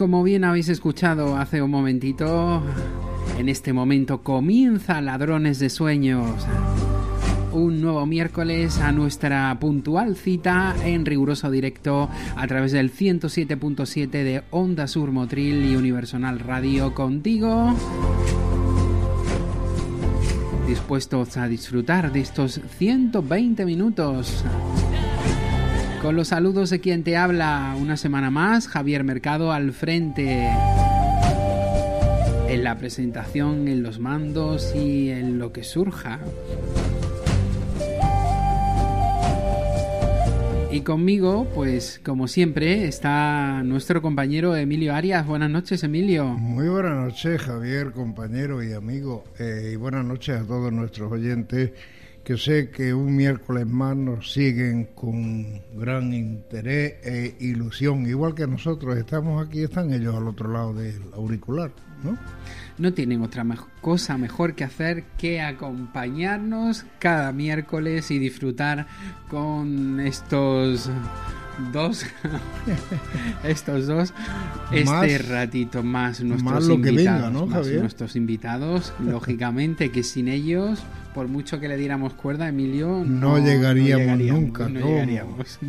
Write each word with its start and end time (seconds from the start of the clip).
Como 0.00 0.22
bien 0.22 0.44
habéis 0.44 0.70
escuchado 0.70 1.36
hace 1.36 1.60
un 1.60 1.70
momentito, 1.70 2.62
en 3.38 3.50
este 3.50 3.74
momento 3.74 4.22
comienza 4.22 4.98
Ladrones 5.02 5.58
de 5.58 5.68
Sueños. 5.68 6.46
Un 7.52 7.82
nuevo 7.82 8.06
miércoles 8.06 8.78
a 8.78 8.92
nuestra 8.92 9.54
puntual 9.60 10.16
cita 10.16 10.74
en 10.86 11.04
riguroso 11.04 11.50
directo 11.50 12.08
a 12.34 12.46
través 12.46 12.72
del 12.72 12.90
107.7 12.90 14.08
de 14.08 14.42
Onda 14.48 14.86
Sur 14.86 15.12
Motril 15.12 15.70
y 15.70 15.76
Universal 15.76 16.38
Radio 16.38 16.94
contigo. 16.94 17.74
Dispuestos 20.66 21.36
a 21.36 21.46
disfrutar 21.46 22.10
de 22.10 22.20
estos 22.20 22.58
120 22.78 23.66
minutos 23.66 24.46
con 26.00 26.16
los 26.16 26.28
saludos 26.28 26.70
de 26.70 26.80
quien 26.80 27.04
te 27.04 27.16
habla 27.16 27.76
una 27.78 27.96
semana 27.96 28.30
más, 28.30 28.68
Javier 28.68 29.04
Mercado 29.04 29.52
al 29.52 29.72
frente. 29.72 30.48
En 32.48 32.64
la 32.64 32.78
presentación, 32.78 33.68
en 33.68 33.82
los 33.82 33.98
mandos 33.98 34.74
y 34.74 35.10
en 35.10 35.38
lo 35.38 35.52
que 35.52 35.62
surja. 35.62 36.20
Y 40.72 40.80
conmigo, 40.80 41.46
pues 41.54 42.00
como 42.02 42.28
siempre, 42.28 42.86
está 42.86 43.62
nuestro 43.64 44.00
compañero 44.00 44.56
Emilio 44.56 44.94
Arias. 44.94 45.26
Buenas 45.26 45.50
noches, 45.50 45.82
Emilio. 45.84 46.26
Muy 46.26 46.68
buenas 46.68 46.96
noches, 46.96 47.42
Javier, 47.42 47.92
compañero 47.92 48.62
y 48.62 48.72
amigo. 48.72 49.24
Eh, 49.38 49.70
y 49.74 49.76
buenas 49.76 50.04
noches 50.04 50.40
a 50.40 50.44
todos 50.44 50.72
nuestros 50.72 51.12
oyentes 51.12 51.72
que 52.24 52.36
sé 52.36 52.70
que 52.70 52.92
un 52.92 53.16
miércoles 53.16 53.66
más 53.66 53.96
nos 53.96 54.32
siguen 54.32 54.90
con 54.94 55.60
gran 55.74 56.12
interés 56.12 56.94
e 57.02 57.36
ilusión, 57.40 58.06
igual 58.06 58.34
que 58.34 58.46
nosotros 58.46 58.96
estamos 58.96 59.44
aquí, 59.44 59.62
están 59.62 59.92
ellos 59.92 60.14
al 60.14 60.28
otro 60.28 60.52
lado 60.52 60.74
del 60.74 61.02
auricular, 61.14 61.72
¿no? 62.04 62.18
No 62.78 62.92
tienen 62.92 63.22
otra 63.22 63.44
cosa 63.80 64.16
mejor 64.16 64.54
que 64.54 64.64
hacer 64.64 65.04
que 65.18 65.40
acompañarnos 65.40 66.84
cada 66.98 67.32
miércoles 67.32 68.10
y 68.10 68.18
disfrutar 68.18 68.86
con 69.28 70.00
estos 70.00 70.90
dos. 71.72 72.06
Estos 73.44 73.86
dos. 73.86 74.12
Este 74.72 75.18
ratito 75.18 75.82
más 75.82 76.22
nuestros 76.22 76.68
invitados 76.68 77.48
más 77.48 77.68
nuestros 77.68 78.16
invitados. 78.16 78.92
Lógicamente 79.00 79.90
que 79.90 80.02
sin 80.02 80.28
ellos 80.28 80.82
por 81.14 81.28
mucho 81.28 81.58
que 81.58 81.68
le 81.68 81.76
diéramos 81.76 82.14
cuerda 82.14 82.48
Emilio 82.48 83.02
no, 83.04 83.38
llegaríamos, 83.38 84.18
nunca 84.18 84.68
no 84.68 84.80
llegaríamos. 84.80 85.58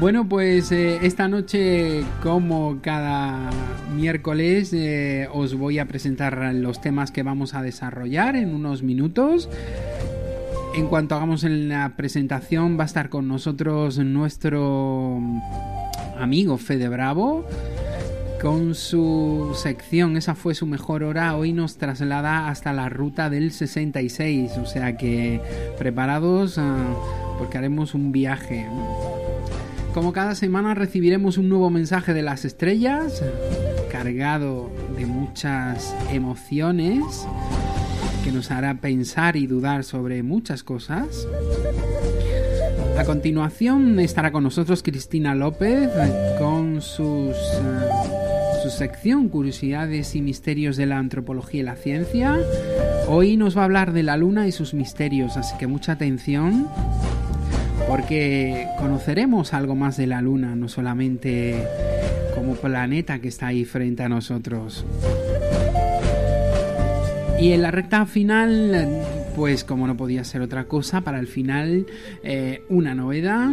Bueno, 0.00 0.28
pues 0.28 0.72
eh, 0.72 0.98
esta 1.02 1.28
noche, 1.28 2.04
como 2.20 2.80
cada 2.82 3.48
miércoles, 3.94 4.72
eh, 4.72 5.28
os 5.32 5.54
voy 5.54 5.78
a 5.78 5.86
presentar 5.86 6.52
los 6.52 6.80
temas 6.80 7.12
que 7.12 7.22
vamos 7.22 7.54
a 7.54 7.62
desarrollar 7.62 8.34
en 8.34 8.52
unos 8.52 8.82
minutos. 8.82 9.48
En 10.74 10.88
cuanto 10.88 11.14
hagamos 11.14 11.44
la 11.44 11.94
presentación, 11.96 12.76
va 12.76 12.82
a 12.82 12.86
estar 12.86 13.08
con 13.08 13.28
nosotros 13.28 13.98
nuestro 13.98 15.20
amigo 16.18 16.58
Fede 16.58 16.88
Bravo 16.88 17.46
con 18.42 18.74
su 18.74 19.52
sección, 19.54 20.18
esa 20.18 20.34
fue 20.34 20.54
su 20.54 20.66
mejor 20.66 21.02
hora, 21.02 21.34
hoy 21.34 21.52
nos 21.52 21.78
traslada 21.78 22.48
hasta 22.48 22.74
la 22.74 22.90
ruta 22.90 23.30
del 23.30 23.52
66, 23.52 24.58
o 24.58 24.66
sea 24.66 24.98
que 24.98 25.40
preparados 25.78 26.58
ah, 26.58 26.76
porque 27.38 27.56
haremos 27.56 27.94
un 27.94 28.12
viaje. 28.12 28.66
Como 29.94 30.12
cada 30.12 30.34
semana 30.34 30.74
recibiremos 30.74 31.38
un 31.38 31.48
nuevo 31.48 31.70
mensaje 31.70 32.12
de 32.12 32.22
las 32.22 32.44
estrellas, 32.44 33.22
cargado 33.90 34.70
de 34.98 35.06
muchas 35.06 35.94
emociones 36.10 37.26
que 38.24 38.32
nos 38.32 38.50
hará 38.50 38.80
pensar 38.80 39.36
y 39.36 39.46
dudar 39.46 39.84
sobre 39.84 40.22
muchas 40.22 40.62
cosas. 40.62 41.28
A 42.98 43.04
continuación 43.04 44.00
estará 44.00 44.32
con 44.32 44.44
nosotros 44.44 44.82
Cristina 44.82 45.34
López 45.34 45.90
con 46.38 46.80
sus, 46.80 47.36
eh, 47.36 48.62
su 48.62 48.70
sección 48.70 49.28
Curiosidades 49.28 50.14
y 50.14 50.22
Misterios 50.22 50.78
de 50.78 50.86
la 50.86 50.96
Antropología 50.96 51.60
y 51.60 51.64
la 51.64 51.76
Ciencia. 51.76 52.38
Hoy 53.08 53.36
nos 53.36 53.58
va 53.58 53.60
a 53.60 53.64
hablar 53.64 53.92
de 53.92 54.02
la 54.02 54.16
Luna 54.16 54.48
y 54.48 54.52
sus 54.52 54.72
misterios, 54.72 55.36
así 55.36 55.54
que 55.58 55.66
mucha 55.66 55.92
atención 55.92 56.66
porque 57.86 58.68
conoceremos 58.78 59.52
algo 59.52 59.74
más 59.74 59.98
de 59.98 60.06
la 60.06 60.22
Luna, 60.22 60.56
no 60.56 60.70
solamente 60.70 61.62
como 62.34 62.54
planeta 62.54 63.18
que 63.18 63.28
está 63.28 63.48
ahí 63.48 63.66
frente 63.66 64.02
a 64.02 64.08
nosotros. 64.08 64.86
Y 67.40 67.52
en 67.52 67.62
la 67.62 67.70
recta 67.70 68.06
final, 68.06 68.88
pues 69.36 69.64
como 69.64 69.86
no 69.86 69.96
podía 69.96 70.24
ser 70.24 70.40
otra 70.40 70.64
cosa, 70.64 71.02
para 71.02 71.18
el 71.18 71.26
final 71.26 71.86
eh, 72.22 72.62
una 72.68 72.94
novedad, 72.94 73.50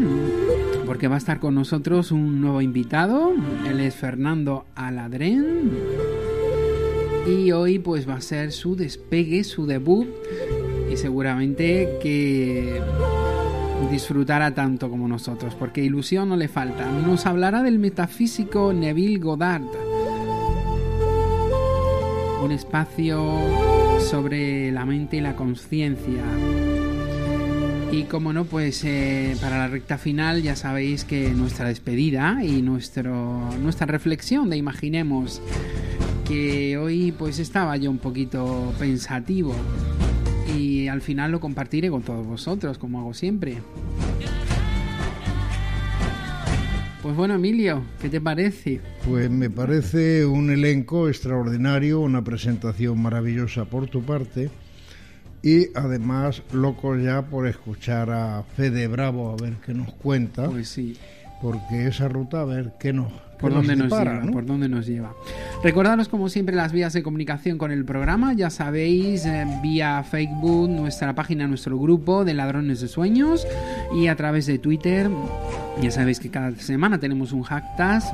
porque 0.86 1.08
va 1.08 1.16
a 1.16 1.18
estar 1.18 1.40
con 1.40 1.56
nosotros 1.56 2.12
un 2.12 2.42
nuevo 2.42 2.62
invitado, 2.62 3.34
él 3.68 3.80
es 3.80 3.96
Fernando 3.96 4.66
Aladrén, 4.76 5.72
y 7.28 7.52
hoy 7.52 7.80
pues 7.80 8.08
va 8.08 8.16
a 8.16 8.22
ser 8.22 8.52
su 8.52 8.76
despegue, 8.76 9.44
su 9.44 9.66
debut, 9.66 10.08
y 10.92 10.98
seguramente 10.98 11.98
que 12.02 12.82
disfrutará 13.90 14.54
tanto 14.54 14.90
como 14.90 15.08
nosotros, 15.08 15.56
porque 15.56 15.84
ilusión 15.84 16.30
no 16.30 16.38
le 16.38 16.48
falta. 16.48 16.90
Nos 16.92 17.26
hablará 17.26 17.64
del 17.64 17.80
metafísico 17.80 18.74
Neville 18.74 19.20
Goddard. 19.20 19.64
Un 22.44 22.52
espacio 22.52 23.71
sobre 24.10 24.72
la 24.72 24.86
mente 24.86 25.18
y 25.18 25.22
la 25.22 25.36
conciencia. 25.36 26.24
Y 27.92 28.04
como 28.04 28.32
no, 28.34 28.46
pues 28.46 28.84
eh, 28.86 29.36
para 29.42 29.58
la 29.58 29.68
recta 29.68 29.98
final 29.98 30.42
ya 30.42 30.56
sabéis 30.56 31.04
que 31.04 31.30
nuestra 31.32 31.68
despedida 31.68 32.40
y 32.44 32.62
nuestro, 32.62 33.50
nuestra 33.62 33.86
reflexión 33.86 34.50
de 34.50 34.58
imaginemos 34.58 35.42
que 36.28 36.78
hoy 36.78 37.12
pues 37.12 37.40
estaba 37.40 37.76
yo 37.78 37.92
un 37.92 37.98
poquito 37.98 38.74
pensativo 38.80 39.54
y 40.58 40.88
al 40.88 41.02
final 41.02 41.32
lo 41.32 41.40
compartiré 41.40 41.90
con 41.90 42.02
todos 42.02 42.26
vosotros, 42.26 42.78
como 42.78 43.00
hago 43.00 43.14
siempre. 43.14 43.58
Pues 47.02 47.16
bueno, 47.16 47.34
Emilio, 47.34 47.82
¿qué 48.00 48.10
te 48.10 48.22
parece? 48.22 48.80
Pues 49.08 49.28
me 49.30 49.50
parece 49.50 50.24
un 50.24 50.52
elenco 50.52 51.10
extraordinario, 51.10 52.00
una 52.00 52.24
presentación 52.24 53.02
maravillosa 53.02 53.66
por 53.66 53.88
tu 53.88 54.04
parte 54.04 54.52
y 55.42 55.76
además 55.76 56.44
loco 56.54 56.96
ya 56.96 57.24
por 57.24 57.48
escuchar 57.48 58.12
a 58.12 58.44
Fede 58.56 58.88
Bravo 58.88 59.32
a 59.32 59.42
ver 59.42 59.56
qué 59.66 59.74
nos 59.74 59.92
cuenta. 59.94 60.48
Pues 60.48 60.70
sí. 60.70 60.96
Porque 61.42 61.88
esa 61.88 62.08
ruta, 62.08 62.42
a 62.42 62.46
ver 62.46 62.74
qué 62.80 62.94
nos 62.94 63.12
por 63.42 63.54
dónde 63.54 63.76
nos 63.76 63.92
lleva, 63.92 64.22
por 64.32 64.46
dónde 64.46 64.70
nos 64.70 64.86
lleva. 64.86 65.16
Recordaros 65.64 66.08
como 66.08 66.30
siempre 66.30 66.56
las 66.56 66.72
vías 66.72 66.94
de 66.94 67.04
comunicación 67.04 67.58
con 67.58 67.72
el 67.72 67.84
programa, 67.84 68.34
ya 68.34 68.50
sabéis, 68.50 69.26
eh, 69.26 69.46
vía 69.62 70.04
Facebook, 70.04 70.70
nuestra 70.70 71.14
página, 71.16 71.48
nuestro 71.48 71.78
grupo 71.78 72.24
de 72.24 72.34
Ladrones 72.34 72.82
de 72.82 72.88
Sueños 72.88 73.46
y 73.94 74.08
a 74.08 74.16
través 74.16 74.46
de 74.46 74.60
Twitter. 74.60 75.10
Ya 75.82 75.92
sabéis 75.92 76.20
que 76.20 76.30
cada 76.30 76.52
semana 76.58 77.00
tenemos 77.00 77.32
un 77.32 77.44
hacktas 77.44 78.12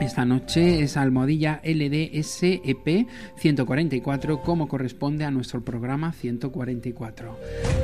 esta 0.00 0.24
noche 0.24 0.82
es 0.82 0.96
almohadilla 0.96 1.60
LDSEP 1.64 3.06
144 3.36 4.42
como 4.42 4.68
corresponde 4.68 5.24
a 5.24 5.30
nuestro 5.30 5.64
programa 5.64 6.12
144. 6.12 7.38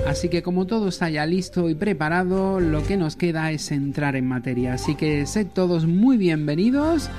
Así 0.07 0.29
que 0.29 0.43
como 0.43 0.67
todo 0.67 0.89
está 0.89 1.11
ya 1.11 1.27
listo 1.27 1.69
y 1.69 1.75
preparado, 1.75 2.61
lo 2.61 2.83
que 2.85 2.97
nos 2.97 3.17
queda 3.17 3.51
es 3.51 3.71
entrar 3.73 4.17
en 4.17 4.27
materia. 4.27 4.75
Así 4.75 4.95
que 4.95 5.27
sed 5.27 5.49
todos 5.49 5.87
muy 5.87 6.17
bienvenidos 6.17 7.11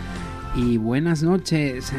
y 0.55 0.77
buenas 0.77 1.23
noches. 1.23 1.91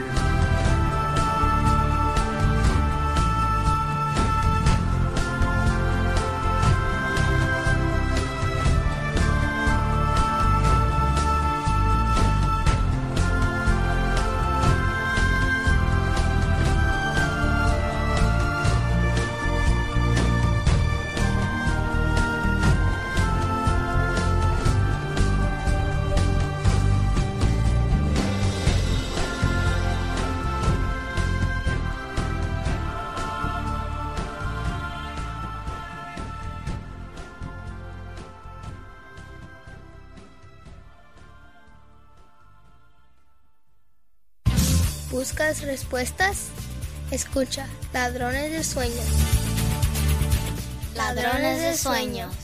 Respuestas? 45.67 46.47
Escucha, 47.11 47.69
Ladrones 47.93 48.53
de 48.53 48.65
Sueños. 48.65 49.07
Ladrones 50.95 51.61
de 51.61 51.77
Sueños. 51.77 52.35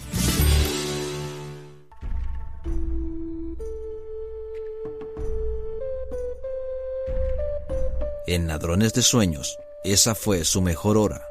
En 8.26 8.46
Ladrones 8.46 8.92
de 8.94 9.02
Sueños, 9.02 9.58
esa 9.84 10.14
fue 10.14 10.44
su 10.44 10.62
mejor 10.62 10.96
hora. 10.96 11.26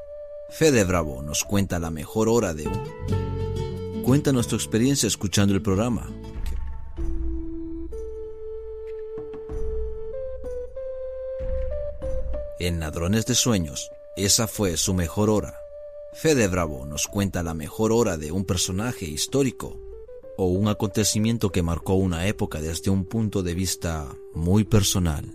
Fede 0.49 0.83
Bravo 0.83 1.21
nos 1.21 1.43
cuenta 1.43 1.79
la 1.79 1.89
mejor 1.89 2.27
hora 2.27 2.53
de 2.53 2.67
un... 2.67 4.03
Cuenta 4.03 4.33
nuestra 4.33 4.57
experiencia 4.57 5.07
escuchando 5.07 5.53
el 5.53 5.61
programa. 5.61 6.09
En 12.63 12.79
Ladrones 12.79 13.25
de 13.25 13.33
Sueños, 13.33 13.89
esa 14.15 14.45
fue 14.45 14.77
su 14.77 14.93
mejor 14.93 15.31
hora. 15.31 15.55
Fede 16.13 16.47
Bravo 16.47 16.85
nos 16.85 17.07
cuenta 17.07 17.41
la 17.41 17.55
mejor 17.55 17.91
hora 17.91 18.19
de 18.19 18.31
un 18.31 18.45
personaje 18.45 19.07
histórico 19.07 19.81
o 20.37 20.45
un 20.45 20.67
acontecimiento 20.67 21.51
que 21.51 21.63
marcó 21.63 21.95
una 21.95 22.27
época 22.27 22.61
desde 22.61 22.91
un 22.91 23.05
punto 23.05 23.41
de 23.41 23.55
vista 23.55 24.09
muy 24.35 24.63
personal. 24.63 25.25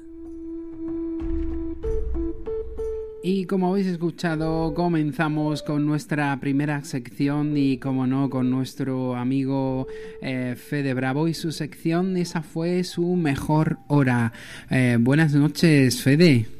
Y 3.25 3.46
como 3.46 3.70
habéis 3.70 3.88
escuchado, 3.88 4.72
comenzamos 4.72 5.64
con 5.64 5.84
nuestra 5.84 6.38
primera 6.38 6.84
sección 6.84 7.56
y 7.56 7.79
como 7.79 8.06
no, 8.06 8.31
con 8.31 8.50
nuestro 8.50 9.17
amigo 9.17 9.88
eh, 10.22 10.55
Fede 10.56 10.94
Bravo 10.94 11.26
y 11.26 11.34
su 11.34 11.50
sección, 11.50 12.17
esa 12.17 12.44
fue 12.44 12.84
su 12.84 13.17
mejor 13.17 13.79
hora. 13.88 14.32
Eh, 14.70 14.96
buenas 15.00 15.34
noches, 15.34 16.00
Fede. 16.00 16.56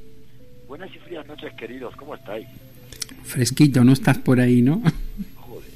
Buenas 1.37 1.53
noches, 1.53 1.69
queridos. 1.69 1.95
¿Cómo 1.97 2.15
estáis? 2.15 2.47
Fresquito, 3.25 3.85
no 3.85 3.93
estás 3.93 4.17
por 4.19 4.41
ahí, 4.41 4.63
¿no? 4.63 4.81
Joder, 5.35 5.71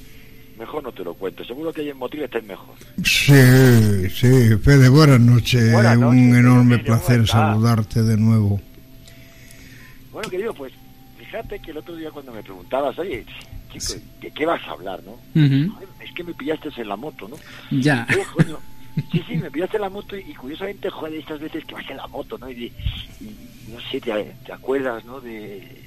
mejor 0.59 0.83
no 0.83 0.91
te 0.91 1.05
lo 1.05 1.13
cuento. 1.13 1.45
Seguro 1.45 1.71
que 1.71 1.83
ahí 1.83 1.91
en 1.91 1.99
Motril 1.99 2.23
estáis 2.23 2.45
mejor. 2.47 2.75
Sí, 3.05 4.09
sí. 4.09 4.57
Fede, 4.57 4.89
buenas 4.89 5.21
noches. 5.21 5.75
Un 5.75 6.35
enorme 6.35 6.79
placer 6.79 7.27
saludarte 7.27 8.03
de 8.03 8.17
nuevo. 8.17 8.59
Bueno, 10.13 10.31
querido, 10.31 10.55
pues 10.55 10.73
fíjate 11.19 11.61
que 11.61 11.73
el 11.73 11.77
otro 11.77 11.95
día 11.95 12.11
cuando 12.11 12.33
me 12.33 12.43
preguntabas, 12.43 12.99
oye, 12.99 13.27
chico, 13.71 14.01
¿de 14.23 14.31
qué 14.31 14.47
vas 14.47 14.63
a 14.67 14.71
hablar, 14.71 15.03
no? 15.05 15.19
Es 16.03 16.11
que 16.15 16.25
me 16.25 16.33
pillaste 16.33 16.71
en 16.75 16.89
la 16.89 16.97
moto, 16.97 17.29
¿no? 17.29 17.37
Ya. 17.71 18.07
Sí, 19.11 19.23
sí, 19.27 19.37
me 19.37 19.51
pillaste 19.51 19.79
la 19.79 19.89
moto 19.89 20.17
y, 20.17 20.35
curiosamente, 20.35 20.91
joder, 20.91 21.15
estas 21.15 21.41
veces 21.41 21.65
que 21.65 21.75
vas 21.75 21.89
en 21.91 21.97
la 21.97 22.07
moto, 22.07 22.39
¿no? 22.39 22.51
Y, 22.51 22.73
no 23.69 23.81
sé, 23.91 24.01
te, 24.01 24.53
acuerdas, 24.53 25.05
¿no? 25.05 25.21
De, 25.21 25.85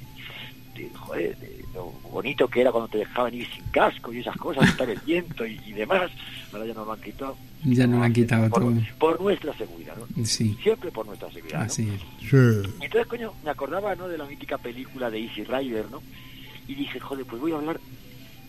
joder, 0.94 1.36
de 1.38 1.64
lo 1.74 1.92
bonito 2.10 2.48
que 2.48 2.60
era 2.60 2.72
cuando 2.72 2.88
te 2.88 2.98
dejaban 2.98 3.34
ir 3.34 3.48
sin 3.48 3.64
casco 3.66 4.12
y 4.12 4.18
esas 4.18 4.36
cosas, 4.36 4.68
estar 4.68 4.88
el 4.88 4.98
viento 5.00 5.46
y, 5.46 5.58
demás. 5.72 6.10
Ahora 6.52 6.66
ya 6.66 6.74
nos 6.74 6.86
lo 6.86 6.92
han 6.92 7.00
quitado. 7.00 7.36
Ya 7.64 7.86
nos 7.86 7.98
lo 7.98 8.04
han 8.04 8.12
quitado 8.12 8.48
por, 8.48 8.62
todo. 8.62 8.74
Por 8.98 9.20
nuestra 9.20 9.52
seguridad, 9.54 9.96
¿no? 9.96 10.24
Sí. 10.24 10.56
Siempre 10.62 10.90
por 10.90 11.06
nuestra 11.06 11.30
seguridad. 11.30 11.62
Así 11.62 11.82
¿no? 11.82 11.94
es. 11.94 12.00
Sí. 12.20 12.70
Entonces, 12.80 13.06
coño, 13.06 13.32
me 13.44 13.50
acordaba, 13.50 13.94
¿no? 13.94 14.08
De 14.08 14.18
la 14.18 14.24
mítica 14.24 14.58
película 14.58 15.10
de 15.10 15.20
Easy 15.20 15.44
Rider, 15.44 15.90
¿no? 15.90 16.02
Y 16.68 16.74
dije, 16.74 17.00
joder, 17.00 17.26
pues 17.26 17.40
voy 17.40 17.52
a 17.52 17.56
hablar 17.56 17.80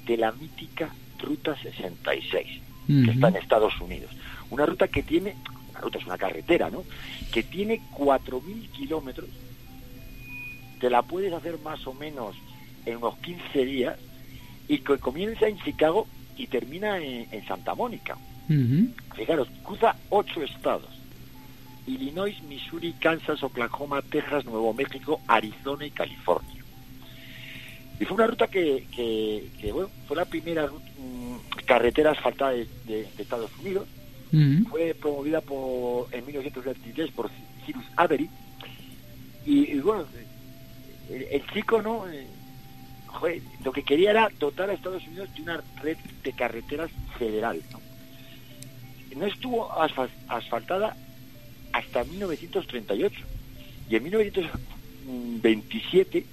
de 0.06 0.18
la 0.18 0.32
mítica 0.32 0.90
Ruta 1.20 1.56
66, 1.62 2.62
que 2.88 3.12
está 3.12 3.30
en 3.30 3.36
Estados 3.38 3.80
Unidos. 3.82 4.12
Una 4.50 4.66
ruta 4.66 4.88
que 4.88 5.04
tiene, 5.04 5.36
una 5.72 5.82
ruta 5.82 5.98
es 5.98 6.06
una 6.06 6.18
carretera, 6.18 6.70
¿no? 6.70 6.84
Que 7.32 7.44
tiene 7.44 7.82
4.000 7.94 8.70
kilómetros, 8.72 9.30
te 10.80 10.90
la 10.90 11.02
puedes 11.02 11.34
hacer 11.34 11.58
más 11.60 11.86
o 11.88 11.94
menos 11.94 12.36
en 12.86 12.98
unos 12.98 13.18
15 13.18 13.66
días 13.66 13.98
y 14.68 14.80
que 14.80 14.98
comienza 14.98 15.48
en 15.48 15.60
Chicago 15.60 16.08
y 16.38 16.48
termina 16.48 16.98
en, 17.00 17.46
Santa 17.48 17.76
Mónica. 17.76 18.18
Fijaros, 19.16 19.48
cruza 19.64 19.96
ocho 20.10 20.44
estados. 20.44 20.90
Illinois, 21.88 22.42
Missouri, 22.44 22.94
Kansas, 22.94 23.44
Oklahoma, 23.44 24.02
Texas, 24.02 24.46
Nuevo 24.46 24.74
México, 24.74 25.22
Arizona 25.28 25.86
y 25.86 25.92
California. 25.92 26.64
Y 28.00 28.06
fue 28.06 28.16
una 28.16 28.28
ruta 28.28 28.48
que, 28.48 28.88
que, 28.92 29.72
bueno, 29.72 29.90
fue 30.08 30.18
la 30.18 30.26
primera 30.26 30.68
mm, 30.68 31.64
carretera 31.66 32.12
asfaltada 32.12 32.52
de, 32.52 33.08
Estados 33.18 33.52
Unidos. 33.60 33.88
Fue 34.70 34.94
promovida 34.94 35.42
por, 35.42 36.14
en 36.14 36.26
1923 36.26 37.12
por 37.12 37.30
Cyrus 37.66 37.86
Avery. 37.96 38.30
Y, 39.46 39.80
bueno, 39.80 40.06
el, 41.10 41.46
chico, 41.54 41.82
¿no? 41.82 42.06
Eh, 42.10 42.28
lo 43.64 43.72
que 43.72 43.84
quería 43.84 44.12
era 44.12 44.30
dotar 44.40 44.70
a 44.70 44.74
Estados 44.74 45.08
Unidos 45.08 45.34
de 45.36 45.42
una 45.42 45.64
red 45.82 45.98
de 46.24 46.34
carreteras 46.34 46.92
federal. 47.18 47.62
No, 47.72 47.80
no 49.16 49.26
estuvo 49.26 49.72
asfaltada 50.28 50.98
hasta 51.72 52.04
1938. 52.04 53.16
Y 53.90 53.96
en 53.96 54.04
1927 54.04 56.26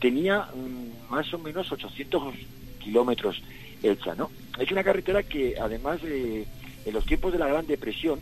tenía 0.00 0.48
mm, 0.54 1.10
más 1.10 1.32
o 1.34 1.38
menos 1.38 1.70
800 1.70 2.34
kilómetros 2.80 3.40
hecha, 3.82 4.14
¿no? 4.14 4.30
Es 4.58 4.70
una 4.70 4.82
carretera 4.82 5.22
que 5.22 5.56
además 5.60 6.00
en 6.86 6.94
los 6.94 7.04
tiempos 7.04 7.32
de 7.32 7.38
la 7.38 7.48
Gran 7.48 7.66
Depresión 7.66 8.20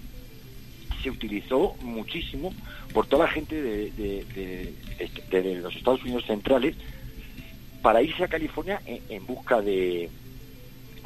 se 1.02 1.10
utilizó 1.10 1.76
muchísimo 1.82 2.52
por 2.94 3.06
toda 3.06 3.26
la 3.26 3.30
gente 3.30 3.60
de, 3.60 5.60
los 5.62 5.76
Estados 5.76 6.02
Unidos 6.02 6.24
centrales 6.26 6.74
para 7.82 8.02
irse 8.02 8.24
a 8.24 8.28
California 8.28 8.80
en, 8.86 9.26
busca 9.26 9.60
de 9.60 10.08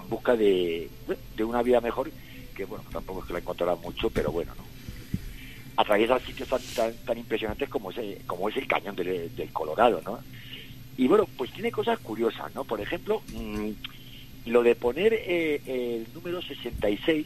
busca 0.09 0.37
de, 0.37 0.89
una 1.41 1.63
vida 1.63 1.81
mejor 1.81 2.11
que 2.55 2.65
bueno 2.65 2.85
tampoco 2.93 3.21
es 3.21 3.27
que 3.27 3.33
la 3.33 3.41
encontrará 3.41 3.75
mucho 3.75 4.09
pero 4.09 4.31
bueno 4.31 4.55
no 4.57 4.63
atraviesa 5.77 6.19
sitios 6.21 6.49
tan, 6.49 6.93
tan, 7.05 7.19
impresionantes 7.19 7.69
como, 7.69 7.91
ese, 7.91 8.21
como 8.27 8.49
es 8.49 8.57
el 8.57 8.67
cañón 8.67 8.97
del, 8.97 9.31
Colorado, 9.53 10.01
¿no? 10.05 10.19
Y 10.97 11.07
bueno, 11.07 11.29
pues 11.37 11.53
tiene 11.53 11.71
cosas 11.71 12.01
curiosas, 12.01 12.53
¿no? 12.53 12.65
Por 12.65 12.81
ejemplo, 12.81 13.23
mm, 13.33 13.71
lo 14.47 14.65
de 14.65 14.75
poner 14.75 15.13
eh, 15.13 15.61
el 15.67 16.13
número 16.13 16.43
66 16.43 17.25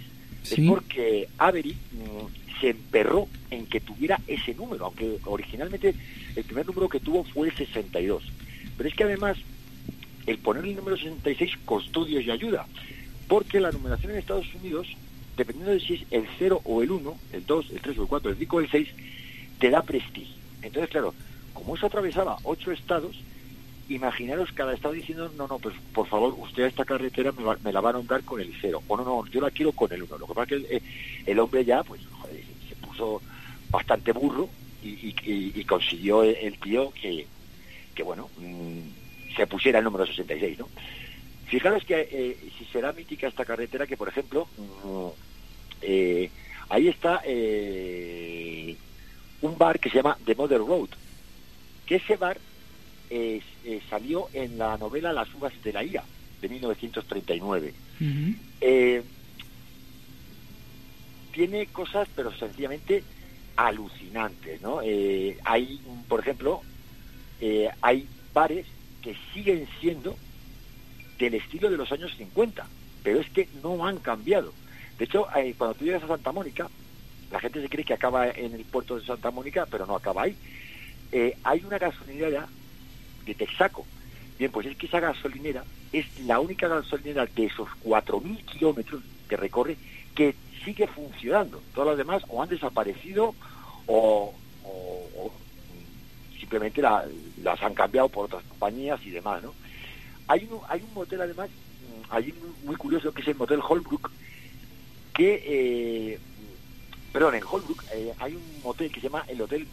es 0.51 0.61
porque 0.67 1.29
Avery 1.39 1.73
mm, 1.73 2.61
se 2.61 2.71
emperró 2.71 3.29
en 3.51 3.67
que 3.67 3.81
tuviera 3.81 4.21
ese 4.27 4.55
número, 4.55 4.87
aunque 4.87 5.19
originalmente 5.25 5.95
el 6.37 6.45
primer 6.45 6.67
número 6.67 6.89
que 6.89 7.01
tuvo 7.01 7.25
fue 7.25 7.49
el 7.49 7.57
62. 7.57 8.23
Pero 8.77 8.89
es 8.89 8.95
que 8.95 9.05
además 9.05 9.37
el 10.27 10.39
poner 10.39 10.65
el 10.65 10.77
número 10.77 10.97
66 10.97 11.59
costó 11.65 12.05
Dios 12.05 12.25
y 12.25 12.31
ayuda, 12.31 12.67
porque 13.29 13.61
la 13.61 13.73
numeración 13.73 14.13
en 14.13 14.19
Estados 14.19 14.47
Unidos, 14.55 14.89
dependiendo 15.37 15.73
de 15.73 15.81
si 15.81 15.95
es 15.95 16.03
el 16.11 16.27
0 16.39 16.61
o 16.65 16.83
el 16.83 16.91
1, 16.91 17.19
el 17.33 17.47
2, 17.47 17.71
el 17.71 17.81
3 17.81 17.99
o 17.99 18.03
el 18.03 18.09
4, 18.09 18.31
el 18.31 18.37
5 18.37 18.57
o 18.57 18.61
el 18.61 18.71
6, 18.71 18.89
te 19.59 19.71
da 19.71 19.83
prestigio. 19.83 20.37
Entonces, 20.63 20.91
claro, 20.91 21.15
como 21.53 21.77
eso 21.77 21.87
atravesaba 21.87 22.39
ocho 22.45 22.73
estados, 22.73 23.17
imaginaros 23.89 24.53
cada 24.53 24.75
estado 24.75 24.95
diciendo, 24.95 25.31
no, 25.37 25.47
no, 25.47 25.59
pues 25.59 25.75
por 25.93 26.07
favor, 26.07 26.35
usted 26.39 26.65
a 26.65 26.69
esta 26.69 26.85
carretera 26.85 27.33
me, 27.63 27.73
la 27.73 27.81
va 27.81 27.91
a 27.91 27.95
nombrar 27.95 28.23
con 28.23 28.41
el 28.41 28.53
0, 28.61 28.83
o 28.87 28.97
no, 28.97 29.05
no, 29.05 29.27
yo 29.27 29.41
la 29.41 29.51
quiero 29.51 29.73
con 29.73 29.93
el 29.93 30.03
1. 30.03 30.19
Lo 30.19 30.27
que 30.27 30.35
pasa 30.35 30.47
que 30.47 30.55
el, 30.55 30.83
el 31.27 31.39
hombre 31.39 31.65
ya, 31.65 31.83
pues, 31.83 32.01
joder, 32.21 32.43
se 32.69 32.77
puso 32.77 33.21
bastante 33.71 34.13
burro 34.13 34.49
y, 34.85 35.65
consiguió 35.65 36.23
el, 36.23 36.59
tío 36.59 36.93
que, 36.93 37.27
que 37.95 38.03
bueno, 38.03 38.29
mm, 38.39 39.35
se 39.37 39.47
pusiera 39.47 39.79
el 39.79 39.85
número 39.85 40.07
66, 40.07 40.59
¿no? 40.59 40.69
Fijaros 41.47 41.85
que 41.85 42.09
eh, 42.11 42.37
si 42.59 42.65
será 42.67 42.93
mítica 42.93 43.29
esta 43.29 43.45
carretera, 43.45 43.87
que 43.87 43.97
por 43.97 44.09
ejemplo, 44.09 44.47
mm, 44.57 45.09
eh, 45.83 46.31
ahí 46.69 46.89
está 46.89 47.23
eh, 47.25 48.77
un 49.43 49.57
bar 49.59 49.79
que 49.79 49.91
se 49.91 49.97
llama 49.97 50.19
The 50.25 50.35
Mother 50.35 50.59
Road, 50.59 50.91
que 51.87 51.97
ese 51.97 52.17
bar 52.17 52.39
salió 53.91 54.29
en 54.33 54.59
la 54.59 54.79
novela 54.79 55.13
Las 55.13 55.33
uvas 55.35 55.53
de 55.63 55.73
la 55.73 55.85
ira, 55.85 56.05
de 56.41 56.49
1939. 56.49 57.75
tiene 61.33 61.67
cosas, 61.67 62.09
pero 62.15 62.33
sencillamente 62.33 63.03
alucinantes, 63.57 64.61
¿no? 64.63 64.81
Eh, 64.83 65.39
hay, 65.45 65.81
por 66.09 66.21
ejemplo, 66.21 66.63
eh, 67.41 67.69
hay 67.81 68.07
bares 68.33 68.67
que 69.03 69.17
siguen 69.35 69.67
siendo 69.81 70.17
del 71.19 71.35
estilo 71.35 71.71
de 71.71 71.77
los 71.77 71.91
años 71.93 72.15
50, 72.17 72.67
pero 73.03 73.21
es 73.21 73.29
que 73.31 73.49
no 73.63 73.87
han 73.87 73.99
cambiado. 73.99 74.53
De 74.99 75.05
hecho, 75.05 75.27
eh, 75.37 75.55
cuando 75.57 75.75
tú 75.75 75.85
llegas 75.85 76.03
a 76.05 76.09
Santa 76.09 76.33
Mónica, 76.33 76.69
la 77.31 77.41
gente 77.41 77.61
se 77.61 77.69
cree 77.69 77.85
que 77.85 77.95
acaba 77.95 78.29
en 78.29 78.55
el 78.55 78.65
puerto 78.65 78.99
de 78.99 79.07
Santa 79.07 79.31
Mónica, 79.31 79.67
pero 79.71 79.87
no 79.87 79.97
acaba 79.97 80.23
ahí. 80.23 80.37
hay 81.45 81.63
una 81.65 81.79
gasolinera 81.79 82.49
de 83.25 83.35
Texaco. 83.35 83.87
Bien, 84.39 84.51
pues 84.51 84.67
es 84.67 84.77
que 84.77 84.87
esa 84.87 85.01
gasolinera 85.01 85.65
es 85.93 86.07
la 86.21 86.41
única 86.41 86.69
gasolinera 86.69 87.27
de 87.27 87.47
esos 87.47 87.69
4.000 87.85 88.45
kilómetros 88.45 89.03
que 89.29 89.37
recorre 89.37 89.77
que 90.15 90.35
sigue 90.65 90.87
funcionando. 90.87 91.63
Todas 91.75 91.91
las 91.91 91.99
demás 91.99 92.23
o 92.29 92.43
han 92.43 92.49
desaparecido 92.49 93.35
o, 93.87 94.35
simplemente 96.39 96.83
las 96.83 97.63
han 97.63 97.75
cambiado 97.75 98.09
por 98.09 98.27
otras 98.27 98.43
compañías 98.45 99.01
y 99.05 99.11
demás, 99.11 99.43
¿no? 99.43 99.55
Hay 100.29 100.49
un, 100.51 100.61
hay 100.69 100.83
un 100.83 100.95
motel 100.95 101.21
además, 101.21 101.49
allí 102.11 102.35
muy 102.65 102.77
curioso, 102.77 103.13
que 103.13 103.23
es 103.23 103.29
el 103.29 103.37
motel 103.37 103.61
Holbrook, 103.67 104.11
que, 105.15 105.43
eh, 105.47 106.19
perdón, 107.13 107.35
en 107.35 107.43
Holbrook 107.43 107.85
eh, 107.93 108.13
hay 108.19 108.35
un 108.35 108.43
motel 108.63 108.91
que 108.91 109.01
se 109.01 109.09
llama 109.09 109.25
el 109.29 109.41
Hotel 109.41 109.67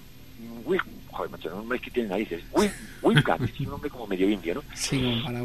Wim, 0.65 0.81
joder, 1.19 1.31
macho, 1.31 1.63
no 1.63 1.75
es 1.75 1.81
que 1.81 1.91
tiene 1.91 2.07
narices, 2.07 2.41
Wim, 2.53 2.71
es 3.17 3.59
un 3.59 3.65
nombre 3.65 3.89
como 3.89 4.07
medio 4.07 4.29
indio, 4.29 4.55
¿no? 4.55 4.63
Sí, 4.73 5.21
para 5.25 5.41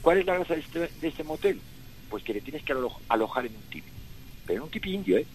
¿Cuál 0.00 0.18
es 0.18 0.26
la 0.26 0.34
gracia 0.34 0.54
de 0.54 0.60
este, 0.60 0.78
de 1.00 1.08
este 1.08 1.24
motel? 1.24 1.60
Pues 2.08 2.22
que 2.22 2.34
le 2.34 2.40
tienes 2.40 2.62
que 2.62 2.72
alojar 3.08 3.46
en 3.46 3.56
un 3.56 3.62
tipi 3.62 3.90
pero 4.46 4.58
en 4.58 4.62
un 4.64 4.70
tipi 4.70 4.94
indio, 4.94 5.18
¿eh? 5.18 5.26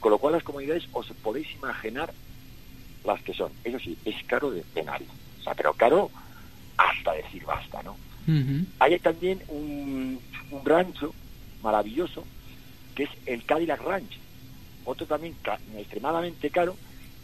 Con 0.00 0.10
lo 0.12 0.18
cual 0.18 0.34
las 0.34 0.42
comunidades 0.42 0.88
os 0.92 1.08
podéis 1.22 1.48
imaginar 1.54 2.12
las 3.04 3.22
que 3.22 3.34
son. 3.34 3.52
Eso 3.64 3.78
sí, 3.78 3.96
es 4.04 4.16
caro 4.24 4.50
de 4.50 4.62
penal. 4.62 5.02
O 5.40 5.42
sea, 5.42 5.54
pero 5.54 5.72
caro 5.74 6.10
hasta 6.76 7.12
decir 7.12 7.44
basta, 7.44 7.82
¿no? 7.82 7.96
Hay 8.78 8.98
también 8.98 9.40
un, 9.48 10.20
rancho 10.64 11.14
maravilloso 11.62 12.24
que 12.94 13.04
es 13.04 13.10
el 13.26 13.44
Cadillac 13.44 13.80
Ranch. 13.82 14.18
Otro 14.84 15.06
también 15.06 15.34
extremadamente 15.76 16.50
caro, 16.50 16.76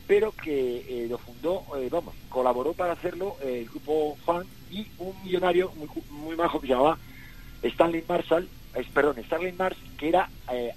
pero 0.06 0.32
que 0.32 1.04
eh, 1.04 1.06
lo 1.08 1.18
fundó, 1.18 1.64
eh, 1.76 1.88
vamos, 1.90 2.14
colaboró 2.28 2.72
para 2.72 2.92
hacerlo 2.92 3.36
el 3.42 3.66
grupo 3.66 4.16
Fan 4.24 4.44
y 4.70 4.86
un 4.98 5.14
millonario 5.24 5.72
muy, 5.76 5.88
muy 6.10 6.36
majo 6.36 6.60
que 6.60 6.66
se 6.66 6.72
llamaba 6.72 6.98
Stanley 7.62 8.04
Marshall, 8.08 8.48
es, 8.74 8.86
perdón, 8.88 9.18
Stanley 9.20 9.52
Mars, 9.52 9.76
que 9.96 10.08
era 10.08 10.28
eh, 10.52 10.72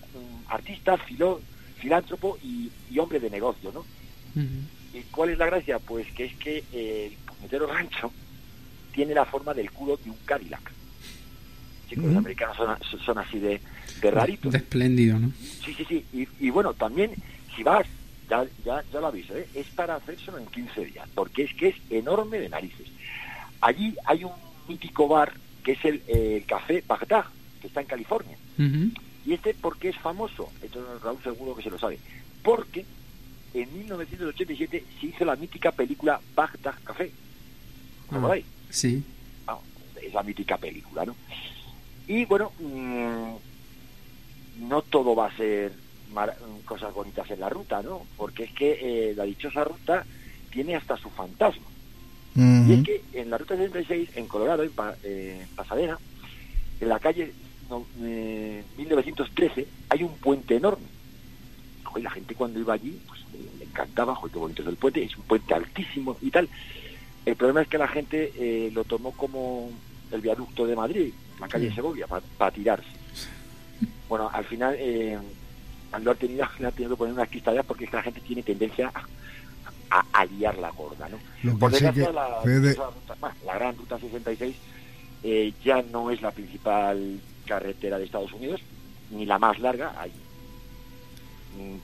artista, 0.48 0.98
filó, 0.98 1.42
filántropo 1.80 2.38
y, 2.44 2.72
hombre 3.00 3.20
de 3.20 3.30
negocio, 3.30 3.72
¿no? 3.72 3.86
¿Y 4.94 5.02
cuál 5.12 5.30
es 5.30 5.38
la 5.38 5.48
gracia? 5.48 5.80
Pues 5.80 6.12
que 6.14 6.26
es 6.26 6.36
que 6.36 6.64
el 6.74 7.14
puñetero 7.26 7.68
rancho 7.68 8.12
tiene 8.92 9.14
la 9.14 9.26
forma 9.26 9.54
del 9.54 9.72
culo 9.72 9.98
de 9.98 10.10
un 10.10 10.18
Cadillac. 10.26 10.72
Chicos, 11.88 12.06
los 12.06 12.18
americanos 12.18 12.58
son, 13.06 13.18
así 13.18 13.40
de, 13.40 13.62
de 14.02 14.12
raritos. 14.12 14.52
De 14.52 14.58
espléndido, 14.58 15.20
¿no? 15.20 15.32
Sí, 15.64 15.74
sí, 15.74 15.86
sí. 15.86 16.28
Y, 16.40 16.50
bueno, 16.50 16.74
también, 16.74 17.12
si 17.56 17.64
vas, 17.64 17.86
ya, 18.30 18.46
ya, 18.66 18.84
ya 18.92 19.00
lo 19.00 19.08
aviso, 19.08 19.36
¿eh? 19.36 19.48
es 19.54 19.68
para 19.68 19.96
hacérselo 19.96 20.38
en 20.38 20.48
15 20.48 20.86
días, 20.86 21.08
porque 21.14 21.44
es 21.44 21.54
que 21.54 21.70
es 21.70 21.76
enorme 21.90 22.40
de 22.40 22.50
narices. 22.50 22.88
Allí 23.62 23.96
hay 24.06 24.24
un 24.24 24.34
mítico 24.68 25.08
bar 25.08 25.34
que 25.64 25.74
es 25.74 25.86
el, 25.86 26.02
el 26.08 26.46
Café 26.46 26.84
Bagdad, 26.88 27.26
que 27.62 27.68
está 27.68 27.82
en 27.82 27.88
California. 27.88 28.38
¿Y 29.26 29.34
este 29.34 29.54
por 29.54 29.78
qué 29.78 29.90
es 29.90 29.98
famoso? 29.98 30.50
Esto 30.64 31.00
Raúl 31.04 31.22
seguro 31.22 31.56
que 31.56 31.64
se 31.64 31.70
lo 31.70 31.78
sabe. 31.78 32.00
Porque 32.42 32.86
en 33.54 33.78
1987 33.78 34.86
se 35.00 35.06
hizo 35.08 35.26
la 35.26 35.36
mítica 35.36 35.72
película 35.72 36.20
Bagdad 36.36 36.76
Café. 36.84 37.12
¿Cómo 38.08 38.32
ah, 38.32 38.38
Sí. 38.70 39.04
Ah, 39.46 39.60
es 40.02 40.14
la 40.14 40.24
mítica 40.24 40.58
película, 40.58 41.06
¿no? 41.06 41.16
Y 42.08 42.24
bueno, 42.26 42.52
mm, 42.60 43.34
no 44.70 44.82
todo 44.84 45.14
va 45.16 45.28
a 45.28 45.36
ser 45.36 45.74
cosas 46.66 46.94
bonitas 46.94 47.30
en 47.32 47.40
la 47.40 47.50
ruta, 47.50 47.82
¿no? 47.82 48.02
Porque 48.18 48.46
es 48.46 48.52
que 48.52 48.80
eh, 48.82 49.14
la 49.16 49.24
dichosa 49.24 49.64
ruta 49.64 50.06
tiene 50.50 50.76
hasta 50.76 50.98
su 50.98 51.10
fantasma. 51.10 51.66
Y 52.36 52.74
es 52.74 52.84
que 52.84 53.02
en 53.14 53.32
la 53.32 53.40
ruta 53.40 53.56
66, 53.56 54.10
en 54.16 54.28
Colorado, 54.28 54.62
en 54.62 54.72
eh, 55.04 55.48
Pasadena, 55.56 55.98
en 56.80 56.90
la 56.90 57.00
calle 57.00 57.34
1913 58.78 59.68
hay 59.90 60.04
un 60.04 60.16
puente 60.18 60.56
enorme. 60.56 60.86
Y 61.96 62.02
la 62.02 62.12
gente 62.12 62.36
cuando 62.36 62.60
iba 62.60 62.76
allí, 62.76 63.00
pues 63.08 63.22
le 63.58 63.66
encantaba, 63.66 64.14
joder, 64.14 64.34
qué 64.34 64.40
bonito 64.40 64.62
es 64.62 64.68
el 64.68 64.76
puente, 64.76 65.04
es 65.04 65.18
un 65.18 65.24
puente 65.24 65.54
altísimo 65.56 66.16
y 66.22 66.30
tal. 66.30 66.48
El 67.26 67.36
problema 67.36 67.64
es 67.64 67.68
que 67.68 67.78
la 67.80 67.88
gente 67.88 68.32
eh, 68.38 68.70
lo 68.72 68.84
tomó 68.84 69.12
como 69.14 69.72
el 70.12 70.22
viaducto 70.22 70.68
de 70.68 70.76
Madrid, 70.76 71.12
la 71.40 71.48
calle 71.48 71.74
Segovia, 71.74 72.06
para 72.08 72.52
tirarse. 72.52 72.88
Bueno, 74.08 74.30
al 74.32 74.46
final, 74.46 74.76
eh, 74.78 75.18
no 75.92 75.98
haber 75.98 76.18
tenido, 76.18 76.44
ha 76.68 76.72
tenido 76.72 76.92
que 76.92 76.96
poner 76.98 77.14
unas 77.14 77.30
cristaleras 77.30 77.66
porque 77.66 77.86
es 77.86 77.90
que 77.90 77.98
la 77.98 78.04
gente 78.04 78.22
tiene 78.22 78.44
tendencia 78.44 78.92
a, 79.90 80.04
a, 80.12 80.26
liar 80.26 80.58
la 80.58 80.70
gorda, 80.72 81.08
¿no? 81.10 81.58
Por 81.58 81.72
desgracia, 81.72 82.12
la, 82.12 82.42
la, 83.46 83.54
gran 83.56 83.78
ruta 83.78 83.98
66 83.98 84.56
eh, 85.24 85.54
ya 85.64 85.82
no 85.82 86.12
es 86.12 86.22
la 86.22 86.32
principal 86.32 87.20
carretera 87.46 87.98
de 87.98 88.06
Estados 88.06 88.34
Unidos, 88.34 88.62
ni 89.12 89.26
la 89.26 89.40
más 89.40 89.60
larga, 89.60 89.94
hay 89.98 90.12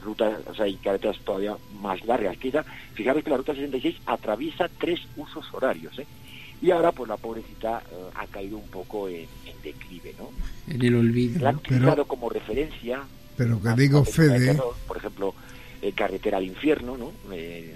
rutas, 0.03 0.39
o 0.47 0.53
sea, 0.53 0.65
hay 0.65 0.75
carreteras 0.75 1.17
todavía 1.19 1.55
más 1.81 2.03
largas 2.05 2.37
que 2.37 2.49
esa. 2.49 2.63
Fijaros 2.93 3.23
que 3.23 3.29
la 3.29 3.37
ruta 3.37 3.53
66 3.53 3.95
atraviesa 4.05 4.69
tres 4.77 4.99
usos 5.17 5.45
horarios, 5.53 5.97
¿eh? 5.99 6.05
Y 6.61 6.71
ahora, 6.71 6.93
pues 6.93 7.09
la 7.09 7.17
pobrecita 7.17 7.83
eh, 7.91 8.09
ha 8.15 8.25
caído 8.27 8.57
un 8.57 8.67
poco 8.67 9.09
en, 9.09 9.27
declive, 9.63 10.15
¿no? 10.17 10.29
En 10.73 10.81
el 10.81 10.95
olvido. 10.95 11.41
La 11.41 11.49
han 11.49 11.57
utilizado 11.57 12.05
como 12.05 12.29
referencia. 12.29 13.01
Pero 13.37 13.61
que 13.61 13.69
digo, 13.73 14.05
Fede. 14.05 14.59
por 14.87 14.97
ejemplo, 14.97 15.33
eh, 15.81 15.91
Carretera 15.93 16.37
al 16.37 16.45
Infierno, 16.45 16.97
¿no? 16.97 17.11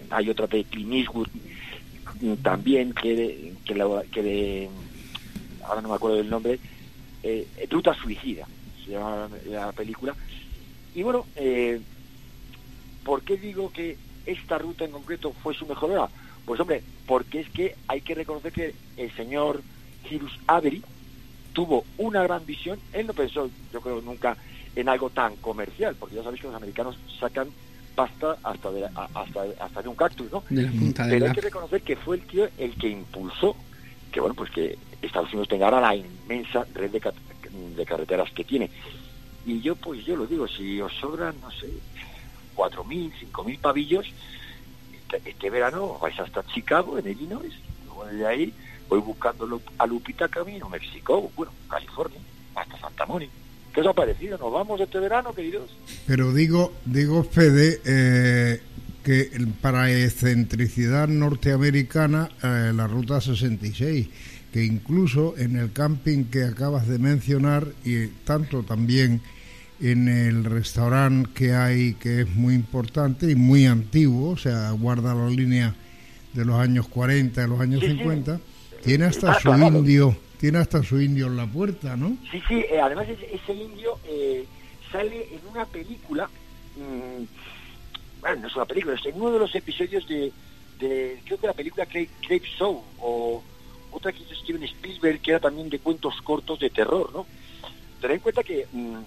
hay 0.10 0.30
otra 0.30 0.48
de 0.48 0.64
Clint 0.64 1.10
mm, 2.22 2.34
también 2.36 2.94
que, 2.94 3.54
que, 3.66 3.76
la, 3.76 4.04
que 4.12 4.24
de, 4.24 4.70
ahora 5.64 5.82
no 5.82 5.90
me 5.90 5.96
acuerdo 5.96 6.18
del 6.18 6.30
nombre, 6.30 6.60
eh, 7.24 7.48
Ruta 7.70 7.94
Suicida, 7.94 8.48
se 8.86 8.92
llama 8.92 9.30
la, 9.46 9.72
película. 9.72 10.16
Y 10.96 11.04
bueno, 11.04 11.26
eh, 11.36 11.82
¿por 13.04 13.24
qué 13.24 13.38
digo 13.38 13.72
que 13.72 13.98
esta 14.26 14.58
ruta 14.58 14.86
en 14.86 14.92
concreto 14.92 15.34
fue 15.44 15.54
su 15.54 15.66
mejor 15.66 15.92
hora? 15.92 16.10
Pues 16.46 16.60
hombre, 16.60 16.84
porque 17.06 17.42
es 17.42 17.50
que 17.50 17.76
hay 17.88 18.02
que 18.02 18.16
reconocer 18.16 18.54
que 18.54 18.74
el 18.96 19.14
señor 19.16 19.62
Cyrus 20.08 20.40
Avery 20.48 20.82
tuvo 21.52 21.84
una 21.98 22.24
gran 22.24 22.46
visión. 22.46 22.80
Él 22.94 23.08
no 23.08 23.14
pensó, 23.14 23.50
yo 23.74 23.82
creo, 23.82 24.02
nunca 24.02 24.38
en 24.78 24.90
algo 24.90 25.10
tan 25.10 25.36
comercial, 25.38 25.96
porque 26.00 26.16
ya 26.16 26.24
sabéis 26.24 26.42
que 26.42 26.48
los 26.48 26.56
americanos 26.56 26.98
sacan 27.20 27.50
pasta 27.96 28.38
hasta 28.44 28.72
de, 28.72 28.86
hasta, 28.86 29.44
hasta 29.60 29.82
de 29.82 29.90
un 29.90 29.96
cactus, 29.96 30.32
¿no? 30.32 30.44
De 30.50 30.62
la 30.62 30.70
punta 30.72 31.04
de 31.06 31.10
Pero 31.14 31.26
la- 31.26 31.32
hay 31.32 31.36
que 31.36 31.42
reconocer 31.42 31.82
que 31.82 31.96
fue 31.96 32.18
el 32.18 32.28
tío 32.28 32.48
el 32.58 32.78
que 32.78 32.88
impulsó 32.88 33.56
que, 34.12 34.20
bueno, 34.20 34.36
pues 34.36 34.52
que 34.52 34.78
Estados 35.02 35.30
Unidos 35.34 35.48
tenga 35.48 35.66
ahora 35.66 35.82
la 35.82 35.96
inmensa 35.96 36.66
red 36.76 36.92
de, 36.92 37.00
ca- 37.00 37.14
de 37.52 37.86
carreteras 37.86 38.32
que 38.34 38.44
tiene. 38.44 38.70
Y 39.46 39.62
yo, 39.62 39.76
pues 39.76 40.06
yo 40.06 40.16
lo 40.16 40.28
digo, 40.28 40.48
si 40.48 40.80
os 40.80 40.94
sobran, 40.94 41.42
no 41.42 41.50
sé, 41.52 41.68
4.000, 42.56 43.12
5.000 43.20 43.60
pavillos, 43.60 44.06
este, 44.94 45.30
este 45.32 45.50
verano 45.50 45.98
vais 46.00 46.20
hasta 46.20 46.44
Chicago, 46.54 47.00
en 47.00 47.08
Illinois, 47.08 47.54
luego 47.86 48.06
de 48.06 48.28
ahí 48.28 48.54
voy 48.90 49.00
buscando 49.00 49.60
a 49.80 49.88
Lupita 49.88 50.28
Camino, 50.28 50.70
México, 50.70 51.32
bueno, 51.36 51.52
California, 51.68 52.20
hasta 52.56 52.78
Santa 52.80 53.06
Mónica. 53.08 53.34
¿Qué 53.78 53.82
os 53.82 53.88
ha 53.90 53.94
parecido? 53.94 54.40
¿Nos 54.40 54.52
vamos 54.52 54.82
este 54.82 54.98
verano, 54.98 55.32
queridos? 55.36 55.70
Pero 56.08 56.34
digo, 56.34 56.74
digo 56.86 57.24
Fede, 57.24 57.80
eh, 57.86 58.60
que 59.04 59.30
para 59.62 59.92
excentricidad 59.92 61.08
norteamericana, 61.08 62.28
eh, 62.42 62.72
la 62.74 62.88
ruta 62.88 63.22
66, 63.22 64.08
que 64.52 64.66
incluso 64.66 65.36
en 65.38 65.58
el 65.58 65.74
camping 65.74 66.24
que 66.24 66.46
acabas 66.46 66.88
de 66.88 66.98
mencionar, 66.98 67.68
y 67.86 68.08
tanto 68.24 68.64
también 68.64 69.22
en 69.80 70.08
el 70.08 70.44
restaurante 70.44 71.30
que 71.36 71.54
hay, 71.54 71.94
que 72.00 72.22
es 72.22 72.36
muy 72.36 72.56
importante 72.56 73.30
y 73.30 73.36
muy 73.36 73.68
antiguo, 73.68 74.32
o 74.32 74.38
sea, 74.38 74.72
guarda 74.72 75.14
la 75.14 75.30
línea 75.30 75.76
de 76.34 76.46
los 76.46 76.56
años 76.56 76.88
40, 76.88 77.42
de 77.42 77.48
los 77.48 77.60
años 77.60 77.82
Sí, 77.82 77.92
sí. 77.92 77.98
50, 78.00 78.40
tiene 78.84 79.06
hasta 79.06 79.34
Está 79.34 79.40
su 79.40 79.56
indio, 79.56 80.18
tiene 80.38 80.60
hasta 80.60 80.84
su 80.84 81.02
indio 81.02 81.28
en 81.28 81.38
la 81.38 81.48
puerta, 81.48 81.96
¿no? 81.96 82.18
Sí, 82.32 82.42
sí, 82.48 82.66
eh, 82.70 82.80
además 82.82 83.10
ese, 83.10 83.36
ese 83.36 83.54
indio 83.54 84.00
eh, 84.06 84.46
sale 84.92 85.28
en 85.34 85.42
una 85.50 85.66
película, 85.66 86.30
mm, 86.76 87.24
bueno, 88.22 88.42
no 88.42 88.48
es 88.48 88.56
una 88.56 88.66
película, 88.66 88.96
es 88.96 89.06
en 89.06 89.16
uno 89.16 89.32
de 89.32 89.40
los 89.40 89.54
episodios 89.56 90.08
de, 90.08 90.32
de 90.80 91.22
creo 91.26 91.40
que 91.40 91.48
la 91.48 91.54
película 91.54 91.86
Crape, 91.86 92.10
Crape 92.22 92.48
Show, 92.58 92.84
o 93.00 93.44
otra 93.92 94.12
que 94.12 94.24
hizo 94.24 94.36
Steven 94.36 94.64
Spielberg, 94.64 95.22
que 95.22 95.32
era 95.32 95.40
también 95.40 95.70
de 95.70 95.80
cuentos 95.80 96.22
cortos 96.22 96.60
de 96.60 96.70
terror, 96.70 97.12
¿no? 97.14 97.26
Ten 98.00 98.12
en 98.12 98.20
cuenta 98.20 98.44
que, 98.44 98.68
mm, 98.72 98.98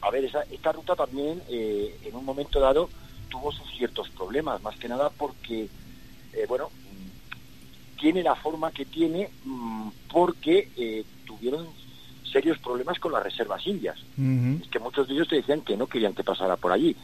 a 0.00 0.10
ver, 0.10 0.24
esa, 0.24 0.42
esta 0.50 0.72
ruta 0.72 0.96
también 0.96 1.42
eh, 1.48 1.96
en 2.04 2.14
un 2.16 2.24
momento 2.24 2.58
dado 2.58 2.90
tuvo 3.28 3.52
sus 3.52 3.70
ciertos 3.76 4.08
problemas, 4.10 4.62
más 4.62 4.76
que 4.76 4.88
nada 4.88 5.10
porque, 5.10 5.68
eh, 6.32 6.46
bueno, 6.48 6.70
tiene 7.98 8.22
la 8.22 8.34
forma 8.34 8.70
que 8.70 8.84
tiene 8.84 9.30
mm, 9.44 9.88
porque 10.12 10.68
eh, 10.76 11.04
tuvieron 11.24 11.66
serios 12.30 12.58
problemas 12.58 12.98
con 12.98 13.12
las 13.12 13.22
reservas 13.22 13.66
indias. 13.66 13.96
Es 14.62 14.68
que 14.68 14.78
muchos 14.78 15.08
de 15.08 15.14
ellos 15.14 15.28
te 15.28 15.36
decían 15.36 15.62
que 15.62 15.76
no 15.76 15.86
querían 15.86 16.14
que 16.14 16.22
pasara 16.24 16.56
por 16.56 16.72
allí, 16.72 16.94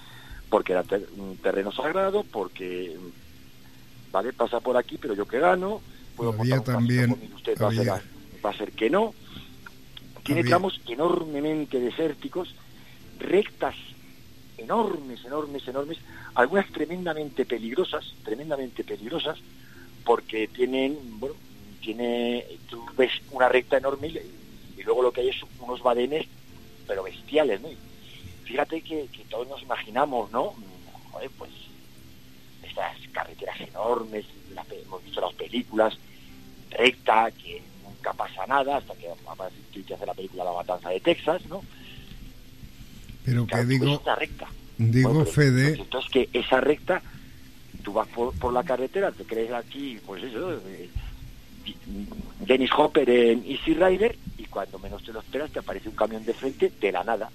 porque 0.51 0.73
era 0.73 0.83
ter- 0.83 1.09
un 1.17 1.37
terreno 1.39 1.73
sagrado, 1.73 2.25
porque, 2.25 2.97
mm, 2.99 4.13
vale, 4.13 4.33
pasa 4.33 4.61
por 4.61 4.77
aquí, 4.77 4.99
pero 4.99 5.15
yo 5.15 5.27
que 5.27 5.39
gano, 5.39 5.81
puedo 6.17 6.33
Había 6.39 6.57
un 6.59 6.65
también- 6.65 7.31
usted 7.35 7.55
va 7.61 7.69
a, 7.69 7.73
ser, 7.73 7.87
va 8.45 8.51
a 8.51 8.57
ser 8.57 8.73
que 8.73 8.91
no. 8.91 9.15
Tiene 10.25 10.43
Había- 10.43 10.51
tramos 10.51 10.81
enormemente 10.87 11.81
desérticos, 11.81 12.55
rectas 13.19 13.75
enormes, 14.59 15.25
enormes, 15.25 15.67
enormes, 15.67 15.99
algunas 16.35 16.71
tremendamente 16.71 17.45
peligrosas, 17.47 18.15
tremendamente 18.25 18.85
peligrosas, 18.85 19.39
porque 20.05 20.49
tienen, 20.49 20.97
bueno, 21.21 21.35
tiene, 21.81 22.45
tú 22.69 22.85
ves 22.97 23.11
una 23.31 23.49
recta 23.49 23.77
enorme 23.79 24.09
y, 24.09 24.19
y 24.81 24.83
luego 24.83 25.03
lo 25.03 25.13
que 25.13 25.21
hay 25.23 25.29
es 25.31 25.37
unos 25.61 25.83
badenes, 25.83 26.27
pero 26.87 27.03
bestiales, 27.03 27.61
¿no? 27.61 27.69
Y 27.71 27.77
fíjate 28.45 28.81
que, 28.83 29.07
que 29.13 29.25
todos 29.31 29.49
nos 29.49 29.63
imaginamos, 29.63 30.31
¿no? 30.31 30.55
Joder, 31.11 31.31
pues 31.39 31.51
estas 32.63 32.97
carreteras 33.13 33.61
enormes, 33.61 34.25
las 34.55 34.67
hemos 34.71 35.03
visto 35.05 35.21
las 35.21 35.35
películas, 35.35 35.97
recta, 36.71 37.31
que 37.33 37.62
nunca 37.85 38.12
pasa 38.12 38.47
nada, 38.47 38.79
hasta 38.79 38.95
que 38.95 39.09
aparece 39.27 39.57
que 39.87 39.95
hace 39.95 40.07
la 40.07 40.15
película 40.15 40.45
La 40.45 40.53
Matanza 40.53 40.88
de 40.91 41.01
Texas, 41.01 41.43
¿no? 41.47 41.62
Pero 43.25 43.45
que 43.47 43.51
Claro, 43.53 43.69
ves 43.69 43.81
digo, 43.81 44.01
una 44.05 44.15
recta. 44.17 44.49
digo 44.79 45.09
Bueno, 45.11 45.25
pero- 45.25 45.35
Fede, 45.35 45.69
pues 45.69 45.81
entonces 45.81 46.11
que 46.11 46.29
esa 46.33 46.61
recta, 46.61 47.03
tú 47.83 47.92
vas 47.92 48.09
por, 48.09 48.33
por 48.38 48.53
la 48.53 48.62
carretera, 48.62 49.11
te 49.12 49.25
crees 49.25 49.53
aquí, 49.53 49.99
pues 50.07 50.23
eso, 50.23 50.53
eh, 50.68 50.88
Dennis 52.40 52.71
Hopper 52.77 53.09
en 53.09 53.45
Easy 53.47 53.75
Rider, 53.75 54.16
y 54.38 54.45
cuando 54.47 54.79
menos 54.79 55.03
te 55.03 55.12
lo 55.12 55.21
esperas 55.21 55.51
te 55.51 55.59
aparece 55.61 55.88
un 55.88 55.95
camión 55.95 56.25
de 56.25 56.35
frente 56.35 56.73
de 56.81 56.92
la 56.92 57.05
nada. 57.05 57.31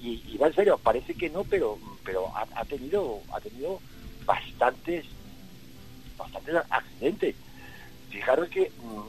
Y, 0.00 0.22
y 0.28 0.36
va 0.36 0.48
en 0.48 0.54
serio, 0.54 0.78
parece 0.82 1.14
que 1.14 1.30
no, 1.30 1.44
pero 1.44 1.78
pero 2.04 2.30
ha, 2.36 2.64
tenido 2.64 3.20
ha 3.32 3.40
tenido 3.40 3.80
bastantes 4.26 5.04
bastantes 6.18 6.54
accidentes. 6.68 7.34
Fijaros 8.10 8.48
que 8.48 8.70
mm, 8.82 9.00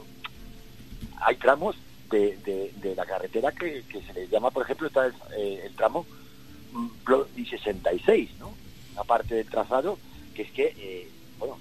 hay 1.20 1.36
tramos 1.36 1.76
de, 2.10 2.36
de- 2.44 2.94
la 2.96 3.04
carretera 3.04 3.52
que, 3.52 3.82
que 3.90 4.00
se 4.02 4.12
les 4.14 4.30
llama, 4.30 4.50
por 4.50 4.62
ejemplo, 4.62 4.86
está 4.86 5.06
el, 5.06 5.12
eh, 5.36 5.62
el 5.66 5.74
tramo 5.74 6.06
mm, 6.72 6.86
Bloody 7.04 7.44
66, 7.44 8.30
¿no? 8.38 8.54
Una 8.94 9.04
parte 9.04 9.34
del 9.34 9.46
trazado 9.50 9.98
que 10.36 10.42
es 10.42 10.50
que, 10.52 10.74
eh, 10.78 11.08
bueno, 11.38 11.58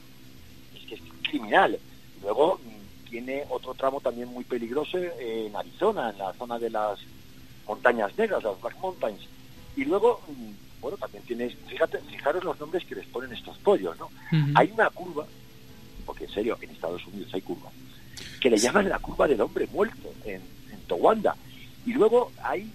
es 0.75 0.85
que 0.87 0.95
es 0.95 1.01
criminal. 1.29 1.79
Luego 2.21 2.59
mm, 2.63 3.09
tiene 3.09 3.43
otro 3.49 3.73
tramo 3.73 4.01
también 4.01 4.27
muy 4.29 4.43
peligroso 4.43 4.97
eh, 4.97 5.45
en 5.47 5.55
Arizona, 5.55 6.09
en 6.09 6.17
la 6.17 6.33
zona 6.33 6.59
de 6.59 6.69
las 6.69 6.99
montañas 7.67 8.15
negras, 8.17 8.43
las 8.43 8.59
Black 8.61 8.77
Mountains. 8.81 9.21
Y 9.75 9.85
luego, 9.85 10.21
mm, 10.27 10.81
bueno, 10.81 10.97
también 10.97 11.23
tienes, 11.23 11.55
fíjate, 11.67 11.99
fijaros 11.99 12.43
los 12.43 12.59
nombres 12.59 12.83
que 12.85 12.95
les 12.95 13.05
ponen 13.07 13.31
estos 13.33 13.57
pollos, 13.59 13.97
¿no? 13.97 14.09
Hay 14.55 14.71
una 14.73 14.89
curva, 14.89 15.25
porque 16.05 16.25
en 16.25 16.31
serio, 16.31 16.57
en 16.61 16.69
Estados 16.69 17.05
Unidos 17.07 17.33
hay 17.33 17.41
curvas, 17.41 17.73
que 18.41 18.49
le 18.49 18.57
llaman 18.57 18.89
la 18.89 18.99
curva 18.99 19.27
del 19.27 19.41
hombre 19.41 19.67
muerto 19.71 20.13
en, 20.25 20.41
en 20.71 20.79
Towanda. 20.87 21.35
Y 21.85 21.93
luego 21.93 22.31
hay 22.43 22.69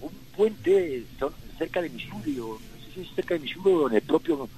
un 0.00 0.10
puente 0.36 1.04
son- 1.18 1.34
cerca 1.58 1.80
de 1.80 1.88
Missouri, 1.90 2.38
o 2.40 2.58
es 3.02 3.14
cerca 3.14 3.34
de 3.34 3.40
Missouri 3.40 3.70
o 3.70 3.88
en 3.88 3.96
el 3.96 4.02
propio 4.02 4.48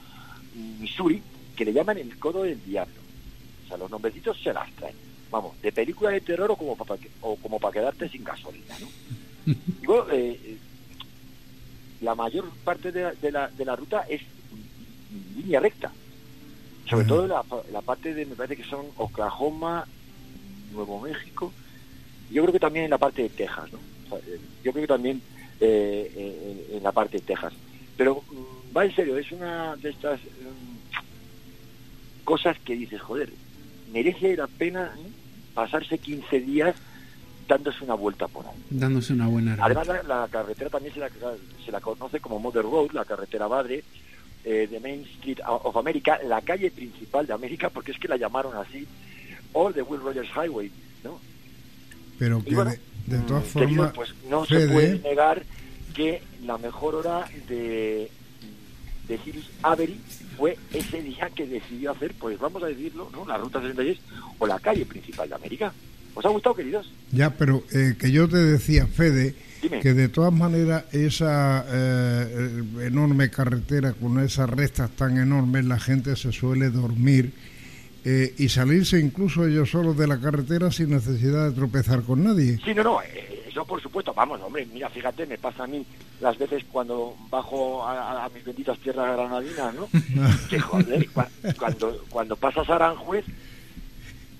Missouri, 0.80 1.22
que 1.56 1.64
le 1.64 1.72
llaman 1.72 1.98
el 1.98 2.18
codo 2.18 2.42
del 2.42 2.62
diablo. 2.64 2.94
O 3.64 3.68
sea, 3.68 3.76
los 3.76 3.90
nombrecitos 3.90 4.40
se 4.42 4.52
las 4.52 4.70
traen. 4.72 4.96
Vamos, 5.30 5.60
de 5.60 5.72
película 5.72 6.10
de 6.10 6.20
terror 6.20 6.50
o 6.50 6.56
como 6.56 6.76
para 6.76 6.98
o 7.20 7.36
como 7.36 7.58
para 7.60 7.72
quedarte 7.72 8.08
sin 8.08 8.24
gasolina, 8.24 8.74
¿no? 8.80 8.88
Y 9.82 9.86
bueno, 9.86 10.06
eh, 10.10 10.40
eh, 10.42 10.56
la 12.00 12.14
mayor 12.14 12.50
parte 12.64 12.92
de 12.92 13.02
la, 13.02 13.12
de 13.12 13.32
la, 13.32 13.48
de 13.48 13.64
la 13.64 13.76
ruta 13.76 14.04
es 14.08 14.22
línea 15.36 15.60
recta. 15.60 15.92
Sobre 16.88 17.04
todo 17.06 17.26
la, 17.26 17.44
la 17.70 17.82
parte 17.82 18.14
de, 18.14 18.24
me 18.24 18.34
parece 18.34 18.56
que 18.56 18.68
son 18.68 18.86
Oklahoma, 18.96 19.86
Nuevo 20.72 21.00
México, 21.00 21.52
yo 22.30 22.42
creo 22.42 22.52
que 22.52 22.60
también 22.60 22.84
en 22.86 22.90
la 22.90 22.98
parte 22.98 23.22
de 23.22 23.28
Texas, 23.30 23.72
¿no? 23.72 23.78
O 24.06 24.08
sea, 24.08 24.18
eh, 24.18 24.40
yo 24.64 24.72
creo 24.72 24.82
que 24.82 24.88
también 24.88 25.20
eh, 25.60 26.12
eh, 26.14 26.70
en 26.76 26.82
la 26.82 26.92
parte 26.92 27.18
de 27.18 27.24
Texas. 27.24 27.52
Pero 27.98 28.22
mm, 28.30 28.74
va 28.74 28.86
en 28.86 28.94
serio, 28.94 29.18
es 29.18 29.30
una 29.32 29.76
de 29.76 29.90
estas 29.90 30.18
mm, 30.20 30.78
cosas 32.24 32.56
que 32.64 32.74
dices, 32.74 33.02
joder, 33.02 33.30
merece 33.92 34.34
la 34.36 34.46
pena 34.46 34.94
pasarse 35.52 35.98
15 35.98 36.40
días 36.40 36.74
dándose 37.46 37.84
una 37.84 37.94
vuelta 37.94 38.26
por 38.28 38.46
ahí. 38.46 38.56
Dándose 38.70 39.12
una 39.12 39.26
buena 39.26 39.52
ruta. 39.52 39.66
Además, 39.66 39.86
la, 39.88 40.02
la 40.04 40.28
carretera 40.28 40.70
también 40.70 40.94
se 40.94 41.00
la, 41.00 41.10
se 41.64 41.72
la 41.72 41.80
conoce 41.80 42.20
como 42.20 42.38
Mother 42.38 42.62
Road, 42.62 42.92
la 42.92 43.04
carretera 43.04 43.48
madre 43.48 43.84
eh, 44.44 44.66
de 44.70 44.80
Main 44.80 45.02
Street 45.16 45.40
of 45.46 45.76
America, 45.76 46.18
la 46.26 46.40
calle 46.40 46.70
principal 46.70 47.26
de 47.26 47.34
América, 47.34 47.68
porque 47.68 47.92
es 47.92 47.98
que 47.98 48.08
la 48.08 48.16
llamaron 48.16 48.56
así, 48.56 48.86
o 49.52 49.72
the 49.72 49.82
Will 49.82 50.00
Rogers 50.00 50.30
Highway, 50.34 50.70
¿no? 51.02 51.18
pero 52.18 52.42
que 52.42 52.54
bueno, 52.54 52.70
de, 52.70 53.18
de 53.18 53.22
todas 53.24 53.44
mm, 53.44 53.48
formas, 53.48 53.92
pues 53.94 54.14
no 54.28 54.44
se 54.44 54.68
puede 54.68 54.98
negar 54.98 55.42
que 55.98 56.22
la 56.46 56.56
mejor 56.58 56.94
hora 56.94 57.24
de, 57.48 58.08
de 59.08 59.18
Cyrus 59.18 59.50
Avery 59.64 60.00
fue 60.36 60.56
ese 60.72 61.02
día 61.02 61.28
que 61.34 61.44
decidió 61.44 61.90
hacer, 61.90 62.14
pues 62.20 62.38
vamos 62.38 62.62
a 62.62 62.66
decirlo, 62.66 63.10
¿no? 63.12 63.26
La 63.26 63.36
Ruta 63.36 63.60
66 63.60 63.98
o 64.38 64.46
la 64.46 64.60
calle 64.60 64.86
principal 64.86 65.28
de 65.28 65.34
América. 65.34 65.72
¿Os 66.14 66.24
ha 66.24 66.28
gustado, 66.28 66.54
queridos? 66.54 66.88
ya, 67.10 67.30
pero 67.30 67.64
eh, 67.72 67.96
que 67.98 68.12
yo 68.12 68.28
te 68.28 68.36
decía, 68.36 68.86
Fede, 68.86 69.34
Dime. 69.60 69.80
que 69.80 69.92
de 69.92 70.08
todas 70.08 70.32
maneras 70.32 70.84
esa 70.94 71.64
eh, 71.68 72.26
eh, 72.78 72.86
enorme 72.86 73.28
carretera 73.28 73.92
con 73.94 74.20
esas 74.20 74.48
restas 74.48 74.90
tan 74.92 75.18
enormes, 75.18 75.64
la 75.64 75.80
gente 75.80 76.14
se 76.14 76.30
suele 76.30 76.70
dormir 76.70 77.32
eh, 78.04 78.34
y 78.38 78.48
salirse 78.48 79.00
incluso 79.00 79.46
ellos 79.46 79.70
solos 79.70 79.98
de 79.98 80.06
la 80.06 80.20
carretera 80.20 80.70
sin 80.70 80.90
necesidad 80.90 81.48
de 81.48 81.56
tropezar 81.56 82.02
con 82.02 82.22
nadie. 82.22 82.58
Sí, 82.64 82.72
no, 82.72 82.84
no, 82.84 83.02
eh, 83.02 83.37
eso 83.58 83.66
por 83.66 83.80
supuesto, 83.82 84.14
vamos, 84.14 84.40
hombre, 84.40 84.66
mira, 84.72 84.88
fíjate, 84.88 85.26
me 85.26 85.36
pasa 85.38 85.64
a 85.64 85.66
mí 85.66 85.84
las 86.20 86.38
veces 86.38 86.64
cuando 86.70 87.14
bajo 87.30 87.84
a, 87.86 88.24
a 88.24 88.28
mis 88.30 88.44
benditas 88.44 88.78
tierras 88.78 89.16
granadinas, 89.16 89.74
¿no? 89.74 89.88
que 90.50 90.58
joder, 90.60 91.08
cua- 91.10 91.28
cuando, 91.58 92.04
cuando 92.08 92.36
pasas 92.36 92.68
a 92.70 92.76
Aranjuez, 92.76 93.24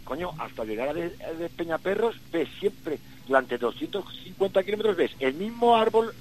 coño, 0.04 0.30
hasta 0.38 0.64
llegar 0.64 0.88
a, 0.90 0.94
de, 0.94 1.10
de 1.10 1.48
Peñaperros, 1.50 2.16
ves 2.32 2.48
siempre, 2.60 2.98
durante 3.26 3.58
250 3.58 4.62
kilómetros, 4.62 4.96
ves 4.96 5.10
el 5.20 5.34
mismo 5.34 5.76
árbol 5.76 6.14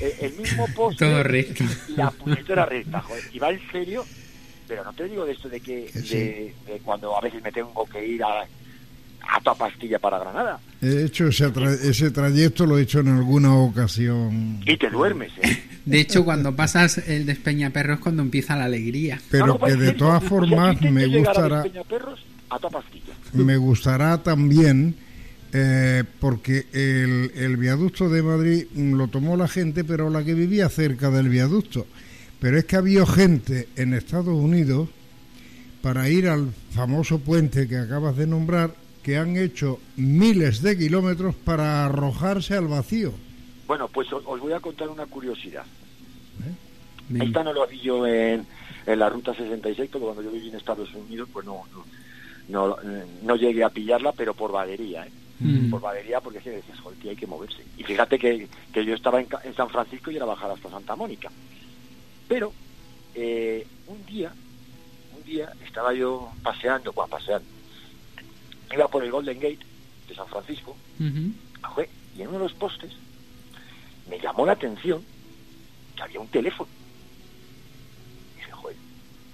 eh, 0.00 0.16
el 0.20 0.32
mismo 0.34 0.66
poste. 0.74 1.04
Todo 1.06 1.22
recto. 1.22 1.64
La 1.96 2.10
puñetera 2.10 2.66
recta, 2.66 3.00
joder. 3.00 3.24
Y 3.32 3.38
va 3.38 3.50
en 3.50 3.60
serio, 3.70 4.04
pero 4.68 4.84
no 4.84 4.92
te 4.92 5.04
digo 5.04 5.24
de 5.24 5.32
esto 5.32 5.48
de 5.48 5.60
que 5.60 5.86
Que 5.86 6.00
sí. 6.00 6.14
de, 6.16 6.54
de 6.66 6.78
cuando 6.84 7.16
a 7.16 7.20
veces 7.20 7.42
me 7.42 7.50
tengo 7.52 7.84
que 7.86 8.06
ir 8.06 8.22
a, 8.22 8.46
a 9.28 9.40
toda 9.40 9.56
pastilla 9.56 9.98
para 9.98 10.18
Granada. 10.18 10.58
He 10.80 11.04
hecho 11.04 11.28
ese, 11.28 11.52
tra- 11.52 11.70
ese 11.72 12.10
trayecto, 12.10 12.66
lo 12.66 12.78
he 12.78 12.82
hecho 12.82 13.00
en 13.00 13.08
alguna 13.08 13.54
ocasión. 13.54 14.60
Y 14.66 14.76
te 14.76 14.90
duermes, 14.90 15.32
¿eh? 15.42 15.62
De 15.84 16.00
hecho, 16.00 16.24
cuando 16.24 16.54
pasas 16.54 16.98
el 17.08 17.26
Despeñaperro 17.26 17.94
es 17.94 18.00
cuando 18.00 18.22
empieza 18.22 18.56
la 18.56 18.64
alegría. 18.66 19.20
Pero 19.30 19.46
No, 19.46 19.52
no, 19.54 19.66
que 19.66 19.74
de 19.76 19.92
todas 19.92 20.22
formas 20.22 20.80
me 20.80 21.04
a 21.04 21.06
gustará, 21.18 21.62
Despeñaperros 21.62 22.20
a 22.50 22.58
toda 22.58 22.80
pastilla. 22.80 23.12
me 23.32 23.56
gustará 23.56 24.22
también 24.22 24.94
eh, 25.52 26.04
porque 26.20 26.66
el, 26.72 27.32
el 27.34 27.56
viaducto 27.56 28.08
de 28.08 28.22
Madrid 28.22 28.66
mm, 28.74 28.94
lo 28.94 29.08
tomó 29.08 29.36
la 29.36 29.48
gente, 29.48 29.82
pero 29.84 30.08
la 30.08 30.22
que 30.24 30.34
vivía 30.34 30.68
cerca 30.68 31.10
del 31.10 31.28
viaducto. 31.28 31.86
Pero 32.40 32.58
es 32.58 32.64
que 32.64 32.76
había 32.76 33.04
gente 33.06 33.68
en 33.76 33.92
Estados 33.94 34.28
Unidos 34.34 34.88
para 35.80 36.08
ir 36.08 36.28
al 36.28 36.48
famoso 36.74 37.18
puente 37.18 37.66
que 37.68 37.76
acabas 37.76 38.16
de 38.16 38.26
nombrar 38.26 38.72
que 39.02 39.16
han 39.18 39.36
hecho 39.36 39.80
miles 39.96 40.62
de 40.62 40.78
kilómetros 40.78 41.34
para 41.34 41.86
arrojarse 41.86 42.54
al 42.54 42.68
vacío. 42.68 43.12
Bueno, 43.66 43.88
pues 43.88 44.12
os, 44.12 44.22
os 44.26 44.40
voy 44.40 44.52
a 44.52 44.60
contar 44.60 44.88
una 44.88 45.06
curiosidad. 45.06 45.64
Venga. 47.08 47.24
Esta 47.24 47.42
no 47.44 47.52
lo 47.52 47.66
vi 47.66 47.80
yo 47.80 48.06
en, 48.06 48.46
en 48.86 48.98
la 48.98 49.08
ruta 49.08 49.34
66, 49.34 49.90
porque 49.90 50.04
cuando 50.04 50.22
yo 50.22 50.30
viví 50.30 50.48
en 50.48 50.56
Estados 50.56 50.94
Unidos, 50.94 51.28
pues 51.32 51.44
no, 51.44 51.62
no, 51.72 51.84
no, 52.48 52.76
no 53.22 53.36
llegué 53.36 53.64
a 53.64 53.70
pillarla, 53.70 54.12
pero 54.12 54.34
por 54.34 54.52
vadería, 54.52 55.06
¿eh? 55.06 55.10
Mm. 55.40 55.70
Por 55.70 55.80
vadería, 55.80 56.20
porque 56.20 56.40
se 56.40 56.50
decías, 56.50 56.78
joder, 56.78 56.98
tío, 57.00 57.10
hay 57.10 57.16
que 57.16 57.26
moverse. 57.26 57.64
Y 57.76 57.82
fíjate 57.82 58.18
que, 58.18 58.46
que 58.72 58.84
yo 58.84 58.94
estaba 58.94 59.20
en, 59.20 59.26
Ca- 59.26 59.40
en 59.42 59.54
San 59.56 59.68
Francisco 59.68 60.10
y 60.12 60.16
era 60.16 60.24
bajar 60.24 60.52
hasta 60.52 60.70
Santa 60.70 60.94
Mónica. 60.94 61.30
Pero 62.28 62.52
eh, 63.16 63.66
un 63.88 64.06
día, 64.06 64.32
un 65.16 65.24
día 65.24 65.52
estaba 65.66 65.92
yo 65.94 66.30
paseando, 66.44 66.92
bueno, 66.92 67.10
paseando, 67.10 67.44
iba 68.74 68.88
por 68.88 69.04
el 69.04 69.10
Golden 69.10 69.36
Gate 69.38 69.58
de 70.08 70.14
San 70.14 70.26
Francisco, 70.28 70.76
y 70.98 72.20
en 72.22 72.28
uno 72.28 72.38
de 72.38 72.44
los 72.44 72.52
postes 72.54 72.92
me 74.08 74.18
llamó 74.18 74.44
la 74.46 74.52
atención 74.52 75.02
que 75.96 76.02
había 76.02 76.20
un 76.20 76.28
teléfono. 76.28 76.68
Y 78.34 78.38
dije, 78.40 78.52
joder, 78.52 78.76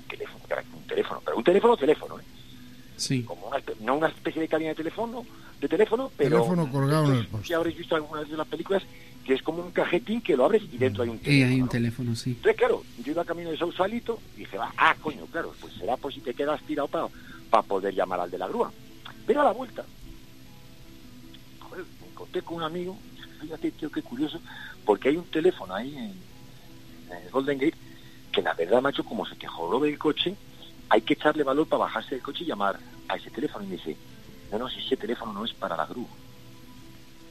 un 0.01 0.07
teléfono, 0.09 0.44
un 0.77 0.87
teléfono, 0.87 1.22
pero 1.24 1.37
un 1.37 1.44
teléfono, 1.44 1.77
teléfono, 1.77 2.20
¿eh? 2.20 2.24
Sí. 2.96 3.22
Como 3.22 3.46
una, 3.48 3.62
no 3.81 3.96
una 3.96 4.09
especie 4.09 4.40
de 4.42 4.48
cabina 4.48 4.70
de 4.70 4.74
teléfono, 4.77 5.24
de 5.61 5.68
teléfono, 5.68 6.11
pero... 6.16 6.37
Teléfono 6.37 6.70
colgado 6.70 7.12
en 7.12 7.18
el 7.20 7.27
poste. 7.29 7.55
Habréis 7.55 7.79
visto 7.79 7.94
algunas 7.96 8.29
de 8.29 8.37
las 8.37 8.46
películas, 8.46 8.83
que 9.24 9.35
es 9.35 9.42
como 9.42 9.62
un 9.62 9.70
cajetín 9.70 10.20
que 10.20 10.37
lo 10.37 10.44
abres 10.46 10.62
y 10.72 10.79
dentro 10.79 11.03
hay 11.05 11.11
un 11.11 11.16
Eh, 11.16 11.20
teléfono. 11.20 11.48
hay 11.51 11.55
un 11.61 11.66
¿no? 11.66 11.68
teléfono, 11.70 12.16
sí. 12.16 12.31
Entonces, 12.31 12.57
claro, 12.57 12.83
yo 13.05 13.12
iba 13.12 13.24
camino 13.24 13.51
de 13.51 13.59
Sausalito 13.59 14.18
y 14.37 14.40
dije, 14.40 14.59
va, 14.59 14.72
ah, 14.77 14.96
coño, 15.01 15.27
claro, 15.27 15.55
pues 15.61 15.74
será 15.74 15.96
pues 15.96 16.14
si 16.16 16.20
te 16.20 16.35
quedas 16.35 16.61
tirado 16.62 16.88
para 16.88 17.62
poder 17.62 17.94
llamar 17.94 18.20
al 18.20 18.31
de 18.31 18.38
la 18.38 18.48
grúa. 18.48 18.72
Pero 19.28 19.42
a 19.42 19.44
la 19.44 19.52
vuelta, 19.52 19.84
joder, 21.60 21.84
me 22.00 22.08
encontré 22.08 22.40
con 22.40 22.56
un 22.56 22.62
amigo, 22.62 22.96
fíjate, 23.40 23.70
tío, 23.72 23.92
qué 23.92 24.02
curioso, 24.02 24.40
porque 24.86 25.10
hay 25.10 25.18
un 25.18 25.26
teléfono 25.26 25.74
ahí 25.74 25.94
en, 25.94 26.14
en 27.14 27.22
el 27.24 27.30
Golden 27.30 27.58
Gate 27.58 27.76
que 28.32 28.40
la 28.40 28.54
verdad, 28.54 28.80
macho, 28.80 29.04
como 29.04 29.26
se 29.26 29.36
te 29.36 29.46
jorobe 29.46 29.90
el 29.90 29.98
coche, 29.98 30.34
hay 30.88 31.02
que 31.02 31.12
echarle 31.12 31.44
valor 31.44 31.68
para 31.68 31.84
bajarse 31.84 32.14
del 32.14 32.24
coche 32.24 32.44
y 32.44 32.46
llamar 32.46 32.80
a 33.06 33.16
ese 33.16 33.30
teléfono. 33.30 33.64
Y 33.66 33.68
me 33.68 33.76
dice, 33.76 33.98
no, 34.50 34.58
no, 34.58 34.68
si 34.70 34.80
ese 34.80 34.96
teléfono 34.96 35.34
no 35.34 35.44
es 35.44 35.52
para 35.52 35.76
la 35.76 35.84
grúa. 35.84 36.08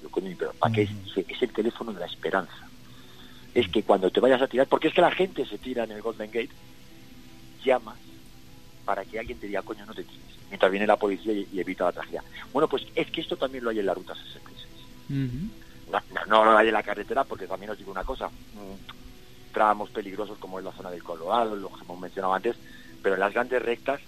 Yo, 0.03 0.10
coño, 0.10 0.36
pero 0.38 0.53
¿para 0.53 0.73
qué 0.73 0.83
es? 0.83 0.91
Es 1.17 1.41
el 1.41 1.51
teléfono 1.51 1.91
de 1.93 1.99
la 1.99 2.05
esperanza 2.05 2.67
es 3.55 3.67
que 3.69 3.81
cuando 3.81 4.12
te 4.12 4.19
vayas 4.19 4.39
a 4.39 4.47
tirar, 4.47 4.67
porque 4.67 4.89
es 4.89 4.93
que 4.93 5.01
la 5.01 5.10
gente 5.10 5.43
se 5.47 5.57
tira 5.57 5.83
en 5.83 5.89
el 5.89 6.03
Golden 6.03 6.29
Gate, 6.29 6.51
llamas 7.65 7.97
para 8.88 9.04
que 9.04 9.19
alguien 9.19 9.38
te 9.38 9.47
diga, 9.47 9.63
coño, 9.63 9.86
no 9.86 9.93
te 9.93 10.06
tires, 10.06 10.39
mientras 10.47 10.71
viene 10.71 10.88
la 10.88 10.95
policía 10.95 11.34
y, 11.34 11.45
y 11.52 11.60
evita 11.60 11.84
la 11.84 11.91
tragedia. 11.91 12.23
Bueno, 12.54 12.69
pues 12.69 12.86
es 12.95 13.12
que 13.12 13.19
esto 13.19 13.36
también 13.36 13.65
lo 13.65 13.69
hay 13.69 13.80
en 13.80 13.86
la 13.86 13.93
Ruta 13.93 14.15
66. 14.15 14.71
Ujú. 15.10 15.91
No, 15.91 16.02
no, 16.10 16.26
no 16.26 16.52
lo 16.54 16.58
hay 16.58 16.69
en 16.69 16.73
la 16.73 16.84
carretera, 16.84 17.26
porque 17.26 17.47
también 17.47 17.71
os 17.71 17.78
digo 17.78 17.91
una 17.91 18.06
cosa, 18.06 18.32
mm, 18.54 18.76
tramos 19.52 19.89
peligrosos 19.89 20.39
como 20.39 20.58
es 20.58 20.63
la 20.63 20.71
zona 20.71 20.89
del 20.89 21.04
Colorado, 21.04 21.54
lo 21.58 21.67
que 21.67 21.84
hemos 21.84 22.00
mencionado 22.00 22.34
antes, 22.34 22.56
pero 23.02 23.15
en 23.15 23.19
las 23.19 23.34
grandes 23.34 23.62
rectas 23.62 24.00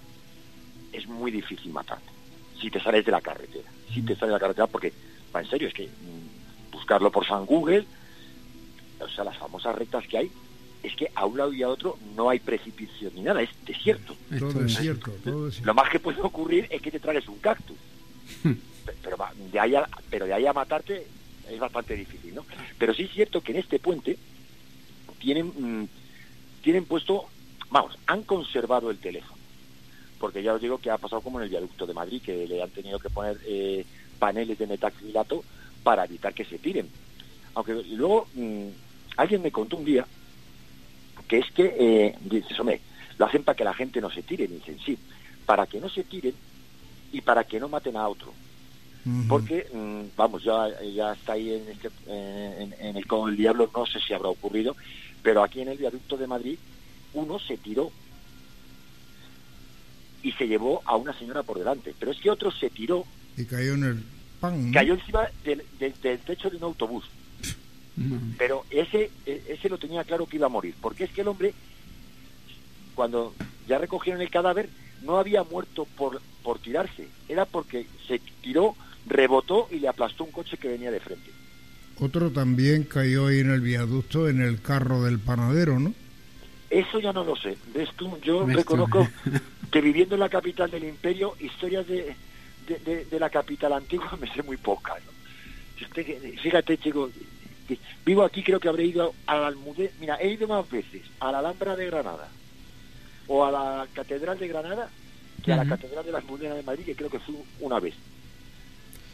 es 0.94 1.06
muy 1.10 1.30
difícil 1.30 1.74
matarte, 1.74 2.14
si 2.62 2.72
te 2.72 2.80
sales 2.80 3.04
de 3.04 3.12
la 3.12 3.20
carretera, 3.20 3.70
si 3.94 4.02
te 4.02 4.16
sales 4.16 4.30
de 4.30 4.34
la 4.34 4.40
carretera, 4.40 4.68
porque, 4.68 4.94
va, 5.36 5.42
en 5.42 5.50
serio, 5.50 5.68
es 5.68 5.74
que 5.74 5.88
mm, 5.90 6.72
buscarlo 6.72 7.12
por 7.12 7.28
San 7.28 7.46
Google, 7.46 7.86
o 8.98 9.10
sea, 9.10 9.26
las 9.26 9.38
famosas 9.38 9.76
rectas 9.76 10.08
que 10.08 10.20
hay, 10.20 10.32
es 10.84 10.96
que 10.96 11.12
a 11.14 11.26
un 11.26 11.38
lado 11.38 11.54
y 11.54 11.62
a 11.64 11.70
otro 11.70 11.98
no 12.16 12.30
hay 12.30 12.40
precipicio 12.40 13.12
ni 13.14 13.22
nada, 13.22 13.42
es 13.42 13.50
desierto. 13.66 14.16
Todo 14.40 14.66
es 14.66 14.72
es- 14.74 14.78
cierto, 14.80 15.12
todo 15.24 15.48
es 15.48 15.56
cierto. 15.56 15.68
Lo 15.68 15.74
más 15.74 15.90
que 15.90 16.00
puede 16.00 16.22
ocurrir 16.22 16.68
es 16.70 16.82
que 16.82 16.92
te 16.92 17.00
tragues 17.00 17.28
un 17.28 17.38
cactus. 17.40 17.78
Pe- 18.86 18.94
pero, 19.04 19.18
de 19.52 19.60
ahí 19.60 19.76
a, 19.76 19.88
pero 20.10 20.26
de 20.26 20.34
ahí 20.34 20.46
a 20.46 20.54
matarte 20.54 21.06
es 21.50 21.60
bastante 21.60 21.96
difícil, 21.96 22.34
¿no? 22.36 22.46
Pero 22.78 22.94
sí 22.94 23.04
es 23.04 23.12
cierto 23.12 23.42
que 23.42 23.52
en 23.52 23.58
este 23.60 23.80
puente 23.80 24.18
tienen, 25.20 25.48
mm, 25.48 25.88
tienen 26.64 26.86
puesto, 26.86 27.26
vamos, 27.70 27.98
han 28.08 28.24
conservado 28.24 28.90
el 28.90 28.98
teléfono. 29.00 29.38
Porque 30.20 30.44
ya 30.44 30.54
os 30.54 30.62
digo 30.62 30.78
que 30.80 30.92
ha 30.92 30.98
pasado 30.98 31.22
como 31.22 31.40
en 31.40 31.46
el 31.46 31.50
viaducto 31.50 31.86
de 31.88 31.94
Madrid, 31.94 32.22
que 32.22 32.46
le 32.48 32.62
han 32.62 32.70
tenido 32.70 33.00
que 33.00 33.10
poner 33.10 33.38
eh, 33.46 33.86
paneles 34.18 34.58
de 34.58 34.68
metacrilato 34.68 35.44
para 35.84 36.06
evitar 36.06 36.34
que 36.34 36.46
se 36.46 36.58
tiren. 36.60 36.88
Aunque 37.56 37.74
luego 37.74 38.28
mm, 38.34 38.68
alguien 39.18 39.42
me 39.42 39.52
contó 39.52 39.78
un 39.78 39.86
día 39.86 40.06
que 41.30 41.38
es 41.38 41.46
que, 41.52 41.74
eh, 41.80 42.16
dices, 42.22 42.60
hombre, 42.60 42.82
lo 43.18 43.26
hacen 43.26 43.44
para 43.44 43.56
que 43.56 43.64
la 43.64 43.74
gente 43.74 44.02
no 44.02 44.10
se 44.12 44.24
tire. 44.24 44.48
Dicen, 44.48 44.78
sí, 44.86 44.98
para 45.46 45.66
que 45.68 45.80
no 45.80 45.88
se 45.88 46.04
tiren 46.04 46.34
y 47.14 47.22
para 47.22 47.44
que 47.46 47.60
no 47.60 47.70
maten 47.70 47.96
a 47.96 48.08
otro. 48.10 48.34
Porque, 49.30 49.68
mm, 49.72 50.16
vamos, 50.18 50.44
ya, 50.44 50.68
ya 50.82 51.14
está 51.14 51.34
ahí 51.34 51.54
en, 51.54 51.70
este, 51.70 51.90
eh, 52.08 52.56
en, 52.60 52.86
en 52.86 52.98
el 52.98 53.06
Con 53.08 53.30
el 53.30 53.38
Diablo, 53.38 53.70
no 53.74 53.86
sé 53.86 54.00
si 54.00 54.14
habrá 54.14 54.28
ocurrido, 54.30 54.76
pero 55.24 55.42
aquí 55.44 55.62
en 55.62 55.70
el 55.70 55.78
viaducto 55.78 56.18
de 56.18 56.28
Madrid 56.28 56.58
uno 57.14 57.40
se 57.40 57.58
tiró 57.58 57.92
y 60.22 60.32
se 60.34 60.48
llevó 60.48 60.82
a 60.86 60.96
una 60.98 61.14
señora 61.18 61.44
por 61.44 61.58
delante. 61.58 61.94
Pero 61.98 62.12
es 62.12 62.20
que 62.20 62.30
otro 62.30 62.52
se 62.52 62.70
tiró, 62.70 63.06
Y 63.38 63.46
cayó 63.46 63.74
en 63.76 63.84
el 63.84 64.04
pan. 64.42 64.68
¿no? 64.68 64.74
cayó 64.74 64.94
encima 64.96 65.28
del, 65.44 65.64
del- 65.80 65.94
del 66.02 66.20
techo 66.20 66.50
de 66.50 66.58
un 66.58 66.64
autobús. 66.64 67.06
Pero 68.38 68.66
ese, 68.70 69.12
e- 69.26 69.44
ese 69.50 69.70
lo 69.70 69.78
tenía 69.78 70.04
claro 70.04 70.26
que 70.26 70.38
iba 70.38 70.46
a 70.46 70.50
morir, 70.50 70.76
porque 70.82 71.04
es 71.06 71.12
que 71.12 71.22
el 71.22 71.28
hombre, 71.28 71.54
cuando 72.96 73.34
ya 73.68 73.78
recogieron 73.78 74.22
el 74.22 74.30
cadáver, 74.30 74.70
no 75.04 75.18
había 75.18 75.44
muerto 75.44 75.86
por, 75.98 76.22
por 76.44 76.60
tirarse, 76.60 77.08
era 77.28 77.46
porque 77.46 77.86
se 78.08 78.20
tiró, 78.42 78.76
rebotó 79.06 79.68
y 79.72 79.80
le 79.80 79.88
aplastó 79.88 80.24
un 80.24 80.32
coche 80.32 80.58
que 80.58 80.68
venía 80.70 80.92
de 80.92 81.00
frente. 81.00 81.32
Otro 82.00 82.32
también 82.32 82.84
cayó 82.84 83.28
ahí 83.28 83.40
en 83.40 83.52
el 83.52 83.62
viaducto 83.62 84.30
en 84.30 84.42
el 84.42 84.62
carro 84.62 85.04
del 85.04 85.20
panadero, 85.20 85.80
¿no? 85.80 85.94
Eso 86.70 87.00
ya 87.00 87.12
no 87.12 87.24
lo 87.24 87.36
sé. 87.36 87.58
¿Ves 87.74 87.90
tú? 87.98 88.18
Yo 88.22 88.46
¿Ves 88.46 88.56
tú? 88.56 88.60
reconozco 88.60 89.08
que 89.72 89.82
viviendo 89.82 90.16
en 90.16 90.22
la 90.22 90.30
capital 90.30 90.72
del 90.72 90.86
imperio, 90.86 91.36
historias 91.40 91.86
de, 91.88 92.16
de, 92.68 92.80
de- 92.80 93.06
de 93.06 93.20
la 93.20 93.30
capital 93.30 93.74
antigua 93.74 94.18
me 94.22 94.32
sé 94.34 94.44
muy 94.44 94.56
que- 96.06 96.38
Fíjate, 96.42 96.78
chico, 96.78 97.10
vivo 98.06 98.24
aquí, 98.24 98.44
creo 98.44 98.60
que 98.60 98.70
habré 98.70 98.86
ido 98.86 99.14
a 99.26 99.38
la 99.38 99.48
Almudena. 99.48 99.92
Mira, 100.00 100.16
he 100.22 100.30
ido 100.30 100.48
más 100.48 100.70
veces 100.70 101.04
a 101.20 101.32
la 101.32 101.40
Alhambra 101.40 101.76
de 101.76 101.86
Granada 101.88 102.30
o 103.28 103.46
a 103.46 103.52
la 103.52 103.88
Catedral 103.94 104.40
de 104.40 104.48
Granada 104.48 104.90
que 105.44 105.54
a 105.54 105.58
la. 105.58 105.66
Catedral 105.66 106.06
de 106.06 106.12
la 106.12 106.18
Almudena 106.20 106.56
de 106.56 106.64
Madrid, 106.64 106.86
que 106.86 106.96
creo 106.96 107.10
que 107.10 107.20
fui 107.20 107.36
una 107.60 107.80
vez. 107.80 107.96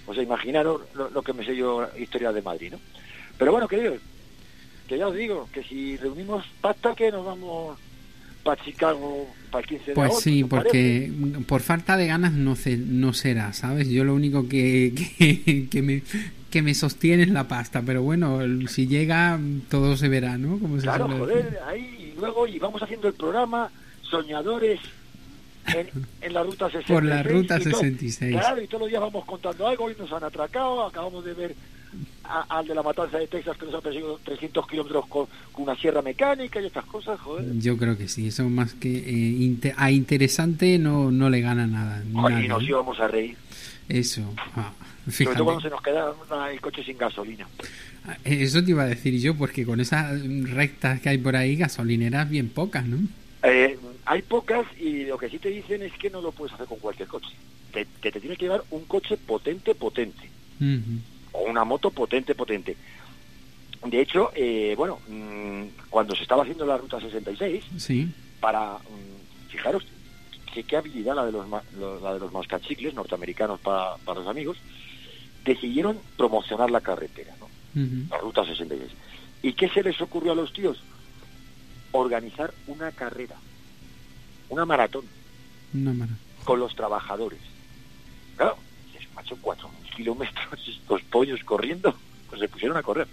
O 0.08 0.14
sea, 0.14 0.24
imaginaros 0.24 0.82
lo, 0.94 1.10
lo 1.10 1.22
que 1.22 1.34
me 1.34 1.44
sé 1.44 1.56
yo 1.56 1.88
historia 1.98 2.32
de 2.32 2.42
Madrid, 2.42 2.74
¿no? 2.74 2.80
Pero 3.38 3.52
bueno, 3.52 3.68
queridos, 3.68 4.00
que 4.88 4.98
ya 4.98 5.08
os 5.08 5.16
digo, 5.16 5.50
que 5.52 5.64
si 5.64 5.98
reunimos 5.98 6.46
pasta, 6.62 6.96
que 6.96 7.12
nos 7.12 7.26
vamos 7.26 7.78
para 8.44 8.64
Chicago 8.64 9.28
para 9.56 9.64
el 9.64 9.68
15 9.70 9.86
de 9.86 9.94
Pues 9.96 10.06
agosto, 10.12 10.24
sí, 10.30 10.44
¿os 10.44 10.50
parece? 10.50 10.66
porque 10.70 11.44
por 11.48 11.62
falta 11.62 11.98
de 11.98 12.08
ganas 12.08 12.34
no, 12.34 12.56
se, 12.56 12.78
no 12.78 13.14
será, 13.14 13.54
¿sabes? 13.54 13.90
Yo 13.90 14.04
lo 14.04 14.14
único 14.14 14.48
que, 14.48 14.94
que, 15.18 15.68
que 15.70 15.82
me, 15.82 16.02
que 16.50 16.62
me 16.62 16.74
sostiene 16.74 17.24
es 17.24 17.30
la 17.30 17.48
pasta, 17.48 17.82
pero 17.86 18.02
bueno, 18.04 18.40
si 18.68 18.88
llega 18.88 19.40
todo 19.70 19.98
se 19.98 20.08
verá, 20.10 20.38
¿no? 20.38 20.58
Como 20.60 20.78
se 20.78 20.84
Claro, 20.84 21.06
suele 21.08 21.20
joder, 21.20 21.60
ahí 21.68 22.14
y 22.16 22.20
luego 22.20 22.48
y 22.48 22.60
vamos 22.60 22.82
haciendo 22.82 23.08
el 23.08 23.14
programa 23.14 23.70
Soñadores 24.04 24.80
en, 25.68 25.88
en 26.22 26.34
la 26.34 26.44
ruta 26.44 26.66
66. 26.70 26.86
Por 26.96 27.04
la 27.04 27.24
ruta 27.24 27.58
y 27.60 27.64
todo- 27.64 27.80
66. 27.82 28.32
claro, 28.38 28.62
y 28.62 28.68
todos 28.68 28.82
los 28.82 28.90
días 28.90 29.02
vamos 29.02 29.26
contando 29.26 29.68
algo, 29.68 29.86
hoy 29.86 29.96
nos 29.98 30.12
han 30.12 30.24
atracado, 30.24 30.86
acabamos 30.86 31.26
de 31.26 31.34
ver 31.34 31.56
al 32.50 32.68
de 32.68 32.76
la 32.76 32.84
matanza 32.84 33.18
de 33.18 33.28
Texas 33.28 33.58
que 33.58 33.66
nos 33.66 33.76
ha 33.76 33.82
perseguido 33.82 34.20
300 34.24 34.68
kilómetros 34.68 35.06
con, 35.08 35.28
una 35.58 35.76
sierra 35.76 36.02
mecánica 36.02 36.62
y 36.62 36.66
estas 36.66 36.86
cosas, 36.86 37.20
joder. 37.20 37.58
Yo 37.60 37.78
creo 37.78 37.98
que 37.98 38.08
sí, 38.08 38.28
eso 38.28 38.48
más 38.50 38.74
que 38.74 38.98
eh, 38.98 39.74
a 39.78 39.92
interesante 39.92 40.78
no, 40.78 41.12
no 41.12 41.30
le 41.30 41.42
gana 41.42 41.68
nada. 41.68 42.04
y 42.42 42.48
nos 42.48 42.64
íbamos 42.64 43.00
a 43.00 43.08
reír. 43.08 43.38
Eso. 43.88 44.22
Ah, 44.56 44.72
Sobre 45.10 45.36
todo 45.36 45.46
cuando 45.46 45.62
se 45.62 45.70
nos 45.70 45.82
queda 45.82 46.14
el 46.52 46.62
coche 46.62 46.84
sin 46.84 46.98
gasolina. 46.98 47.48
Ah, 48.06 48.18
eso 48.24 48.64
te 48.64 48.72
iba 48.72 48.84
a 48.84 48.88
decir 48.88 49.20
yo, 49.20 49.36
porque 49.36 49.66
con 49.66 49.80
esas 49.80 50.20
rectas 50.50 51.02
que 51.02 51.10
hay 51.10 51.18
por 51.18 51.36
ahí, 51.36 51.56
gasolineras 51.56 52.30
bien 52.30 52.50
pocas, 52.50 52.86
¿no? 52.86 52.98
Eh, 53.44 53.78
hay 54.06 54.22
pocas 54.22 54.66
y 54.80 55.06
lo 55.06 55.18
que 55.18 55.30
sí 55.30 55.40
te 55.40 55.50
dicen 55.50 55.82
es 55.84 55.94
que 55.94 56.10
no 56.10 56.22
lo 56.22 56.32
puedes 56.32 56.54
hacer 56.54 56.68
con 56.68 56.80
cualquier 56.80 57.08
coche. 57.08 57.30
Que, 57.72 57.86
te 58.12 58.20
tienes 58.20 58.38
que 58.38 58.46
llevar 58.46 58.64
un 58.72 58.86
coche 58.86 59.18
potente, 59.18 59.76
potente. 59.76 60.30
O 61.36 61.50
una 61.50 61.64
moto 61.64 61.92
potente, 61.92 62.34
potente. 62.36 62.76
De 63.86 64.02
hecho, 64.02 64.32
eh, 64.36 64.74
bueno, 64.78 65.00
mm, 65.08 65.90
cuando 65.90 66.16
se 66.16 66.24
estaba 66.24 66.44
haciendo 66.44 66.66
la 66.66 66.78
Ruta 66.78 67.00
66, 67.00 67.64
sí. 67.78 68.12
para, 68.40 68.74
mm, 68.78 69.50
fijaros, 69.50 69.86
que 70.54 70.64
qué 70.64 70.78
habilidad 70.78 71.16
la 71.16 71.26
de 71.26 71.32
los, 71.32 71.48
la 72.02 72.14
de 72.14 72.20
los 72.20 72.32
mascachicles 72.32 72.94
norteamericanos 72.94 73.60
para, 73.60 73.98
para 73.98 74.20
los 74.20 74.28
amigos, 74.28 74.58
decidieron 75.44 76.00
promocionar 76.18 76.72
la 76.72 76.82
carretera, 76.82 77.36
¿no? 77.40 77.48
la 78.10 78.18
Ruta 78.18 78.46
66. 78.46 78.92
¿Y 79.44 79.54
qué 79.54 79.70
se 79.70 79.84
les 79.84 80.00
ocurrió 80.02 80.32
a 80.32 80.36
los 80.36 80.54
tíos? 80.54 80.82
Organizar 81.92 82.54
una 82.68 82.92
carrera, 82.92 83.36
una 84.50 84.66
maratón, 84.66 85.06
con 86.44 86.60
los 86.60 86.74
trabajadores. 86.76 87.40
Claro, 88.38 88.58
macho 89.14 89.38
cuatro 89.42 89.70
kilómetros 89.96 90.68
estos 90.68 91.02
pollos 91.04 91.44
corriendo, 91.44 91.96
pues 92.30 92.42
se 92.42 92.48
pusieron 92.48 92.78
a 92.78 92.84
correr. 92.84 93.08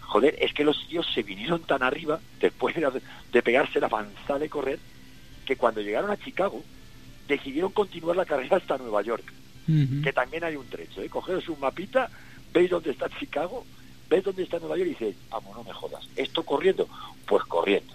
Joder, 0.00 0.36
es 0.40 0.52
que 0.52 0.64
los 0.64 0.86
tíos 0.88 1.06
se 1.14 1.22
vinieron 1.22 1.62
tan 1.62 1.82
arriba, 1.82 2.20
después 2.40 2.74
de, 2.76 3.42
pegarse 3.42 3.80
la 3.80 3.86
avanzada 3.86 4.38
de 4.38 4.48
correr, 4.48 4.78
que 5.46 5.56
cuando 5.56 5.80
llegaron 5.80 6.10
a 6.10 6.18
Chicago, 6.18 6.62
decidieron 7.26 7.72
continuar 7.72 8.16
la 8.16 8.26
carrera 8.26 8.58
hasta 8.58 8.76
Nueva 8.76 9.02
York, 9.02 9.24
que 10.02 10.12
también 10.12 10.44
hay 10.44 10.56
un 10.56 10.66
trecho. 10.66 11.00
¿eh? 11.00 11.08
Cogeros 11.08 11.48
un 11.48 11.60
mapita, 11.60 12.10
veis 12.52 12.68
dónde 12.68 12.90
está 12.90 13.08
Chicago, 13.08 13.64
ves 14.10 14.24
dónde 14.24 14.42
está 14.42 14.58
Nueva 14.58 14.76
York 14.76 14.88
y 14.88 14.92
dices, 14.92 15.16
vamos, 15.30 15.56
no 15.56 15.64
me 15.64 15.72
jodas, 15.72 16.06
¿esto 16.16 16.42
corriendo? 16.42 16.86
Pues 17.26 17.44
corriendo. 17.44 17.94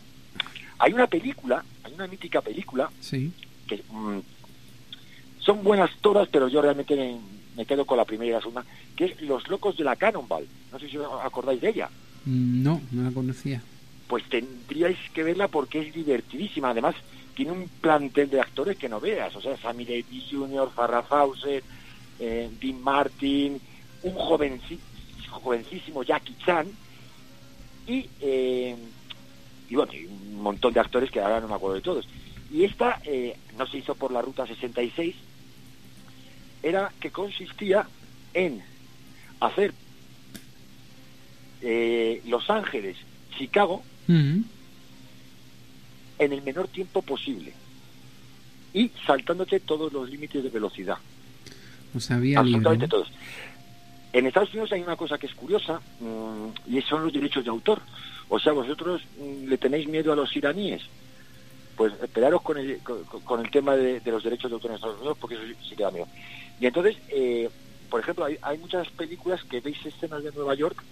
Hay 0.80 0.94
una 0.94 1.06
película, 1.06 1.64
hay 1.84 1.94
una 1.94 2.08
mítica 2.08 2.42
película, 2.42 2.90
sí. 3.00 3.32
que 3.68 3.84
mm, 3.90 4.20
son 5.40 5.64
buenas 5.64 5.92
todas, 6.02 6.28
pero 6.30 6.48
yo 6.48 6.62
realmente 6.62 6.96
me, 7.58 7.66
quedo 7.66 7.86
con 7.86 7.98
la 7.98 8.06
primera 8.06 8.30
y 8.30 8.34
la 8.34 8.40
segunda, 8.40 8.66
que 8.96 9.06
es 9.06 9.22
Los 9.22 9.48
Locos 9.50 9.76
de 9.78 9.84
la 9.84 9.96
Cannonball. 9.96 10.48
No 10.72 10.80
sé 10.80 10.90
si 10.90 10.98
os 10.98 11.08
acordáis 11.24 11.60
de 11.60 11.70
ella. 11.70 11.90
Mm, 12.26 12.64
no, 12.64 12.82
no 12.92 13.04
la 13.04 13.12
conocía. 13.12 13.62
Pues 14.08 14.24
tendríais 14.30 14.98
que 15.14 15.24
verla 15.24 15.48
porque 15.48 15.82
es 15.82 15.94
divertidísima. 15.94 16.70
Además, 16.70 16.96
tiene 17.36 17.52
un 17.52 17.70
plantel 17.82 18.30
de 18.30 18.40
actores 18.42 18.78
que 18.78 18.90
no 18.90 19.00
veas. 19.00 19.36
O 19.36 19.42
sea, 19.42 19.58
Sammy 19.58 19.86
Davis 19.86 20.26
Jr., 20.32 20.72
Farrah 20.74 21.04
Fawcett, 21.04 21.64
eh, 22.20 22.50
Dean 22.60 22.82
Martin, 22.82 23.60
un 24.04 24.14
jovencito, 24.14 24.82
jovencísimo 25.30 26.04
Jackie 26.04 26.36
Chan 26.44 26.68
y, 27.86 28.10
eh, 28.22 28.76
y 29.70 29.76
bueno, 29.76 29.92
un 29.94 30.42
montón 30.42 30.74
de 30.74 30.80
actores 30.80 31.12
que 31.12 31.20
ahora 31.20 31.40
no 31.40 31.48
me 31.48 31.56
acuerdo 31.56 31.76
de 31.76 31.82
todos. 31.82 32.08
Y 32.52 32.64
esta 32.64 33.02
eh, 33.06 33.36
no 33.58 33.68
se 33.68 33.78
hizo 33.78 33.96
por 33.96 34.12
la 34.12 34.22
Ruta 34.22 34.46
66, 34.46 35.16
era 36.64 36.92
que 37.00 37.12
consistía 37.12 37.88
en 38.34 38.62
hacer 39.40 39.74
eh, 41.62 42.22
Los 42.26 42.50
Ángeles, 42.50 42.98
Chicago, 43.38 43.84
en 44.08 44.46
el 46.20 46.42
menor 46.42 46.68
tiempo 46.70 47.02
posible 47.02 47.54
y 48.74 48.92
saltándote 49.06 49.60
todos 49.60 49.92
los 49.92 50.10
límites 50.10 50.44
de 50.44 50.50
velocidad. 50.50 50.98
No 51.94 52.00
sabía 52.00 52.40
Absolutamente 52.40 52.88
todos. 52.88 53.12
En 54.14 54.26
Estados 54.26 54.50
Unidos 54.50 54.72
hay 54.72 54.82
una 54.82 54.96
cosa 54.96 55.18
que 55.18 55.28
es 55.28 55.34
curiosa 55.34 55.82
mm, 56.00 56.74
y 56.74 56.82
son 56.82 57.04
los 57.04 57.14
derechos 57.14 57.44
de 57.44 57.50
autor. 57.50 57.82
O 58.30 58.40
sea, 58.40 58.54
vosotros 58.54 59.02
mm, 59.20 59.48
le 59.48 59.58
tenéis 59.58 59.88
miedo 59.88 60.14
a 60.14 60.16
los 60.16 60.36
iraníes. 60.36 60.84
Pues 61.76 61.94
esperaros 62.02 62.42
con 62.42 62.58
el, 62.58 62.80
con, 62.80 63.46
el 63.46 63.52
tema 63.52 63.76
de, 63.76 64.02
los 64.06 64.24
derechos 64.24 64.50
de 64.50 64.56
autor 64.56 64.72
en 64.72 64.76
Estados 64.76 64.98
Unidos 64.98 65.18
porque 65.20 65.36
eso 65.36 65.44
sí, 65.68 65.76
que 65.76 65.84
da 65.84 65.92
miedo. 65.92 66.08
Y 66.60 66.66
entonces, 66.66 66.98
eh, 67.10 67.50
por 67.90 68.00
ejemplo, 68.00 68.26
hay, 68.26 68.38
hay 68.42 68.58
muchas 68.58 68.90
películas 68.90 69.44
que 69.44 69.60
veis 69.60 69.86
escenas 69.86 70.24
de 70.24 70.32
Nueva 70.32 70.56
York 70.56 70.84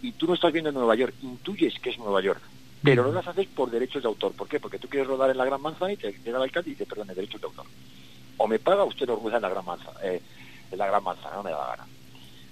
y 0.00 0.12
tú 0.12 0.26
no 0.26 0.34
estás 0.34 0.52
viendo 0.52 0.72
Nueva 0.72 0.94
York, 0.94 1.14
intuyes 1.22 1.78
que 1.78 1.90
es 1.90 1.98
Nueva 1.98 2.20
York, 2.22 2.40
pero 2.82 3.04
no 3.04 3.12
las 3.12 3.28
haces 3.28 3.46
por 3.48 3.70
derechos 3.70 4.02
de 4.02 4.08
autor. 4.08 4.32
¿Por 4.32 4.48
qué? 4.48 4.58
Porque 4.58 4.78
tú 4.78 4.88
quieres 4.88 5.08
rodar 5.08 5.30
en 5.30 5.38
la 5.38 5.44
Gran 5.44 5.62
Manzana 5.62 5.92
y 5.92 5.96
te 5.96 6.12
llega 6.12 6.38
el 6.38 6.44
alcalde 6.44 6.70
y 6.70 6.72
dice, 6.72 6.86
perdón, 6.86 7.08
derechos 7.08 7.40
de 7.40 7.46
autor. 7.46 7.66
O 8.38 8.48
me 8.48 8.58
paga, 8.58 8.84
usted 8.84 9.06
lo 9.06 9.16
rueda 9.16 9.36
en 9.36 9.42
la 9.42 9.48
Gran 9.50 9.64
Manzana. 9.64 9.98
Eh, 10.02 10.20
en 10.72 10.78
la 10.78 10.86
gran 10.86 11.04
manzana, 11.04 11.36
no 11.36 11.42
me 11.42 11.50
da 11.50 11.58
la 11.58 11.76
gana. 11.76 11.86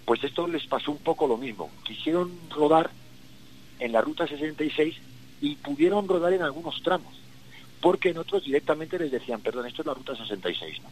Pues 0.04 0.22
esto 0.22 0.46
les 0.46 0.66
pasó 0.66 0.92
un 0.92 0.98
poco 0.98 1.26
lo 1.26 1.36
mismo. 1.36 1.70
Quisieron 1.84 2.30
rodar 2.50 2.90
en 3.78 3.92
la 3.92 4.00
ruta 4.00 4.26
66 4.26 4.96
y 5.40 5.54
pudieron 5.56 6.06
rodar 6.06 6.32
en 6.32 6.42
algunos 6.42 6.82
tramos, 6.82 7.14
porque 7.80 8.10
en 8.10 8.18
otros 8.18 8.44
directamente 8.44 8.98
les 8.98 9.10
decían, 9.10 9.40
perdón, 9.40 9.66
esto 9.66 9.82
es 9.82 9.86
la 9.86 9.94
ruta 9.94 10.14
66, 10.14 10.82
¿no? 10.82 10.90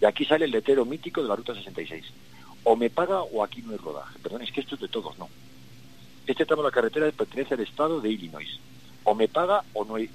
Y 0.00 0.04
aquí 0.04 0.24
sale 0.24 0.46
el 0.46 0.50
letero 0.50 0.84
mítico 0.84 1.22
de 1.22 1.28
la 1.28 1.36
ruta 1.36 1.54
66. 1.54 2.04
O 2.64 2.76
me 2.76 2.90
paga 2.90 3.22
o 3.22 3.42
aquí 3.42 3.62
no 3.62 3.72
hay 3.72 3.78
rodaje. 3.78 4.18
Perdón, 4.22 4.42
es 4.42 4.52
que 4.52 4.60
esto 4.60 4.74
es 4.74 4.80
de 4.80 4.88
todos, 4.88 5.18
no. 5.18 5.28
Este 6.26 6.46
tramo 6.46 6.62
de 6.62 6.68
la 6.68 6.74
carretera 6.74 7.10
pertenece 7.12 7.54
al 7.54 7.60
estado 7.60 8.00
de 8.00 8.10
Illinois. 8.10 8.58
O 9.04 9.14
me 9.14 9.28
paga 9.28 9.62
o 9.72 9.84
no 9.84 9.96
hay... 9.96 10.08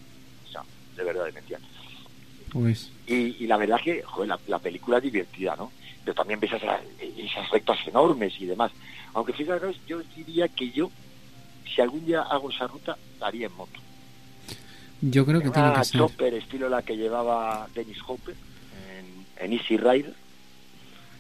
O 0.48 0.52
sea, 0.52 0.64
de 0.96 1.04
verdad, 1.04 1.26
de 1.26 1.32
mentira. 1.32 1.60
Pues... 2.52 2.92
Y, 3.08 3.46
la 3.48 3.58
verdad 3.58 3.80
que, 3.84 4.02
joder, 4.02 4.30
la, 4.30 4.40
la 4.48 4.60
película 4.60 4.98
es 4.98 5.04
divertida, 5.04 5.56
¿no? 5.56 5.72
pero 6.06 6.16
también 6.16 6.40
ves 6.40 6.54
esas, 6.54 6.82
esas 7.18 7.50
rectas 7.50 7.80
enormes 7.88 8.40
y 8.40 8.46
demás. 8.46 8.72
Aunque 9.14 9.34
fíjate, 9.34 9.76
yo 9.88 10.02
diría 10.16 10.48
que 10.48 10.70
yo, 10.70 10.92
si 11.74 11.82
algún 11.82 12.06
día 12.06 12.22
hago 12.22 12.52
esa 12.52 12.68
ruta, 12.68 12.96
la 13.20 13.28
haría 13.28 13.48
en 13.48 13.56
moto. 13.56 13.80
Yo 15.02 15.26
creo 15.26 15.42
que 15.42 15.50
tiene 15.50 15.74
que 15.74 15.84
ser. 15.84 16.00
Chopper, 16.00 16.34
estilo 16.36 16.70
la 16.70 16.84
que 16.84 16.96
llevaba 16.96 17.68
Dennis 17.74 17.98
Hopper 18.08 18.36
en, 19.38 19.54
Easy 19.54 19.78
Rider, 19.78 20.14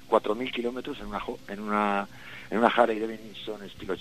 4.000 0.09 0.51
kilómetros 0.51 0.99
en 0.99 1.07
una, 1.07 1.21
en 1.47 1.59
una 1.59 2.07
en 2.51 2.59
una 2.59 2.67
Harley 2.67 2.99
Davidson 2.99 3.63
estilo 3.63 3.95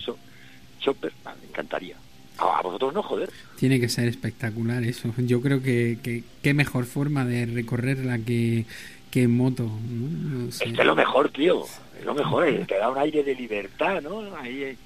Chopper, 0.80 1.12
ah, 1.24 1.34
me 1.40 1.48
encantaría. 1.48 1.96
A 2.36 2.62
vosotros 2.62 2.92
no, 2.92 3.02
joder. 3.02 3.30
Tiene 3.56 3.78
que 3.80 3.88
ser 3.88 4.08
espectacular 4.08 4.82
eso. 4.82 5.12
Yo 5.18 5.40
creo 5.40 5.62
que, 5.62 5.98
que 6.02 6.24
qué 6.42 6.52
mejor 6.52 6.84
forma 6.84 7.24
de 7.24 7.46
recorrer 7.46 8.04
la 8.04 8.18
que 8.18 8.66
qué 9.10 9.28
moto. 9.28 9.62
¿no? 9.62 10.48
Es 10.48 10.58
que 10.58 10.70
es 10.70 10.84
lo 10.84 10.96
mejor, 10.96 11.30
tío. 11.30 11.64
Es 11.98 12.04
lo 12.04 12.14
mejor. 12.14 12.48
Eh. 12.48 12.64
Te 12.66 12.76
da 12.76 12.90
un 12.90 12.98
aire 12.98 13.22
de 13.22 13.34
libertad, 13.36 14.02
¿no? 14.02 14.36
Ahí, 14.36 14.64
eh. 14.64 14.76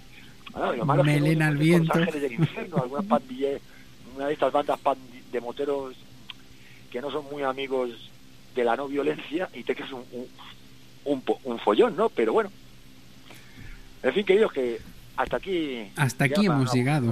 Melena 1.02 1.48
al 1.48 1.56
viento. 1.56 1.98
Del 1.98 2.32
infierno, 2.32 2.76
algunas 2.82 3.06
pandillas, 3.06 3.60
una 4.14 4.26
de 4.26 4.34
estas 4.34 4.52
bandas 4.52 4.78
de 5.32 5.40
moteros 5.40 5.96
que 6.90 7.00
no 7.00 7.10
son 7.10 7.24
muy 7.30 7.42
amigos 7.42 8.10
de 8.54 8.64
la 8.64 8.76
no 8.76 8.88
violencia 8.88 9.48
y 9.54 9.62
te 9.62 9.74
creas 9.74 9.92
un, 9.92 10.04
un, 11.04 11.22
un, 11.44 11.58
follón, 11.58 11.96
¿no? 11.96 12.08
Pero 12.08 12.32
bueno. 12.32 12.50
En 14.02 14.12
fin, 14.12 14.24
queridos, 14.24 14.52
que 14.52 14.80
hasta 15.18 15.36
aquí. 15.36 15.88
Hasta 15.96 16.26
aquí 16.26 16.46
hemos 16.46 16.72
llegado. 16.72 17.08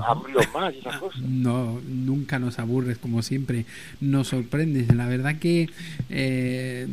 Más 0.54 0.74
y 0.74 0.78
esas 0.78 0.96
cosas. 0.98 1.20
No, 1.26 1.80
nunca 1.88 2.38
nos 2.38 2.60
aburres, 2.60 2.98
como 2.98 3.20
siempre. 3.22 3.66
Nos 4.00 4.28
sorprendes. 4.28 4.94
La 4.94 5.06
verdad 5.06 5.40
que 5.40 5.68
eh, 6.08 6.86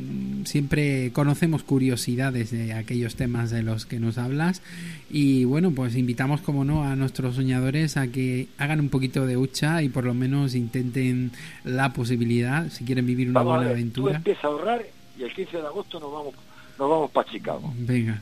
siempre 0.43 1.11
conocemos 1.13 1.63
curiosidades 1.63 2.49
de 2.49 2.73
aquellos 2.73 3.15
temas 3.15 3.51
de 3.51 3.61
los 3.61 3.85
que 3.85 3.99
nos 3.99 4.17
hablas. 4.17 4.63
Y 5.11 5.45
bueno, 5.45 5.71
pues 5.71 5.95
invitamos, 5.95 6.41
como 6.41 6.65
no, 6.65 6.83
a 6.83 6.95
nuestros 6.95 7.35
soñadores 7.35 7.95
a 7.95 8.07
que 8.07 8.47
hagan 8.57 8.79
un 8.79 8.89
poquito 8.89 9.27
de 9.27 9.37
hucha 9.37 9.83
y 9.83 9.89
por 9.89 10.05
lo 10.05 10.15
menos 10.15 10.55
intenten 10.55 11.31
la 11.63 11.93
posibilidad, 11.93 12.69
si 12.69 12.85
quieren 12.85 13.05
vivir 13.05 13.29
una 13.29 13.41
buena 13.41 13.69
aventura. 13.69 14.19
Tú 14.23 14.31
a 14.31 14.47
ahorrar 14.47 14.83
y 15.19 15.23
el 15.23 15.33
15 15.33 15.57
de 15.57 15.67
agosto 15.67 15.99
nos 15.99 16.11
vamos 16.11 16.33
nos 16.79 16.89
vamos 16.89 17.11
para 17.11 17.29
Chicago. 17.29 17.73
Venga. 17.77 18.21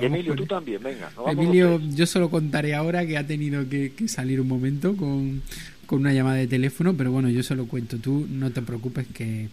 Emilio, 0.00 0.34
tú 0.34 0.46
también, 0.46 0.82
venga. 0.82 1.10
Emilio, 1.26 1.80
yo 1.80 2.06
solo 2.06 2.30
contaré 2.30 2.74
ahora 2.74 3.06
que 3.06 3.16
ha 3.16 3.26
tenido 3.26 3.68
que, 3.68 3.92
salir 4.06 4.40
un 4.40 4.48
momento 4.48 4.96
con, 4.96 5.42
una 5.90 6.12
llamada 6.12 6.36
de 6.36 6.46
teléfono, 6.46 6.94
pero 6.94 7.12
bueno, 7.12 7.28
yo 7.28 7.42
solo 7.42 7.66
cuento. 7.66 7.98
Tú 7.98 8.26
no 8.28 8.50
te 8.50 8.62
preocupes 8.62 9.06
que, 9.08 9.50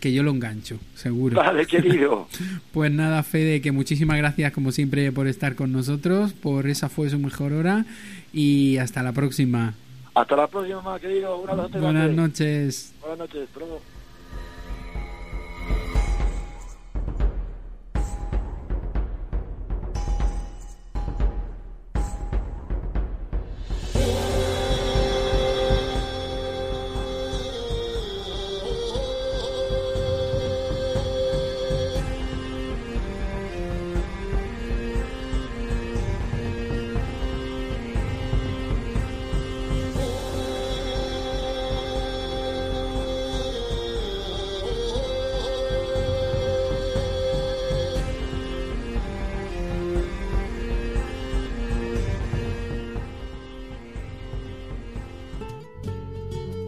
que 0.00 0.12
yo 0.12 0.22
lo 0.22 0.30
engancho, 0.30 0.78
seguro. 0.94 1.36
Vale, 1.36 1.66
querido. 1.66 2.28
pues 2.72 2.92
nada, 2.92 3.22
Fede, 3.22 3.60
que 3.60 3.72
muchísimas 3.72 4.18
gracias 4.18 4.52
como 4.52 4.70
siempre 4.70 5.10
por 5.12 5.26
estar 5.26 5.54
con 5.54 5.72
nosotros, 5.72 6.34
por 6.34 6.68
esa 6.68 6.88
fue 6.88 7.08
su 7.08 7.18
mejor 7.18 7.52
hora 7.52 7.86
y 8.32 8.76
hasta 8.76 9.02
la 9.02 9.12
próxima. 9.12 9.74
Hasta 10.14 10.36
la 10.36 10.46
próxima, 10.46 10.98
querido. 11.00 11.38
Buenas 11.38 12.10
noches. 12.10 12.92
Buenas 13.00 13.18
noches. 13.18 13.48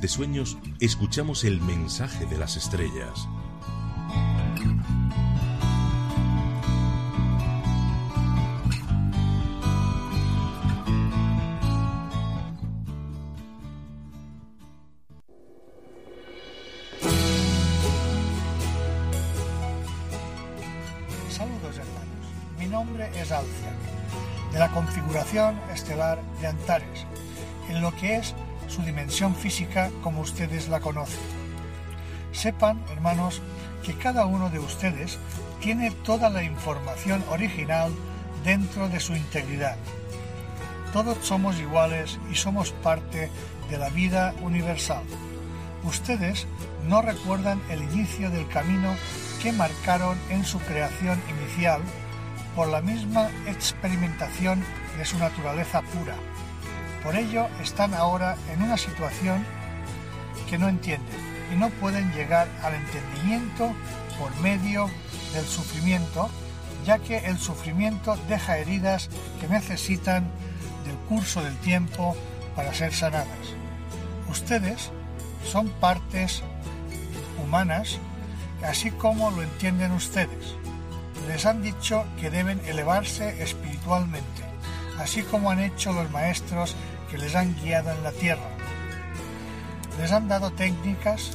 De 0.00 0.08
Sueños 0.08 0.56
escuchamos 0.80 1.44
el 1.44 1.60
mensaje 1.60 2.24
de 2.24 2.38
las 2.38 2.56
estrellas. 2.56 3.28
Saludos 21.28 21.76
hermanos, 21.76 22.26
mi 22.58 22.66
nombre 22.66 23.10
es 23.20 23.30
Alcia, 23.30 23.72
de 24.52 24.58
la 24.58 24.70
configuración 24.72 25.60
estelar 25.72 26.18
de 26.40 26.46
Antares, 26.46 27.06
en 27.68 27.82
lo 27.82 27.94
que 27.96 28.16
es 28.16 28.34
física 29.12 29.90
como 30.02 30.22
ustedes 30.22 30.68
la 30.68 30.80
conocen. 30.80 31.20
Sepan, 32.32 32.82
hermanos, 32.90 33.42
que 33.82 33.94
cada 33.94 34.24
uno 34.24 34.48
de 34.48 34.58
ustedes 34.58 35.18
tiene 35.60 35.90
toda 35.90 36.30
la 36.30 36.42
información 36.42 37.22
original 37.30 37.92
dentro 38.42 38.88
de 38.88 39.00
su 39.00 39.14
integridad. 39.14 39.76
Todos 40.92 41.18
somos 41.20 41.58
iguales 41.58 42.18
y 42.30 42.34
somos 42.34 42.72
parte 42.72 43.30
de 43.70 43.78
la 43.78 43.90
vida 43.90 44.34
universal. 44.42 45.02
Ustedes 45.84 46.46
no 46.88 47.02
recuerdan 47.02 47.60
el 47.68 47.82
inicio 47.82 48.30
del 48.30 48.48
camino 48.48 48.94
que 49.42 49.52
marcaron 49.52 50.18
en 50.30 50.44
su 50.44 50.58
creación 50.60 51.20
inicial 51.28 51.82
por 52.56 52.68
la 52.68 52.80
misma 52.80 53.28
experimentación 53.46 54.62
de 54.96 55.04
su 55.04 55.18
naturaleza 55.18 55.82
pura. 55.82 56.16
Por 57.02 57.16
ello 57.16 57.48
están 57.62 57.94
ahora 57.94 58.36
en 58.52 58.62
una 58.62 58.76
situación 58.76 59.44
que 60.48 60.58
no 60.58 60.68
entienden 60.68 61.16
y 61.52 61.56
no 61.56 61.70
pueden 61.70 62.12
llegar 62.12 62.46
al 62.62 62.74
entendimiento 62.74 63.72
por 64.18 64.34
medio 64.40 64.88
del 65.34 65.44
sufrimiento, 65.44 66.30
ya 66.84 66.98
que 66.98 67.18
el 67.18 67.38
sufrimiento 67.38 68.16
deja 68.28 68.58
heridas 68.58 69.08
que 69.40 69.48
necesitan 69.48 70.30
del 70.84 70.96
curso 71.08 71.42
del 71.42 71.56
tiempo 71.58 72.16
para 72.54 72.72
ser 72.72 72.92
sanadas. 72.92 73.26
Ustedes 74.28 74.90
son 75.44 75.68
partes 75.68 76.42
humanas, 77.42 77.98
así 78.62 78.90
como 78.90 79.30
lo 79.30 79.42
entienden 79.42 79.92
ustedes. 79.92 80.54
Les 81.28 81.46
han 81.46 81.62
dicho 81.62 82.04
que 82.20 82.30
deben 82.30 82.60
elevarse 82.66 83.42
espiritualmente, 83.42 84.42
así 84.98 85.22
como 85.22 85.50
han 85.50 85.60
hecho 85.60 85.92
los 85.92 86.10
maestros 86.10 86.76
que 87.12 87.18
les 87.18 87.34
han 87.34 87.54
guiado 87.60 87.92
en 87.92 88.02
la 88.02 88.10
tierra. 88.10 88.48
Les 90.00 90.10
han 90.12 90.28
dado 90.28 90.50
técnicas 90.50 91.32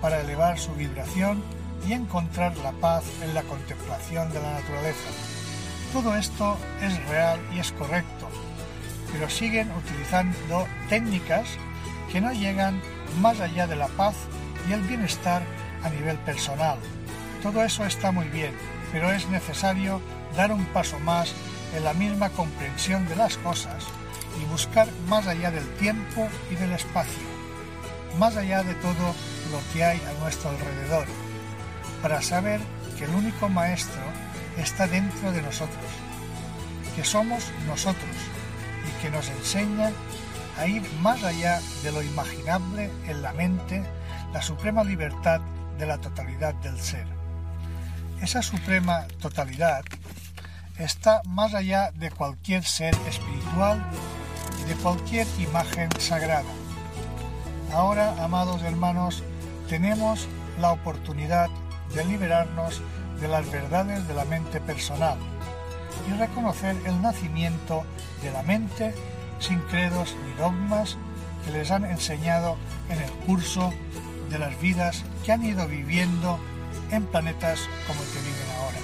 para 0.00 0.22
elevar 0.22 0.58
su 0.58 0.72
vibración 0.72 1.44
y 1.86 1.92
encontrar 1.92 2.56
la 2.56 2.72
paz 2.72 3.04
en 3.22 3.34
la 3.34 3.42
contemplación 3.42 4.32
de 4.32 4.40
la 4.40 4.52
naturaleza. 4.52 5.10
Todo 5.92 6.16
esto 6.16 6.56
es 6.80 7.06
real 7.08 7.38
y 7.54 7.58
es 7.58 7.70
correcto, 7.72 8.28
pero 9.12 9.28
siguen 9.28 9.70
utilizando 9.72 10.66
técnicas 10.88 11.48
que 12.10 12.22
no 12.22 12.32
llegan 12.32 12.80
más 13.20 13.40
allá 13.40 13.66
de 13.66 13.76
la 13.76 13.88
paz 13.88 14.14
y 14.66 14.72
el 14.72 14.80
bienestar 14.80 15.42
a 15.82 15.90
nivel 15.90 16.16
personal. 16.20 16.78
Todo 17.42 17.62
eso 17.62 17.84
está 17.84 18.10
muy 18.10 18.28
bien, 18.28 18.54
pero 18.90 19.12
es 19.12 19.28
necesario 19.28 20.00
dar 20.34 20.50
un 20.50 20.64
paso 20.66 20.98
más 21.00 21.34
en 21.76 21.84
la 21.84 21.92
misma 21.92 22.30
comprensión 22.30 23.06
de 23.06 23.16
las 23.16 23.36
cosas 23.36 23.84
y 24.40 24.44
buscar 24.46 24.88
más 25.08 25.26
allá 25.26 25.50
del 25.50 25.68
tiempo 25.74 26.28
y 26.50 26.54
del 26.56 26.72
espacio, 26.72 27.22
más 28.18 28.36
allá 28.36 28.62
de 28.62 28.74
todo 28.74 29.14
lo 29.50 29.60
que 29.72 29.84
hay 29.84 30.00
a 30.00 30.20
nuestro 30.20 30.50
alrededor, 30.50 31.06
para 32.02 32.22
saber 32.22 32.60
que 32.98 33.04
el 33.04 33.14
único 33.14 33.48
maestro 33.48 34.02
está 34.58 34.86
dentro 34.86 35.32
de 35.32 35.42
nosotros, 35.42 35.84
que 36.94 37.04
somos 37.04 37.50
nosotros 37.66 38.16
y 38.88 39.02
que 39.02 39.10
nos 39.10 39.28
enseña 39.28 39.90
a 40.58 40.66
ir 40.66 40.82
más 41.00 41.22
allá 41.24 41.60
de 41.82 41.92
lo 41.92 42.02
imaginable 42.02 42.90
en 43.08 43.22
la 43.22 43.32
mente, 43.32 43.82
la 44.32 44.42
suprema 44.42 44.84
libertad 44.84 45.40
de 45.78 45.86
la 45.86 45.98
totalidad 45.98 46.54
del 46.54 46.78
ser. 46.80 47.06
Esa 48.20 48.42
suprema 48.42 49.06
totalidad 49.20 49.82
está 50.78 51.20
más 51.26 51.54
allá 51.54 51.90
de 51.92 52.10
cualquier 52.10 52.64
ser 52.64 52.94
espiritual 53.08 53.84
de 54.66 54.74
cualquier 54.76 55.26
imagen 55.38 55.88
sagrada. 55.98 56.50
Ahora, 57.72 58.14
amados 58.22 58.62
hermanos, 58.62 59.22
tenemos 59.68 60.28
la 60.58 60.72
oportunidad 60.72 61.48
de 61.94 62.04
liberarnos 62.04 62.80
de 63.20 63.28
las 63.28 63.50
verdades 63.50 64.06
de 64.08 64.14
la 64.14 64.24
mente 64.24 64.60
personal 64.60 65.18
y 66.08 66.12
reconocer 66.12 66.76
el 66.86 67.00
nacimiento 67.02 67.84
de 68.22 68.32
la 68.32 68.42
mente 68.42 68.94
sin 69.38 69.58
credos 69.60 70.16
ni 70.24 70.32
dogmas 70.34 70.96
que 71.44 71.52
les 71.52 71.70
han 71.70 71.84
enseñado 71.84 72.56
en 72.88 73.00
el 73.00 73.10
curso 73.26 73.72
de 74.30 74.38
las 74.38 74.58
vidas 74.60 75.04
que 75.24 75.32
han 75.32 75.44
ido 75.44 75.66
viviendo 75.68 76.38
en 76.90 77.04
planetas 77.06 77.60
como 77.86 78.02
el 78.02 78.08
que 78.08 78.18
viven 78.20 78.50
ahora. 78.58 78.78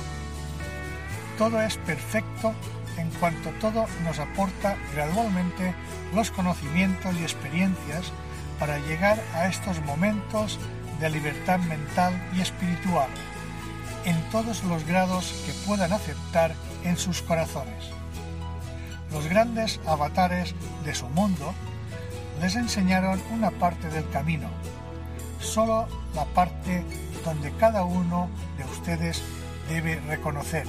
Todo 1.38 1.60
es 1.62 1.76
perfecto 1.78 2.52
en 3.00 3.10
cuanto 3.18 3.50
todo 3.60 3.86
nos 4.04 4.18
aporta 4.18 4.76
gradualmente 4.94 5.74
los 6.14 6.30
conocimientos 6.30 7.14
y 7.16 7.22
experiencias 7.22 8.12
para 8.58 8.78
llegar 8.78 9.18
a 9.34 9.48
estos 9.48 9.80
momentos 9.82 10.58
de 11.00 11.08
libertad 11.08 11.58
mental 11.60 12.12
y 12.36 12.42
espiritual, 12.42 13.08
en 14.04 14.20
todos 14.30 14.62
los 14.64 14.84
grados 14.86 15.32
que 15.46 15.52
puedan 15.66 15.92
aceptar 15.92 16.54
en 16.84 16.98
sus 16.98 17.22
corazones. 17.22 17.90
Los 19.10 19.26
grandes 19.26 19.80
avatares 19.86 20.54
de 20.84 20.94
su 20.94 21.08
mundo 21.08 21.54
les 22.40 22.54
enseñaron 22.54 23.20
una 23.32 23.50
parte 23.50 23.88
del 23.88 24.08
camino, 24.10 24.48
solo 25.40 25.88
la 26.14 26.26
parte 26.26 26.84
donde 27.24 27.50
cada 27.52 27.84
uno 27.84 28.28
de 28.58 28.64
ustedes 28.64 29.22
debe 29.68 30.00
reconocer. 30.00 30.66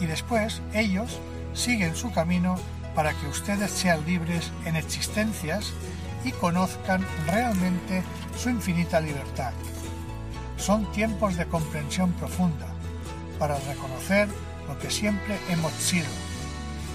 Y 0.00 0.06
después 0.06 0.62
ellos 0.72 1.20
siguen 1.54 1.94
su 1.94 2.12
camino 2.12 2.56
para 2.94 3.12
que 3.14 3.26
ustedes 3.26 3.70
sean 3.70 4.04
libres 4.04 4.50
en 4.64 4.76
existencias 4.76 5.72
y 6.24 6.32
conozcan 6.32 7.04
realmente 7.26 8.02
su 8.36 8.50
infinita 8.50 9.00
libertad. 9.00 9.52
Son 10.56 10.90
tiempos 10.92 11.36
de 11.36 11.46
comprensión 11.46 12.12
profunda 12.12 12.66
para 13.38 13.58
reconocer 13.60 14.28
lo 14.68 14.78
que 14.78 14.90
siempre 14.90 15.38
hemos 15.48 15.72
sido 15.72 16.08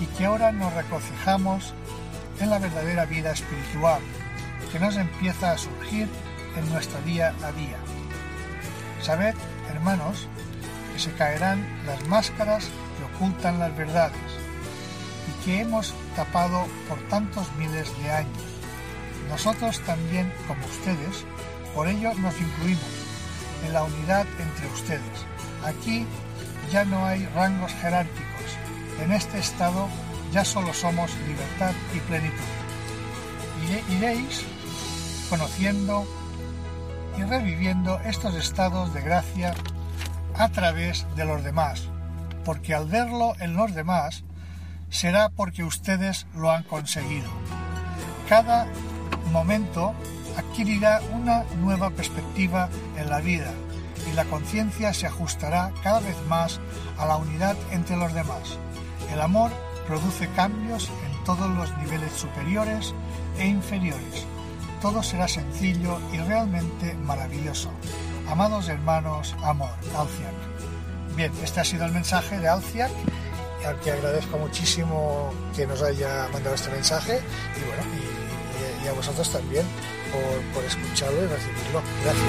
y 0.02 0.06
que 0.18 0.26
ahora 0.26 0.52
nos 0.52 0.74
regocijamos 0.74 1.74
en 2.40 2.50
la 2.50 2.60
verdadera 2.60 3.06
vida 3.06 3.32
espiritual 3.32 4.00
que 4.72 4.80
nos 4.80 4.96
empieza 4.98 5.52
a 5.52 5.58
surgir 5.58 6.08
en 6.56 6.70
nuestro 6.70 7.02
día 7.02 7.34
a 7.44 7.52
día. 7.52 7.78
Sabed, 9.02 9.36
hermanos, 9.70 10.28
que 10.94 11.00
se 11.00 11.12
caerán 11.14 11.66
las 11.86 12.08
máscaras 12.08 12.66
que 12.98 13.16
ocultan 13.16 13.60
las 13.60 13.76
verdades 13.76 14.47
que 15.48 15.62
hemos 15.62 15.94
tapado 16.14 16.66
por 16.90 17.00
tantos 17.08 17.48
miles 17.58 17.88
de 18.04 18.12
años. 18.12 18.44
Nosotros 19.30 19.80
también, 19.86 20.30
como 20.46 20.66
ustedes, 20.66 21.24
por 21.74 21.88
ello 21.88 22.14
nos 22.16 22.38
incluimos 22.38 22.84
en 23.66 23.72
la 23.72 23.84
unidad 23.84 24.28
entre 24.40 24.68
ustedes. 24.68 25.26
Aquí 25.64 26.06
ya 26.70 26.84
no 26.84 27.06
hay 27.06 27.26
rangos 27.28 27.72
jerárquicos. 27.76 28.58
En 29.02 29.14
este 29.14 29.40
estado 29.40 29.88
ya 30.34 30.44
solo 30.44 30.74
somos 30.74 31.16
libertad 31.26 31.72
y 31.96 32.00
plenitud. 32.02 32.36
Iréis 33.90 34.44
conociendo 35.30 36.06
y 37.18 37.24
reviviendo 37.24 38.02
estos 38.02 38.36
estados 38.36 38.94
de 38.94 39.02
gracia 39.02 39.54
a 40.36 40.50
través 40.50 41.08
de 41.16 41.24
los 41.24 41.42
demás, 41.42 41.88
porque 42.44 42.76
al 42.76 42.88
verlo 42.88 43.34
en 43.40 43.54
los 43.54 43.74
demás 43.74 44.26
será 44.90 45.30
porque 45.30 45.64
ustedes 45.64 46.28
lo 46.36 46.52
han 46.52 46.64
conseguido. 46.64 47.30
Cada 48.30 48.68
momento 49.32 49.94
adquirirá 50.38 51.02
una 51.14 51.44
nueva 51.62 51.90
perspectiva 51.90 52.70
en 52.98 53.10
la 53.10 53.20
vida 53.20 53.52
y 54.10 54.14
la 54.14 54.26
conciencia 54.26 54.94
se 54.94 55.08
ajustará 55.08 55.72
cada 55.84 56.00
vez 56.00 56.16
más 56.28 56.60
a 56.98 57.06
la 57.06 57.18
unidad 57.18 57.56
entre 57.72 57.98
los 57.98 58.14
demás. 58.14 58.58
El 59.12 59.22
amor 59.22 59.52
produce 59.88 60.28
cambios 60.30 60.90
en 61.06 61.24
todos 61.24 61.50
los 61.50 61.76
niveles 61.78 62.12
superiores 62.14 62.94
e 63.38 63.48
inferiores. 63.48 64.26
Todo 64.82 65.02
será 65.02 65.28
sencillo 65.28 66.00
y 66.14 66.18
realmente 66.18 66.94
maravilloso. 66.94 67.72
Amados 68.30 68.68
hermanos, 68.70 69.36
amor, 69.44 69.72
Alciac. 69.96 70.36
Bien, 71.16 71.32
este 71.44 71.62
ha 71.62 71.64
sido 71.64 71.86
el 71.86 71.94
mensaje 71.94 72.38
de 72.38 72.48
Alciac, 72.48 72.92
al 73.66 73.80
que 73.80 73.92
agradezco 73.92 74.38
muchísimo 74.38 75.34
que 75.56 75.66
nos 75.68 75.82
haya 75.82 76.28
mandado 76.32 76.56
este 76.56 76.70
mensaje 76.70 77.20
y 77.56 77.60
bueno, 77.68 77.84
y, 77.96 78.88
a 78.88 78.94
vosotros 78.94 79.30
también 79.30 79.66
por, 80.14 80.42
por 80.54 80.64
escucharlo 80.64 81.22
y 81.22 81.28
recibirlo. 81.28 81.82
Gracias. 82.04 82.24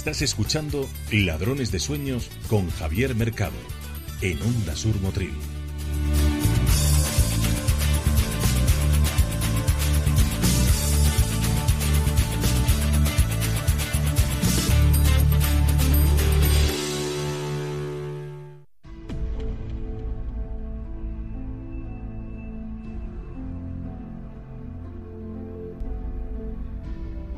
Estás 0.00 0.22
escuchando 0.22 0.88
Ladrones 1.12 1.72
de 1.72 1.78
Sueños 1.78 2.30
con 2.48 2.70
Javier 2.70 3.14
Mercado 3.14 3.52
en 4.22 4.40
Onda 4.40 4.74
Sur 4.74 4.98
Motril. 5.02 5.34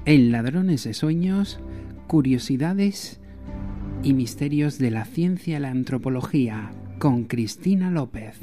En 0.04 0.30
Ladrones 0.30 0.84
de 0.84 0.94
Sueños 0.94 1.58
Curiosidades 2.06 3.20
y 4.02 4.12
misterios 4.12 4.78
de 4.78 4.90
la 4.90 5.04
ciencia 5.04 5.58
y 5.58 5.60
la 5.60 5.70
antropología 5.70 6.72
con 6.98 7.24
Cristina 7.24 7.90
López. 7.90 8.36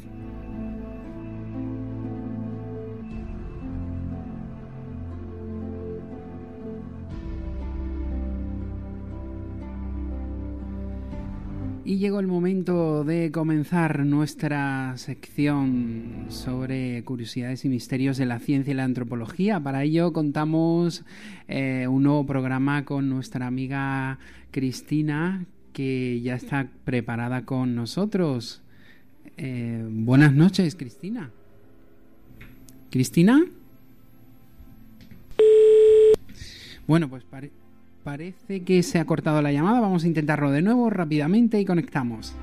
Y 11.89 11.97
llegó 11.97 12.19
el 12.19 12.27
momento 12.27 13.03
de 13.03 13.31
comenzar 13.31 14.05
nuestra 14.05 14.95
sección 14.97 16.27
sobre 16.29 17.03
curiosidades 17.03 17.65
y 17.65 17.69
misterios 17.69 18.17
de 18.17 18.27
la 18.27 18.37
ciencia 18.37 18.69
y 18.69 18.75
la 18.75 18.83
antropología. 18.83 19.59
Para 19.59 19.81
ello 19.81 20.13
contamos 20.13 21.03
eh, 21.47 21.87
un 21.87 22.03
nuevo 22.03 22.27
programa 22.27 22.85
con 22.85 23.09
nuestra 23.09 23.47
amiga 23.47 24.19
Cristina, 24.51 25.47
que 25.73 26.21
ya 26.21 26.35
está 26.35 26.69
preparada 26.85 27.45
con 27.45 27.73
nosotros. 27.73 28.61
Eh, 29.37 29.83
buenas 29.89 30.31
noches, 30.31 30.75
Cristina. 30.75 31.31
¿Cristina? 32.91 33.43
Bueno, 36.85 37.09
pues 37.09 37.23
Parece 38.09 38.63
que 38.63 38.81
se 38.81 38.97
ha 38.97 39.05
cortado 39.05 39.39
la 39.39 39.51
llamada. 39.51 39.81
Vamos 39.81 40.03
a 40.03 40.07
intentarlo 40.07 40.49
de 40.49 40.63
nuevo 40.63 40.89
rápidamente 40.89 41.61
y 41.61 41.65
conectamos. 41.65 42.33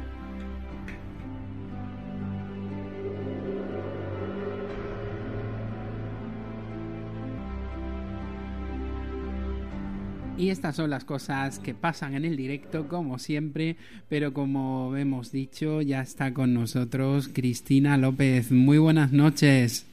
Y 10.39 10.51
estas 10.51 10.77
son 10.77 10.91
las 10.91 11.05
cosas 11.05 11.59
que 11.59 11.75
pasan 11.75 12.15
en 12.15 12.25
el 12.25 12.37
directo, 12.37 12.87
como 12.87 13.19
siempre, 13.19 13.77
pero 14.09 14.33
como 14.33 14.97
hemos 14.97 15.33
dicho, 15.33 15.83
ya 15.83 16.01
está 16.01 16.33
con 16.33 16.55
nosotros 16.55 17.29
Cristina 17.33 17.97
López. 17.97 18.53
Muy 18.53 18.79
buenas 18.79 19.11
noches. 19.11 19.85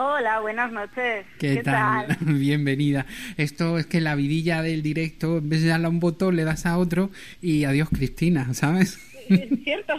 Hola, 0.00 0.38
buenas 0.38 0.70
noches. 0.70 1.26
¿Qué, 1.40 1.60
tal? 1.64 2.16
Bienvenida. 2.20 3.04
Esto 3.36 3.78
es 3.78 3.86
que 3.86 4.00
la 4.00 4.14
vidilla 4.14 4.62
del 4.62 4.80
directo, 4.80 5.38
en 5.38 5.48
vez 5.48 5.62
de 5.62 5.70
darle 5.70 5.86
a 5.86 5.88
un 5.88 5.98
botón, 5.98 6.36
le 6.36 6.44
das 6.44 6.66
a 6.66 6.78
otro 6.78 7.10
y 7.42 7.64
adiós 7.64 7.88
Cristina, 7.88 8.54
¿sabes? 8.54 9.00
Es 9.28 9.48
cierto. 9.64 9.94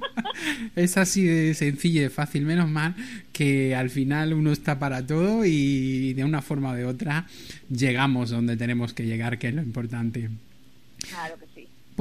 es 0.76 0.98
así 0.98 1.24
de 1.24 1.54
sencillo 1.54 2.00
y 2.00 2.02
de 2.04 2.10
fácil. 2.10 2.44
Menos 2.44 2.68
mal 2.68 2.94
que 3.32 3.74
al 3.74 3.88
final 3.88 4.34
uno 4.34 4.52
está 4.52 4.78
para 4.78 5.06
todo 5.06 5.46
y 5.46 6.12
de 6.12 6.24
una 6.24 6.42
forma 6.42 6.72
o 6.72 6.74
de 6.74 6.84
otra 6.84 7.26
llegamos 7.70 8.28
donde 8.28 8.58
tenemos 8.58 8.92
que 8.92 9.06
llegar, 9.06 9.38
que 9.38 9.48
es 9.48 9.54
lo 9.54 9.62
importante. 9.62 10.28
Claro. 11.08 11.36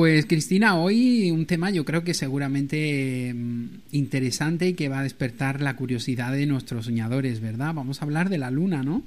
Pues 0.02 0.26
Cristina, 0.26 0.80
hoy 0.80 1.30
un 1.30 1.46
tema 1.46 1.70
yo 1.70 1.86
creo 1.86 2.04
que 2.04 2.16
seguramente 2.16 3.32
mm, 3.36 3.66
interesante 3.92 4.70
y 4.70 4.74
que 4.74 4.90
va 4.90 5.02
a 5.02 5.04
despertar 5.04 5.62
la 5.62 5.76
curiosidad 5.76 6.32
de 6.32 6.48
nuestros 6.48 6.86
soñadores, 6.86 7.40
¿verdad? 7.40 7.76
Vamos 7.76 8.02
a 8.02 8.06
hablar 8.06 8.30
de 8.30 8.40
la 8.40 8.50
luna, 8.50 8.82
¿no? 8.82 9.04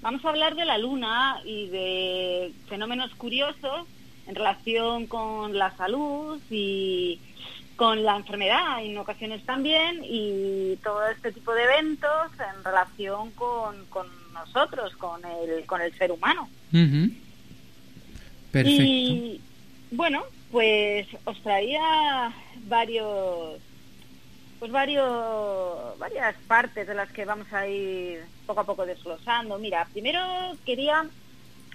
Vamos 0.00 0.24
a 0.24 0.30
hablar 0.30 0.56
de 0.56 0.64
la 0.64 0.78
luna 0.78 1.36
y 1.44 1.66
de 1.66 2.50
fenómenos 2.66 3.14
curiosos 3.16 3.86
en 4.26 4.34
relación 4.34 5.06
con 5.06 5.58
la 5.58 5.76
salud 5.76 6.40
y 6.48 7.18
con 7.76 8.02
la 8.02 8.16
enfermedad 8.16 8.82
en 8.82 8.96
ocasiones 8.96 9.44
también 9.44 10.00
y 10.02 10.76
todo 10.82 11.06
este 11.08 11.30
tipo 11.30 11.52
de 11.52 11.64
eventos 11.64 12.32
en 12.38 12.64
relación 12.64 13.32
con, 13.32 13.76
nosotros, 14.32 14.96
con 14.96 15.20
el, 15.26 15.66
con 15.66 15.82
el 15.82 15.92
ser 15.92 16.10
humano. 16.10 16.48
Perfecto. 18.50 19.42
Bueno, 19.90 20.24
pues 20.50 21.06
os 21.24 21.40
traía 21.42 22.32
varios 22.64 23.60
pues 24.58 24.72
varios 24.72 25.98
varias 25.98 26.34
partes 26.46 26.86
de 26.86 26.94
las 26.94 27.10
que 27.12 27.24
vamos 27.24 27.52
a 27.52 27.68
ir 27.68 28.24
poco 28.46 28.60
a 28.60 28.64
poco 28.64 28.86
desglosando. 28.86 29.58
Mira, 29.58 29.86
primero 29.92 30.20
quería 30.64 31.06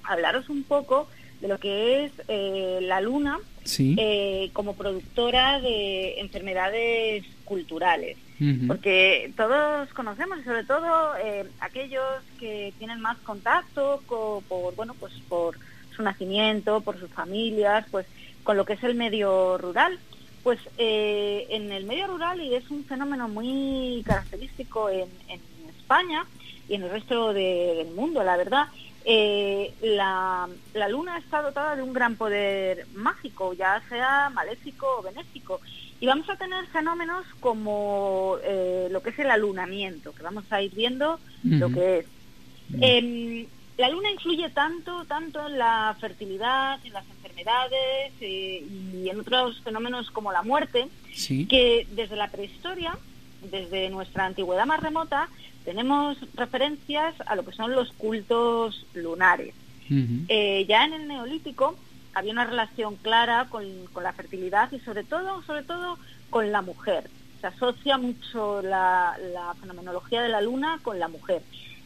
hablaros 0.04 0.50
un 0.50 0.64
poco 0.64 1.08
de 1.42 1.48
lo 1.48 1.60
que 1.60 2.06
es 2.06 2.12
eh, 2.28 2.80
la 2.82 3.02
luna 3.02 3.40
eh, 3.78 4.50
como 4.54 4.76
productora 4.76 5.60
de 5.60 6.20
enfermedades 6.20 7.26
culturales. 7.46 8.18
Porque 8.68 9.32
todos 9.38 9.94
conocemos, 9.94 10.40
y 10.40 10.44
sobre 10.44 10.64
todo 10.64 11.16
eh, 11.18 11.46
aquellos 11.60 12.24
que 12.40 12.74
tienen 12.80 13.00
más 13.00 13.20
contacto 13.20 14.02
con, 14.08 14.44
por, 14.46 14.76
bueno, 14.76 14.96
pues 14.96 15.14
por 15.30 15.60
su 15.96 16.04
nacimiento, 16.04 16.82
por 16.82 17.00
sus 17.00 17.10
familias, 17.10 17.86
pues 17.92 18.06
con 18.44 18.58
lo 18.58 18.66
que 18.66 18.74
es 18.74 18.84
el 18.84 18.96
medio 18.96 19.58
rural. 19.58 20.00
Pues 20.44 20.60
eh, 20.78 21.46
en 21.50 21.72
el 21.72 21.86
medio 21.86 22.08
rural, 22.08 22.42
y 22.42 22.56
es 22.56 22.70
un 22.72 22.84
fenómeno 22.86 23.28
muy 23.28 24.04
característico 24.06 24.90
en, 24.90 25.08
España 25.70 26.26
y 26.70 26.76
en 26.76 26.84
el 26.84 26.90
resto 26.90 27.34
del 27.34 27.92
mundo, 27.92 28.24
la 28.24 28.38
verdad, 28.38 28.68
eh, 29.04 29.74
la, 29.82 30.48
luna 30.90 31.18
está 31.18 31.42
dotada 31.42 31.76
de 31.76 31.84
un 31.84 31.92
gran 31.92 32.16
poder 32.16 32.88
mágico, 32.94 33.54
ya 33.54 33.84
sea 33.90 34.30
maléfico 34.30 34.88
o 34.98 35.02
benéfico. 35.04 35.60
Y 36.00 36.08
vamos 36.08 36.28
a 36.30 36.38
tener 36.38 36.66
fenómenos 36.68 37.26
como 37.40 38.38
eh, 38.44 38.88
lo 38.90 39.04
que 39.04 39.12
es 39.12 39.20
el 39.20 39.30
alunamiento, 39.30 40.14
que 40.14 40.24
vamos 40.24 40.46
a 40.50 40.62
ir 40.62 40.74
viendo 40.74 41.20
lo 41.44 41.70
que 41.70 42.00
es. 42.00 42.06
Em, 42.80 43.46
la 43.82 43.90
luna 43.90 44.12
influye 44.12 44.48
tanto, 44.52 45.06
tanto 45.06 45.48
en 45.48 45.58
la 45.58 45.96
fertilidad, 46.00 46.80
en 46.86 46.94
las 46.94 47.04
enfermedades 47.10 48.14
eh, 48.22 48.64
y 48.94 49.10
en 49.10 49.20
otros 49.20 49.60
fenómenos 49.62 50.12
como 50.12 50.32
la 50.32 50.44
muerte, 50.44 50.88
que 51.50 51.88
desde 51.92 52.16
la 52.16 52.30
prehistoria, 52.30 52.96
desde 53.50 53.90
nuestra 53.90 54.28
antigüedad 54.28 54.68
más 54.68 54.82
remota, 54.82 55.30
tenemos 55.66 56.16
referencias 56.36 57.16
a 57.26 57.36
lo 57.36 57.44
que 57.44 57.54
son 57.54 57.72
los 57.72 57.92
cultos 57.94 58.86
lunares. 58.94 59.56
Eh, 60.30 60.66
ya 60.70 60.86
en 60.86 60.94
el 60.94 61.08
neolítico 61.08 61.76
había 62.14 62.32
una 62.34 62.46
relación 62.46 62.96
clara 62.98 63.48
con, 63.50 63.66
la 64.02 64.14
fertilidad 64.14 64.72
y 64.72 64.80
sobre 64.80 65.04
todo, 65.04 65.42
sobre 65.42 65.64
todo 65.64 65.98
con 66.30 66.52
la 66.52 66.62
mujer. 66.62 67.10
se 67.42 67.48
asocia 67.48 67.98
mucho 67.98 68.62
la, 68.62 69.18
fenomenología 69.60 70.22
de 70.22 70.30
la 70.30 70.40
luna 70.40 70.80
con 70.84 71.00
la 71.00 71.08
mujer. 71.08 71.42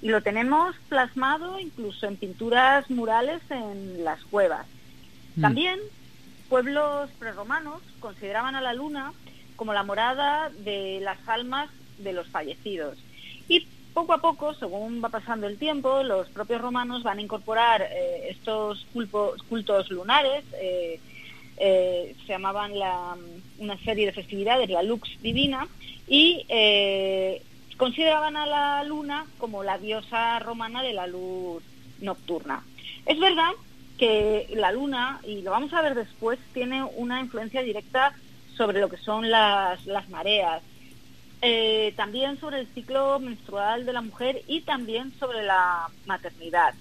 Y 0.06 0.10
lo 0.10 0.22
tenemos 0.22 0.76
plasmado 0.88 1.60
incluso 1.60 2.06
en 2.06 2.16
pinturas 2.16 2.88
murales 2.92 3.42
en 3.50 4.04
las 4.04 4.24
cuevas. 4.26 4.68
Mm. 5.36 5.42
También 5.42 5.80
pueblos 6.48 7.10
preromanos 7.18 7.82
consideraban 8.00 8.54
a 8.54 8.62
la 8.62 8.76
luna 8.76 9.14
como 9.56 9.74
la 9.74 9.82
morada 9.82 10.52
de 10.60 11.00
las 11.02 11.18
almas 11.28 11.72
de 11.98 12.14
los 12.14 12.28
fallecidos. 12.28 13.00
Y 13.50 13.66
poco 13.96 14.14
a 14.14 14.20
poco, 14.20 14.54
según 14.54 15.04
va 15.04 15.10
pasando 15.10 15.48
el 15.48 15.58
tiempo, 15.58 16.04
los 16.04 16.30
propios 16.30 16.62
romanos 16.62 17.02
van 17.02 17.18
a 17.18 17.24
incorporar 17.24 17.82
eh, 17.82 18.28
estos 18.30 18.86
cultos 18.94 19.90
lunares, 19.90 20.44
eh, 20.62 21.00
eh, 21.58 22.16
se 22.28 22.28
llamaban 22.28 22.78
la, 22.78 23.16
una 23.58 23.78
serie 23.80 24.06
de 24.06 24.12
festividades, 24.12 24.70
la 24.70 24.84
Lux 24.84 25.10
Divina, 25.24 25.68
y 26.08 26.46
consideraban 27.78 28.38
a 28.38 28.46
la 28.46 28.84
luna 28.84 29.26
como 29.38 29.64
la 29.64 29.78
diosa 29.78 30.40
romana 30.40 30.82
de 30.82 30.94
la 30.94 31.08
luz 31.08 31.64
nocturna. 32.00 32.64
Es 33.06 33.20
verdad 33.20 33.52
que 33.98 34.48
la 34.54 34.72
luna, 34.72 35.20
y 35.24 35.42
lo 35.42 35.52
vamos 35.52 35.74
a 35.74 35.82
ver 35.82 35.96
después, 35.96 36.40
tiene 36.54 36.84
una 36.84 37.20
influencia 37.20 37.62
directa 37.62 38.14
sobre 38.56 38.80
lo 38.80 38.90
que 38.90 38.98
son 38.98 39.30
las, 39.30 39.86
las 39.86 40.10
mareas, 40.10 40.62
eh, 41.42 41.94
también 41.96 42.40
sobre 42.40 42.62
el 42.62 42.68
ciclo 42.68 43.20
menstrual 43.20 43.86
de 43.86 43.94
la 43.94 44.02
mujer 44.02 44.42
y 44.48 44.62
también 44.62 45.14
sobre 45.20 45.44
la 45.44 45.88
maternidad 46.06 46.74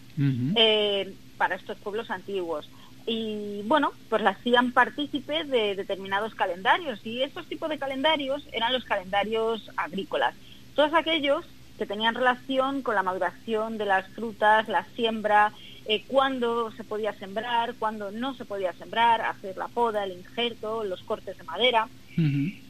eh, 0.57 1.13
para 1.37 1.57
estos 1.57 1.77
pueblos 1.79 2.11
antiguos. 2.11 2.69
Y 3.07 3.63
bueno, 3.65 3.93
pues 4.09 4.23
la 4.23 4.31
hacían 4.31 4.73
partícipe 4.73 5.45
de 5.45 5.75
determinados 5.75 6.35
calendarios 6.35 7.05
y 7.05 7.23
estos 7.23 7.47
tipos 7.47 7.69
de 7.69 7.79
calendarios 7.79 8.43
eran 8.53 8.73
los 8.73 8.85
calendarios 8.85 9.71
agrícolas. 9.77 10.35
Todos 10.75 10.95
aquellos 10.95 11.45
que 11.79 11.87
tenían 11.87 12.15
relación 12.15 12.83
con 12.83 12.95
la 12.95 13.03
maduración 13.03 13.79
de 13.79 13.87
las 13.87 14.09
frutas, 14.09 14.69
la 14.69 14.85
siembra, 14.95 15.53
eh, 15.87 16.05
cuándo 16.07 16.71
se 16.73 16.85
podía 16.85 17.13
sembrar, 17.15 17.75
cuándo 17.75 18.11
no 18.11 18.35
se 18.35 18.45
podía 18.45 18.73
sembrar, 18.75 19.21
hacer 19.21 19.57
la 19.57 19.69
poda, 19.69 20.05
el 20.05 20.13
injerto, 20.13 20.85
los 20.85 21.03
cortes 21.03 21.37
de 21.37 21.45
madera. 21.45 21.89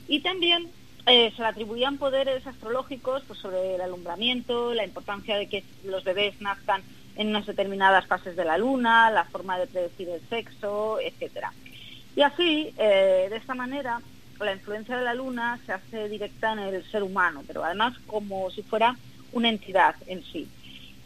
Y 0.09 0.20
también 0.20 0.68
eh, 1.07 1.32
se 1.36 1.42
le 1.42 1.48
atribuían 1.48 1.98
poderes 1.98 2.46
astrológicos 2.46 3.22
pues, 3.26 3.38
sobre 3.38 3.74
el 3.74 3.80
alumbramiento, 3.82 4.72
la 4.72 4.84
importancia 4.84 5.36
de 5.36 5.48
que 5.48 5.64
los 5.84 6.02
bebés 6.02 6.40
nazcan 6.40 6.82
en 7.16 7.28
unas 7.28 7.46
determinadas 7.46 8.07
fases 8.07 8.36
de 8.36 8.44
la 8.44 8.59
luna, 8.59 9.11
la 9.11 9.24
forma 9.24 9.59
de 9.59 9.66
predecir 9.66 10.09
el 10.09 10.20
sexo, 10.28 10.98
etcétera. 11.00 11.52
Y 12.16 12.22
así, 12.22 12.72
eh, 12.78 13.26
de 13.28 13.36
esta 13.36 13.55
manera, 13.55 14.00
la 14.41 14.53
influencia 14.53 14.97
de 14.97 15.05
la 15.05 15.14
luna 15.14 15.59
se 15.66 15.72
hace 15.72 16.09
directa 16.09 16.53
en 16.53 16.59
el 16.59 16.85
ser 16.91 17.03
humano, 17.03 17.43
pero 17.47 17.64
además 17.64 17.95
como 18.07 18.51
si 18.51 18.62
fuera 18.62 18.97
una 19.32 19.49
entidad 19.49 19.95
en 20.07 20.22
sí. 20.24 20.49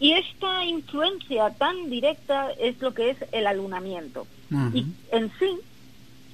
Y 0.01 0.13
esta 0.13 0.65
influencia 0.65 1.51
tan 1.51 1.91
directa 1.91 2.51
es 2.59 2.81
lo 2.81 2.95
que 2.95 3.11
es 3.11 3.17
el 3.33 3.47
alunamiento. 3.47 4.27
Y 4.73 4.87
en 5.11 5.31
sí, 5.39 5.59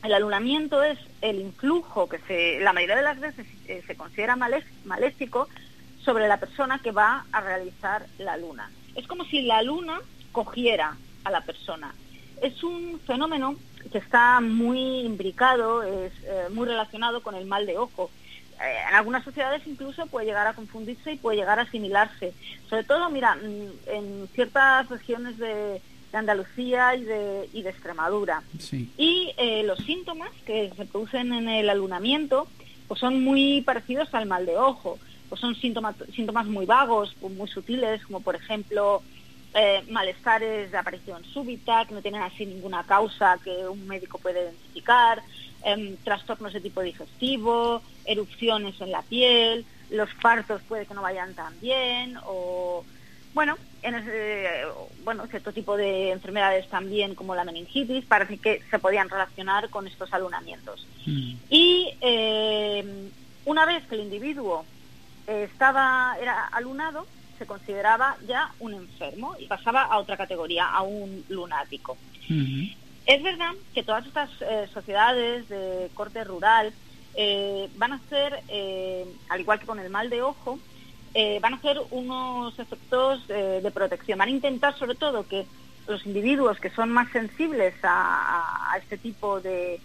el 0.04 0.12
alunamiento 0.12 0.82
es 0.82 0.98
el 1.22 1.40
influjo 1.40 2.08
que 2.08 2.18
se, 2.28 2.60
la 2.60 2.72
mayoría 2.72 2.96
de 2.96 3.02
las 3.02 3.18
veces 3.18 3.46
eh, 3.66 3.82
se 3.86 3.96
considera 3.96 4.36
maléfico 4.36 5.48
sobre 6.04 6.28
la 6.28 6.38
persona 6.38 6.78
que 6.80 6.92
va 6.92 7.24
a 7.32 7.40
realizar 7.40 8.06
la 8.18 8.36
luna. 8.36 8.70
Es 8.94 9.06
como 9.06 9.24
si 9.24 9.42
la 9.42 9.62
luna 9.62 9.98
cogiera 10.30 10.96
a 11.24 11.30
la 11.30 11.40
persona. 11.40 11.94
Es 12.42 12.62
un 12.62 13.00
fenómeno 13.06 13.56
que 13.94 13.98
está 13.98 14.40
muy 14.40 15.02
imbricado, 15.02 15.84
es 15.84 16.12
eh, 16.24 16.48
muy 16.50 16.66
relacionado 16.66 17.22
con 17.22 17.36
el 17.36 17.46
mal 17.46 17.64
de 17.64 17.78
ojo. 17.78 18.10
Eh, 18.60 18.88
en 18.88 18.94
algunas 18.96 19.22
sociedades 19.22 19.64
incluso 19.68 20.06
puede 20.06 20.26
llegar 20.26 20.48
a 20.48 20.54
confundirse 20.54 21.12
y 21.12 21.16
puede 21.16 21.36
llegar 21.36 21.60
a 21.60 21.62
asimilarse. 21.62 22.32
Sobre 22.68 22.82
todo, 22.82 23.08
mira, 23.08 23.36
mm, 23.36 23.68
en 23.86 24.28
ciertas 24.34 24.88
regiones 24.88 25.38
de, 25.38 25.80
de 26.10 26.18
Andalucía 26.18 26.96
y 26.96 27.04
de, 27.04 27.48
y 27.52 27.62
de 27.62 27.70
Extremadura. 27.70 28.42
Y 28.98 29.32
eh, 29.36 29.62
los 29.62 29.78
síntomas 29.78 30.32
que 30.44 30.72
se 30.76 30.86
producen 30.86 31.32
en 31.32 31.48
el 31.48 31.70
alunamiento 31.70 32.48
pues 32.88 32.98
son 32.98 33.22
muy 33.22 33.62
parecidos 33.62 34.12
al 34.12 34.26
mal 34.26 34.44
de 34.44 34.56
ojo. 34.56 34.98
Pues 35.28 35.40
son 35.40 35.54
síntomas, 35.54 35.94
síntomas 36.12 36.46
muy 36.46 36.66
vagos, 36.66 37.14
muy 37.20 37.48
sutiles, 37.48 38.04
como 38.06 38.22
por 38.22 38.34
ejemplo 38.34 39.04
eh, 39.54 39.84
malestares 39.88 40.72
de 40.72 40.76
aparición 40.76 41.24
súbita, 41.24 41.84
que 41.86 41.94
no 41.94 42.02
tienen 42.02 42.22
así 42.22 42.44
ninguna 42.44 42.82
causa 42.84 43.38
que 43.42 43.68
un 43.68 43.86
médico 43.86 44.18
puede 44.18 44.42
identificar, 44.42 45.22
em, 45.62 45.96
trastornos 45.98 46.52
de 46.52 46.60
tipo 46.60 46.80
digestivo, 46.80 47.80
erupciones 48.04 48.80
en 48.80 48.90
la 48.90 49.02
piel, 49.02 49.64
los 49.90 50.12
partos 50.20 50.60
puede 50.62 50.86
que 50.86 50.94
no 50.94 51.02
vayan 51.02 51.34
tan 51.34 51.58
bien, 51.60 52.18
o 52.26 52.84
bueno, 53.32 53.56
en 53.82 53.94
bueno, 55.04 55.26
cierto 55.26 55.52
tipo 55.52 55.76
de 55.76 56.10
enfermedades 56.10 56.68
también 56.68 57.14
como 57.14 57.34
la 57.34 57.44
meningitis 57.44 58.04
parece 58.04 58.38
que 58.38 58.62
se 58.70 58.78
podían 58.78 59.08
relacionar 59.08 59.70
con 59.70 59.86
estos 59.86 60.12
alunamientos. 60.12 60.86
Mm. 61.06 61.34
Y 61.50 61.94
eh, 62.00 63.10
una 63.44 63.66
vez 63.66 63.84
que 63.86 63.94
el 63.94 64.02
individuo 64.02 64.64
estaba 65.26 66.16
era 66.20 66.46
alunado, 66.48 67.06
se 67.38 67.46
consideraba 67.46 68.16
ya 68.26 68.52
un 68.60 68.74
enfermo 68.74 69.34
y 69.38 69.46
pasaba 69.46 69.82
a 69.82 69.98
otra 69.98 70.16
categoría, 70.16 70.66
a 70.66 70.82
un 70.82 71.24
lunático. 71.28 71.96
Es 73.06 73.22
verdad 73.22 73.52
que 73.74 73.82
todas 73.82 74.06
estas 74.06 74.30
eh, 74.40 74.66
sociedades 74.72 75.48
de 75.48 75.90
corte 75.94 76.24
rural 76.24 76.72
eh, 77.14 77.68
van 77.76 77.92
a 77.92 78.00
ser, 78.08 78.40
al 79.28 79.40
igual 79.40 79.60
que 79.60 79.66
con 79.66 79.78
el 79.78 79.90
mal 79.90 80.08
de 80.10 80.22
ojo, 80.22 80.58
eh, 81.16 81.38
van 81.40 81.54
a 81.54 81.56
hacer 81.58 81.80
unos 81.92 82.58
efectos 82.58 83.22
eh, 83.28 83.60
de 83.62 83.70
protección. 83.70 84.18
Van 84.18 84.28
a 84.28 84.32
intentar 84.32 84.76
sobre 84.76 84.96
todo 84.96 85.28
que 85.28 85.46
los 85.86 86.04
individuos 86.06 86.58
que 86.58 86.70
son 86.70 86.90
más 86.90 87.10
sensibles 87.12 87.72
a, 87.84 88.76
este 88.76 88.98
tipo 88.98 89.40
de, 89.40 89.80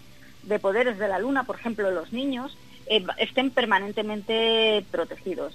poderes 0.60 0.98
de 0.98 1.06
la 1.06 1.20
luna, 1.20 1.44
por 1.44 1.54
ejemplo 1.54 1.88
los 1.92 2.12
niños, 2.12 2.58
eh, 2.86 3.06
estén 3.18 3.50
permanentemente 3.50 4.84
protegidos. 4.90 5.54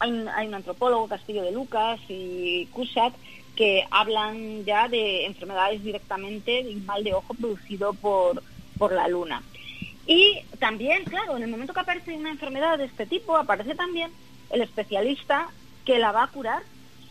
Hay 0.00 0.10
un, 0.10 0.28
hay, 0.28 0.48
un, 0.48 0.54
antropólogo, 0.54 1.08
Castillo 1.08 1.42
de 1.42 1.52
Lucas 1.52 2.00
y 2.08 2.66
Cusack, 2.72 3.14
que 3.54 3.86
hablan 3.90 4.64
ya 4.64 4.88
de 4.88 5.26
enfermedades 5.26 5.82
directamente 5.84 6.64
de 6.64 6.74
mal 6.76 7.04
de 7.04 7.14
ojo 7.14 7.34
producido 7.34 7.92
por, 7.94 8.42
por 8.78 8.92
la 8.92 9.06
luna. 9.08 9.42
Y 10.06 10.40
también, 10.58 11.04
claro, 11.04 11.36
en 11.36 11.42
el 11.42 11.50
momento 11.50 11.72
que 11.72 11.80
aparece 11.80 12.16
una 12.16 12.30
enfermedad 12.30 12.78
de 12.78 12.86
este 12.86 13.06
tipo, 13.06 13.36
aparece 13.36 13.74
también 13.74 14.10
el 14.50 14.62
especialista 14.62 15.48
que 15.84 15.98
la 15.98 16.12
va 16.12 16.24
a 16.24 16.28
curar. 16.28 16.62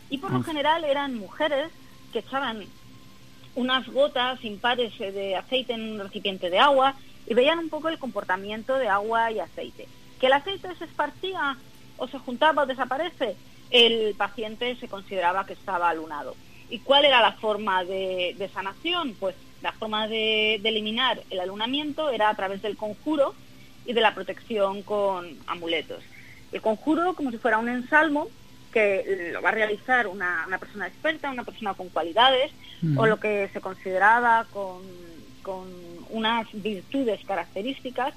Y 0.09 0.17
por 0.17 0.31
lo 0.31 0.43
general 0.43 0.83
eran 0.83 1.15
mujeres 1.15 1.69
que 2.11 2.19
echaban 2.19 2.65
unas 3.55 3.87
gotas 3.87 4.43
impares 4.43 4.97
de 4.97 5.35
aceite 5.35 5.73
en 5.73 5.93
un 5.93 5.99
recipiente 5.99 6.49
de 6.49 6.59
agua 6.59 6.95
y 7.27 7.33
veían 7.33 7.59
un 7.59 7.69
poco 7.69 7.89
el 7.89 7.99
comportamiento 7.99 8.75
de 8.75 8.89
agua 8.89 9.31
y 9.31 9.39
aceite. 9.39 9.87
Que 10.19 10.27
el 10.27 10.33
aceite 10.33 10.75
se 10.75 10.85
esparcía 10.85 11.57
o 11.99 12.07
se 12.07 12.19
juntaba 12.19 12.63
o 12.63 12.65
desaparece, 12.65 13.35
el 13.69 14.15
paciente 14.15 14.75
se 14.77 14.87
consideraba 14.87 15.45
que 15.45 15.53
estaba 15.53 15.89
alunado. 15.89 16.35
¿Y 16.69 16.79
cuál 16.79 17.05
era 17.05 17.21
la 17.21 17.33
forma 17.33 17.83
de, 17.83 18.35
de 18.37 18.49
sanación? 18.49 19.15
Pues 19.19 19.35
la 19.61 19.71
forma 19.73 20.07
de, 20.07 20.55
eliminar 20.55 21.21
el 21.29 21.39
alunamiento 21.39 22.09
era 22.09 22.29
a 22.29 22.35
través 22.35 22.61
del 22.61 22.77
conjuro 22.77 23.33
y 23.85 23.93
de 23.93 24.01
la 24.01 24.13
protección 24.13 24.83
con 24.83 25.37
amuletos. 25.47 26.03
El 26.51 26.61
conjuro 26.61 27.13
como 27.13 27.31
si 27.31 27.37
fuera 27.37 27.57
un 27.57 27.69
ensalmo 27.69 28.27
que 28.71 29.31
lo 29.33 29.41
va 29.41 29.49
a 29.49 29.53
realizar 29.53 30.07
una, 30.07 30.45
persona 30.59 30.87
experta, 30.87 31.31
una 31.31 31.43
persona 31.43 31.73
con 31.73 31.89
cualidades 31.89 32.51
o 32.95 33.07
lo 33.07 33.19
que 33.19 33.49
se 33.51 33.61
consideraba 33.61 34.45
con, 34.53 34.81
con 35.41 35.67
unas 36.11 36.47
virtudes 36.53 37.19
características, 37.25 38.13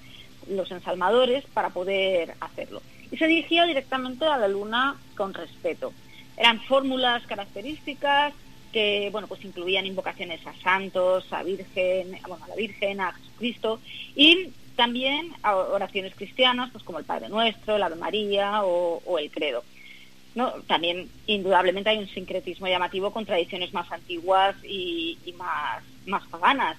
los 0.49 0.71
ensalmadores, 0.71 1.45
para 1.55 1.71
poder 1.71 2.35
hacerlo. 2.41 2.83
Y 3.13 3.17
se 3.17 3.29
dirigía 3.29 3.65
directamente 3.67 4.25
a 4.25 4.39
la 4.39 4.49
luna 4.49 4.97
con 5.17 5.33
respeto. 5.33 5.93
Eran 6.37 6.61
fórmulas 6.63 7.25
características 7.27 8.35
que 8.73 9.11
bueno 9.13 9.29
pues 9.29 9.45
incluían 9.45 9.87
invocaciones 9.87 10.45
a 10.47 10.55
santos, 10.55 11.31
a 11.31 11.43
Virgen, 11.43 12.19
bueno, 12.27 12.43
a 12.45 12.49
la 12.49 12.57
Virgen, 12.57 13.01
a 13.01 13.13
Jesucristo 13.13 13.81
y 14.17 14.51
también 14.77 15.33
oraciones 15.45 16.15
cristianas, 16.15 16.71
pues 16.71 16.83
como 16.85 16.99
el 16.99 17.05
Padre 17.05 17.29
Nuestro, 17.29 17.79
la 17.79 17.87
Ave 17.87 17.97
María 17.97 18.65
o, 18.65 19.19
el 19.19 19.31
Credo. 19.31 19.65
¿no? 20.35 20.51
También, 20.67 21.11
indudablemente, 21.27 21.91
hay 21.91 21.99
un 21.99 22.09
sincretismo 22.09 22.67
llamativo 22.67 23.13
con 23.13 23.27
tradiciones 23.27 23.73
más 23.75 23.91
antiguas 23.93 24.57
y, 24.65 25.19
más, 25.37 25.83
más 26.07 26.27
paganas. 26.29 26.77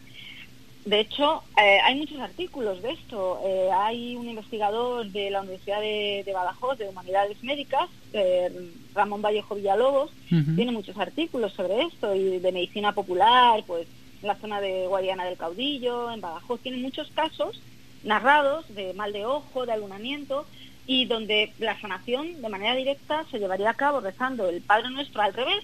De 0.86 1.00
hecho, 1.00 1.44
eh, 1.58 1.80
hay 1.84 1.96
muchos 1.96 2.20
artículos 2.20 2.82
de 2.82 2.92
esto. 2.92 3.40
Eh, 3.46 3.70
hay 3.74 4.16
un 4.18 4.28
investigador 4.28 5.08
de 5.08 5.30
la 5.30 5.42
Universidad 5.42 5.80
de, 5.80 6.30
Badajoz, 6.34 6.78
de 6.78 6.90
Humanidades 6.90 7.42
Médicas, 7.42 7.90
eh, 8.12 8.52
Ramón 8.94 9.22
Vallejo 9.22 9.56
Villalobos, 9.56 10.12
tiene 10.28 10.72
muchos 10.72 10.98
artículos 10.98 11.54
sobre 11.54 11.84
esto 11.84 12.14
y 12.16 12.40
de 12.40 12.52
medicina 12.52 12.94
popular, 12.94 13.64
pues 13.66 13.88
en 14.22 14.28
la 14.28 14.36
zona 14.36 14.60
de 14.60 14.88
Guadiana 14.88 15.26
del 15.26 15.38
Caudillo, 15.38 16.12
en 16.12 16.22
Badajoz, 16.22 16.60
tiene 16.62 16.78
muchos 16.78 17.10
casos 17.12 17.62
narrados 18.04 18.66
de 18.74 18.94
mal 18.94 19.14
de 19.14 19.26
ojo, 19.26 19.66
de 19.66 19.72
alunamiento, 19.72 20.46
y 20.86 21.06
donde 21.06 21.54
la 21.60 21.80
sanación 21.80 22.42
de 22.42 22.50
manera 22.50 22.76
directa 22.76 23.26
se 23.32 23.40
llevaría 23.40 23.70
a 23.70 23.76
cabo 23.76 24.02
rezando 24.02 24.50
el 24.50 24.62
Padre 24.62 24.90
Nuestro 24.90 25.22
al 25.22 25.34
revés. 25.34 25.64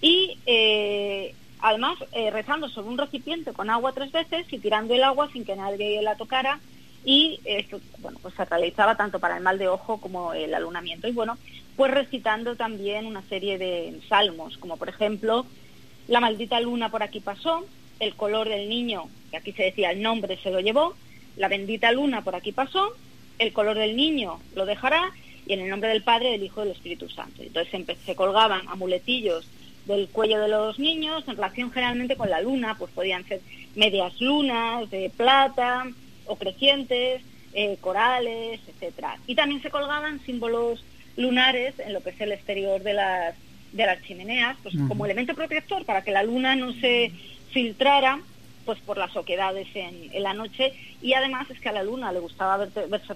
Y 0.00 0.38
eh, 0.46 1.34
además 1.62 1.98
eh, 2.12 2.30
rezando 2.30 2.68
sobre 2.68 2.88
un 2.88 2.98
recipiente 2.98 3.52
con 3.52 3.70
agua 3.70 3.92
tres 3.92 4.12
veces 4.12 4.46
y 4.52 4.58
tirando 4.58 4.94
el 4.94 5.02
agua 5.02 5.28
sin 5.32 5.44
que 5.44 5.56
nadie 5.56 6.02
la 6.02 6.16
tocara 6.16 6.60
y 7.04 7.40
esto 7.44 7.80
bueno 7.98 8.18
pues 8.20 8.34
se 8.34 8.44
realizaba 8.44 8.96
tanto 8.96 9.20
para 9.20 9.36
el 9.36 9.42
mal 9.42 9.58
de 9.58 9.68
ojo 9.68 10.00
como 10.00 10.34
el 10.34 10.54
alunamiento 10.54 11.08
y 11.08 11.12
bueno 11.12 11.38
pues 11.76 11.90
recitando 11.90 12.56
también 12.56 13.06
una 13.06 13.22
serie 13.22 13.58
de 13.58 14.00
salmos 14.08 14.58
como 14.58 14.76
por 14.76 14.88
ejemplo 14.88 15.46
la 16.08 16.20
maldita 16.20 16.60
luna 16.60 16.90
por 16.90 17.02
aquí 17.02 17.20
pasó 17.20 17.64
el 18.00 18.14
color 18.16 18.48
del 18.48 18.68
niño 18.68 19.04
que 19.30 19.36
aquí 19.36 19.52
se 19.52 19.64
decía 19.64 19.90
el 19.90 20.02
nombre 20.02 20.38
se 20.42 20.50
lo 20.50 20.60
llevó 20.60 20.94
la 21.36 21.48
bendita 21.48 21.90
luna 21.92 22.22
por 22.22 22.34
aquí 22.34 22.52
pasó 22.52 22.94
el 23.38 23.52
color 23.52 23.78
del 23.78 23.96
niño 23.96 24.40
lo 24.54 24.66
dejará 24.66 25.10
y 25.46 25.54
en 25.54 25.60
el 25.60 25.68
nombre 25.68 25.88
del 25.90 26.02
Padre, 26.02 26.30
del 26.30 26.44
Hijo 26.44 26.60
y 26.60 26.64
del 26.64 26.76
Espíritu 26.76 27.08
Santo. 27.08 27.42
Entonces 27.42 27.98
se 28.04 28.14
colgaban 28.14 28.68
amuletillos 28.68 29.46
del 29.86 30.08
cuello 30.08 30.40
de 30.40 30.48
los 30.48 30.78
niños 30.78 31.24
en 31.26 31.36
relación 31.36 31.72
generalmente 31.72 32.16
con 32.16 32.30
la 32.30 32.40
luna, 32.40 32.76
pues 32.78 32.90
podían 32.92 33.26
ser 33.26 33.40
medias 33.74 34.20
lunas 34.20 34.90
de 34.90 35.10
plata 35.16 35.86
o 36.26 36.36
crecientes, 36.36 37.22
eh, 37.52 37.76
corales, 37.80 38.60
etcétera. 38.68 39.16
Y 39.26 39.34
también 39.34 39.62
se 39.62 39.70
colgaban 39.70 40.20
símbolos 40.20 40.84
lunares 41.16 41.78
en 41.78 41.92
lo 41.92 42.02
que 42.02 42.10
es 42.10 42.20
el 42.20 42.32
exterior 42.32 42.82
de 42.82 42.94
las, 42.94 43.34
de 43.72 43.86
las 43.86 44.02
chimeneas, 44.02 44.56
pues 44.62 44.74
como 44.88 45.04
elemento 45.04 45.34
protector 45.34 45.84
para 45.84 46.02
que 46.02 46.12
la 46.12 46.22
luna 46.22 46.56
no 46.56 46.72
se 46.74 47.12
filtrara 47.50 48.20
pues 48.64 48.78
por 48.80 48.98
las 48.98 49.16
oquedades 49.16 49.66
en, 49.74 50.22
la 50.22 50.34
noche 50.34 50.72
y 51.02 51.14
además 51.14 51.50
es 51.50 51.58
que 51.60 51.70
a 51.70 51.72
la 51.72 51.82
luna 51.82 52.12
le 52.12 52.20
gustaba 52.20 52.56
verse 52.58 53.12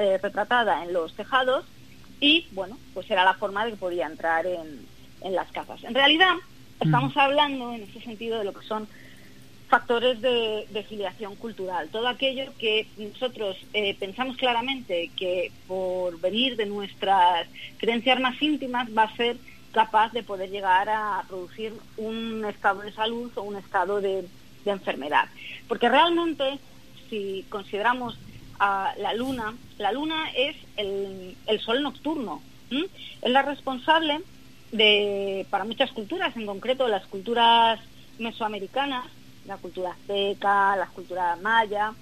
eh, 0.00 0.18
retratada 0.20 0.82
en 0.82 0.92
los 0.92 1.14
tejados 1.14 1.64
y 2.20 2.46
bueno, 2.52 2.76
pues 2.94 3.08
era 3.10 3.24
la 3.24 3.34
forma 3.34 3.64
de 3.64 3.72
que 3.72 3.76
podía 3.76 4.06
entrar 4.06 4.46
en, 4.46 4.80
en 5.22 5.34
las 5.34 5.50
casas. 5.52 5.82
En 5.84 5.94
realidad 5.94 6.34
estamos 6.80 7.16
hablando 7.16 7.72
en 7.72 7.82
ese 7.82 8.00
sentido 8.00 8.38
de 8.38 8.44
lo 8.44 8.52
que 8.52 8.66
son 8.66 8.88
factores 9.68 10.20
de, 10.22 10.86
filiación 10.88 11.36
cultural, 11.36 11.88
todo 11.90 12.08
aquello 12.08 12.44
que 12.58 12.86
nosotros 12.96 13.58
eh, 13.74 13.94
pensamos 13.98 14.38
claramente 14.38 15.10
que 15.14 15.52
por 15.66 16.18
venir 16.20 16.56
de 16.56 16.64
nuestras 16.64 17.46
creencias 17.76 18.18
más 18.18 18.40
íntimas 18.40 18.88
va 18.96 19.02
a 19.02 19.16
ser 19.16 19.36
capaz 19.72 20.12
de 20.12 20.22
poder 20.22 20.48
llegar 20.48 20.88
a 20.88 21.22
producir 21.28 21.74
un 21.98 22.46
estado 22.46 22.80
de 22.80 22.92
salud 22.92 23.30
o 23.36 23.42
un 23.42 23.56
estado 23.56 24.00
de, 24.00 24.26
de 24.64 24.70
enfermedad. 24.70 25.28
Porque 25.66 25.90
realmente, 25.90 26.58
si 27.10 27.44
consideramos 27.50 28.18
a 28.58 28.94
la 28.98 29.14
luna, 29.14 29.54
la 29.78 29.92
luna 29.92 30.30
es 30.34 30.56
el, 30.76 31.60
sol 31.60 31.82
nocturno. 31.82 32.42
Es 32.70 33.30
la 33.30 33.42
responsable 33.42 34.20
de, 34.72 35.46
para 35.50 35.64
muchas 35.64 35.90
culturas, 35.92 36.36
en 36.36 36.46
concreto 36.46 36.88
las 36.88 37.06
culturas 37.06 37.80
mesoamericanas, 38.18 39.06
la 39.46 39.56
cultura 39.56 39.90
azteca, 39.90 40.76
la 40.76 40.86
cultura 40.86 41.36
maya, 41.36 41.92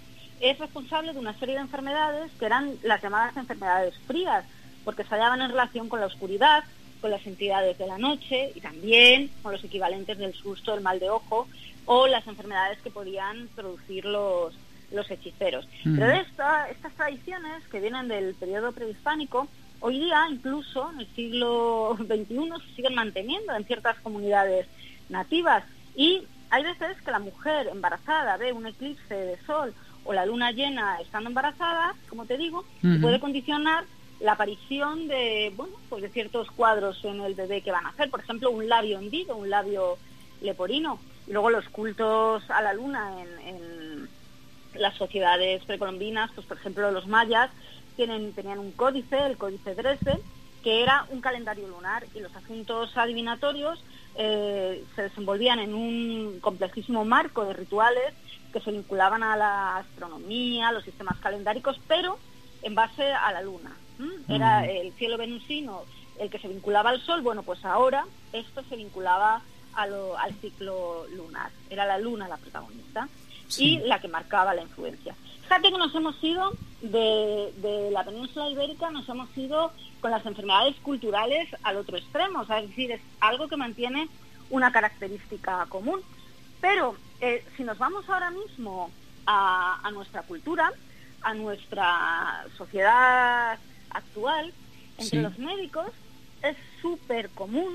es 0.40 0.58
responsable 0.58 1.12
de 1.12 1.18
una 1.18 1.38
serie 1.38 1.54
de 1.54 1.62
enfermedades 1.62 2.30
que 2.38 2.46
eran 2.46 2.74
las 2.82 3.02
llamadas 3.02 3.36
enfermedades 3.36 3.94
frías, 4.06 4.44
porque 4.84 5.04
se 5.04 5.10
hallaban 5.10 5.40
en 5.42 5.50
relación 5.50 5.88
con 5.88 6.00
la 6.00 6.06
oscuridad, 6.06 6.64
con 7.00 7.10
las 7.10 7.26
entidades 7.26 7.78
de 7.78 7.86
la 7.86 7.98
noche 7.98 8.52
y 8.54 8.60
también 8.60 9.30
con 9.42 9.52
los 9.52 9.64
equivalentes 9.64 10.18
del 10.18 10.34
susto, 10.34 10.74
el 10.74 10.80
mal 10.80 10.98
de 10.98 11.10
ojo 11.10 11.46
o 11.84 12.06
las 12.06 12.26
enfermedades 12.26 12.78
que 12.80 12.90
podían 12.90 13.48
producir 13.54 14.04
los, 14.04 14.54
los 14.90 15.10
hechiceros. 15.10 15.68
Pero 15.84 16.10
estas 16.10 16.94
tradiciones 16.96 17.66
que 17.70 17.80
vienen 17.80 18.08
del 18.08 18.34
periodo 18.34 18.72
prehispánico, 18.72 19.46
hoy 19.80 20.00
día 20.00 20.26
incluso 20.30 20.90
en 20.92 21.00
el 21.00 21.06
siglo 21.14 21.96
XXI 21.98 22.50
se 22.68 22.74
siguen 22.76 22.94
manteniendo 22.94 23.54
en 23.54 23.64
ciertas 23.64 23.96
comunidades 24.00 24.66
nativas. 25.08 25.64
Y 25.94 26.22
hay 26.50 26.62
veces 26.62 27.00
que 27.02 27.10
la 27.10 27.18
mujer 27.18 27.68
embarazada 27.68 28.36
ve 28.36 28.52
un 28.52 28.66
eclipse 28.66 29.14
de 29.14 29.38
sol 29.46 29.74
o 30.04 30.12
la 30.12 30.26
luna 30.26 30.52
llena 30.52 31.00
estando 31.00 31.28
embarazada, 31.28 31.94
como 32.08 32.26
te 32.26 32.38
digo, 32.38 32.64
puede 33.00 33.18
condicionar 33.18 33.84
la 34.20 34.32
aparición 34.32 35.08
de, 35.08 35.52
bueno, 35.56 35.76
pues 35.88 36.02
de 36.02 36.08
ciertos 36.08 36.50
cuadros 36.50 37.04
en 37.04 37.20
el 37.20 37.34
bebé 37.34 37.60
que 37.60 37.72
van 37.72 37.84
a 37.86 37.90
hacer, 37.90 38.10
por 38.10 38.20
ejemplo, 38.20 38.50
un 38.50 38.68
labio 38.68 38.98
hendido, 38.98 39.36
un 39.36 39.50
labio 39.50 39.98
leporino. 40.40 40.98
Y 41.26 41.32
luego 41.32 41.50
los 41.50 41.68
cultos 41.68 42.48
a 42.50 42.62
la 42.62 42.72
luna 42.72 43.12
en, 43.44 44.08
las 44.74 44.94
sociedades 44.96 45.64
precolombinas, 45.64 46.30
pues 46.34 46.46
por 46.46 46.58
ejemplo 46.58 46.90
los 46.90 47.06
mayas 47.06 47.50
tienen, 47.96 48.32
tenían 48.32 48.58
un 48.58 48.72
códice, 48.72 49.26
el 49.26 49.36
códice 49.36 49.74
Dresde, 49.74 50.20
que 50.62 50.82
era 50.82 51.06
un 51.10 51.20
calendario 51.20 51.68
lunar 51.68 52.04
y 52.14 52.20
los 52.20 52.34
asuntos 52.34 52.96
adivinatorios 52.96 53.82
eh, 54.16 54.84
se 54.94 55.02
desenvolvían 55.02 55.58
en 55.58 55.74
un 55.74 56.40
complejísimo 56.40 57.04
marco 57.04 57.44
de 57.44 57.52
rituales 57.52 58.14
que 58.52 58.60
se 58.60 58.72
vinculaban 58.72 59.22
a 59.22 59.36
la 59.36 59.76
astronomía, 59.76 60.68
a 60.68 60.72
los 60.72 60.84
sistemas 60.84 61.18
calendáricos, 61.18 61.78
pero 61.86 62.18
en 62.62 62.74
base 62.74 63.12
a 63.12 63.32
la 63.32 63.42
luna. 63.42 63.76
Era 64.28 64.66
el 64.66 64.92
cielo 64.92 65.16
venusino 65.16 65.84
el 66.18 66.30
que 66.30 66.38
se 66.38 66.48
vinculaba 66.48 66.90
al 66.90 67.00
sol, 67.00 67.22
bueno, 67.22 67.42
pues 67.42 67.64
ahora 67.64 68.04
esto 68.32 68.62
se 68.68 68.76
vinculaba 68.76 69.42
al 69.74 70.34
ciclo 70.40 71.06
lunar. 71.14 71.50
Era 71.70 71.84
la 71.84 71.98
luna 71.98 72.28
la 72.28 72.38
protagonista 72.38 73.08
y 73.58 73.78
la 73.78 74.00
que 74.00 74.08
marcaba 74.08 74.54
la 74.54 74.62
influencia. 74.62 75.14
Fíjate 75.46 75.70
que 75.70 75.78
nos 75.78 75.94
hemos 75.94 76.24
ido 76.24 76.52
de, 76.82 77.88
la 77.92 78.02
península 78.04 78.48
ibérica, 78.48 78.90
nos 78.90 79.08
hemos 79.08 79.28
ido 79.36 79.70
con 80.00 80.10
las 80.10 80.26
enfermedades 80.26 80.74
culturales 80.82 81.48
al 81.62 81.76
otro 81.76 81.96
extremo, 81.96 82.42
es 82.42 82.48
decir, 82.48 82.90
es 82.90 83.00
algo 83.20 83.46
que 83.46 83.56
mantiene 83.56 84.08
una 84.50 84.72
característica 84.72 85.64
común. 85.68 86.00
Pero 86.60 86.96
eh, 87.20 87.44
si 87.56 87.62
nos 87.62 87.78
vamos 87.78 88.08
ahora 88.10 88.32
mismo 88.32 88.90
a, 89.24 89.88
nuestra 89.92 90.22
cultura, 90.22 90.72
a 91.22 91.32
nuestra 91.32 92.44
sociedad 92.58 93.56
actual, 93.90 94.52
entre 94.98 95.22
los 95.22 95.38
médicos 95.38 95.92
es 96.42 96.56
súper 96.82 97.30
común 97.30 97.72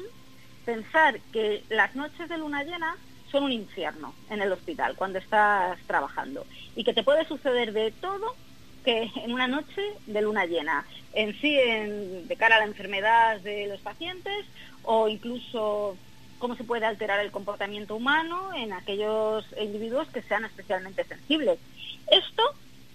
pensar 0.66 1.22
que 1.32 1.64
las 1.70 1.96
noches 1.96 2.28
de 2.28 2.38
luna 2.38 2.66
llena 2.66 2.98
son 3.32 3.44
un 3.44 3.52
infierno 3.52 4.14
en 4.30 4.42
el 4.42 4.52
hospital 4.52 4.96
cuando 4.96 5.20
estás 5.20 5.80
trabajando 5.88 6.46
y 6.76 6.84
que 6.84 6.94
te 6.94 7.04
puede 7.04 7.26
suceder 7.26 7.74
de 7.74 7.92
todo 7.92 8.36
que 8.84 9.10
en 9.16 9.32
una 9.32 9.48
noche 9.48 9.82
de 10.08 10.22
luna 10.22 10.46
llena, 10.46 10.86
en 11.14 11.40
sí 11.40 11.56
de 11.56 12.36
cara 12.38 12.56
a 12.56 12.60
la 12.60 12.66
enfermedad 12.66 13.40
de 13.42 13.68
los 13.68 13.80
pacientes 13.82 14.46
o 14.84 15.08
incluso 15.08 15.96
cómo 16.40 16.56
se 16.56 16.64
puede 16.64 16.86
alterar 16.86 17.20
el 17.20 17.32
comportamiento 17.32 17.96
humano 17.96 18.52
en 18.56 18.74
aquellos 18.74 19.46
individuos 19.62 20.08
que 20.10 20.24
sean 20.24 20.46
especialmente 20.46 21.04
sensibles. 21.04 21.60
Esto 22.08 22.44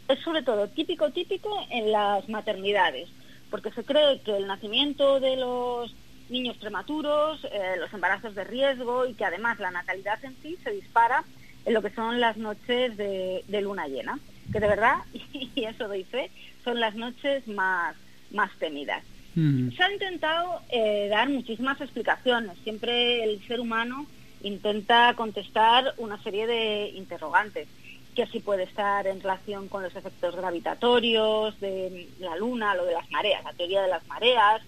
es 0.09 0.19
sobre 0.21 0.43
todo 0.43 0.69
típico 0.69 1.11
típico 1.11 1.57
en 1.71 1.93
las 1.93 2.29
maternidades, 2.29 3.09
porque 3.51 3.71
se 3.71 3.85
cree 3.85 4.21
que 4.23 4.37
el 4.37 4.49
nacimiento 4.49 5.21
de 5.21 5.37
los 5.37 5.95
niños 6.29 6.57
prematuros, 6.57 7.45
eh, 7.45 7.77
los 7.79 7.93
embarazos 7.93 8.35
de 8.35 8.45
riesgo 8.45 9.07
y 9.07 9.15
que 9.15 9.25
además 9.25 9.59
la 9.59 9.71
natalidad 9.71 10.23
en 10.25 10.37
sí 10.43 10.57
se 10.63 10.71
dispara 10.71 11.25
en 11.65 11.75
lo 11.75 11.83
que 11.83 11.91
son 11.91 12.21
las 12.21 12.37
noches 12.37 12.97
de, 12.97 13.43
luna 13.63 13.89
llena, 13.89 14.19
que 14.53 14.61
de 14.61 14.69
verdad, 14.69 14.99
y 15.33 15.65
eso 15.65 15.89
doy 15.89 16.05
fe, 16.05 16.31
son 16.65 16.81
las 16.81 16.95
noches 16.95 17.47
más, 17.49 17.97
más 18.31 18.51
temidas. 18.59 19.03
Mm. 19.35 19.71
Se 19.73 19.83
ha 19.83 19.93
intentado 19.93 20.63
eh, 20.71 21.09
dar 21.11 21.29
muchísimas 21.29 21.81
explicaciones. 21.81 22.57
Siempre 22.65 23.25
el 23.25 23.47
ser 23.47 23.61
humano 23.61 24.07
intenta 24.43 25.13
contestar 25.17 25.95
una 25.99 26.23
serie 26.23 26.47
de 26.47 26.91
interrogantes, 26.95 27.69
que 28.15 28.23
así 28.23 28.41
puede 28.41 28.63
estar 28.63 29.07
en 29.07 29.21
relación 29.21 29.69
con 29.69 29.83
los 29.83 29.95
efectos 29.95 30.35
gravitatorios 30.37 31.59
de 31.61 32.09
la 32.19 32.37
luna, 32.37 32.75
lo 32.75 32.87
de 32.87 32.95
las 32.95 33.11
mareas, 33.11 33.45
la 33.45 33.53
teoría 33.53 33.83
de 33.83 33.89
las 33.89 34.07
mareas, 34.07 34.63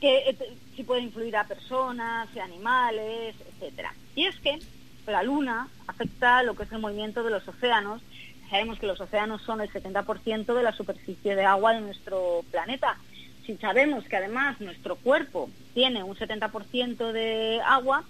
que 0.00 0.30
eh, 0.30 0.36
si 0.76 0.84
puede 0.84 1.02
influir 1.02 1.36
a 1.36 1.44
personas, 1.44 2.28
a 2.36 2.44
animales, 2.44 3.34
etcétera. 3.54 3.92
Y 4.14 4.26
es 4.26 4.36
que 4.40 4.58
la 5.06 5.22
luna 5.22 5.68
afecta 5.86 6.42
lo 6.42 6.54
que 6.54 6.64
es 6.64 6.72
el 6.72 6.78
movimiento 6.78 7.22
de 7.22 7.30
los 7.30 7.46
océanos. 7.48 8.02
Sabemos 8.50 8.78
que 8.78 8.86
los 8.86 9.00
océanos 9.00 9.42
son 9.42 9.60
el 9.60 9.70
70% 9.70 10.54
de 10.54 10.62
la 10.62 10.72
superficie 10.72 11.34
de 11.34 11.44
agua 11.44 11.74
de 11.74 11.80
nuestro 11.80 12.42
planeta. 12.50 12.96
Si 13.44 13.56
sabemos 13.56 14.04
que 14.04 14.16
además 14.16 14.60
nuestro 14.60 14.96
cuerpo 14.96 15.50
tiene 15.74 16.02
un 16.02 16.16
70% 16.16 17.12
de 17.12 17.60
agua, 17.64 18.04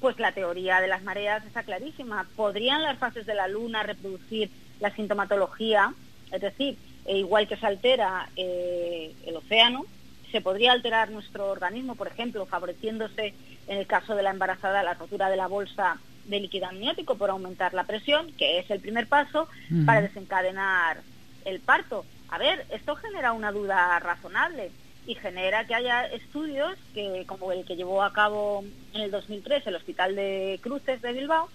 pues 0.00 0.18
la 0.18 0.32
teoría 0.32 0.80
de 0.80 0.88
las 0.88 1.02
mareas 1.02 1.44
está 1.44 1.62
clarísima. 1.62 2.28
¿Podrían 2.36 2.82
las 2.82 2.98
fases 2.98 3.26
de 3.26 3.34
la 3.34 3.48
luna 3.48 3.82
reproducir 3.82 4.50
la 4.80 4.94
sintomatología? 4.94 5.92
Es 6.30 6.40
decir, 6.40 6.76
e 7.04 7.18
igual 7.18 7.48
que 7.48 7.56
se 7.56 7.66
altera 7.66 8.28
eh, 8.36 9.12
el 9.26 9.36
océano, 9.36 9.84
se 10.30 10.40
podría 10.40 10.72
alterar 10.72 11.10
nuestro 11.10 11.48
organismo, 11.48 11.94
por 11.94 12.08
ejemplo, 12.08 12.46
favoreciéndose 12.46 13.34
en 13.66 13.78
el 13.78 13.86
caso 13.86 14.14
de 14.14 14.22
la 14.22 14.30
embarazada 14.30 14.82
la 14.82 14.94
rotura 14.94 15.30
de 15.30 15.36
la 15.36 15.46
bolsa 15.46 15.98
de 16.24 16.40
líquido 16.40 16.66
amniótico 16.66 17.16
por 17.16 17.30
aumentar 17.30 17.72
la 17.74 17.84
presión, 17.84 18.32
que 18.32 18.58
es 18.58 18.70
el 18.70 18.80
primer 18.80 19.06
paso 19.06 19.48
para 19.86 20.02
desencadenar 20.02 20.98
el 21.44 21.60
parto. 21.60 22.04
A 22.28 22.38
ver, 22.38 22.66
esto 22.70 22.94
genera 22.96 23.32
una 23.32 23.52
duda 23.52 23.98
razonable 23.98 24.70
y 25.06 25.14
genera 25.14 25.66
que 25.66 25.74
haya 25.74 26.04
estudios 26.04 26.76
que 26.92 27.24
como 27.26 27.50
el 27.50 27.64
que 27.64 27.76
llevó 27.76 28.02
a 28.02 28.12
cabo 28.12 28.62
en 28.92 29.00
el 29.00 29.10
2003 29.10 29.66
el 29.66 29.76
Hospital 29.76 30.14
de 30.14 30.60
Cruces 30.62 31.00
de 31.00 31.12
Bilbao 31.14 31.48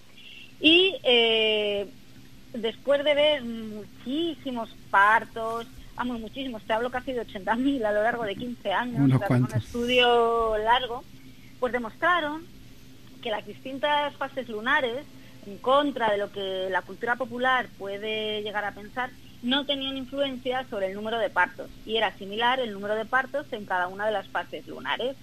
y 0.60 0.96
eh, 1.04 1.86
después 2.52 3.04
de 3.04 3.14
ver 3.14 3.44
muchísimos 3.44 4.74
partos, 4.90 5.66
vamos, 5.96 6.20
muchísimos, 6.20 6.62
te 6.62 6.72
hablo 6.72 6.90
casi 6.90 7.12
de 7.12 7.26
80.000 7.26 7.84
a 7.84 7.92
lo 7.92 8.02
largo 8.02 8.24
de 8.24 8.36
15 8.36 8.72
años, 8.72 9.00
un 9.00 9.48
estudio 9.54 10.56
largo, 10.58 11.04
pues 11.60 11.72
demostraron 11.72 12.42
que 13.22 13.30
las 13.30 13.46
distintas 13.46 14.14
fases 14.16 14.48
lunares, 14.48 15.04
en 15.46 15.58
contra 15.58 16.10
de 16.10 16.18
lo 16.18 16.30
que 16.32 16.68
la 16.70 16.82
cultura 16.82 17.16
popular 17.16 17.68
puede 17.78 18.42
llegar 18.42 18.64
a 18.64 18.72
pensar, 18.72 19.10
no 19.42 19.66
tenían 19.66 19.96
influencia 19.96 20.64
sobre 20.70 20.86
el 20.86 20.94
número 20.94 21.18
de 21.18 21.28
partos 21.28 21.68
y 21.84 21.96
era 21.96 22.16
similar 22.16 22.60
el 22.60 22.72
número 22.72 22.94
de 22.94 23.04
partos 23.04 23.46
en 23.52 23.66
cada 23.66 23.88
una 23.88 24.06
de 24.06 24.12
las 24.12 24.26
fases 24.28 24.66
lunares. 24.66 25.16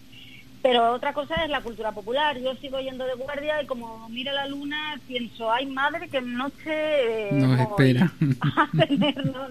Pero 0.61 0.93
otra 0.93 1.13
cosa 1.13 1.43
es 1.43 1.49
la 1.49 1.61
cultura 1.61 1.91
popular. 1.91 2.37
Yo 2.37 2.53
sigo 2.55 2.79
yendo 2.79 3.05
de 3.05 3.15
guardia 3.15 3.63
y 3.63 3.65
como 3.65 4.07
miro 4.09 4.31
la 4.31 4.45
luna 4.45 4.99
pienso, 5.07 5.51
ay 5.51 5.65
madre, 5.65 6.07
que 6.07 6.21
noche 6.21 6.67
eh, 6.67 7.29
no 7.31 7.55
espera. 7.55 8.13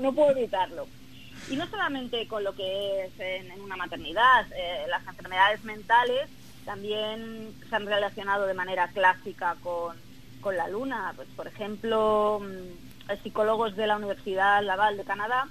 no, 0.00 0.12
puedo 0.12 0.36
evitarlo. 0.36 0.86
Y 1.50 1.56
no 1.56 1.66
solamente 1.66 2.28
con 2.28 2.44
lo 2.44 2.54
que 2.54 3.06
es 3.06 3.12
en, 3.18 3.60
una 3.60 3.76
maternidad, 3.76 4.46
eh, 4.52 4.86
las 4.88 5.04
enfermedades 5.04 5.64
mentales 5.64 6.30
también 6.64 7.52
se 7.68 7.74
han 7.74 7.86
relacionado 7.86 8.46
de 8.46 8.54
manera 8.54 8.86
clásica 8.88 9.56
con, 9.60 9.96
con 10.40 10.56
la 10.56 10.68
luna. 10.68 11.12
Pues, 11.16 11.26
por 11.34 11.48
ejemplo, 11.48 12.40
mm, 12.40 13.22
psicólogos 13.24 13.74
de 13.74 13.88
la 13.88 13.96
Universidad 13.96 14.62
Laval 14.62 14.96
de 14.96 15.02
Canadá 15.02 15.48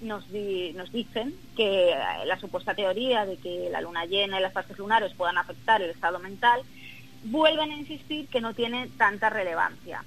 nos, 0.00 0.24
nos 0.30 0.90
dicen 0.90 1.34
que 1.54 1.90
eh, 1.90 1.96
la 2.24 2.40
supuesta 2.40 2.74
teoría 2.74 3.26
de 3.26 3.36
que 3.36 3.68
la 3.70 3.82
luna 3.82 4.06
llena 4.06 4.38
y 4.38 4.42
las 4.42 4.54
fases 4.54 4.78
lunares 4.78 5.12
puedan 5.12 5.36
afectar 5.36 5.82
el 5.82 5.90
estado 5.90 6.18
mental, 6.18 6.62
vuelven 7.24 7.70
a 7.72 7.76
insistir 7.76 8.26
que 8.28 8.40
no 8.40 8.54
tiene 8.54 8.88
tanta 8.96 9.28
relevancia. 9.28 10.02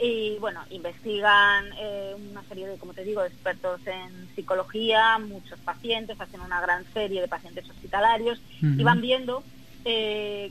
Y 0.00 0.36
bueno, 0.40 0.60
investigan 0.70 1.66
eh, 1.78 2.14
una 2.30 2.42
serie 2.44 2.66
de, 2.66 2.76
como 2.78 2.94
te 2.94 3.04
digo, 3.04 3.22
expertos 3.22 3.80
en 3.86 4.28
psicología, 4.34 5.18
muchos 5.18 5.58
pacientes, 5.60 6.20
hacen 6.20 6.40
una 6.40 6.60
gran 6.60 6.84
serie 6.92 7.20
de 7.20 7.28
pacientes 7.28 7.68
hospitalarios 7.68 8.40
y 8.60 8.82
van 8.82 9.00
viendo 9.00 9.44
eh, 9.84 10.50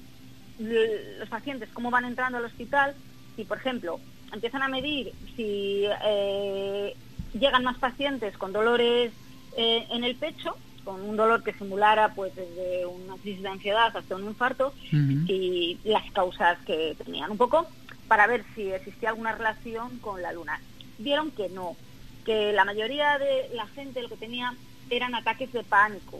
los 0.59 1.27
pacientes 1.29 1.69
cómo 1.73 1.89
van 1.91 2.05
entrando 2.05 2.37
al 2.37 2.45
hospital. 2.45 2.95
Y, 3.35 3.45
por 3.45 3.57
ejemplo, 3.57 3.99
empiezan 4.31 4.63
a 4.63 4.67
medir 4.67 5.11
si 5.35 5.87
llegan 7.33 7.63
más 7.63 7.77
pacientes 7.77 8.37
con 8.37 8.53
dolores 8.53 9.11
eh, 9.57 9.85
en 9.89 10.03
el 10.03 10.15
pecho, 10.15 10.55
con 10.83 11.01
un 11.01 11.15
dolor 11.15 11.43
que 11.43 11.53
simulara 11.53 12.13
pues 12.13 12.35
desde 12.35 12.85
una 12.85 13.15
crisis 13.17 13.43
de 13.43 13.49
ansiedad 13.49 13.95
hasta 13.95 14.15
un 14.15 14.23
infarto 14.23 14.73
y 14.91 15.77
las 15.83 16.09
causas 16.11 16.57
que 16.65 16.95
tenían 17.03 17.29
un 17.29 17.37
poco 17.37 17.67
para 18.11 18.27
ver 18.27 18.43
si 18.55 18.69
existía 18.69 19.07
alguna 19.07 19.31
relación 19.31 19.97
con 19.99 20.21
la 20.21 20.33
luna. 20.33 20.59
Vieron 20.97 21.31
que 21.31 21.47
no, 21.47 21.77
que 22.25 22.51
la 22.51 22.65
mayoría 22.65 23.17
de 23.17 23.49
la 23.53 23.65
gente 23.67 24.01
lo 24.01 24.09
que 24.09 24.17
tenía 24.17 24.53
eran 24.89 25.15
ataques 25.15 25.53
de 25.53 25.63
pánico, 25.63 26.19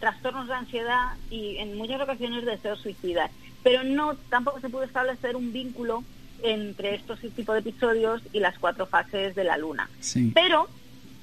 trastornos 0.00 0.48
de 0.48 0.52
ansiedad 0.52 1.16
y 1.30 1.56
en 1.56 1.78
muchas 1.78 1.98
ocasiones 1.98 2.44
deseos 2.44 2.80
suicidas. 2.80 3.30
Pero 3.62 3.84
no, 3.84 4.16
tampoco 4.28 4.60
se 4.60 4.68
pudo 4.68 4.82
establecer 4.82 5.34
un 5.34 5.50
vínculo 5.50 6.04
entre 6.42 6.96
estos 6.96 7.18
tipos 7.20 7.54
de 7.54 7.60
episodios 7.60 8.20
y 8.34 8.40
las 8.40 8.58
cuatro 8.58 8.84
fases 8.84 9.34
de 9.34 9.44
la 9.44 9.56
luna. 9.56 9.88
Pero, 10.34 10.68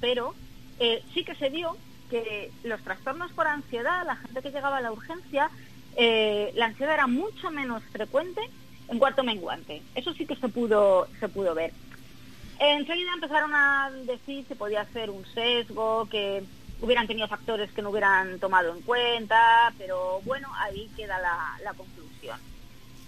pero 0.02 0.34
eh, 0.80 1.04
sí 1.14 1.26
que 1.26 1.36
se 1.36 1.50
vio 1.50 1.78
que 2.10 2.52
los 2.64 2.82
trastornos 2.82 3.32
por 3.34 3.46
ansiedad, 3.46 4.04
la 4.04 4.16
gente 4.16 4.42
que 4.42 4.50
llegaba 4.50 4.78
a 4.78 4.82
la 4.82 4.92
urgencia, 4.92 5.52
eh, 5.96 6.52
la 6.56 6.66
ansiedad 6.66 6.96
era 6.96 7.06
mucho 7.06 7.52
menos 7.52 7.84
frecuente 7.92 8.42
en 8.90 9.00
cuarto 9.00 9.24
menguante. 9.24 9.82
Eso 9.96 10.14
sí 10.14 10.26
que 10.26 10.36
se 10.36 10.50
pudo, 10.50 11.08
se 11.20 11.28
pudo 11.28 11.54
ver. 11.54 11.72
Enseguida 12.60 13.14
empezaron 13.14 13.54
a 13.54 13.92
decir 14.06 14.46
si 14.48 14.56
podía 14.56 14.86
ser 14.86 15.10
un 15.10 15.26
sesgo, 15.34 16.08
que 16.10 16.44
hubieran 16.82 17.08
tenido 17.08 17.28
factores 17.28 17.72
que 17.72 17.82
no 17.82 17.90
hubieran 17.90 18.40
tomado 18.40 18.74
en 18.74 18.82
cuenta, 18.82 19.74
pero 19.78 20.22
bueno, 20.26 20.48
ahí 20.56 20.90
queda 20.96 21.20
la, 21.20 21.58
la 21.64 21.74
conclusión. 21.74 22.40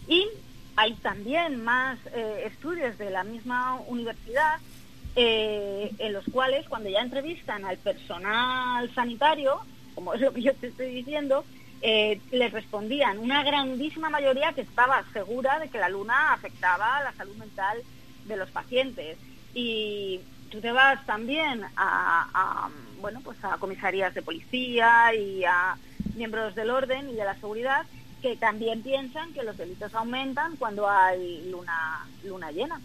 Y 0.08 0.28
hay 0.76 0.94
también 0.96 1.64
más 1.64 2.00
eh, 2.14 2.44
estudios 2.46 2.98
de 2.98 3.10
la 3.10 3.24
misma 3.24 3.80
universidad 3.88 4.60
eh, 5.16 5.92
en 5.98 6.14
los 6.14 6.24
cuales 6.32 6.68
cuando 6.70 6.90
ya 6.90 7.02
entrevistan 7.02 7.66
al 7.66 7.78
personal 7.78 8.94
sanitario, 8.94 9.60
como 9.96 10.14
es 10.14 10.22
lo 10.22 10.32
que 10.32 10.42
yo 10.42 10.54
te 10.54 10.68
estoy 10.68 10.94
diciendo, 10.94 11.44
eh, 11.82 12.20
les 12.32 12.52
respondían 12.52 13.20
una 13.20 13.44
grandísima 13.44 14.10
mayoría 14.10 14.54
que 14.54 14.62
estaba 14.62 15.04
segura 15.14 15.60
de 15.60 15.70
que 15.70 15.78
la 15.78 15.90
luna 15.90 16.34
afectaba 16.34 17.04
la 17.04 17.14
salud 17.14 17.36
mental 17.38 17.82
de 18.26 18.38
los 18.38 18.50
pacientes. 18.52 19.18
Y 19.54 20.20
tú 20.50 20.60
te 20.60 20.72
vas 20.72 21.06
también 21.06 21.64
a, 21.76 22.70
bueno, 23.00 23.22
pues 23.24 23.38
a 23.44 23.58
comisarías 23.58 24.14
de 24.14 24.22
policía 24.22 25.14
y 25.16 25.44
a 25.46 25.78
miembros 26.16 26.54
del 26.56 26.70
orden 26.70 27.10
y 27.10 27.14
de 27.14 27.26
la 27.26 27.36
seguridad 27.36 27.86
que 28.22 28.36
también 28.36 28.84
piensan 28.84 29.34
que 29.34 29.44
los 29.44 29.58
delitos 29.58 29.94
aumentan 29.94 30.58
cuando 30.58 30.90
hay 30.90 31.50
luna, 31.50 32.06
luna 32.24 32.52
llena. 32.52 32.82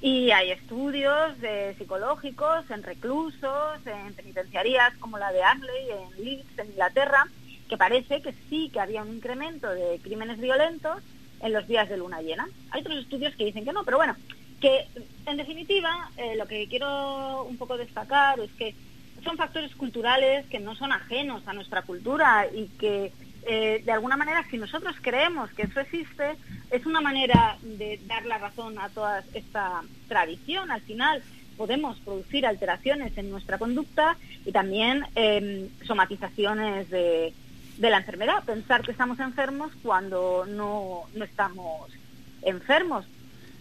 Y 0.00 0.32
hay 0.32 0.50
estudios 0.50 1.34
psicológicos 1.78 2.68
en 2.70 2.82
reclusos, 2.82 3.86
en 3.86 4.12
penitenciarías 4.14 4.94
como 4.98 5.18
la 5.18 5.32
de 5.32 5.42
Arley, 5.42 5.90
en 5.90 6.24
Leeds, 6.24 6.58
en 6.58 6.66
Inglaterra, 6.66 7.26
que 7.68 7.76
parece 7.76 8.22
que 8.22 8.34
sí 8.48 8.70
que 8.72 8.80
había 8.80 9.02
un 9.02 9.14
incremento 9.14 9.70
de 9.70 9.98
crímenes 10.02 10.38
violentos 10.40 11.02
en 11.40 11.52
los 11.52 11.66
días 11.66 11.88
de 11.88 11.96
luna 11.96 12.22
llena. 12.22 12.48
Hay 12.70 12.80
otros 12.80 12.98
estudios 12.98 13.34
que 13.36 13.44
dicen 13.44 13.64
que 13.64 13.72
no, 13.72 13.84
pero 13.84 13.96
bueno, 13.96 14.16
que 14.60 14.86
en 15.26 15.36
definitiva 15.36 16.10
eh, 16.16 16.36
lo 16.36 16.46
que 16.46 16.66
quiero 16.68 17.44
un 17.44 17.56
poco 17.56 17.76
destacar 17.76 18.40
es 18.40 18.50
que 18.52 18.74
son 19.22 19.36
factores 19.36 19.74
culturales 19.74 20.46
que 20.46 20.60
no 20.60 20.74
son 20.74 20.92
ajenos 20.92 21.46
a 21.46 21.52
nuestra 21.52 21.82
cultura 21.82 22.46
y 22.52 22.68
que 22.78 23.12
eh, 23.46 23.82
de 23.84 23.92
alguna 23.92 24.16
manera, 24.16 24.44
si 24.50 24.56
nosotros 24.56 24.96
creemos 25.02 25.50
que 25.52 25.62
eso 25.62 25.80
existe, 25.80 26.36
es 26.70 26.86
una 26.86 27.00
manera 27.00 27.58
de 27.62 28.00
dar 28.06 28.24
la 28.24 28.38
razón 28.38 28.78
a 28.78 28.88
toda 28.88 29.22
esta 29.34 29.82
tradición. 30.08 30.70
Al 30.70 30.80
final 30.80 31.22
podemos 31.56 31.98
producir 32.00 32.46
alteraciones 32.46 33.16
en 33.16 33.30
nuestra 33.30 33.58
conducta 33.58 34.16
y 34.46 34.52
también 34.52 35.04
em, 35.14 35.68
somatizaciones 35.86 36.88
de, 36.90 37.32
de 37.78 37.90
la 37.90 37.98
enfermedad. 37.98 38.44
Pensar 38.44 38.82
que 38.82 38.92
estamos 38.92 39.18
enfermos 39.20 39.72
cuando 39.82 40.46
no, 40.46 41.02
no 41.14 41.24
estamos 41.24 41.90
enfermos. 42.42 43.06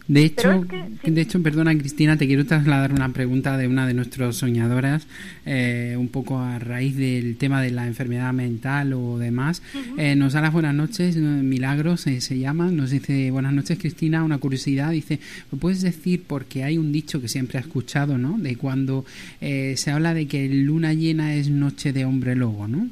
De 0.08 0.26
hecho, 0.26 0.66
de 1.04 1.22
hecho, 1.22 1.42
perdona 1.42 1.78
Cristina, 1.78 2.18
te 2.18 2.28
quiero 2.28 2.46
trasladar 2.46 2.92
una 2.92 3.08
pregunta 3.14 3.58
de 3.58 3.70
una 3.70 3.88
de 3.88 3.94
nuestras 3.94 4.36
soñadoras, 4.36 5.08
eh, 5.46 5.96
un 5.98 6.10
poco 6.10 6.40
a 6.40 6.60
raíz 6.60 6.98
del 6.98 7.38
tema 7.38 7.62
de 7.62 7.72
la 7.72 7.88
enfermedad 7.88 8.34
mental 8.34 8.92
o 8.92 9.18
demás. 9.18 9.62
Eh, 9.98 10.16
nos 10.18 10.34
da 10.34 10.42
las 10.42 10.52
buenas 10.52 10.76
noches, 10.76 11.16
Milagros 11.16 12.06
eh, 12.08 12.20
se 12.20 12.38
llama, 12.38 12.70
nos 12.70 12.90
dice 12.90 13.32
buenas 13.32 13.54
noches 13.54 13.80
Cristina, 13.80 14.26
una 14.26 14.40
curiosidad, 14.40 14.92
dice, 14.92 15.22
¿me 15.52 15.58
puedes 15.58 15.82
decir 15.82 16.24
porque 16.28 16.66
hay 16.66 16.78
un 16.78 16.92
dicho 16.92 17.22
que 17.22 17.30
siempre 17.30 17.58
ha 17.58 17.62
escuchado, 17.62 18.18
¿no? 18.18 18.38
De 18.38 18.58
cuando 18.58 19.06
se 19.40 19.92
habla 19.92 20.14
de 20.14 20.28
que 20.28 20.50
luna 20.50 20.94
llena 20.94 21.36
es 21.36 21.50
noche 21.50 21.94
de 21.94 22.04
hombre 22.04 22.36
lobo, 22.36 22.68
¿no? 22.68 22.90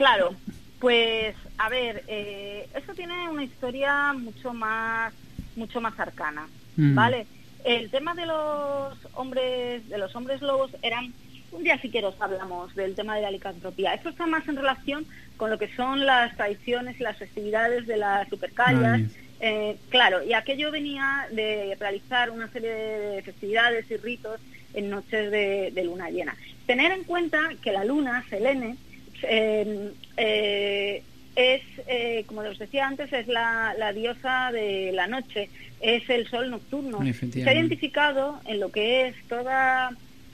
Claro, 0.00 0.34
pues 0.78 1.36
a 1.58 1.68
ver, 1.68 2.04
eso 2.08 2.94
tiene 2.94 3.28
una 3.28 3.44
historia 3.44 4.14
mucho 4.14 4.54
más 4.54 5.12
mucho 5.56 5.82
más 5.82 6.00
arcana, 6.00 6.48
mm. 6.78 6.94
¿vale? 6.94 7.26
El 7.64 7.90
tema 7.90 8.14
de 8.14 8.24
los 8.24 8.96
hombres, 9.12 9.86
de 9.90 9.98
los 9.98 10.16
hombres 10.16 10.40
lobos 10.40 10.70
eran 10.80 11.12
un 11.52 11.64
día 11.64 11.78
si 11.82 11.94
os 11.98 12.18
hablamos 12.18 12.74
del 12.74 12.94
tema 12.94 13.14
de 13.14 13.20
la 13.20 13.30
licantropía. 13.30 13.92
Esto 13.92 14.08
está 14.08 14.24
más 14.24 14.48
en 14.48 14.56
relación 14.56 15.04
con 15.36 15.50
lo 15.50 15.58
que 15.58 15.68
son 15.76 16.06
las 16.06 16.34
tradiciones 16.34 16.98
y 16.98 17.02
las 17.02 17.18
festividades 17.18 17.86
de 17.86 17.98
las 17.98 18.26
supercallas. 18.30 19.02
Eh, 19.40 19.76
claro, 19.90 20.22
y 20.22 20.32
aquello 20.32 20.70
venía 20.70 21.28
de 21.30 21.76
realizar 21.78 22.30
una 22.30 22.48
serie 22.48 22.70
de 22.70 23.22
festividades 23.22 23.90
y 23.90 23.98
ritos 23.98 24.40
en 24.72 24.88
noches 24.88 25.30
de, 25.30 25.82
luna 25.84 26.08
llena. 26.08 26.34
Tener 26.64 26.90
en 26.90 27.04
cuenta 27.04 27.50
que 27.60 27.70
la 27.70 27.84
luna, 27.84 28.24
Selene, 28.30 28.78
eh, 29.22 29.92
eh, 30.16 31.02
es, 31.36 31.62
eh, 31.86 32.24
como 32.26 32.42
os 32.42 32.58
decía 32.58 32.86
antes, 32.86 33.12
es 33.12 33.26
la, 33.28 33.92
diosa 33.94 34.50
de 34.52 34.92
la 34.92 35.06
noche, 35.06 35.48
es 35.80 36.08
el 36.10 36.28
sol 36.28 36.50
nocturno. 36.50 36.98
Se 37.32 37.48
ha 37.48 37.54
identificado 37.54 38.40
en 38.46 38.60
lo 38.60 38.70
que 38.70 39.08
es 39.08 39.16
toda, 39.28 39.90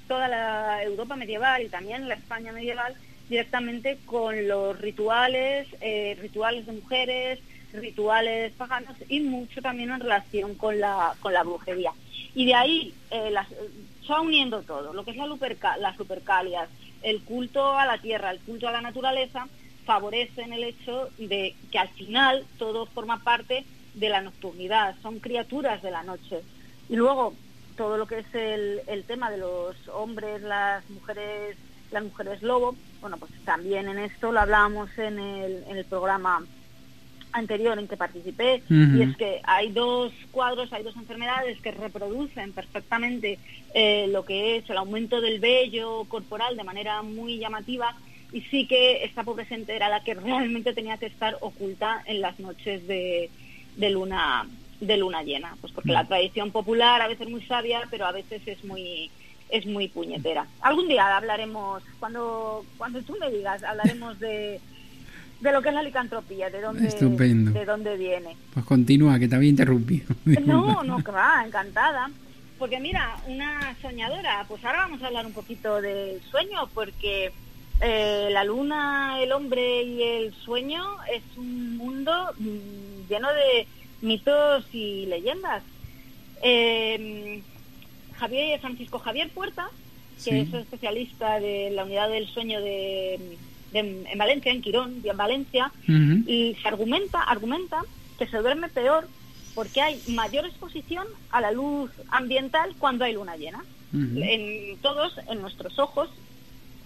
toda 0.09 0.29
la 0.29 0.83
Europa 0.83 1.17
medieval 1.17 1.63
y 1.63 1.69
también 1.69 2.09
la 2.09 2.15
España 2.15 2.53
medieval 2.53 2.95
directamente 3.29 3.99
con 4.07 4.47
los 4.47 4.79
rituales, 4.81 5.67
eh, 5.81 6.17
rituales 6.21 6.67
de 6.67 6.73
mujeres, 6.73 7.41
rituales 7.73 8.53
paganos 8.53 8.97
y 9.09 9.21
mucho 9.21 9.61
también 9.61 9.91
en 9.91 10.01
relación 10.01 10.55
con 10.55 10.79
la, 10.81 11.15
con 11.21 11.33
la 11.33 11.43
brujería. 11.43 11.93
Y 12.35 12.47
de 12.47 12.55
ahí 12.55 12.95
eh, 13.11 13.31
las, 13.31 13.49
se 13.49 14.13
va 14.13 14.21
uniendo 14.21 14.63
todo, 14.63 14.93
lo 14.93 15.05
que 15.05 15.11
es 15.11 15.17
la 15.17 15.27
las 15.79 15.97
supercalias, 15.97 16.69
el 17.07 17.23
culto 17.23 17.79
a 17.79 17.87
la 17.87 17.99
tierra, 17.99 18.33
el 18.33 18.41
culto 18.41 18.67
a 18.67 18.73
la 18.73 18.81
naturaleza, 18.81 19.47
favorecen 19.85 20.53
el 20.53 20.65
hecho 20.65 21.09
de 21.19 21.55
que 21.71 21.79
al 21.79 21.89
final 21.91 22.45
todo 22.59 22.87
forma 22.87 23.23
parte 23.23 23.65
de 23.95 24.09
la 24.09 24.21
nocturnidad, 24.21 24.97
son 25.03 25.21
criaturas 25.21 25.81
de 25.83 25.93
la 25.93 26.03
noche. 26.03 26.43
Y 26.89 26.97
luego 26.97 27.33
todo 27.77 27.97
lo 27.97 28.09
que 28.09 28.19
es 28.19 28.35
el, 28.35 29.05
tema 29.07 29.31
de 29.31 29.39
los 29.39 29.77
hombres, 29.89 30.43
las 30.43 30.89
mujeres, 30.91 31.57
las 31.93 32.03
mujeres 32.03 32.43
lobo, 32.43 32.75
bueno, 33.01 33.19
pues 33.19 33.31
también 33.45 33.89
en 33.89 33.99
esto 33.99 34.33
lo 34.33 34.41
hablábamos 34.41 34.91
en 34.99 35.21
el 35.21 35.85
programa 35.89 36.45
anterior 37.37 37.79
en 37.79 37.89
que 37.89 37.97
participé, 37.97 38.63
y 38.69 39.03
es 39.03 39.17
que 39.17 39.41
hay 39.45 39.71
dos 39.71 40.13
cuadros, 40.31 40.73
hay 40.73 40.83
dos 40.83 40.97
enfermedades 40.97 41.61
que 41.61 41.71
reproducen 41.71 42.53
perfectamente 42.53 43.39
eh, 43.75 44.07
lo 44.09 44.25
que 44.25 44.57
es 44.57 44.71
el 44.71 44.79
aumento 44.79 45.21
del 45.21 45.39
vello 45.39 46.05
corporal 46.05 46.57
de 46.57 46.65
manera 46.65 47.03
muy 47.03 47.39
llamativa, 47.39 47.95
y 48.33 48.41
sí 48.43 48.67
que 48.67 49.05
esta 49.05 49.23
pobre 49.23 49.47
era 49.69 49.89
la 49.89 50.03
que 50.03 50.15
realmente 50.15 50.73
tenía 50.73 50.97
que 50.97 51.07
estar 51.07 51.37
oculta 51.41 52.03
en 52.07 52.21
las 52.21 52.41
noches 52.41 52.87
de, 52.87 53.31
de 53.77 53.91
luna 53.91 54.47
de 54.81 54.97
luna 54.99 55.23
llena, 55.23 55.57
pues 55.61 55.73
porque 55.73 55.93
la 55.93 56.03
mm. 56.03 56.09
tradición 56.09 56.51
popular 56.51 57.01
a 57.01 57.09
veces 57.09 57.27
es 57.27 57.33
muy 57.33 57.43
sabia, 57.47 57.89
pero 57.91 58.05
a 58.05 58.13
veces 58.13 58.43
es 58.47 58.63
muy 58.65 59.11
es 59.49 59.65
muy 59.65 59.89
puñetera. 59.89 60.47
Algún 60.61 60.89
día 60.89 61.17
hablaremos, 61.17 61.83
cuando 61.99 62.65
cuando 62.77 63.01
tú 63.03 63.17
me 63.19 63.31
digas, 63.31 63.63
hablaremos 63.63 64.19
de, 64.19 64.61
de 65.41 65.53
lo 65.53 65.63
que 65.63 65.69
es 65.69 65.75
la 65.75 65.83
licantropía, 65.83 66.51
de 66.51 66.61
dónde, 66.61 66.89
de 66.89 67.65
dónde 67.65 67.97
viene. 67.97 68.37
Pues 68.55 68.65
continúa, 68.65 69.19
que 69.19 69.29
te 69.29 69.37
había 69.37 69.51
interrumpido. 69.51 70.07
No, 70.45 70.83
no, 70.83 70.99
va, 71.13 71.45
encantada. 71.47 72.11
Porque 72.59 72.81
mira, 72.81 73.19
una 73.27 73.77
soñadora, 73.83 74.45
pues 74.49 74.65
ahora 74.65 74.79
vamos 74.79 75.03
a 75.03 75.09
hablar 75.09 75.27
un 75.27 75.35
poquito 75.35 75.83
del 75.83 76.23
sueño, 76.31 76.69
porque 76.73 77.31
eh, 77.83 78.29
la 78.31 78.45
luna, 78.45 79.21
el 79.21 79.33
hombre 79.33 79.83
y 79.83 80.03
el 80.03 80.35
sueño 80.35 80.83
es 81.13 81.23
un 81.37 81.77
mundo 81.77 82.13
mm, 82.39 83.09
lleno 83.11 83.29
de 83.29 83.67
mitos 84.01 84.65
y 84.73 85.05
leyendas. 85.07 85.63
Eh, 86.43 87.43
Javier 88.19 88.59
Francisco 88.61 88.99
Javier 88.99 89.29
Puerta, 89.31 89.69
que 90.25 90.41
es 90.41 90.55
especialista 90.55 91.39
de 91.39 91.71
la 91.71 91.85
unidad 91.85 92.09
del 92.09 92.27
sueño 92.27 92.63
de, 92.63 93.37
en 93.73 94.07
Valencia, 94.17 94.53
en 94.53 94.63
Quirón, 94.63 95.01
y 95.05 95.09
en 95.09 95.17
Valencia, 95.17 95.73
y 95.89 96.57
se 96.61 96.69
argumenta, 96.69 97.23
argumenta 97.23 97.83
que 98.19 98.27
se 98.27 98.39
duerme 98.39 98.69
peor 98.69 99.09
porque 99.57 99.81
hay 99.81 100.03
mayor 100.09 100.45
exposición 100.45 101.07
a 101.31 101.41
la 101.41 101.51
luz 101.51 101.91
ambiental 102.11 102.75
cuando 102.79 103.05
hay 103.05 103.15
luna 103.15 103.37
llena. 103.37 103.65
En 103.93 104.77
todos, 104.83 105.19
en 105.29 105.41
nuestros 105.41 105.79
ojos, 105.79 106.11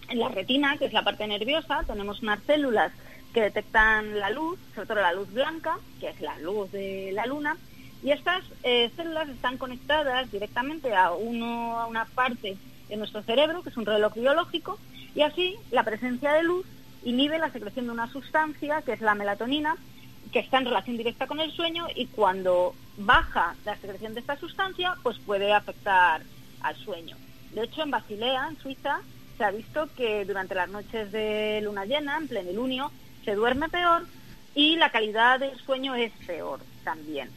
en 0.09 0.21
la 0.21 0.29
retina, 0.29 0.77
que 0.79 0.85
es 0.85 0.93
la 0.93 1.03
parte 1.03 1.27
nerviosa, 1.27 1.83
tenemos 1.85 2.23
unas 2.23 2.41
células 2.45 2.93
que 3.35 3.41
detectan 3.41 4.21
la 4.21 4.31
luz, 4.31 4.59
sobre 4.75 4.87
todo 4.87 5.01
la 5.01 5.13
luz 5.13 5.33
blanca, 5.33 5.79
que 5.99 6.11
es 6.11 6.21
la 6.21 6.39
luz 6.39 6.71
de 6.71 7.11
la 7.13 7.27
luna, 7.27 7.57
y 8.05 8.13
estas 8.13 8.45
eh, 8.63 8.91
células 8.97 9.29
están 9.29 9.59
conectadas 9.59 10.31
directamente 10.31 10.95
a, 10.95 11.11
uno, 11.13 11.81
a 11.81 11.87
una 11.87 12.05
parte 12.05 12.57
de 12.89 12.97
nuestro 12.97 13.23
cerebro, 13.23 13.63
que 13.63 13.71
es 13.71 13.77
un 13.77 13.87
reloj 13.87 14.15
biológico, 14.15 14.79
y 15.15 15.23
así 15.23 15.57
la 15.71 15.85
presencia 15.85 16.33
de 16.33 16.43
luz 16.43 16.67
inhibe 17.05 17.39
la 17.39 17.51
secreción 17.51 17.87
de 17.87 17.93
una 17.93 18.11
sustancia, 18.11 18.83
que 18.83 18.93
es 18.93 19.01
la 19.01 19.15
melatonina, 19.15 19.77
que 20.33 20.39
está 20.39 20.59
en 20.59 20.67
relación 20.67 20.97
directa 20.97 21.27
con 21.27 21.41
el 21.41 21.51
sueño 21.53 21.87
y 21.95 22.07
cuando 22.07 22.75
baja 22.97 23.57
la 23.65 23.77
secreción 23.77 24.15
de 24.15 24.21
esta 24.21 24.37
sustancia, 24.37 24.95
pues 25.03 25.19
puede 25.19 25.53
afectar 25.53 26.23
al 26.61 26.77
sueño. 26.77 27.17
De 27.53 27.65
hecho, 27.65 27.83
en 27.83 27.91
Basilea, 27.91 28.49
en 28.49 28.59
Suiza, 28.59 29.01
se 29.37 29.45
ha 29.45 29.51
visto 29.51 29.89
que 29.97 30.25
durante 30.25 30.55
las 30.55 30.69
noches 30.69 31.11
de 31.11 31.61
luna 31.63 31.85
llena, 31.85 32.19
en 32.19 32.29
plenilunio, 32.29 32.93
se 33.25 33.35
duerme 33.35 33.69
peor 33.69 34.07
y 34.55 34.77
la 34.77 34.91
calidad 34.91 35.41
del 35.41 35.59
sueño 35.61 35.95
es 35.95 36.13
peor 36.27 36.61
también. 36.85 37.31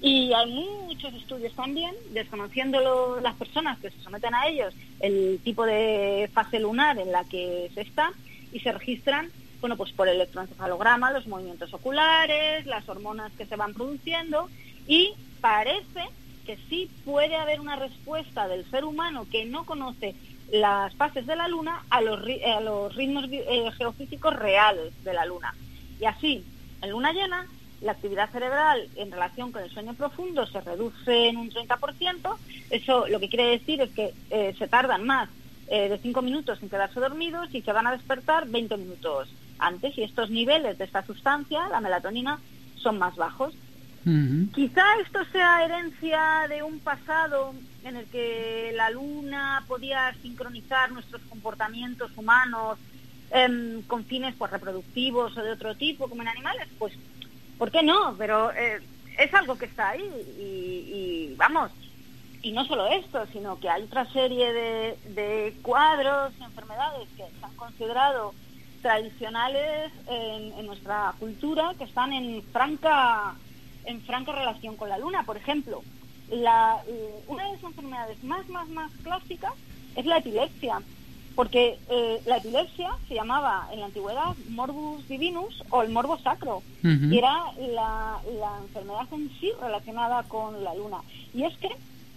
Y 0.00 0.32
hay 0.32 0.52
muchos 0.52 1.14
estudios 1.14 1.54
también, 1.54 1.94
desconociendo 2.10 3.18
las 3.20 3.34
personas 3.34 3.78
que 3.78 3.90
se 3.90 4.00
someten 4.00 4.34
a 4.34 4.46
ellos, 4.46 4.74
el 5.00 5.40
tipo 5.42 5.64
de 5.64 6.30
fase 6.32 6.60
lunar 6.60 6.98
en 6.98 7.12
la 7.12 7.24
que 7.24 7.70
se 7.74 7.80
está, 7.80 8.12
y 8.52 8.60
se 8.60 8.72
registran, 8.72 9.30
bueno, 9.60 9.76
pues 9.76 9.92
por 9.92 10.08
electroencefalograma, 10.08 11.12
los 11.12 11.26
movimientos 11.26 11.72
oculares, 11.72 12.66
las 12.66 12.88
hormonas 12.88 13.32
que 13.32 13.46
se 13.46 13.56
van 13.56 13.74
produciendo, 13.74 14.48
y 14.86 15.12
parece 15.40 16.04
que 16.46 16.58
sí 16.68 16.88
puede 17.04 17.34
haber 17.36 17.60
una 17.60 17.76
respuesta 17.76 18.46
del 18.48 18.70
ser 18.70 18.84
humano 18.84 19.26
que 19.30 19.44
no 19.46 19.64
conoce 19.64 20.14
las 20.52 20.94
fases 20.94 21.26
de 21.26 21.34
la 21.34 21.48
luna 21.48 21.84
a 21.90 22.00
los, 22.00 22.20
a 22.20 22.60
los 22.60 22.94
ritmos 22.94 23.24
eh, 23.30 23.70
geofísicos 23.76 24.36
reales 24.36 24.92
de 25.02 25.12
la 25.12 25.24
luna. 25.24 25.54
Y 26.00 26.04
así, 26.04 26.44
en 26.82 26.90
luna 26.90 27.12
llena, 27.12 27.46
la 27.80 27.92
actividad 27.92 28.30
cerebral 28.30 28.88
en 28.96 29.10
relación 29.10 29.52
con 29.52 29.62
el 29.62 29.70
sueño 29.70 29.94
profundo 29.94 30.46
se 30.46 30.60
reduce 30.60 31.28
en 31.28 31.36
un 31.36 31.50
30%. 31.50 32.36
Eso 32.70 33.06
lo 33.08 33.20
que 33.20 33.28
quiere 33.28 33.50
decir 33.50 33.80
es 33.80 33.90
que 33.90 34.14
eh, 34.30 34.54
se 34.58 34.68
tardan 34.68 35.04
más 35.04 35.28
eh, 35.68 35.88
de 35.88 35.98
5 35.98 36.22
minutos 36.22 36.62
en 36.62 36.70
quedarse 36.70 37.00
dormidos 37.00 37.48
y 37.52 37.62
se 37.62 37.72
van 37.72 37.86
a 37.86 37.92
despertar 37.92 38.48
20 38.48 38.76
minutos 38.76 39.28
antes. 39.58 39.96
Y 39.98 40.02
estos 40.02 40.30
niveles 40.30 40.78
de 40.78 40.84
esta 40.84 41.04
sustancia, 41.04 41.68
la 41.68 41.80
melatonina, 41.80 42.40
son 42.76 42.98
más 42.98 43.16
bajos. 43.16 43.54
Quizá 44.54 44.84
esto 45.04 45.24
sea 45.32 45.64
herencia 45.64 46.46
de 46.48 46.62
un 46.62 46.78
pasado 46.78 47.52
en 47.82 47.96
el 47.96 48.06
que 48.06 48.72
la 48.76 48.88
luna 48.90 49.64
podía 49.66 50.14
sincronizar 50.22 50.92
nuestros 50.92 51.20
comportamientos 51.22 52.12
humanos 52.16 52.78
em, 53.32 53.82
con 53.82 54.04
fines 54.04 54.36
pues, 54.38 54.52
reproductivos 54.52 55.36
o 55.36 55.42
de 55.42 55.50
otro 55.50 55.74
tipo, 55.74 56.08
como 56.08 56.22
en 56.22 56.28
animales. 56.28 56.68
Pues 56.78 56.92
¿por 57.58 57.70
qué 57.70 57.82
no? 57.82 58.14
Pero 58.18 58.52
eh, 58.52 58.80
es 59.18 59.32
algo 59.34 59.56
que 59.56 59.66
está 59.66 59.90
ahí 59.90 60.02
y, 60.38 61.34
vamos, 61.36 61.70
y 62.42 62.52
no 62.52 62.64
solo 62.64 62.86
esto, 62.86 63.26
sino 63.32 63.58
que 63.58 63.68
hay 63.68 63.82
otra 63.82 64.10
serie 64.12 64.52
de, 64.52 65.54
cuadros, 65.62 66.32
enfermedades 66.40 67.08
que 67.16 67.24
se 67.24 67.44
han 67.44 67.54
considerado 67.56 68.34
tradicionales 68.82 69.92
en, 70.08 70.66
nuestra 70.66 71.14
cultura 71.18 71.72
que 71.78 71.84
están 71.84 72.12
en 72.12 72.42
franca 72.52 73.34
en 73.84 74.00
franca 74.02 74.32
relación 74.32 74.76
con 74.76 74.88
la 74.88 74.98
luna. 74.98 75.22
Por 75.22 75.36
ejemplo, 75.36 75.82
eh, 76.28 77.24
una 77.28 77.44
de 77.44 77.52
las 77.52 77.62
enfermedades 77.62 78.22
más, 78.24 78.48
más, 78.48 78.68
más 78.68 78.90
clásicas 79.02 79.52
es 79.94 80.04
la 80.04 80.18
epilepsia 80.18 80.82
porque 81.36 81.78
eh, 81.90 82.20
la 82.24 82.38
epilepsia 82.38 82.90
se 83.06 83.14
llamaba 83.14 83.68
en 83.70 83.80
la 83.80 83.86
antigüedad 83.86 84.34
morbus 84.48 85.06
divinus 85.06 85.62
o 85.68 85.82
el 85.82 85.90
morbo 85.90 86.18
sacro, 86.18 86.62
y 86.82 87.18
era 87.18 87.52
la, 87.58 88.18
enfermedad 88.62 89.06
en 89.12 89.30
sí 89.38 89.52
relacionada 89.60 90.22
con 90.22 90.64
la 90.64 90.74
luna. 90.74 90.98
Y 91.34 91.44
es 91.44 91.56
que 91.58 91.68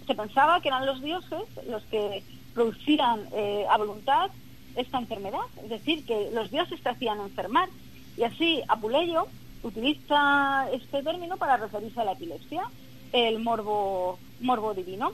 se 0.08 0.16
pensaba 0.16 0.62
que 0.62 0.70
eran 0.70 0.86
los 0.86 1.02
dioses 1.02 1.44
los 1.68 1.84
que 1.86 2.24
producían 2.54 3.28
eh, 3.34 3.66
a 3.70 3.78
voluntad 3.78 4.32
esta 4.76 5.00
enfermedad, 5.00 5.42
es 5.64 5.70
decir, 5.70 6.06
que 6.06 6.30
los 6.34 6.50
dioses 6.50 6.82
te 6.82 6.90
hacían 6.90 7.20
enfermar. 7.20 7.68
Y 8.16 8.24
así 8.24 8.62
Apuleyo 8.70 9.28
utiliza 9.64 10.68
este 10.72 11.04
término 11.04 11.36
para 11.36 11.58
referirse 11.58 12.00
a 12.00 12.06
la 12.06 12.14
epilepsia, 12.14 12.64
el 13.12 13.40
morbo, 13.40 14.18
morbo 14.40 14.74
divino. 14.74 15.12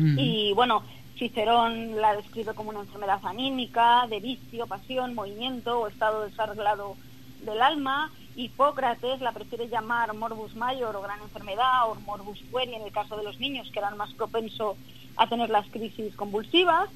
Y 0.00 0.52
bueno, 0.52 0.84
Cicerón 1.18 2.00
la 2.00 2.14
describe 2.14 2.54
como 2.54 2.70
una 2.70 2.80
enfermedad 2.80 3.20
anímica, 3.24 4.06
de 4.08 4.20
vicio, 4.20 4.66
pasión, 4.66 5.14
movimiento 5.14 5.80
o 5.80 5.88
estado 5.88 6.22
desarreglado 6.22 6.96
del 7.40 7.60
alma. 7.60 8.12
Hipócrates 8.36 9.20
la 9.20 9.32
prefiere 9.32 9.68
llamar 9.68 10.14
morbus 10.14 10.54
mayor 10.54 10.94
o 10.94 11.02
gran 11.02 11.20
enfermedad 11.20 11.90
o 11.90 11.96
morbus 11.96 12.40
pueri 12.52 12.74
en 12.74 12.82
el 12.82 12.92
caso 12.92 13.16
de 13.16 13.24
los 13.24 13.40
niños 13.40 13.68
que 13.72 13.80
eran 13.80 13.96
más 13.96 14.12
propensos 14.14 14.76
a 15.16 15.28
tener 15.28 15.50
las 15.50 15.68
crisis 15.70 16.14
convulsivas. 16.14 16.88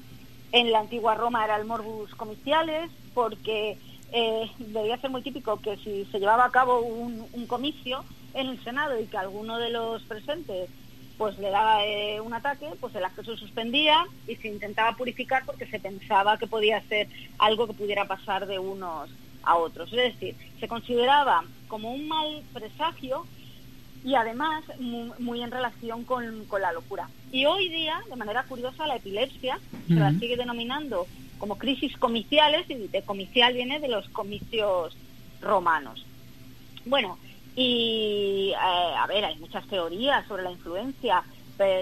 En 0.53 0.71
la 0.71 0.79
antigua 0.79 1.15
Roma 1.15 1.43
era 1.43 1.57
el 1.57 1.65
morbus 1.65 2.15
comiciales 2.15 2.89
porque 3.13 3.77
eh, 4.13 4.51
debía 4.57 4.97
ser 4.97 5.09
muy 5.09 5.21
típico 5.21 5.59
que 5.59 5.75
si 5.77 6.05
se 6.05 6.19
llevaba 6.19 6.45
a 6.45 6.51
cabo 6.51 6.79
un, 6.79 7.27
un 7.33 7.47
comicio 7.47 8.05
en 8.33 8.47
el 8.47 8.63
Senado 8.63 8.99
y 8.99 9.07
que 9.07 9.17
alguno 9.17 9.57
de 9.57 9.69
los 9.69 10.01
presentes 10.03 10.69
pues 11.17 11.37
le 11.37 11.49
daba 11.49 11.85
eh, 11.85 12.19
un 12.21 12.33
ataque, 12.33 12.69
pues 12.79 12.93
el 12.95 13.05
acto 13.05 13.23
se 13.23 13.37
suspendía 13.37 14.03
y 14.27 14.35
se 14.37 14.47
intentaba 14.47 14.95
purificar 14.95 15.43
porque 15.45 15.67
se 15.67 15.79
pensaba 15.79 16.37
que 16.37 16.47
podía 16.47 16.81
ser 16.87 17.07
algo 17.37 17.67
que 17.67 17.73
pudiera 17.73 18.07
pasar 18.07 18.47
de 18.47 18.59
unos 18.59 19.09
a 19.43 19.55
otros. 19.55 19.91
Es 19.93 20.13
decir, 20.13 20.35
se 20.59 20.67
consideraba 20.67 21.45
como 21.67 21.91
un 21.91 22.07
mal 22.07 22.43
presagio 22.53 23.25
y 24.03 24.15
además 24.15 24.63
muy, 24.79 25.41
en 25.41 25.51
relación 25.51 26.03
con, 26.03 26.45
la 26.59 26.73
locura. 26.73 27.09
Y 27.31 27.45
hoy 27.45 27.69
día, 27.69 27.99
de 28.09 28.15
manera 28.15 28.43
curiosa, 28.43 28.85
la 28.87 28.97
epilepsia 28.97 29.59
se 29.87 29.95
la 29.95 30.11
sigue 30.11 30.37
denominando 30.37 31.07
como 31.37 31.57
crisis 31.57 31.95
comiciales 31.97 32.69
y 32.69 32.87
de 32.87 33.01
comicial 33.03 33.53
viene 33.53 33.79
de 33.79 33.89
los 33.89 34.07
comicios 34.09 34.95
romanos. 35.41 36.05
Bueno, 36.85 37.17
Y, 37.55 38.51
eh, 38.51 38.55
a 38.55 39.05
ver, 39.07 39.25
hay 39.25 39.37
muchas 39.37 39.67
teorías 39.67 40.25
sobre 40.27 40.43
la 40.43 40.51
influencia, 40.51 41.23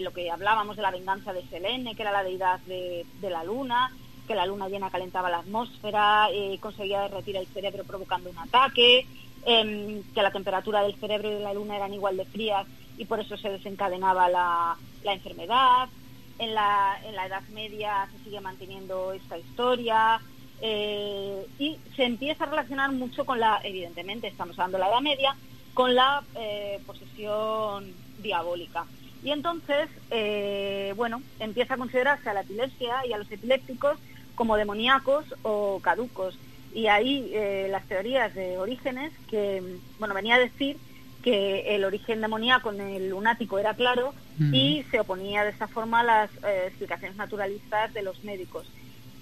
lo 0.02 0.12
que 0.12 0.30
hablábamos 0.30 0.76
de 0.76 0.82
la 0.82 0.92
venganza 0.92 1.34
de 1.34 1.48
Selene, 1.48 1.96
que 1.96 2.02
era 2.02 2.12
la 2.12 2.24
deidad 2.24 2.60
de, 2.62 3.06
la 3.22 3.44
luna, 3.44 3.92
que 4.28 4.36
la 4.36 4.46
luna 4.46 4.70
llena 4.70 4.92
calentaba 4.92 5.30
la 5.30 5.40
atmósfera, 5.40 6.28
eh, 6.32 6.58
conseguía 6.60 7.02
derretir 7.02 7.38
el 7.38 7.48
cerebro 7.48 7.84
provocando 7.84 8.30
un 8.30 8.38
ataque, 8.38 9.08
em, 9.46 10.04
que 10.14 10.22
la 10.22 10.32
temperatura 10.32 10.84
del 10.84 10.96
cerebro 10.96 11.30
y 11.30 11.36
de 11.36 11.40
la 11.40 11.54
luna 11.54 11.78
eran 11.78 11.94
igual 11.94 12.18
de 12.18 12.26
frías 12.26 12.68
y 12.98 13.06
por 13.06 13.20
eso 13.20 13.38
se 13.38 13.50
desencadenaba 13.50 14.30
la, 14.30 14.78
enfermedad. 15.04 15.90
En 16.38 16.54
la, 16.54 17.00
en 17.06 17.16
la 17.16 17.28
Edad 17.28 17.44
Media 17.50 18.08
se 18.12 18.24
sigue 18.24 18.42
manteniendo 18.42 19.14
esta 19.14 19.38
historia 19.38 20.20
eh, 20.60 21.46
y 21.60 21.78
se 21.96 22.04
empieza 22.04 22.44
a 22.44 22.48
relacionar 22.48 22.92
mucho 22.92 23.26
con 23.26 23.40
la, 23.40 23.60
evidentemente 23.64 24.28
estamos 24.28 24.58
hablando 24.58 24.78
de 24.78 24.84
la 24.84 24.90
Edad 24.90 25.02
Media, 25.02 25.36
con 25.74 25.96
la 25.96 26.24
eh, 26.36 26.80
posesión 26.86 27.94
diabólica. 28.22 28.86
Y 29.24 29.32
entonces, 29.32 29.88
eh, 30.10 30.94
bueno, 30.96 31.22
empieza 31.40 31.76
a 31.76 31.78
considerarse 31.78 32.30
a 32.30 32.34
la 32.34 32.42
epilepsia 32.42 33.06
y 33.08 33.14
a 33.14 33.18
los 33.18 33.32
epilépticos 33.32 33.98
como 34.36 34.58
demoníacos 34.58 35.26
o 35.44 35.80
caducos. 35.82 36.38
Y 36.74 36.88
ahí 36.88 37.32
eh, 37.34 37.68
las 37.70 37.86
teorías 37.86 38.34
de 38.34 38.58
orígenes, 38.58 39.12
que, 39.30 39.78
bueno, 40.00 40.14
venía 40.14 40.36
a 40.36 40.40
decir 40.40 40.78
que 41.22 41.76
el 41.76 41.86
origen 41.86 42.22
demoníaco 42.22 42.72
en 42.72 42.82
el 42.82 43.10
lunático 43.10 43.60
era 43.60 43.76
claro 43.76 44.14
y 44.52 44.84
se 44.90 45.00
oponía 45.00 45.44
de 45.44 45.52
esta 45.52 45.68
forma 45.68 46.00
a 46.00 46.04
las 46.04 46.32
explicaciones 46.66 47.16
naturalistas 47.16 47.94
de 47.94 48.02
los 48.02 48.24
médicos. 48.24 48.66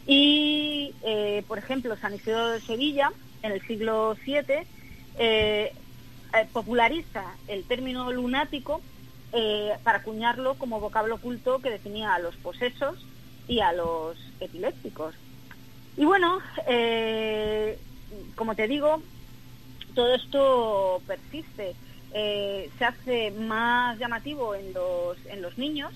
Y, 0.07 0.93
por 1.45 1.57
ejemplo, 1.57 1.97
San 1.97 2.13
Isidro 2.13 2.51
de 2.51 2.61
Sevilla, 2.61 3.11
en 3.43 3.51
el 3.51 3.61
siglo 3.67 4.15
VII, 4.25 5.73
eh, 6.33 6.47
populariza 6.53 7.23
el 7.47 7.63
término 7.63 8.11
lunático 8.11 8.81
eh, 9.33 9.73
para 9.83 9.99
acuñarlo 9.99 10.55
como 10.55 10.79
vocablo 10.79 11.15
oculto 11.15 11.59
que 11.59 11.71
definía 11.71 12.13
a 12.13 12.19
los 12.19 12.35
posesos 12.37 13.03
y 13.47 13.61
a 13.61 13.73
los 13.73 14.17
epilépticos. 14.39 15.15
Y 15.97 16.05
bueno, 16.05 16.39
eh, 16.67 17.79
como 18.35 18.55
te 18.55 18.67
digo, 18.67 19.01
todo 19.95 20.13
esto 20.13 21.01
persiste. 21.07 21.75
se 22.11 22.85
hace 22.85 23.31
más 23.31 23.97
llamativo 23.97 24.55
en 24.55 24.73
los, 24.73 25.17
en 25.25 25.41
los 25.41 25.57
niños, 25.57 25.93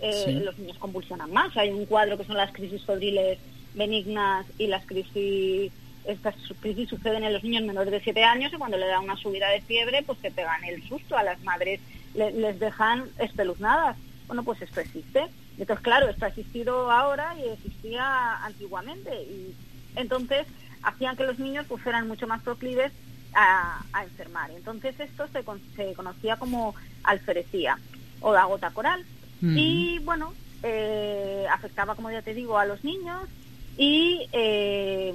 los 0.00 0.58
niños 0.58 0.78
convulsionan 0.78 1.32
más. 1.32 1.56
Hay 1.56 1.70
un 1.70 1.86
cuadro 1.86 2.18
que 2.18 2.24
son 2.24 2.36
las 2.36 2.52
crisis 2.52 2.84
febriles 2.84 3.38
benignas 3.74 4.46
y 4.58 4.66
las 4.66 4.84
crisis 4.84 5.72
estas 6.06 6.34
crisis 6.60 6.88
suceden 6.88 7.24
en 7.24 7.32
los 7.32 7.42
niños 7.42 7.64
menores 7.64 7.90
de 7.90 8.00
7 8.00 8.24
años 8.24 8.52
y 8.52 8.56
cuando 8.56 8.76
le 8.76 8.86
da 8.86 9.00
una 9.00 9.16
subida 9.16 9.48
de 9.50 9.60
fiebre, 9.60 10.02
pues 10.02 10.18
se 10.20 10.30
pegan 10.30 10.64
el 10.64 10.86
susto 10.88 11.16
a 11.16 11.22
las 11.22 11.42
madres, 11.42 11.80
les 12.14 12.58
dejan 12.58 13.04
espeluznadas. 13.18 13.96
Bueno, 14.26 14.42
pues 14.42 14.62
esto 14.62 14.80
existe. 14.80 15.26
Entonces, 15.58 15.82
claro, 15.82 16.08
esto 16.08 16.24
ha 16.24 16.28
existido 16.28 16.90
ahora 16.90 17.34
y 17.38 17.48
existía 17.48 18.44
antiguamente. 18.44 19.10
Y 19.22 19.54
entonces 19.94 20.46
hacían 20.82 21.16
que 21.16 21.24
los 21.24 21.38
niños 21.38 21.66
pues 21.68 21.82
fueran 21.82 22.08
mucho 22.08 22.26
más 22.26 22.42
proclives 22.42 22.92
a, 23.34 23.84
enfermar. 24.02 24.50
Entonces 24.50 24.98
esto 24.98 25.26
se, 25.28 25.44
se, 25.76 25.94
conocía 25.94 26.36
como 26.36 26.74
alferecía 27.02 27.78
o 28.20 28.32
la 28.32 28.44
gota 28.44 28.70
coral. 28.70 29.04
Y 29.42 29.98
bueno, 30.00 30.32
eh, 30.62 31.46
afectaba, 31.52 31.94
como 31.94 32.10
ya 32.10 32.22
te 32.22 32.34
digo, 32.34 32.58
a 32.58 32.64
los 32.64 32.82
niños 32.82 33.28
y 33.76 34.26
eh, 34.32 35.14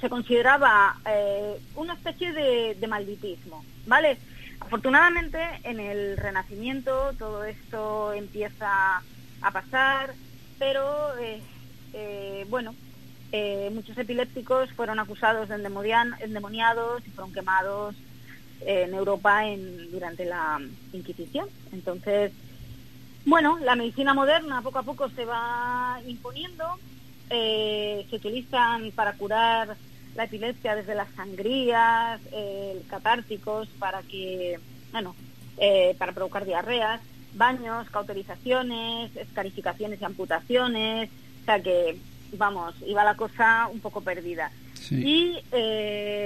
se 0.00 0.08
consideraba 0.08 0.96
eh, 1.06 1.60
una 1.76 1.94
especie 1.94 2.32
de, 2.32 2.86
malditismo, 2.86 3.64
¿vale? 3.86 4.18
Afortunadamente 4.60 5.38
en 5.62 5.80
el 5.80 6.16
Renacimiento 6.16 7.12
todo 7.18 7.44
esto 7.44 8.12
empieza 8.12 9.02
a 9.42 9.50
pasar, 9.50 10.14
pero 10.58 11.16
eh, 11.18 11.40
eh, 11.92 12.46
bueno, 12.48 12.74
muchos 13.72 13.98
epilépticos 13.98 14.70
fueron 14.72 15.00
acusados 15.00 15.48
de 15.48 15.56
endemoniados 15.56 17.04
y 17.04 17.10
fueron 17.10 17.32
quemados 17.32 17.96
en 18.60 18.94
Europa 18.94 19.44
en, 19.44 19.90
durante 19.90 20.24
la 20.24 20.60
Inquisición. 20.92 21.48
Entonces, 21.72 22.30
bueno, 23.26 23.58
la 23.58 23.74
medicina 23.74 24.14
moderna 24.14 24.62
poco 24.62 24.78
a 24.78 24.82
poco 24.84 25.08
se 25.10 25.24
va 25.24 26.00
imponiendo 26.06 26.64
eh, 27.30 28.06
se 28.08 28.16
utilizan 28.16 28.90
para 28.92 29.14
curar 29.14 29.76
la 30.14 30.24
epilepsia 30.24 30.76
desde 30.76 30.94
las 30.94 31.08
sangrías, 31.14 32.20
eh, 32.32 32.82
catárticos, 32.88 33.68
para 33.78 34.02
que, 34.02 34.58
bueno, 34.92 35.14
eh, 35.58 35.94
para 35.98 36.12
provocar 36.12 36.44
diarreas, 36.44 37.00
baños, 37.34 37.90
cauterizaciones, 37.90 39.14
escarificaciones 39.16 40.00
y 40.00 40.04
amputaciones, 40.04 41.10
o 41.42 41.44
sea 41.44 41.60
que, 41.60 41.96
vamos, 42.32 42.74
iba 42.86 43.04
la 43.04 43.16
cosa 43.16 43.68
un 43.72 43.80
poco 43.80 44.00
perdida. 44.00 44.50
Y 44.90 45.40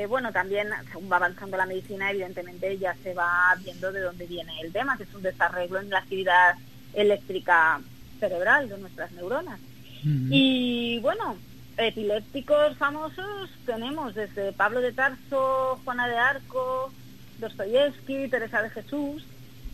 bueno, 0.08 0.32
también 0.32 0.68
según 0.90 1.10
va 1.12 1.16
avanzando 1.16 1.56
la 1.56 1.64
medicina, 1.64 2.10
evidentemente 2.10 2.76
ya 2.76 2.94
se 3.04 3.14
va 3.14 3.54
viendo 3.62 3.92
de 3.92 4.00
dónde 4.00 4.26
viene 4.26 4.52
el 4.62 4.72
tema, 4.72 4.96
que 4.96 5.04
es 5.04 5.14
un 5.14 5.22
desarreglo 5.22 5.78
en 5.78 5.90
la 5.90 6.00
actividad 6.00 6.56
eléctrica 6.92 7.80
cerebral 8.18 8.68
de 8.68 8.78
nuestras 8.78 9.12
neuronas. 9.12 9.60
Y 10.04 10.98
bueno, 11.00 11.36
epilépticos 11.76 12.76
famosos 12.76 13.50
tenemos 13.66 14.14
desde 14.14 14.52
Pablo 14.52 14.80
de 14.80 14.92
Tarso, 14.92 15.80
Juana 15.84 16.08
de 16.08 16.16
Arco, 16.16 16.92
Dostoyevsky, 17.38 18.28
Teresa 18.28 18.62
de 18.62 18.70
Jesús, 18.70 19.24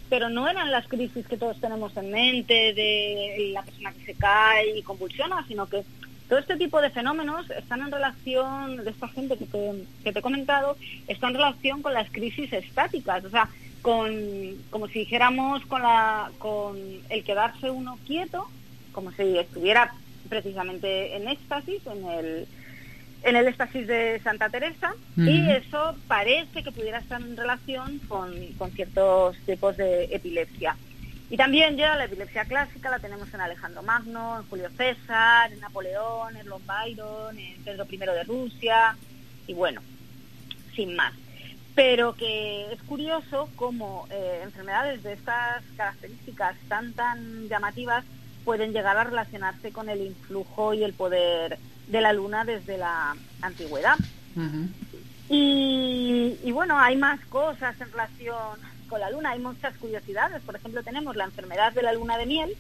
pero 0.08 0.28
no 0.28 0.48
eran 0.48 0.70
las 0.70 0.86
crisis 0.86 1.26
que 1.26 1.36
todos 1.36 1.60
tenemos 1.60 1.96
en 1.96 2.10
mente 2.10 2.74
de 2.74 3.50
la 3.52 3.62
persona 3.62 3.92
que 3.92 4.04
se 4.04 4.14
cae 4.14 4.78
y 4.78 4.82
convulsiona, 4.82 5.44
sino 5.48 5.66
que 5.66 5.84
todo 6.28 6.38
este 6.38 6.56
tipo 6.56 6.80
de 6.80 6.90
fenómenos 6.90 7.50
están 7.50 7.82
en 7.82 7.90
relación, 7.90 8.84
de 8.84 8.90
esta 8.90 9.08
gente 9.08 9.36
que 9.36 9.46
te, 9.46 9.84
que 10.02 10.12
te 10.12 10.18
he 10.18 10.22
comentado, 10.22 10.76
están 11.06 11.30
en 11.30 11.36
relación 11.36 11.82
con 11.82 11.94
las 11.94 12.10
crisis 12.10 12.52
estáticas, 12.52 13.24
o 13.24 13.30
sea, 13.30 13.48
con, 13.82 14.10
como 14.70 14.88
si 14.88 15.00
dijéramos 15.00 15.64
con, 15.66 15.82
la, 15.82 16.30
con 16.38 16.78
el 17.10 17.24
quedarse 17.24 17.70
uno 17.70 17.98
quieto, 18.06 18.48
como 18.92 19.12
si 19.12 19.36
estuviera 19.36 19.92
precisamente 20.34 21.14
en 21.14 21.28
éxtasis, 21.28 21.80
en 21.86 22.04
el, 22.08 22.48
en 23.22 23.36
el 23.36 23.46
éxtasis 23.46 23.86
de 23.86 24.20
Santa 24.24 24.50
Teresa, 24.50 24.92
y 25.16 25.48
eso 25.48 25.94
parece 26.08 26.64
que 26.64 26.72
pudiera 26.72 26.98
estar 26.98 27.20
en 27.20 27.36
relación 27.36 28.00
con, 28.08 28.34
ciertos 28.74 29.36
tipos 29.46 29.76
de 29.76 30.06
epilepsia. 30.06 30.76
Y 31.30 31.36
también 31.36 31.76
ya 31.76 31.94
la 31.94 32.06
epilepsia 32.06 32.46
clásica 32.46 32.90
la 32.90 32.98
tenemos 32.98 33.32
en 33.32 33.42
Alejandro 33.42 33.84
Magno, 33.84 34.40
en 34.40 34.48
Julio 34.48 34.68
César, 34.76 35.52
en 35.52 35.60
Napoleón, 35.60 36.36
en 36.36 36.48
Lord 36.48 36.62
Byron, 36.66 37.38
en 37.38 37.62
Pedro 37.62 37.86
I 37.88 37.96
de 37.96 38.24
Rusia, 38.24 38.96
y 39.46 39.54
bueno, 39.54 39.82
sin 40.74 40.96
más. 40.96 41.14
Pero 41.76 42.14
que 42.14 42.72
es 42.72 42.82
curioso 42.82 43.48
cómo 43.54 44.08
eh, 44.10 44.40
enfermedades 44.42 45.04
de 45.04 45.12
estas 45.12 45.62
características 45.76 46.56
tan 46.68 46.92
tan 46.92 47.48
llamativas 47.48 48.04
pueden 48.44 48.72
llegar 48.72 48.96
a 48.96 49.04
relacionarse 49.04 49.72
con 49.72 49.88
el 49.88 50.00
influjo 50.02 50.74
y 50.74 50.84
el 50.84 50.92
poder 50.92 51.58
de 51.88 52.00
la 52.00 52.12
luna 52.12 52.44
desde 52.44 52.78
la 52.78 53.16
antigüedad. 53.40 53.96
y, 55.28 56.52
bueno, 56.52 56.78
hay 56.78 56.96
más 56.96 57.20
cosas 57.26 57.80
en 57.80 57.90
relación 57.90 58.58
con 58.88 59.00
la 59.00 59.10
luna, 59.10 59.30
hay 59.30 59.40
muchas 59.40 59.76
curiosidades. 59.78 60.42
Por 60.42 60.56
ejemplo, 60.56 60.82
tenemos 60.82 61.16
la 61.16 61.24
enfermedad 61.24 61.72
de 61.72 61.82
la 61.82 61.92
luna 61.92 62.18
de 62.18 62.26
miel, 62.26 62.56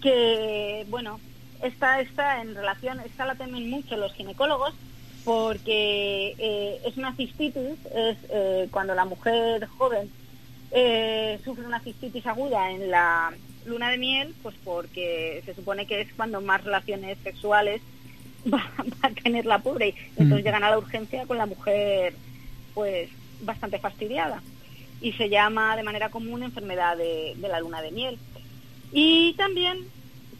que, 0.00 0.86
bueno, 0.88 1.20
esta 1.62 2.00
está 2.00 2.40
en 2.40 2.54
relación, 2.54 3.00
esta 3.00 3.24
la 3.24 3.34
temen 3.34 3.70
mucho 3.70 3.96
los 3.96 4.12
ginecólogos, 4.14 4.74
porque 5.24 6.34
eh, 6.38 6.80
es 6.84 6.96
una 6.96 7.14
cistitis, 7.14 7.78
es 7.94 8.18
eh, 8.28 8.68
cuando 8.70 8.94
la 8.94 9.04
mujer 9.06 9.66
joven 9.78 10.10
eh, 10.70 11.40
sufre 11.44 11.64
una 11.64 11.80
cistitis 11.80 12.26
aguda 12.26 12.70
en 12.70 12.90
la 12.90 13.32
luna 13.66 13.90
de 13.90 13.98
miel, 13.98 14.34
pues 14.42 14.54
porque 14.64 15.42
se 15.44 15.54
supone 15.54 15.86
que 15.86 16.00
es 16.00 16.12
cuando 16.14 16.40
más 16.40 16.64
relaciones 16.64 17.18
sexuales 17.22 17.80
va, 18.52 18.70
a 19.02 19.10
tener 19.10 19.46
la 19.46 19.58
pobre 19.58 19.88
y 19.88 19.94
entonces 20.10 20.42
mm. 20.42 20.44
llegan 20.44 20.64
a 20.64 20.70
la 20.70 20.78
urgencia 20.78 21.26
con 21.26 21.38
la 21.38 21.46
mujer 21.46 22.14
pues 22.74 23.08
bastante 23.40 23.78
fastidiada 23.78 24.42
y 25.00 25.12
se 25.12 25.28
llama 25.28 25.76
de 25.76 25.82
manera 25.82 26.08
común 26.08 26.42
enfermedad 26.42 26.96
de, 26.96 27.36
la 27.40 27.60
luna 27.60 27.82
de 27.82 27.90
miel. 27.90 28.18
Y 28.90 29.34
también 29.34 29.78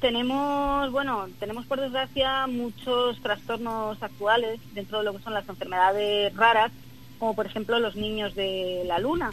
tenemos, 0.00 0.90
bueno, 0.90 1.28
tenemos 1.38 1.66
por 1.66 1.80
desgracia 1.80 2.46
muchos 2.46 3.20
trastornos 3.20 4.02
actuales 4.02 4.60
dentro 4.72 4.98
de 4.98 5.04
lo 5.04 5.12
que 5.14 5.22
son 5.22 5.34
las 5.34 5.48
enfermedades 5.48 6.34
raras, 6.34 6.72
como 7.18 7.34
por 7.34 7.46
ejemplo 7.46 7.78
los 7.78 7.94
niños 7.94 8.34
de 8.34 8.84
la 8.86 8.98
luna, 8.98 9.32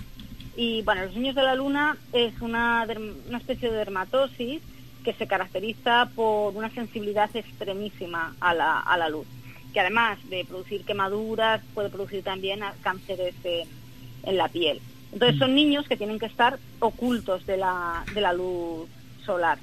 y 0.56 0.82
bueno, 0.82 1.06
los 1.06 1.16
niños 1.16 1.36
de 1.36 1.43
la 1.43 1.56
luna 1.56 1.97
es 2.14 2.34
una, 2.41 2.86
una 3.28 3.38
especie 3.38 3.70
de 3.72 3.78
dermatosis 3.78 4.62
que 5.04 5.14
se 5.14 5.28
caracteriza 5.28 6.10
por 6.16 6.56
una 6.56 6.70
sensibilidad 6.70 7.30
extremísima 7.36 8.36
a 8.39 8.54
la, 8.54 8.80
a 8.80 8.97
la 8.97 9.10
luz, 9.10 9.26
que 9.74 9.80
además 9.80 10.20
de 10.30 10.45
producir 10.45 10.84
quemaduras 10.84 11.62
puede 11.74 11.89
producir 11.89 12.24
también 12.24 12.62
cánceres 12.82 13.34
en 13.43 14.38
la 14.38 14.47
piel. 14.47 14.82
Entonces 15.12 15.39
son 15.39 15.56
niños 15.56 15.88
que 15.88 15.97
tienen 15.97 16.20
que 16.20 16.28
estar 16.28 16.60
ocultos 16.80 17.45
de 17.45 17.58
la, 17.58 18.04
de 18.14 18.22
la 18.22 18.34
luz 18.34 18.88
solar. 19.26 19.58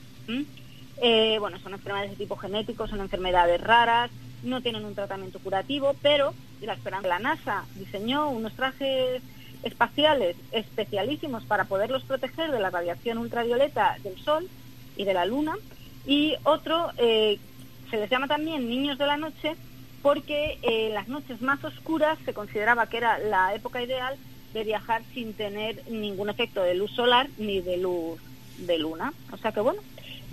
Eh, 1.01 1.37
bueno, 1.39 1.59
son 1.61 1.73
enfermedades 1.73 2.11
de 2.11 2.17
tipo 2.17 2.37
genético, 2.37 2.89
son 2.89 3.01
enfermedades 3.01 3.61
raras, 3.61 4.11
no 4.43 4.61
tienen 4.61 4.85
un 4.85 4.95
tratamiento 4.95 5.39
curativo, 5.39 5.95
pero 6.03 6.35
la 6.61 6.75
esperanza 6.75 7.09
la 7.09 7.19
NASA 7.19 7.65
diseñó 7.77 8.29
unos 8.31 8.53
trajes 8.55 9.23
espaciales 9.63 10.37
especialísimos 10.53 11.45
para 11.45 11.65
poderlos 11.65 12.03
proteger 12.05 12.51
de 12.51 12.61
la 12.61 12.71
radiación 12.71 13.19
ultravioleta 13.19 13.97
del 14.03 14.19
Sol 14.19 14.49
y 14.97 15.05
de 15.05 15.15
la 15.15 15.25
Luna. 15.25 15.57
Y 16.07 16.35
otro, 16.45 16.91
eh, 16.97 17.39
se 17.91 17.97
les 17.97 18.11
llama 18.11 18.29
también 18.29 18.69
niños 18.69 18.99
de 18.99 19.07
la 19.07 19.17
noche, 19.17 19.57
porque 20.03 20.59
en 20.63 20.95
las 20.95 21.09
noches 21.09 21.43
más 21.43 21.63
oscuras 21.65 22.19
se 22.25 22.35
consideraba 22.35 22.87
que 22.87 22.99
era 22.99 23.19
la 23.19 23.55
época 23.55 23.83
ideal 23.83 24.17
de 24.55 24.65
viajar 24.65 25.03
sin 25.13 25.35
tener 25.35 25.83
ningún 25.91 26.31
efecto 26.31 26.63
de 26.63 26.75
luz 26.75 26.91
solar 26.93 27.29
ni 27.37 27.61
de 27.61 27.77
luz 27.77 28.21
de 28.59 28.79
luna. 28.79 29.13
O 29.33 29.37
sea 29.37 29.53
que 29.53 29.61
bueno, 29.61 29.83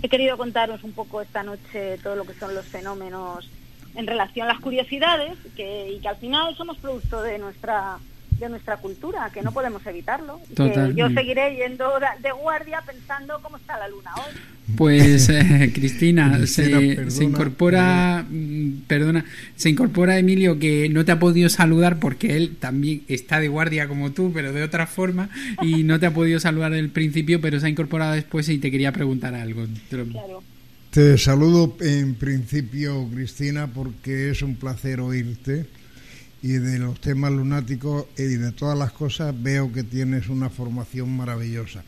he 0.02 0.08
querido 0.08 0.36
contaros 0.36 0.84
un 0.84 0.92
poco 0.92 1.20
esta 1.20 1.42
noche 1.42 1.98
todo 2.02 2.16
lo 2.16 2.24
que 2.24 2.34
son 2.34 2.54
los 2.54 2.66
fenómenos 2.66 3.48
en 3.94 4.06
relación 4.06 4.48
a 4.48 4.52
las 4.52 4.62
curiosidades 4.62 5.36
que, 5.56 5.90
y 5.90 6.00
que 6.00 6.08
al 6.08 6.16
final 6.16 6.54
somos 6.56 6.76
producto 6.78 7.22
de 7.22 7.38
nuestra 7.38 7.98
de 8.38 8.48
nuestra 8.48 8.76
cultura, 8.76 9.30
que 9.32 9.42
no 9.42 9.52
podemos 9.52 9.84
evitarlo. 9.86 10.40
Que 10.54 10.92
yo 10.94 11.08
seguiré 11.10 11.56
yendo 11.56 11.90
de 12.22 12.32
guardia 12.32 12.82
pensando 12.86 13.40
cómo 13.42 13.56
está 13.56 13.78
la 13.78 13.88
luna 13.88 14.10
hoy. 14.16 14.34
Pues 14.76 15.28
eh, 15.28 15.70
Cristina, 15.72 16.44
se, 16.46 17.10
se, 17.10 17.24
incorpora, 17.24 18.26
mm, 18.28 18.82
perdona, 18.88 19.24
se 19.54 19.70
incorpora 19.70 20.18
Emilio 20.18 20.58
que 20.58 20.88
no 20.88 21.04
te 21.04 21.12
ha 21.12 21.18
podido 21.18 21.48
saludar 21.48 22.00
porque 22.00 22.36
él 22.36 22.56
también 22.58 23.02
está 23.08 23.38
de 23.38 23.48
guardia 23.48 23.86
como 23.86 24.10
tú, 24.12 24.32
pero 24.34 24.52
de 24.52 24.64
otra 24.64 24.86
forma, 24.86 25.30
y 25.62 25.84
no 25.84 26.00
te 26.00 26.06
ha 26.06 26.14
podido 26.14 26.40
saludar 26.40 26.74
el 26.74 26.90
principio, 26.90 27.40
pero 27.40 27.60
se 27.60 27.66
ha 27.66 27.70
incorporado 27.70 28.14
después 28.14 28.48
y 28.48 28.58
te 28.58 28.70
quería 28.70 28.92
preguntar 28.92 29.34
algo. 29.34 29.66
Claro. 29.88 30.42
Te 30.90 31.18
saludo 31.18 31.76
en 31.80 32.14
principio, 32.14 33.08
Cristina, 33.12 33.66
porque 33.66 34.30
es 34.30 34.42
un 34.42 34.56
placer 34.56 35.00
oírte 35.00 35.66
y 36.42 36.52
de 36.52 36.78
los 36.78 37.00
temas 37.00 37.32
lunáticos 37.32 38.06
y 38.16 38.22
de 38.22 38.52
todas 38.52 38.78
las 38.78 38.92
cosas 38.92 39.34
veo 39.42 39.72
que 39.72 39.82
tienes 39.82 40.28
una 40.28 40.50
formación 40.50 41.16
maravillosa. 41.16 41.82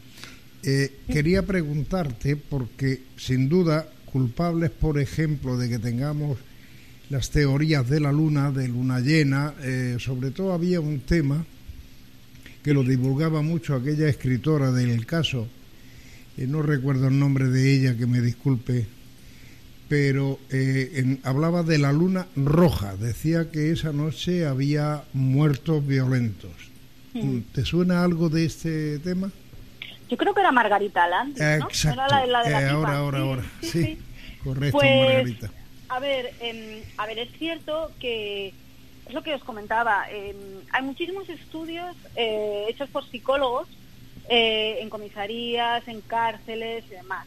Eh, 0.62 1.00
quería 1.08 1.44
preguntarte, 1.44 2.36
porque 2.36 3.02
sin 3.16 3.48
duda 3.48 3.88
culpables, 4.06 4.70
por 4.70 4.98
ejemplo, 4.98 5.56
de 5.56 5.68
que 5.68 5.78
tengamos 5.78 6.38
las 7.10 7.30
teorías 7.30 7.88
de 7.88 8.00
la 8.00 8.12
luna, 8.12 8.50
de 8.50 8.68
luna 8.68 9.00
llena, 9.00 9.54
eh, 9.62 9.96
sobre 9.98 10.30
todo 10.30 10.52
había 10.52 10.80
un 10.80 11.00
tema 11.00 11.44
que 12.62 12.74
lo 12.74 12.82
divulgaba 12.82 13.40
mucho 13.40 13.74
aquella 13.74 14.08
escritora 14.08 14.72
del 14.72 15.06
caso, 15.06 15.48
eh, 16.36 16.46
no 16.46 16.62
recuerdo 16.62 17.08
el 17.08 17.18
nombre 17.18 17.48
de 17.48 17.74
ella, 17.74 17.96
que 17.96 18.06
me 18.06 18.20
disculpe, 18.20 18.86
pero 19.88 20.38
eh, 20.50 21.18
hablaba 21.24 21.62
de 21.62 21.78
la 21.78 21.92
luna 21.92 22.26
roja, 22.36 22.94
decía 22.96 23.50
que 23.50 23.72
esa 23.72 23.92
noche 23.92 24.46
había 24.46 25.04
muertos 25.14 25.86
violentos. 25.86 26.52
Mm. 27.14 27.40
¿Te 27.54 27.64
suena 27.64 28.04
algo 28.04 28.28
de 28.28 28.44
este 28.44 28.98
tema? 28.98 29.30
Yo 30.10 30.16
creo 30.18 30.34
que 30.34 30.40
era 30.40 30.52
Margarita 30.52 31.06
Land, 31.08 31.40
Exacto. 31.40 32.00
Eh, 32.00 32.68
ahora, 32.68 32.98
ahora, 32.98 33.18
ahora. 33.18 33.42
Sí, 33.62 33.98
correcto, 34.44 34.78
pues, 34.78 35.06
Margarita. 35.06 35.50
A 35.88 36.00
ver, 36.00 36.34
em, 36.40 36.82
a 36.98 37.06
ver, 37.06 37.18
es 37.20 37.30
cierto 37.38 37.90
que 37.98 38.48
es 39.06 39.14
lo 39.14 39.22
que 39.22 39.34
os 39.34 39.42
comentaba. 39.42 40.04
Em, 40.10 40.36
hay 40.70 40.82
muchísimos 40.82 41.28
estudios 41.30 41.96
eh, 42.14 42.66
hechos 42.68 42.90
por 42.90 43.08
psicólogos 43.08 43.68
en 44.30 44.90
comisarías, 44.90 45.88
en 45.88 46.02
cárceles 46.02 46.84
y 46.90 46.90
demás 46.90 47.26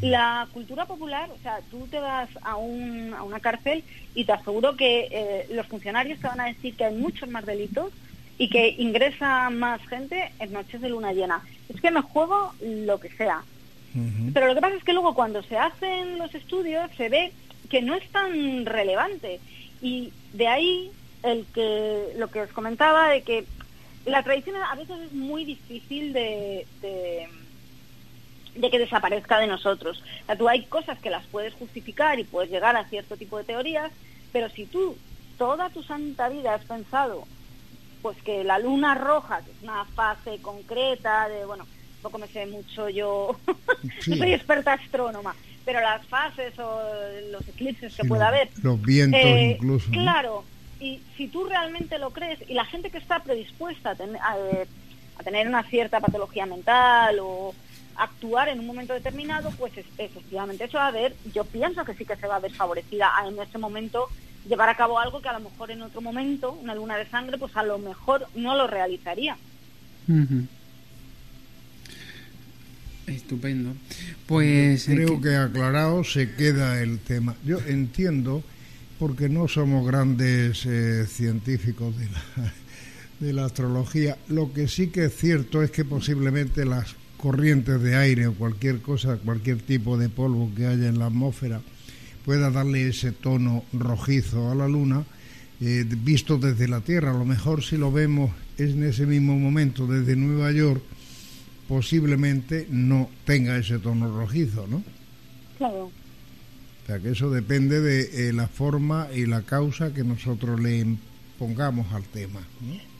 la 0.00 0.48
cultura 0.52 0.86
popular, 0.86 1.28
o 1.30 1.38
sea, 1.42 1.60
tú 1.70 1.86
te 1.88 1.98
vas 1.98 2.28
a, 2.42 2.56
un, 2.56 3.14
a 3.14 3.22
una 3.22 3.40
cárcel 3.40 3.82
y 4.14 4.24
te 4.24 4.32
aseguro 4.32 4.76
que 4.76 5.08
eh, 5.10 5.46
los 5.50 5.66
funcionarios 5.66 6.20
te 6.20 6.28
van 6.28 6.40
a 6.40 6.46
decir 6.46 6.76
que 6.76 6.84
hay 6.84 6.94
muchos 6.94 7.28
más 7.28 7.44
delitos 7.46 7.92
y 8.38 8.48
que 8.48 8.74
ingresa 8.78 9.50
más 9.50 9.80
gente 9.88 10.30
en 10.38 10.52
noches 10.52 10.80
de 10.80 10.88
luna 10.88 11.12
llena. 11.12 11.42
Es 11.68 11.80
que 11.80 11.90
me 11.90 12.02
juego 12.02 12.52
lo 12.60 13.00
que 13.00 13.10
sea. 13.10 13.42
Pero 14.34 14.48
lo 14.48 14.54
que 14.54 14.60
pasa 14.60 14.76
es 14.76 14.84
que 14.84 14.92
luego 14.92 15.14
cuando 15.14 15.42
se 15.42 15.56
hacen 15.56 16.18
los 16.18 16.34
estudios 16.34 16.90
se 16.98 17.08
ve 17.08 17.32
que 17.70 17.80
no 17.80 17.94
es 17.94 18.06
tan 18.10 18.66
relevante. 18.66 19.40
Y 19.80 20.12
de 20.34 20.48
ahí 20.48 20.90
el 21.22 21.46
que 21.54 22.12
lo 22.16 22.30
que 22.30 22.42
os 22.42 22.50
comentaba 22.50 23.08
de 23.08 23.22
que 23.22 23.44
la 24.04 24.22
tradición 24.22 24.56
a 24.56 24.74
veces 24.74 25.00
es 25.00 25.12
muy 25.12 25.46
difícil 25.46 26.12
de 26.12 26.66
de 26.82 27.26
que 28.60 28.78
desaparezca 28.78 29.38
de 29.38 29.46
nosotros. 29.46 30.02
O 30.22 30.26
sea, 30.26 30.36
tú 30.36 30.48
hay 30.48 30.64
cosas 30.64 30.98
que 30.98 31.10
las 31.10 31.26
puedes 31.26 31.54
justificar 31.54 32.18
y 32.18 32.24
puedes 32.24 32.50
llegar 32.50 32.76
a 32.76 32.88
cierto 32.88 33.16
tipo 33.16 33.38
de 33.38 33.44
teorías, 33.44 33.92
pero 34.32 34.48
si 34.50 34.66
tú 34.66 34.96
toda 35.38 35.70
tu 35.70 35.82
santa 35.82 36.28
vida 36.28 36.54
has 36.54 36.64
pensado 36.64 37.24
pues 38.02 38.22
que 38.22 38.44
la 38.44 38.58
luna 38.58 38.94
roja, 38.94 39.40
que 39.42 39.50
es 39.50 39.62
una 39.62 39.84
fase 39.84 40.38
concreta 40.40 41.28
de, 41.28 41.44
bueno, 41.44 41.66
poco 42.02 42.18
me 42.18 42.28
sé 42.28 42.46
mucho 42.46 42.88
yo, 42.88 43.36
no 44.06 44.16
soy 44.16 44.32
experta 44.32 44.74
astrónoma, 44.74 45.34
pero 45.64 45.80
las 45.80 46.06
fases 46.06 46.56
o 46.58 46.80
los 47.32 47.48
eclipses 47.48 47.96
que 47.96 48.04
pueda 48.04 48.28
haber. 48.28 48.48
Los 48.62 48.80
vientos 48.80 49.20
eh, 49.20 49.56
incluso. 49.56 49.90
Claro, 49.90 50.44
y 50.78 51.00
si 51.16 51.26
tú 51.26 51.44
realmente 51.44 51.98
lo 51.98 52.10
crees, 52.10 52.38
y 52.48 52.54
la 52.54 52.64
gente 52.64 52.90
que 52.90 52.98
está 52.98 53.18
predispuesta 53.20 53.90
a, 53.90 53.94
a, 53.94 54.36
a 55.18 55.22
tener 55.24 55.48
una 55.48 55.64
cierta 55.64 55.98
patología 55.98 56.46
mental 56.46 57.18
o, 57.20 57.54
actuar 57.98 58.48
en 58.48 58.60
un 58.60 58.66
momento 58.66 58.92
determinado, 58.92 59.50
pues 59.58 59.72
efectivamente 59.76 60.64
eso 60.64 60.78
va 60.78 60.88
a 60.88 60.92
ver, 60.92 61.14
yo 61.34 61.44
pienso 61.44 61.84
que 61.84 61.94
sí 61.94 62.04
que 62.04 62.16
se 62.16 62.26
va 62.26 62.36
a 62.36 62.40
ver 62.40 62.52
favorecida 62.52 63.10
a 63.16 63.28
en 63.28 63.38
ese 63.38 63.58
momento 63.58 64.08
llevar 64.48 64.68
a 64.68 64.76
cabo 64.76 64.98
algo 64.98 65.20
que 65.20 65.28
a 65.28 65.32
lo 65.32 65.40
mejor 65.40 65.70
en 65.70 65.82
otro 65.82 66.00
momento, 66.00 66.52
una 66.52 66.74
luna 66.74 66.96
de 66.96 67.08
sangre, 67.08 67.38
pues 67.38 67.56
a 67.56 67.62
lo 67.62 67.78
mejor 67.78 68.26
no 68.34 68.56
lo 68.56 68.66
realizaría. 68.66 69.36
Estupendo. 73.06 73.74
Pues 74.26 74.84
creo 74.84 75.20
que... 75.20 75.36
aclarado 75.36 76.04
se 76.04 76.34
queda 76.34 76.80
el 76.80 76.98
tema. 77.00 77.36
Yo 77.44 77.58
entiendo 77.66 78.42
porque 78.98 79.28
no 79.28 79.48
somos 79.48 79.86
grandes 79.86 80.64
eh, 80.66 81.06
científicos 81.06 81.96
de 81.98 82.06
la, 82.06 82.52
de 83.20 83.32
la 83.32 83.44
astrología. 83.44 84.16
Lo 84.28 84.52
que 84.52 84.68
sí 84.68 84.88
que 84.88 85.06
es 85.06 85.16
cierto 85.16 85.62
es 85.62 85.70
que 85.70 85.84
posiblemente 85.84 86.64
las 86.64 86.94
corrientes 87.26 87.82
de 87.82 87.96
aire 87.96 88.28
o 88.28 88.34
cualquier 88.34 88.78
cosa, 88.78 89.16
cualquier 89.16 89.58
tipo 89.58 89.98
de 89.98 90.08
polvo 90.08 90.48
que 90.54 90.64
haya 90.64 90.86
en 90.86 91.00
la 91.00 91.06
atmósfera, 91.06 91.60
pueda 92.24 92.52
darle 92.52 92.86
ese 92.86 93.10
tono 93.10 93.64
rojizo 93.72 94.52
a 94.52 94.54
la 94.54 94.68
luna, 94.68 95.02
eh, 95.60 95.84
visto 96.04 96.38
desde 96.38 96.68
la 96.68 96.82
Tierra. 96.82 97.10
A 97.10 97.18
lo 97.18 97.24
mejor 97.24 97.64
si 97.64 97.76
lo 97.78 97.90
vemos 97.90 98.30
en 98.58 98.84
ese 98.84 99.06
mismo 99.06 99.36
momento 99.36 99.88
desde 99.88 100.14
Nueva 100.14 100.52
York, 100.52 100.80
posiblemente 101.66 102.68
no 102.70 103.10
tenga 103.24 103.58
ese 103.58 103.80
tono 103.80 104.08
rojizo, 104.16 104.68
¿no? 104.68 104.84
Claro. 105.58 105.86
O 105.86 106.86
sea 106.86 107.00
que 107.00 107.10
eso 107.10 107.28
depende 107.28 107.80
de 107.80 108.28
eh, 108.28 108.32
la 108.34 108.46
forma 108.46 109.08
y 109.12 109.26
la 109.26 109.42
causa 109.42 109.92
que 109.92 110.04
nosotros 110.04 110.60
le 110.60 110.78
pongamos 111.38 111.92
al 111.92 112.04
tema. 112.04 112.40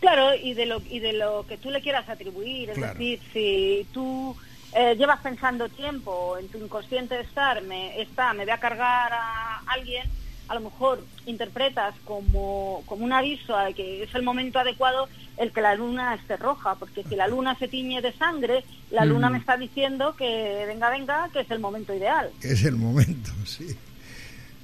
Claro, 0.01 0.35
y 0.35 0.55
de, 0.55 0.67
lo, 0.67 0.83
y 0.89 1.01
de 1.01 1.13
lo 1.13 1.47
que 1.47 1.57
tú 1.57 1.71
le 1.71 1.81
quieras 1.81 2.09
atribuir, 2.09 2.71
es 2.71 2.81
decir, 2.81 3.21
si 3.33 3.87
tú 3.93 4.37
eh, 4.73 4.95
llevas 4.97 5.21
pensando 5.21 5.69
tiempo 5.69 6.37
en 6.39 6.49
tu 6.49 6.59
inconsciente 6.59 7.21
estar, 7.21 7.63
me, 7.63 8.01
está, 8.01 8.33
me 8.33 8.45
voy 8.45 8.53
a 8.53 8.59
cargar 8.59 9.13
a 9.13 9.63
alguien, 9.67 10.09
a 10.49 10.55
lo 10.55 10.61
mejor 10.61 11.05
interpretas 11.27 11.95
como, 12.05 12.83
como 12.87 13.05
un 13.05 13.13
aviso 13.13 13.57
a 13.57 13.73
que 13.73 14.03
es 14.05 14.15
el 14.15 14.23
momento 14.23 14.59
adecuado 14.59 15.09
el 15.37 15.53
que 15.53 15.61
la 15.61 15.75
luna 15.75 16.15
esté 16.15 16.37
roja, 16.37 16.77
porque 16.77 17.03
si 17.05 17.17
la 17.17 17.27
luna 17.27 17.59
se 17.59 17.69
tiñe 17.69 18.01
de 18.01 18.13
sangre, 18.13 18.65
la 18.91 19.05
luna 19.05 19.29
me 19.29 19.39
está 19.39 19.57
diciendo 19.57 20.15
que 20.17 20.65
venga, 20.67 20.89
venga, 20.91 21.29
que 21.33 21.41
es 21.41 21.51
el 21.51 21.59
momento 21.59 21.95
ideal. 21.95 22.31
Es 22.43 22.65
el 22.65 22.77
momento, 22.77 23.33
sí. 23.45 23.77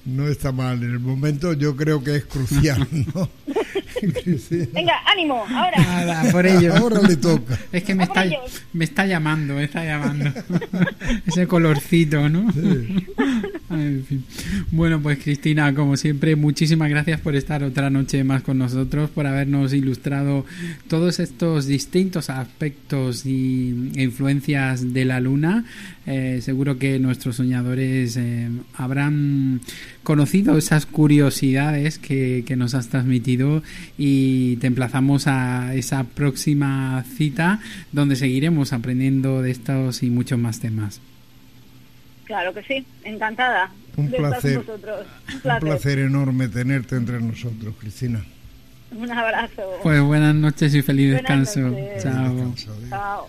No 0.05 0.27
está 0.27 0.51
mal, 0.51 0.83
en 0.83 0.91
el 0.91 0.99
momento 0.99 1.53
yo 1.53 1.77
creo 1.77 2.03
que 2.03 2.17
es 2.17 2.25
crucial, 2.25 2.87
¿no? 3.15 3.29
Venga, 4.73 4.95
ánimo, 5.07 5.45
ahora. 5.49 6.25
por 6.33 6.45
ello. 6.45 6.75
Ahora 6.75 7.01
le 7.03 7.17
toca. 7.17 7.59
Es 7.71 7.85
que 7.85 7.95
me 7.95 8.05
está, 8.05 8.25
me 8.73 8.85
está 8.85 9.07
llamando, 9.07 9.55
me 9.55 9.65
está 9.65 9.85
llamando. 9.85 10.33
Ese 11.27 11.47
colorcito, 11.47 12.29
¿no? 12.29 12.53
Bueno, 14.71 15.01
pues 15.01 15.19
Cristina, 15.19 15.75
como 15.75 15.97
siempre, 15.97 16.37
muchísimas 16.37 16.91
gracias 16.91 17.21
por 17.21 17.35
estar 17.37 17.65
otra 17.65 17.89
noche 17.89 18.23
más 18.23 18.43
con 18.43 18.59
nosotros, 18.59 19.09
por 19.09 19.27
habernos 19.27 19.73
ilustrado 19.73 20.45
todos 20.89 21.21
estos 21.21 21.67
distintos 21.67 22.29
aspectos 22.29 23.25
y, 23.25 23.93
e 23.97 24.03
influencias 24.03 24.93
de 24.93 25.07
la 25.07 25.21
luna. 25.21 25.65
Eh, 26.07 26.41
seguro 26.43 26.79
que 26.79 26.99
nuestros 26.99 27.37
soñadores 27.37 28.17
eh, 28.17 28.49
habrán 28.75 29.61
conocido 30.03 30.59
esas 30.59 30.85
curiosidades 30.85 31.99
que, 31.99 32.43
que 32.45 32.57
nos 32.57 32.75
has 32.75 32.89
transmitido 32.89 33.63
y 33.97 34.57
te 34.57 34.67
emplazamos 34.67 35.29
a 35.29 35.75
esa 35.75 36.05
próxima 36.05 37.05
cita 37.17 37.61
donde 37.93 38.17
seguiremos 38.17 38.73
aprendiendo 38.73 39.43
de 39.43 39.53
estos 39.53 40.03
y 40.03 40.11
muchos 40.11 40.39
más 40.39 40.59
temas. 40.59 41.01
Claro 42.25 42.53
que 42.53 42.63
sí, 42.63 42.85
encantada. 43.05 43.71
Un 43.97 44.11
placer, 44.11 44.59
un 44.59 44.65
placer. 44.81 45.07
Un 45.45 45.61
placer 45.61 45.99
enorme 45.99 46.49
tenerte 46.49 46.97
entre 46.97 47.21
nosotros, 47.21 47.75
Cristina. 47.79 48.25
Un 48.91 49.11
abrazo. 49.11 49.79
Pues 49.83 50.01
buenas 50.03 50.35
noches 50.35 50.75
y 50.75 50.83
feliz 50.83 51.13
descanso. 51.13 51.75
Chao. 52.01 52.55
Chao. 52.89 53.29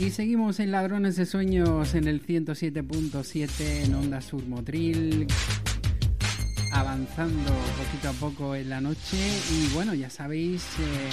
Y 0.00 0.08
seguimos 0.08 0.60
en 0.60 0.72
Ladrones 0.72 1.16
de 1.16 1.26
Sueños 1.26 1.94
en 1.94 2.08
el 2.08 2.26
107.7 2.26 3.84
en 3.84 3.94
Onda 3.94 4.22
Sur 4.22 4.42
Motril, 4.46 5.26
avanzando 6.72 7.52
poquito 7.76 8.08
a 8.08 8.12
poco 8.14 8.54
en 8.54 8.70
la 8.70 8.80
noche. 8.80 9.18
Y 9.52 9.74
bueno, 9.74 9.92
ya 9.92 10.08
sabéis 10.08 10.64
eh, 10.78 11.10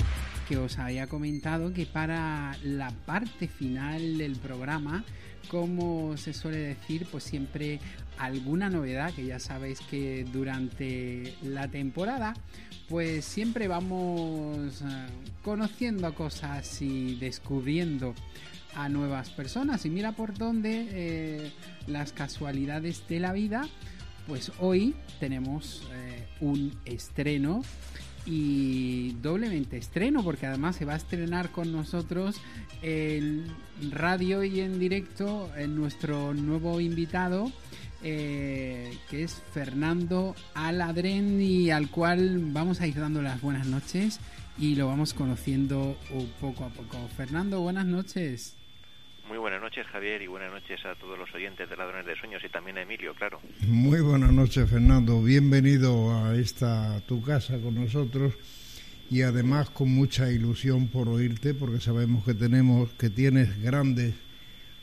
que 0.48 0.56
os 0.56 0.80
había 0.80 1.08
comentado 1.08 1.74
que 1.74 1.86
para 1.86 2.56
la 2.64 2.92
parte 3.06 3.50
final 3.50 4.20
del 4.20 4.38
programa, 4.38 5.04
como 5.50 6.16
se 6.16 6.32
suele 6.32 6.60
decir, 6.60 7.08
pues 7.12 7.26
siempre 7.26 7.82
alguna 8.18 8.70
novedad, 8.70 9.14
que 9.14 9.26
ya 9.26 9.40
sabéis 9.40 9.82
que 9.82 10.26
durante 10.32 11.36
la 11.44 11.68
temporada, 11.68 12.36
pues 12.88 13.26
siempre 13.26 13.68
vamos 13.68 14.82
eh, 14.82 15.08
conociendo 15.44 16.16
cosas 16.16 16.82
y 16.82 17.16
descubriendo 17.16 18.16
a 18.76 18.90
nuevas 18.90 19.30
personas. 19.30 19.86
Y 19.86 19.90
mira 19.90 20.12
por 20.12 20.38
dónde 20.38 20.88
eh, 20.92 21.52
las 21.88 22.12
casualidades 22.12 23.08
de 23.08 23.20
la 23.20 23.34
vida, 23.34 23.68
pues 24.28 24.52
hoy 24.60 24.96
tenemos 25.20 25.84
eh, 25.94 26.28
un 26.42 26.74
estreno 26.86 27.64
y 28.26 29.14
doblemente 29.22 29.78
estreno 29.78 30.22
porque 30.22 30.46
además 30.46 30.76
se 30.76 30.84
va 30.84 30.94
a 30.94 30.98
estrenar 30.98 31.50
con 31.50 31.72
nosotros 31.72 32.36
en 32.82 33.46
radio 33.90 34.44
y 34.44 34.60
en 34.60 34.80
directo 34.80 35.50
en 35.56 35.76
nuestro 35.76 36.34
nuevo 36.34 36.82
invitado 36.82 37.52
eh, 38.04 38.96
que 39.10 39.24
es 39.24 39.42
Fernando 39.54 40.36
Aladren 40.54 41.42
y 41.42 41.72
al 41.72 41.90
cual 41.90 42.40
vamos 42.52 42.80
a 42.82 42.88
ir 42.88 43.00
dando 43.00 43.22
las 43.22 43.42
buenas 43.42 43.66
noches 43.66 44.20
y 44.58 44.76
lo 44.76 44.88
vamos 44.88 45.14
conociendo 45.14 45.98
poco 46.42 46.66
a 46.66 46.70
poco. 46.70 47.08
Fernando, 47.16 47.62
buenas 47.62 47.86
noches. 47.86 48.56
Muy 49.28 49.38
buenas 49.38 49.62
noches, 49.62 49.86
Javier, 49.88 50.22
y 50.22 50.28
buenas 50.28 50.52
noches 50.52 50.86
a 50.86 50.96
todos 50.96 51.20
los 51.20 51.34
oyentes 51.34 51.70
de 51.70 51.76
Ladrones 51.76 52.06
de 52.06 52.16
Sueños 52.16 52.42
y 52.46 52.50
también 52.50 52.78
a 52.78 52.82
Emilio, 52.84 53.14
claro. 53.14 53.42
Muy 53.68 54.00
buenas 54.00 54.32
noches, 54.32 54.70
Fernando. 54.70 55.22
Bienvenido 55.22 56.16
a 56.16 56.36
esta 56.36 57.02
tu 57.02 57.22
casa 57.22 57.60
con 57.62 57.76
nosotros 57.76 58.34
y 59.12 59.24
además 59.24 59.70
con 59.70 59.94
mucha 59.94 60.32
ilusión 60.32 60.88
por 60.88 61.10
oírte, 61.10 61.54
porque 61.54 61.82
sabemos 61.82 62.24
que 62.24 62.34
tenemos 62.34 62.90
que 62.92 63.10
tienes 63.10 63.62
grandes 63.62 64.16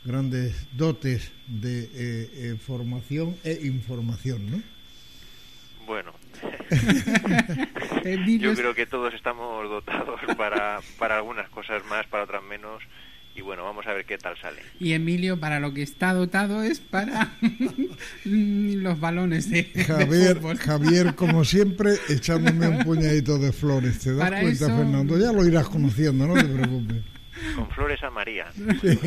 grandes 0.05 0.67
dotes 0.77 1.31
de 1.47 1.83
eh, 1.83 1.89
eh, 1.95 2.57
formación 2.63 3.35
e 3.43 3.61
información, 3.63 4.51
¿no? 4.51 4.61
Bueno, 5.87 6.13
yo 8.39 8.53
creo 8.55 8.73
que 8.73 8.85
todos 8.85 9.13
estamos 9.13 9.69
dotados 9.69 10.19
para, 10.37 10.79
para 10.97 11.17
algunas 11.17 11.49
cosas 11.49 11.83
más, 11.85 12.05
para 12.07 12.23
otras 12.23 12.43
menos 12.43 12.83
y 13.35 13.41
bueno, 13.41 13.65
vamos 13.65 13.85
a 13.85 13.91
ver 13.91 14.05
qué 14.05 14.17
tal 14.17 14.37
sale. 14.37 14.61
Y 14.79 14.93
Emilio, 14.93 15.37
para 15.37 15.59
lo 15.59 15.73
que 15.73 15.81
está 15.81 16.13
dotado 16.13 16.63
es 16.63 16.79
para 16.79 17.35
los 18.23 18.99
balones 18.99 19.49
de, 19.49 19.65
Javier, 19.65 20.39
Javier, 20.57 21.15
como 21.15 21.43
siempre, 21.43 21.95
echándome 22.07 22.69
un 22.69 22.83
puñadito 22.85 23.37
de 23.37 23.51
flores. 23.51 23.99
¿Te 23.99 24.13
das 24.13 24.29
cuenta, 24.29 24.67
Fernando? 24.67 25.19
Ya 25.19 25.33
lo 25.33 25.45
irás 25.45 25.67
conociendo, 25.67 26.27
no 26.27 26.33
te 26.35 26.45
preocupes. 26.45 27.14
Con 27.55 27.69
flores 27.71 28.01
a 28.03 28.09
María. 28.09 28.45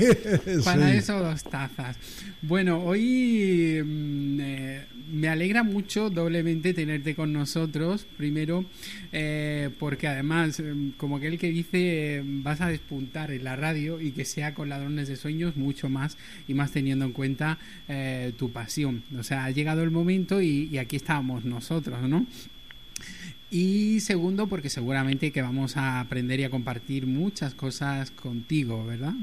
Para 0.64 0.94
eso 0.94 1.18
dos 1.18 1.42
tazas. 1.44 1.96
Bueno, 2.42 2.82
hoy 2.84 3.82
mm, 3.82 4.40
eh, 4.40 4.86
me 5.10 5.28
alegra 5.28 5.62
mucho 5.62 6.10
doblemente 6.10 6.74
tenerte 6.74 7.14
con 7.14 7.32
nosotros. 7.32 8.06
Primero, 8.16 8.64
eh, 9.12 9.70
porque 9.78 10.09
además, 10.09 10.60
mm, 10.60 10.90
como 10.96 11.16
aquel 11.16 11.38
que 11.38 11.50
dice, 11.50 12.22
vas 12.24 12.60
a 12.60 12.68
despuntar 12.68 13.30
en 13.30 13.44
la 13.44 13.56
radio 13.56 14.00
y 14.00 14.12
que 14.12 14.24
sea 14.24 14.55
con 14.55 14.68
ladrones 14.68 15.09
de 15.09 15.16
sueños, 15.16 15.56
mucho 15.56 15.88
más 15.88 16.18
y 16.46 16.55
más 16.55 16.70
teniendo 16.72 17.06
en 17.06 17.12
cuenta 17.12 17.59
eh, 17.88 18.32
tu 18.38 18.52
pasión. 18.52 19.02
O 19.18 19.22
sea, 19.22 19.46
ha 19.46 19.50
llegado 19.50 19.82
el 19.82 19.90
momento 19.90 20.42
y, 20.42 20.68
y 20.70 20.78
aquí 20.78 20.96
estábamos 20.96 21.44
nosotros, 21.44 22.02
¿no? 22.02 22.26
Y 23.50 24.00
segundo, 24.00 24.46
porque 24.46 24.68
seguramente 24.68 25.32
que 25.32 25.40
vamos 25.40 25.76
a 25.76 26.00
aprender 26.00 26.40
y 26.40 26.44
a 26.44 26.50
compartir 26.50 27.06
muchas 27.06 27.54
cosas 27.54 28.10
contigo, 28.10 28.84
¿verdad? 28.84 29.14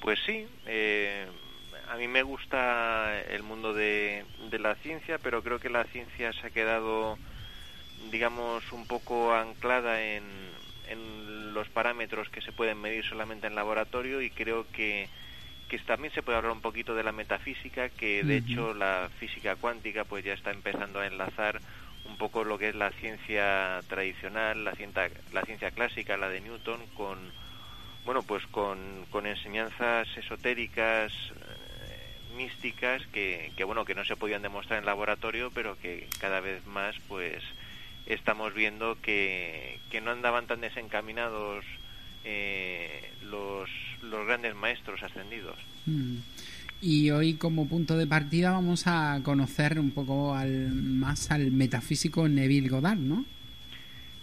Pues 0.00 0.18
sí, 0.26 0.46
eh, 0.66 1.26
a 1.88 1.96
mí 1.96 2.08
me 2.08 2.22
gusta 2.22 3.22
el 3.22 3.42
mundo 3.42 3.72
de, 3.72 4.24
la 4.52 4.74
ciencia, 4.76 5.18
pero 5.18 5.42
creo 5.42 5.58
que 5.58 5.70
la 5.70 5.84
ciencia 5.84 6.32
se 6.34 6.46
ha 6.46 6.50
quedado, 6.50 7.18
digamos, 8.10 8.70
un 8.72 8.86
poco 8.86 9.34
anclada 9.34 10.02
en, 10.02 10.24
en 10.88 11.54
los 11.54 11.68
parámetros 11.70 12.28
que 12.28 12.42
se 12.42 12.52
pueden 12.52 12.80
medir 12.80 13.04
solamente 13.04 13.46
en 13.46 13.54
laboratorio 13.54 14.20
y 14.20 14.28
creo 14.28 14.66
que, 14.72 15.08
que 15.68 15.78
también 15.78 16.12
se 16.12 16.22
puede 16.22 16.36
hablar 16.36 16.52
un 16.52 16.60
poquito 16.60 16.94
de 16.94 17.02
la 17.02 17.12
metafísica, 17.12 17.88
que 17.88 18.22
de 18.24 18.36
hecho 18.36 18.74
la 18.74 19.08
física 19.18 19.56
cuántica 19.56 20.04
pues 20.04 20.24
ya 20.24 20.34
está 20.34 20.50
empezando 20.50 21.00
a 21.00 21.06
enlazar 21.06 21.60
un 22.06 22.16
poco 22.16 22.44
lo 22.44 22.58
que 22.58 22.68
es 22.68 22.74
la 22.74 22.90
ciencia 22.90 23.80
tradicional, 23.88 24.64
la 24.64 24.72
ciencia, 24.72 25.10
la 25.32 25.42
ciencia 25.42 25.70
clásica, 25.70 26.16
la 26.16 26.28
de 26.28 26.40
Newton, 26.40 26.80
con 26.96 27.32
bueno, 28.04 28.22
pues 28.22 28.46
con, 28.48 29.06
enseñanzas 29.24 30.06
esotéricas, 30.16 31.12
eh, 31.12 32.34
místicas, 32.36 33.06
que, 33.06 33.52
que, 33.56 33.64
bueno, 33.64 33.84
que 33.84 33.94
no 33.94 34.04
se 34.04 34.16
podían 34.16 34.42
demostrar 34.42 34.78
en 34.78 34.84
laboratorio, 34.84 35.50
pero 35.50 35.78
que 35.78 36.06
cada 36.18 36.40
vez 36.40 36.66
más, 36.66 36.94
pues, 37.08 37.42
estamos 38.06 38.52
viendo 38.52 39.00
que, 39.00 39.80
que 39.90 40.02
no 40.02 40.10
andaban 40.10 40.46
tan 40.46 40.60
desencaminados 40.60 41.64
eh, 42.24 43.10
los, 43.22 43.70
los 44.02 44.26
grandes 44.26 44.54
maestros 44.54 45.02
ascendidos. 45.02 45.56
Mm. 45.86 46.18
Y 46.80 47.10
hoy 47.10 47.34
como 47.34 47.66
punto 47.66 47.96
de 47.96 48.06
partida 48.06 48.50
vamos 48.50 48.86
a 48.86 49.20
conocer 49.22 49.78
un 49.78 49.90
poco 49.90 50.34
al, 50.34 50.70
más 50.72 51.30
al 51.30 51.50
metafísico 51.50 52.28
Neville 52.28 52.68
Goddard, 52.68 52.98
¿no? 52.98 53.24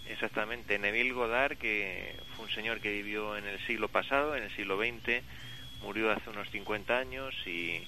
Exactamente, 0.08 0.78
Neville 0.78 1.12
Goddard, 1.12 1.56
que 1.56 2.14
fue 2.36 2.44
un 2.44 2.50
señor 2.52 2.80
que 2.80 2.92
vivió 2.92 3.36
en 3.36 3.46
el 3.46 3.58
siglo 3.66 3.88
pasado, 3.88 4.36
en 4.36 4.44
el 4.44 4.50
siglo 4.54 4.78
XX, 4.78 5.22
murió 5.82 6.12
hace 6.12 6.30
unos 6.30 6.48
50 6.50 6.96
años 6.96 7.34
y 7.46 7.80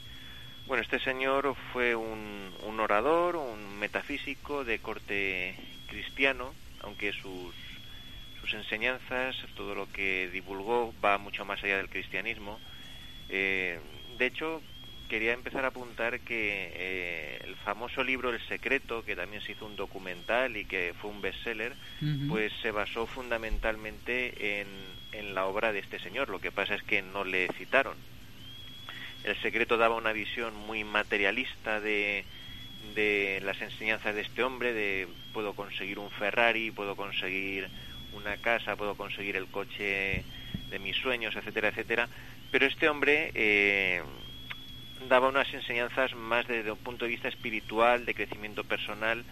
bueno, 0.66 0.82
este 0.82 0.98
señor 0.98 1.54
fue 1.72 1.94
un, 1.94 2.50
un 2.66 2.80
orador, 2.80 3.36
un 3.36 3.78
metafísico 3.78 4.64
de 4.64 4.78
corte 4.78 5.54
cristiano, 5.88 6.54
aunque 6.80 7.12
sus, 7.12 7.54
sus 8.40 8.54
enseñanzas, 8.54 9.36
todo 9.56 9.74
lo 9.74 9.90
que 9.92 10.30
divulgó 10.32 10.94
va 11.04 11.18
mucho 11.18 11.44
más 11.44 11.62
allá 11.62 11.76
del 11.76 11.90
cristianismo. 11.90 12.58
Eh, 13.28 13.78
de 14.18 14.26
hecho, 14.26 14.62
quería 15.08 15.32
empezar 15.32 15.64
a 15.64 15.68
apuntar 15.68 16.20
que 16.20 16.72
eh, 16.74 17.38
el 17.44 17.56
famoso 17.56 18.02
libro 18.02 18.30
El 18.30 18.40
Secreto, 18.48 19.04
que 19.04 19.16
también 19.16 19.42
se 19.42 19.52
hizo 19.52 19.66
un 19.66 19.76
documental 19.76 20.56
y 20.56 20.64
que 20.64 20.94
fue 21.00 21.10
un 21.10 21.20
bestseller, 21.20 21.74
pues 22.28 22.52
se 22.62 22.70
basó 22.70 23.06
fundamentalmente 23.06 24.60
en, 24.60 24.66
en 25.12 25.34
la 25.34 25.46
obra 25.46 25.72
de 25.72 25.80
este 25.80 25.98
señor. 25.98 26.28
Lo 26.30 26.40
que 26.40 26.52
pasa 26.52 26.74
es 26.74 26.82
que 26.82 27.02
no 27.02 27.24
le 27.24 27.48
citaron. 27.58 27.96
El 29.24 29.40
Secreto 29.40 29.76
daba 29.76 29.96
una 29.96 30.12
visión 30.12 30.54
muy 30.54 30.84
materialista 30.84 31.80
de, 31.80 32.24
de 32.94 33.40
las 33.44 33.60
enseñanzas 33.60 34.14
de 34.14 34.22
este 34.22 34.42
hombre, 34.42 34.72
de 34.72 35.08
puedo 35.32 35.54
conseguir 35.54 35.98
un 35.98 36.10
Ferrari, 36.10 36.70
puedo 36.70 36.96
conseguir 36.96 37.68
una 38.14 38.36
casa, 38.36 38.76
puedo 38.76 38.96
conseguir 38.96 39.36
el 39.36 39.46
coche 39.46 40.24
de 40.70 40.78
mis 40.78 40.96
sueños, 40.96 41.36
etcétera, 41.36 41.68
etcétera. 41.68 42.08
Pero 42.50 42.66
este 42.66 42.88
hombre 42.88 43.30
eh, 43.34 44.02
daba 45.08 45.28
unas 45.28 45.52
enseñanzas 45.52 46.14
más 46.14 46.46
desde 46.46 46.72
un 46.72 46.78
punto 46.78 47.04
de 47.04 47.10
vista 47.10 47.28
espiritual, 47.28 48.04
de 48.04 48.14
crecimiento 48.14 48.64
personal, 48.64 49.24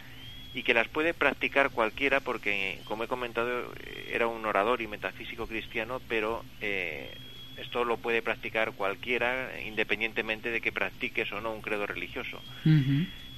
y 0.55 0.63
que 0.63 0.75
las 0.75 0.89
puede 0.89 1.15
practicar 1.15 1.71
cualquiera 1.71 2.21
porque, 2.21 2.81
como 2.85 3.05
he 3.05 3.09
comentado, 3.09 3.73
era 4.11 4.27
un 4.27 4.45
orador 4.45 4.83
y 4.83 4.87
metafísico 4.87 5.47
cristiano, 5.47 6.01
pero 6.09 6.45
eh, 6.61 7.11
esto 7.57 7.85
lo 7.85 7.97
puede 7.97 8.23
practicar 8.23 8.73
cualquiera, 8.73 9.51
independientemente 9.65 10.51
de 10.51 10.61
que 10.61 10.73
practiques 10.73 11.33
o 11.33 11.41
no 11.41 11.53
un 11.53 11.63
credo 11.63 11.87
religioso. 11.87 12.41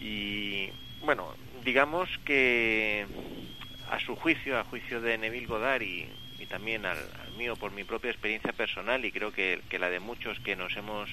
Y 0.00 0.70
bueno, 1.04 1.34
digamos 1.64 2.08
que 2.24 3.06
a 3.90 4.00
su 4.00 4.16
juicio, 4.16 4.58
a 4.58 4.64
juicio 4.64 5.00
de 5.00 5.18
Neville 5.18 5.46
Goddard 5.46 5.82
y, 5.82 6.08
también 6.54 6.86
al, 6.86 6.98
mío 7.36 7.56
por 7.56 7.72
mi 7.72 7.82
propia 7.82 8.12
experiencia 8.12 8.52
personal 8.52 9.04
y 9.04 9.10
creo 9.10 9.32
que, 9.32 9.60
la 9.80 9.90
de 9.90 9.98
muchos 9.98 10.38
que 10.38 10.54
nos 10.54 10.76
hemos 10.76 11.10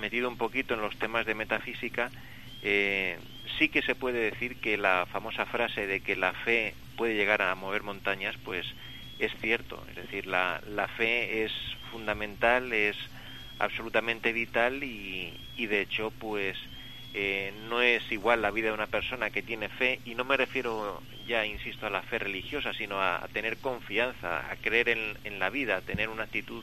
metido 0.00 0.28
un 0.28 0.36
poquito 0.36 0.74
en 0.74 0.80
los 0.80 0.98
temas 0.98 1.24
de 1.24 1.36
metafísica, 1.36 2.10
eh, 2.64 3.16
sí 3.60 3.68
que 3.68 3.80
se 3.82 3.94
puede 3.94 4.18
decir 4.18 4.56
que 4.56 4.76
la 4.76 5.06
famosa 5.06 5.46
frase 5.46 5.86
de 5.86 6.00
que 6.00 6.16
la 6.16 6.32
fe 6.32 6.74
puede 6.96 7.14
llegar 7.14 7.42
a 7.42 7.54
mover 7.54 7.84
montañas, 7.84 8.34
pues 8.44 8.66
es 9.20 9.30
cierto. 9.40 9.80
Es 9.90 9.94
decir, 9.94 10.26
la, 10.26 10.60
la 10.66 10.88
fe 10.88 11.44
es 11.44 11.52
fundamental, 11.92 12.72
es 12.72 12.96
absolutamente 13.60 14.32
vital 14.32 14.82
y, 14.82 15.32
y 15.56 15.66
de 15.66 15.80
hecho, 15.80 16.10
pues 16.18 16.58
eh, 17.18 17.50
no 17.70 17.80
es 17.80 18.02
igual 18.12 18.42
la 18.42 18.50
vida 18.50 18.68
de 18.68 18.74
una 18.74 18.88
persona 18.88 19.30
que 19.30 19.40
tiene 19.40 19.70
fe, 19.70 20.00
y 20.04 20.14
no 20.14 20.26
me 20.26 20.36
refiero 20.36 21.02
ya, 21.26 21.46
insisto, 21.46 21.86
a 21.86 21.90
la 21.90 22.02
fe 22.02 22.18
religiosa, 22.18 22.74
sino 22.74 23.00
a, 23.00 23.26
tener 23.32 23.56
confianza, 23.56 24.50
a 24.50 24.56
creer 24.56 24.90
en, 25.24 25.38
la 25.38 25.48
vida, 25.48 25.78
a 25.78 25.80
tener 25.80 26.10
una 26.10 26.24
actitud 26.24 26.62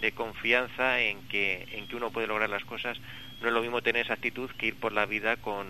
de 0.00 0.12
confianza 0.12 1.00
en 1.00 1.26
que, 1.26 1.66
en 1.72 1.88
que 1.88 1.96
uno 1.96 2.12
puede 2.12 2.28
lograr 2.28 2.48
las 2.48 2.64
cosas. 2.64 2.96
No 3.40 3.48
es 3.48 3.52
lo 3.52 3.60
mismo 3.60 3.82
tener 3.82 4.04
esa 4.04 4.14
actitud 4.14 4.48
que 4.52 4.68
ir 4.68 4.76
por 4.76 4.92
la 4.92 5.04
vida 5.04 5.36
con, 5.38 5.66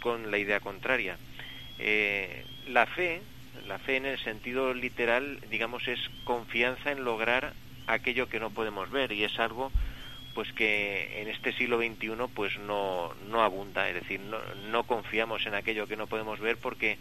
con 0.00 0.30
la 0.30 0.36
idea 0.36 0.60
contraria. 0.60 1.16
Eh, 1.78 2.44
la 2.68 2.84
fe, 2.84 3.22
la 3.66 3.78
fe 3.78 3.96
en 3.96 4.04
el 4.04 4.18
sentido 4.18 4.74
literal, 4.74 5.40
digamos, 5.50 5.88
es 5.88 6.00
confianza 6.24 6.92
en 6.92 7.02
lograr 7.02 7.54
aquello 7.86 8.28
que 8.28 8.40
no 8.40 8.50
podemos 8.50 8.90
ver 8.90 9.12
y 9.12 9.24
es 9.24 9.38
algo 9.38 9.72
pues 10.36 10.52
que 10.52 11.22
en 11.22 11.28
este 11.28 11.50
siglo 11.54 11.78
XXI 11.78 12.10
pues 12.34 12.58
no, 12.58 13.14
no 13.30 13.42
abunda, 13.42 13.88
es 13.88 13.94
decir, 13.94 14.20
no, 14.20 14.36
no 14.70 14.84
confiamos 14.84 15.46
en 15.46 15.54
aquello 15.54 15.86
que 15.86 15.96
no 15.96 16.08
podemos 16.08 16.38
ver 16.40 16.58
porque 16.58 16.98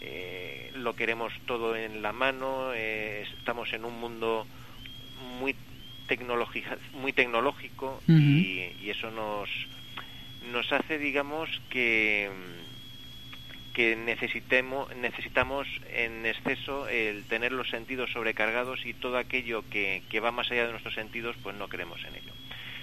eh, 0.00 0.72
lo 0.74 0.96
queremos 0.96 1.32
todo 1.46 1.76
en 1.76 2.02
la 2.02 2.12
mano, 2.12 2.72
eh, 2.74 3.24
estamos 3.38 3.72
en 3.72 3.84
un 3.84 4.00
mundo 4.00 4.48
muy, 5.38 5.54
muy 6.94 7.12
tecnológico 7.12 8.02
y, 8.08 8.72
y, 8.82 8.90
eso 8.90 9.12
nos, 9.12 9.48
nos 10.50 10.72
hace, 10.72 10.98
digamos, 10.98 11.48
que 11.70 12.28
que 13.74 13.96
necesitemos, 13.96 14.94
necesitamos 14.96 15.66
en 15.92 16.26
exceso 16.26 16.88
el 16.88 17.24
tener 17.24 17.52
los 17.52 17.70
sentidos 17.70 18.10
sobrecargados 18.12 18.84
y 18.84 18.94
todo 18.94 19.16
aquello 19.16 19.64
que, 19.70 20.02
que 20.10 20.20
va 20.20 20.32
más 20.32 20.50
allá 20.50 20.66
de 20.66 20.72
nuestros 20.72 20.94
sentidos, 20.94 21.36
pues 21.42 21.56
no 21.56 21.68
creemos 21.68 22.00
en 22.04 22.16
ello. 22.16 22.32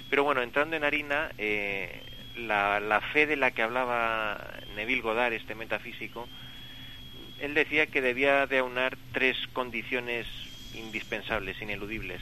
Pero 0.09 0.23
bueno, 0.23 0.41
entrando 0.41 0.75
en 0.75 0.83
harina, 0.83 1.31
eh, 1.37 2.01
la, 2.37 2.79
la, 2.79 3.01
fe 3.01 3.25
de 3.25 3.35
la 3.35 3.51
que 3.51 3.61
hablaba 3.61 4.59
Neville 4.75 5.01
Goddard, 5.01 5.33
este 5.33 5.55
metafísico, 5.55 6.29
él 7.39 7.53
decía 7.53 7.87
que 7.87 8.01
debía 8.01 8.47
de 8.47 8.59
aunar 8.59 8.97
tres 9.11 9.37
condiciones 9.53 10.27
indispensables, 10.73 11.61
ineludibles. 11.61 12.21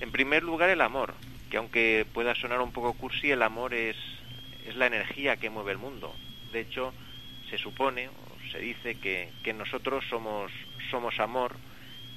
En 0.00 0.10
primer 0.10 0.42
lugar, 0.42 0.70
el 0.70 0.80
amor, 0.80 1.14
que 1.50 1.58
aunque 1.58 2.04
pueda 2.12 2.34
sonar 2.34 2.60
un 2.60 2.72
poco 2.72 2.94
cursi, 2.94 3.30
el 3.30 3.42
amor 3.42 3.74
es, 3.74 3.96
es 4.66 4.74
la 4.74 4.86
energía 4.86 5.36
que 5.36 5.50
mueve 5.50 5.72
el 5.72 5.78
mundo. 5.78 6.14
De 6.52 6.60
hecho, 6.60 6.92
se 7.52 7.58
supone 7.58 8.08
o 8.08 8.50
se 8.50 8.58
dice 8.60 8.94
que, 8.94 9.28
que 9.42 9.52
nosotros 9.52 10.02
somos, 10.08 10.50
somos 10.90 11.20
amor, 11.20 11.54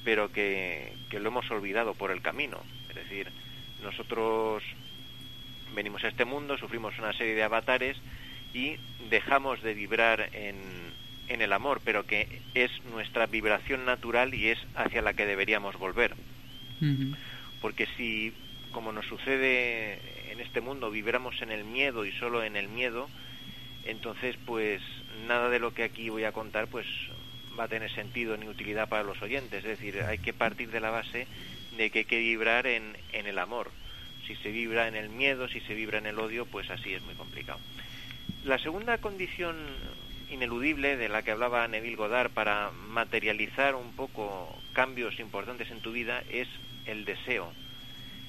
pero 0.05 0.31
que, 0.31 0.93
que 1.09 1.19
lo 1.19 1.27
hemos 1.27 1.51
olvidado 1.51 1.93
por 1.93 2.09
el 2.09 2.21
camino. 2.21 2.63
Es 2.87 2.95
decir, 2.95 3.27
nosotros 3.83 4.63
venimos 5.75 6.05
a 6.05 6.07
este 6.07 6.23
mundo, 6.23 6.57
sufrimos 6.57 6.97
una 6.99 7.11
serie 7.11 7.35
de 7.35 7.43
avatares 7.43 7.97
y 8.53 8.77
dejamos 9.09 9.61
de 9.61 9.73
vibrar 9.73 10.29
en, 10.31 10.55
en 11.27 11.41
el 11.41 11.51
amor, 11.51 11.81
pero 11.83 12.05
que 12.05 12.41
es 12.53 12.71
nuestra 12.85 13.25
vibración 13.25 13.83
natural 13.83 14.33
y 14.33 14.47
es 14.47 14.59
hacia 14.73 15.01
la 15.01 15.15
que 15.15 15.25
deberíamos 15.25 15.75
volver. 15.77 16.15
Porque 17.59 17.87
si, 17.97 18.31
como 18.71 18.93
nos 18.93 19.05
sucede 19.05 19.99
en 20.31 20.39
este 20.39 20.61
mundo, 20.61 20.91
vibramos 20.91 21.41
en 21.41 21.51
el 21.51 21.65
miedo 21.65 22.05
y 22.05 22.13
solo 22.13 22.41
en 22.41 22.55
el 22.55 22.69
miedo, 22.69 23.09
entonces 23.85 24.37
pues 24.45 24.81
nada 25.27 25.49
de 25.49 25.59
lo 25.59 25.73
que 25.73 25.83
aquí 25.83 26.09
voy 26.09 26.23
a 26.23 26.31
contar 26.31 26.67
pues 26.67 26.85
va 27.57 27.65
a 27.65 27.67
tener 27.67 27.91
sentido 27.91 28.37
ni 28.37 28.47
utilidad 28.47 28.89
para 28.89 29.03
los 29.03 29.21
oyentes. 29.21 29.63
Es 29.63 29.79
decir, 29.79 30.01
hay 30.03 30.17
que 30.17 30.33
partir 30.33 30.69
de 30.71 30.79
la 30.79 30.89
base 30.89 31.27
de 31.77 31.89
que 31.89 31.99
hay 31.99 32.05
que 32.05 32.19
vibrar 32.19 32.67
en, 32.67 32.97
en 33.13 33.27
el 33.27 33.39
amor. 33.39 33.71
Si 34.27 34.35
se 34.37 34.51
vibra 34.51 34.87
en 34.87 34.95
el 34.95 35.09
miedo, 35.09 35.47
si 35.47 35.59
se 35.61 35.73
vibra 35.73 35.97
en 35.97 36.05
el 36.05 36.19
odio, 36.19 36.45
pues 36.45 36.69
así 36.69 36.93
es 36.93 37.01
muy 37.03 37.15
complicado. 37.15 37.59
La 38.43 38.57
segunda 38.59 38.97
condición 38.97 39.55
ineludible 40.29 40.97
de 40.97 41.09
la 41.09 41.21
que 41.21 41.31
hablaba 41.31 41.67
Neville 41.67 41.95
Goddard 41.95 42.31
para 42.31 42.71
materializar 42.71 43.75
un 43.75 43.95
poco 43.95 44.55
cambios 44.73 45.19
importantes 45.19 45.69
en 45.71 45.81
tu 45.81 45.91
vida 45.91 46.23
es 46.29 46.47
el 46.85 47.05
deseo. 47.05 47.51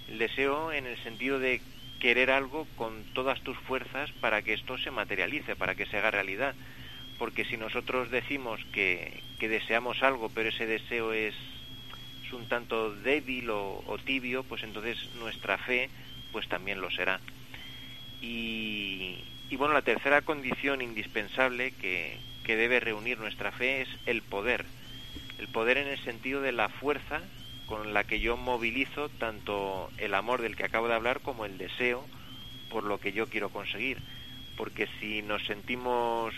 El 0.08 0.18
deseo 0.18 0.72
en 0.72 0.86
el 0.86 0.96
sentido 1.02 1.38
de 1.38 1.60
querer 2.06 2.30
algo 2.30 2.68
con 2.76 3.02
todas 3.14 3.40
tus 3.40 3.58
fuerzas 3.58 4.12
para 4.20 4.40
que 4.42 4.52
esto 4.52 4.78
se 4.78 4.92
materialice, 4.92 5.56
para 5.56 5.74
que 5.74 5.86
se 5.86 5.96
haga 5.96 6.12
realidad. 6.12 6.54
Porque 7.18 7.44
si 7.44 7.56
nosotros 7.56 8.12
decimos 8.12 8.60
que, 8.72 9.24
que 9.40 9.48
deseamos 9.48 10.04
algo, 10.04 10.28
pero 10.28 10.50
ese 10.50 10.66
deseo 10.66 11.12
es, 11.12 11.34
un 12.32 12.46
tanto 12.46 12.94
débil 12.94 13.50
o, 13.50 13.82
o, 13.88 13.98
tibio, 13.98 14.44
pues 14.44 14.62
entonces 14.62 14.96
nuestra 15.16 15.58
fe 15.58 15.90
pues 16.30 16.46
también 16.46 16.80
lo 16.80 16.92
será. 16.92 17.18
Y, 18.22 19.18
y 19.50 19.56
bueno, 19.56 19.74
la 19.74 19.82
tercera 19.82 20.22
condición 20.22 20.82
indispensable 20.82 21.72
que, 21.72 22.18
que 22.44 22.54
debe 22.54 22.78
reunir 22.78 23.18
nuestra 23.18 23.50
fe 23.50 23.82
es 23.82 23.88
el 24.06 24.22
poder. 24.22 24.64
El 25.40 25.48
poder 25.48 25.78
en 25.78 25.88
el 25.88 25.98
sentido 26.04 26.40
de 26.40 26.52
la 26.52 26.68
fuerza 26.68 27.20
con 27.66 27.92
la 27.92 28.04
que 28.04 28.20
yo 28.20 28.36
movilizo 28.36 29.08
tanto 29.08 29.90
el 29.98 30.14
amor 30.14 30.42
del 30.42 30.56
que 30.56 30.64
acabo 30.64 30.88
de 30.88 30.94
hablar 30.94 31.20
como 31.20 31.44
el 31.44 31.58
deseo 31.58 32.04
por 32.70 32.84
lo 32.84 32.98
que 32.98 33.12
yo 33.12 33.26
quiero 33.28 33.50
conseguir. 33.50 33.98
Porque 34.56 34.88
si 35.00 35.22
nos 35.22 35.44
sentimos 35.44 36.34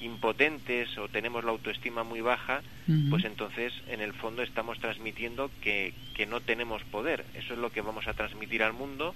impotentes 0.00 0.96
o 0.98 1.08
tenemos 1.08 1.44
la 1.44 1.50
autoestima 1.50 2.04
muy 2.04 2.20
baja, 2.20 2.62
pues 3.10 3.24
entonces 3.24 3.72
en 3.86 4.00
el 4.00 4.12
fondo 4.14 4.42
estamos 4.42 4.78
transmitiendo 4.78 5.50
que, 5.60 5.92
que 6.14 6.26
no 6.26 6.40
tenemos 6.40 6.82
poder. 6.84 7.24
Eso 7.34 7.54
es 7.54 7.58
lo 7.58 7.70
que 7.70 7.82
vamos 7.82 8.06
a 8.08 8.14
transmitir 8.14 8.62
al 8.62 8.72
mundo 8.72 9.14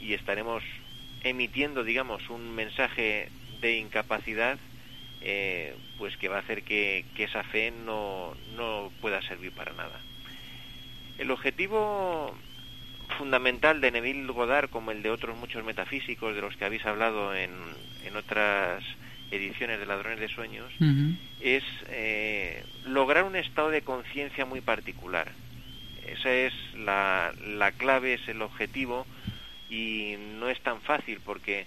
y 0.00 0.14
estaremos 0.14 0.62
emitiendo, 1.24 1.84
digamos, 1.84 2.30
un 2.30 2.54
mensaje 2.54 3.28
de 3.60 3.76
incapacidad 3.78 4.58
eh, 5.20 5.74
pues 5.98 6.16
que 6.16 6.28
va 6.28 6.36
a 6.36 6.40
hacer 6.40 6.62
que, 6.62 7.04
esa 7.18 7.42
fe 7.42 7.72
no, 7.72 8.34
no, 8.56 8.92
pueda 9.00 9.20
servir 9.22 9.52
para 9.52 9.72
nada. 9.72 10.00
El 11.18 11.30
objetivo 11.30 12.34
fundamental 13.18 13.80
de 13.80 13.90
Neville 13.90 14.26
Goddard, 14.32 14.70
como 14.70 14.90
el 14.92 15.02
de 15.02 15.10
otros 15.10 15.36
muchos 15.36 15.64
metafísicos 15.64 16.34
de 16.34 16.40
los 16.40 16.56
que 16.56 16.64
habéis 16.64 16.86
hablado 16.86 17.34
en, 17.34 17.50
en 18.04 18.16
otras 18.16 18.82
ediciones 19.30 19.78
de 19.78 19.86
Ladrones 19.86 20.20
de 20.20 20.28
Sueños, 20.28 20.72
es 21.40 21.64
eh, 21.88 22.64
lograr 22.86 23.24
un 23.24 23.36
estado 23.36 23.70
de 23.70 23.82
conciencia 23.82 24.46
muy 24.46 24.60
particular. 24.60 25.32
Esa 26.06 26.32
es 26.32 26.54
la, 26.74 27.32
la 27.44 27.72
clave, 27.72 28.14
es 28.14 28.28
el 28.28 28.40
objetivo 28.40 29.06
y 29.68 30.14
no 30.38 30.48
es 30.48 30.60
tan 30.62 30.80
fácil 30.80 31.20
porque 31.24 31.66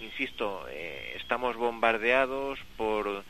insisto, 0.00 0.66
eh, 0.70 1.14
estamos 1.16 1.56
bombardeados 1.56 2.58
por 2.76 3.24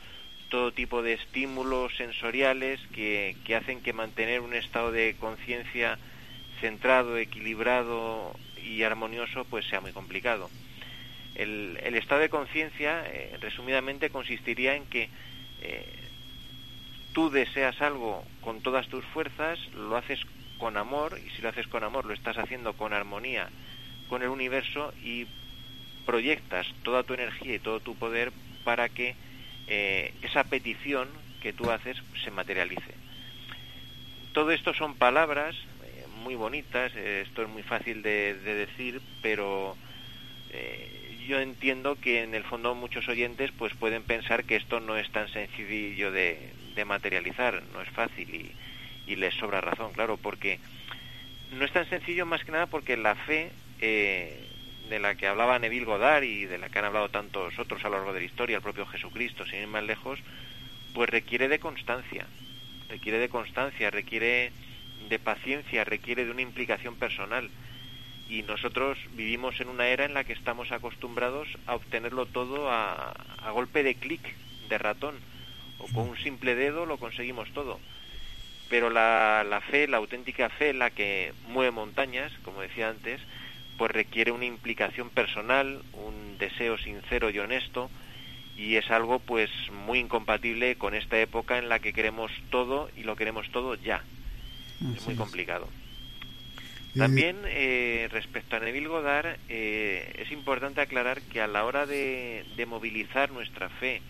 todo 0.49 0.71
tipo 0.71 1.01
de 1.01 1.13
estímulos 1.13 1.95
sensoriales 1.97 2.79
que, 2.93 3.35
que 3.45 3.55
hacen 3.55 3.81
que 3.81 3.93
mantener 3.93 4.41
un 4.41 4.53
estado 4.53 4.91
de 4.91 5.15
conciencia 5.19 5.97
centrado, 6.61 7.17
equilibrado 7.17 8.33
y 8.63 8.83
armonioso 8.83 9.45
pues 9.45 9.65
sea 9.67 9.81
muy 9.81 9.91
complicado. 9.91 10.49
El, 11.35 11.77
estado 11.95 12.21
de 12.21 12.29
conciencia, 12.29 13.03
eh, 13.05 13.37
resumidamente, 13.39 14.09
consistiría 14.09 14.75
en 14.75 14.85
que 14.85 15.09
eh, 15.61 15.85
tú 17.13 17.29
deseas 17.29 17.79
algo 17.81 18.23
con 18.41 18.61
todas 18.61 18.87
tus 18.87 19.05
fuerzas, 19.05 19.59
lo 19.73 19.95
haces 19.97 20.19
con 20.57 20.77
amor, 20.77 21.19
y 21.23 21.29
si 21.31 21.43
lo 21.43 21.49
haces 21.49 21.67
con 21.67 21.83
amor, 21.83 22.05
lo 22.05 22.13
estás 22.13 22.37
haciendo 22.37 22.73
con 22.73 22.93
armonía 22.93 23.49
con 24.09 24.23
el 24.23 24.29
universo 24.29 24.93
y 25.03 25.27
proyectas 26.05 26.65
toda 26.83 27.03
tu 27.03 27.13
energía 27.13 27.55
y 27.55 27.59
todo 27.59 27.81
tu 27.81 27.95
poder 27.95 28.31
para 28.63 28.89
que 28.89 29.15
eh, 29.67 30.13
esa 30.21 30.45
petición 30.45 31.09
que 31.41 31.51
tú 31.51 31.69
haces 31.69 31.97
se 32.23 32.31
materialice. 32.31 32.93
Todo 34.33 34.51
esto 34.51 34.73
son 34.73 34.95
palabras 34.95 35.55
eh, 35.83 36.05
muy 36.23 36.35
bonitas, 36.35 36.91
eh, 36.95 37.23
esto 37.27 37.41
es 37.41 37.49
muy 37.49 37.63
fácil 37.63 38.01
de, 38.01 38.33
decir, 38.35 39.01
pero 39.21 39.75
yo 41.27 41.41
entiendo 41.41 41.97
que 41.99 42.23
en 42.23 42.33
el 42.33 42.45
fondo 42.45 42.73
muchos 42.73 43.09
oyentes 43.09 43.51
pues 43.51 43.73
pueden 43.73 44.03
pensar 44.03 44.45
que 44.45 44.55
esto 44.55 44.79
no 44.79 44.95
es 44.95 45.11
tan 45.11 45.27
sencillo 45.27 46.11
de, 46.11 46.53
materializar, 46.85 47.63
no 47.73 47.81
es 47.81 47.89
fácil 47.89 48.33
y, 48.33 49.11
y, 49.11 49.15
les 49.17 49.33
sobra 49.33 49.59
razón, 49.59 49.91
claro, 49.91 50.15
porque 50.15 50.59
no 51.51 51.65
es 51.65 51.71
tan 51.73 51.89
sencillo 51.89 52.25
más 52.25 52.45
que 52.45 52.51
nada 52.53 52.67
porque 52.67 52.95
la 52.95 53.15
fe 53.15 53.51
de 54.89 54.99
la 54.99 55.15
que 55.15 55.27
hablaba 55.27 55.59
Neville 55.59 55.85
Goddard 55.85 56.23
y 56.23 56.45
de 56.45 56.57
la 56.57 56.69
que 56.69 56.79
han 56.79 56.85
hablado 56.85 57.09
tantos 57.09 57.57
otros 57.59 57.83
a 57.83 57.89
lo 57.89 57.97
largo 57.97 58.13
de 58.13 58.21
la 58.21 58.25
historia, 58.25 58.57
el 58.57 58.63
propio 58.63 58.85
Jesucristo, 58.85 59.45
sin 59.45 59.61
ir 59.61 59.67
más 59.67 59.83
lejos, 59.83 60.19
pues 60.93 61.09
requiere 61.09 61.47
de 61.47 61.59
constancia, 61.59 62.25
requiere 62.89 63.19
de 63.19 63.29
constancia, 63.29 63.91
requiere 63.91 64.51
de 65.09 65.19
paciencia, 65.19 65.83
requiere 65.83 66.25
de 66.25 66.31
una 66.31 66.41
implicación 66.41 66.95
personal. 66.95 67.49
Y 68.29 68.43
nosotros 68.43 68.97
vivimos 69.13 69.59
en 69.61 69.69
una 69.69 69.87
era 69.87 70.05
en 70.05 70.13
la 70.13 70.23
que 70.23 70.33
estamos 70.33 70.71
acostumbrados 70.71 71.47
a 71.65 71.75
obtenerlo 71.75 72.25
todo 72.25 72.69
a, 72.69 73.13
golpe 73.53 73.83
de 73.83 73.95
clic 73.95 74.21
de 74.69 74.77
ratón, 74.77 75.15
o 75.79 75.87
con 75.93 76.09
un 76.09 76.17
simple 76.17 76.55
dedo 76.55 76.85
lo 76.85 76.97
conseguimos 76.97 77.51
todo. 77.53 77.79
Pero 78.69 78.89
la, 78.89 79.45
la 79.47 79.61
fe, 79.61 79.87
la 79.87 79.97
auténtica 79.97 80.49
fe, 80.49 80.73
la 80.73 80.89
que 80.89 81.33
mueve 81.47 81.71
montañas, 81.71 82.33
como 82.43 82.61
decía 82.61 82.89
antes, 82.89 83.21
pues 83.77 83.91
requiere 83.91 84.31
una 84.31 84.45
implicación 84.45 85.09
personal, 85.09 85.81
un 85.93 86.37
deseo 86.37 86.77
sincero 86.77 87.29
y 87.29 87.39
honesto 87.39 87.89
y 88.57 88.75
es 88.75 88.89
algo 88.89 89.19
pues 89.19 89.51
muy 89.85 89.99
incompatible 89.99 90.77
con 90.77 90.95
esta 90.95 91.19
época 91.19 91.59
en 91.59 91.69
la 91.69 91.79
que 91.79 91.93
queremos 91.93 92.31
todo 92.49 92.89
y 92.97 93.03
lo 93.03 93.15
queremos 93.15 93.49
todo 93.51 93.75
ya. 93.75 94.03
es 94.95 95.05
muy 95.05 95.15
complicado. 95.15 95.69
También 96.97 97.37
eh, 97.45 98.07
respecto 98.11 98.55
a 98.55 98.59
Neville 98.59 98.87
Goddard 98.87 99.37
eh, 99.49 100.15
es 100.17 100.31
importante 100.31 100.81
aclarar 100.81 101.21
que 101.21 101.41
a 101.41 101.47
la 101.47 101.63
hora 101.63 101.85
de, 101.85 102.43
movilizar 102.67 103.31
nuestra 103.31 103.69
fe 103.69 104.01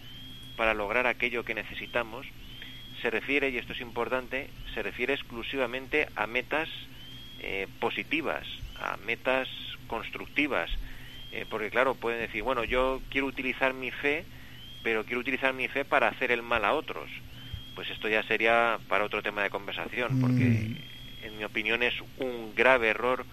para 0.56 0.74
lograr 0.74 1.06
aquello 1.06 1.44
que 1.44 1.54
necesitamos, 1.54 2.26
se 3.02 3.12
refiere, 3.12 3.50
y 3.50 3.58
esto 3.58 3.74
es 3.74 3.82
importante, 3.82 4.50
se 4.74 4.82
refiere 4.82 5.14
exclusivamente 5.14 6.08
a 6.16 6.26
metas 6.28 6.70
eh, 7.42 7.68
positivas, 7.80 8.48
a 8.82 8.98
metas 8.98 9.48
constructivas, 9.88 10.70
eh, 11.32 11.46
porque 11.50 11.70
claro, 11.70 11.96
pueden 11.96 12.20
decir, 12.20 12.44
bueno, 12.44 12.64
yo 12.64 13.02
quiero 13.10 13.28
utilizar 13.28 13.74
mi 13.74 13.92
fe, 13.92 14.26
pero 14.84 15.04
quiero 15.04 15.20
utilizar 15.20 15.54
mi 15.54 15.68
fe 15.68 15.86
para 15.86 16.08
hacer 16.08 16.32
el 16.32 16.42
mal 16.42 16.66
a 16.66 16.74
otros. 16.74 17.10
Pues 17.76 17.90
esto 17.90 18.08
ya 18.08 18.24
sería 18.24 18.80
para 18.88 19.04
otro 19.04 19.22
tema 19.22 19.44
de 19.44 19.50
conversación, 19.50 20.20
porque 20.20 20.46
mm. 20.46 21.26
en 21.26 21.38
mi 21.38 21.44
opinión 21.44 21.84
es 21.84 21.94
un 22.18 22.54
grave 22.56 22.90
error 22.90 23.26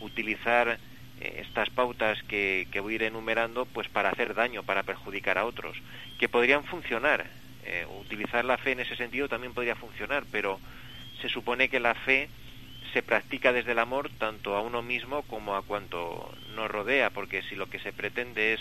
utilizar 0.00 0.78
eh, 1.20 1.42
estas 1.42 1.70
pautas 1.70 2.22
que, 2.24 2.66
que, 2.70 2.80
voy 2.80 2.94
a 2.94 2.96
ir 2.96 3.02
enumerando 3.04 3.66
pues 3.66 3.88
para 3.88 4.10
hacer 4.10 4.34
daño, 4.34 4.62
para 4.62 4.82
perjudicar 4.82 5.38
a 5.38 5.44
otros, 5.44 5.76
que 6.18 6.28
podrían 6.28 6.64
funcionar. 6.64 7.26
Eh, 7.66 7.86
utilizar 8.00 8.44
la 8.44 8.58
fe 8.58 8.72
en 8.72 8.80
ese 8.80 8.94
sentido 8.94 9.28
también 9.28 9.54
podría 9.54 9.74
funcionar, 9.74 10.24
pero 10.30 10.60
se 11.22 11.28
supone 11.28 11.70
que 11.70 11.80
la 11.80 11.94
fe 11.94 12.28
se 12.94 13.02
practica 13.02 13.52
desde 13.52 13.72
el 13.72 13.80
amor 13.80 14.08
tanto 14.18 14.56
a 14.56 14.62
uno 14.62 14.80
mismo 14.80 15.22
como 15.22 15.56
a 15.56 15.62
cuanto 15.62 16.32
nos 16.54 16.70
rodea, 16.70 17.10
porque 17.10 17.42
si 17.42 17.56
lo 17.56 17.68
que 17.68 17.80
se 17.80 17.92
pretende 17.92 18.54
es 18.54 18.60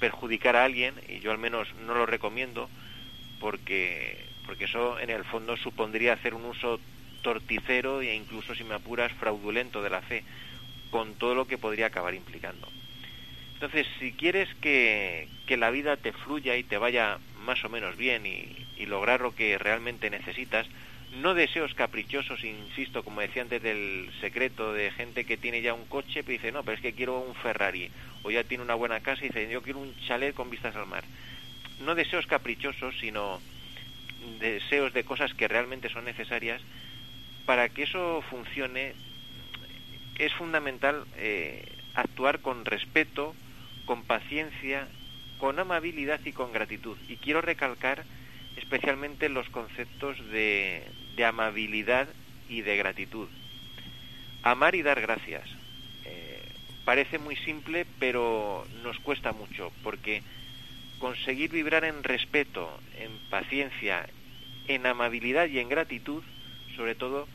perjudicar 0.00 0.56
a 0.56 0.64
alguien, 0.64 0.94
y 1.08 1.20
yo 1.20 1.30
al 1.30 1.38
menos 1.38 1.68
no 1.86 1.94
lo 1.94 2.06
recomiendo, 2.06 2.70
porque, 3.40 4.24
porque 4.46 4.64
eso 4.64 4.98
en 4.98 5.10
el 5.10 5.24
fondo 5.24 5.58
supondría 5.58 6.14
hacer 6.14 6.32
un 6.32 6.46
uso 6.46 6.80
torticero 7.20 8.00
e 8.00 8.14
incluso, 8.14 8.54
si 8.54 8.64
me 8.64 8.74
apuras, 8.74 9.12
fraudulento 9.12 9.82
de 9.82 9.90
la 9.90 10.00
fe, 10.00 10.24
con 10.90 11.14
todo 11.14 11.34
lo 11.34 11.46
que 11.46 11.58
podría 11.58 11.86
acabar 11.86 12.14
implicando. 12.14 12.66
Entonces, 13.52 13.86
si 13.98 14.12
quieres 14.12 14.48
que, 14.62 15.28
que 15.46 15.58
la 15.58 15.70
vida 15.70 15.98
te 15.98 16.12
fluya 16.12 16.56
y 16.56 16.64
te 16.64 16.78
vaya 16.78 17.18
más 17.44 17.62
o 17.62 17.68
menos 17.68 17.96
bien 17.98 18.24
y, 18.24 18.56
y 18.78 18.86
lograr 18.86 19.20
lo 19.20 19.34
que 19.34 19.58
realmente 19.58 20.08
necesitas, 20.08 20.66
no 21.12 21.34
deseos 21.34 21.74
caprichosos, 21.74 22.42
insisto, 22.42 23.04
como 23.04 23.20
decía 23.20 23.42
antes 23.42 23.62
del 23.62 24.10
secreto 24.20 24.72
de 24.72 24.90
gente 24.90 25.24
que 25.24 25.36
tiene 25.36 25.62
ya 25.62 25.74
un 25.74 25.86
coche, 25.86 26.22
pero 26.22 26.32
dice, 26.32 26.52
no, 26.52 26.62
pero 26.64 26.76
es 26.76 26.82
que 26.82 26.94
quiero 26.94 27.20
un 27.20 27.34
Ferrari, 27.36 27.90
o 28.22 28.30
ya 28.30 28.44
tiene 28.44 28.64
una 28.64 28.74
buena 28.74 29.00
casa 29.00 29.24
y 29.24 29.28
dice, 29.28 29.48
yo 29.50 29.62
quiero 29.62 29.78
un 29.78 29.94
chalet 30.06 30.34
con 30.34 30.50
vistas 30.50 30.74
al 30.74 30.86
mar. 30.86 31.04
No 31.84 31.94
deseos 31.94 32.26
caprichosos, 32.26 32.98
sino 32.98 33.40
deseos 34.40 34.92
de 34.92 35.04
cosas 35.04 35.34
que 35.34 35.48
realmente 35.48 35.88
son 35.88 36.04
necesarias. 36.04 36.62
Para 37.46 37.68
que 37.68 37.82
eso 37.82 38.22
funcione, 38.30 38.94
es 40.18 40.32
fundamental 40.34 41.04
eh, 41.16 41.64
actuar 41.94 42.40
con 42.40 42.64
respeto, 42.64 43.34
con 43.84 44.02
paciencia, 44.02 44.88
con 45.38 45.58
amabilidad 45.58 46.20
y 46.24 46.32
con 46.32 46.52
gratitud. 46.52 46.96
Y 47.08 47.16
quiero 47.16 47.40
recalcar 47.40 48.04
especialmente 48.56 49.28
los 49.28 49.48
conceptos 49.50 50.18
de, 50.30 50.82
de 51.16 51.24
amabilidad 51.24 52.08
y 52.48 52.62
de 52.62 52.76
gratitud. 52.76 53.28
Amar 54.42 54.74
y 54.74 54.82
dar 54.82 55.00
gracias. 55.00 55.48
Eh, 56.04 56.42
parece 56.84 57.18
muy 57.18 57.36
simple, 57.36 57.86
pero 57.98 58.66
nos 58.82 58.98
cuesta 59.00 59.32
mucho, 59.32 59.72
porque 59.82 60.22
conseguir 60.98 61.50
vibrar 61.50 61.84
en 61.84 62.02
respeto, 62.02 62.78
en 62.98 63.10
paciencia, 63.30 64.06
en 64.68 64.86
amabilidad 64.86 65.48
y 65.48 65.58
en 65.58 65.68
gratitud, 65.68 66.22
sobre 66.76 66.94
todo, 66.94 67.28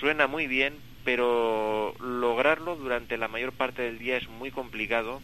suena 0.00 0.26
muy 0.26 0.46
bien, 0.46 0.74
pero 1.04 1.94
lograrlo 2.00 2.76
durante 2.76 3.16
la 3.16 3.28
mayor 3.28 3.52
parte 3.52 3.82
del 3.82 3.98
día 3.98 4.16
es 4.16 4.28
muy 4.28 4.50
complicado 4.50 5.22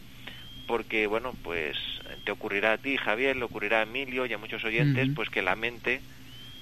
porque, 0.67 1.05
bueno, 1.07 1.33
pues 1.43 1.77
te 2.25 2.31
ocurrirá 2.31 2.73
a 2.73 2.77
ti, 2.77 2.97
Javier, 2.97 3.37
le 3.37 3.45
ocurrirá 3.45 3.79
a 3.79 3.83
Emilio 3.83 4.25
y 4.25 4.33
a 4.33 4.37
muchos 4.37 4.65
oyentes, 4.65 5.09
pues 5.15 5.29
que 5.29 5.41
la 5.41 5.55
mente 5.55 6.01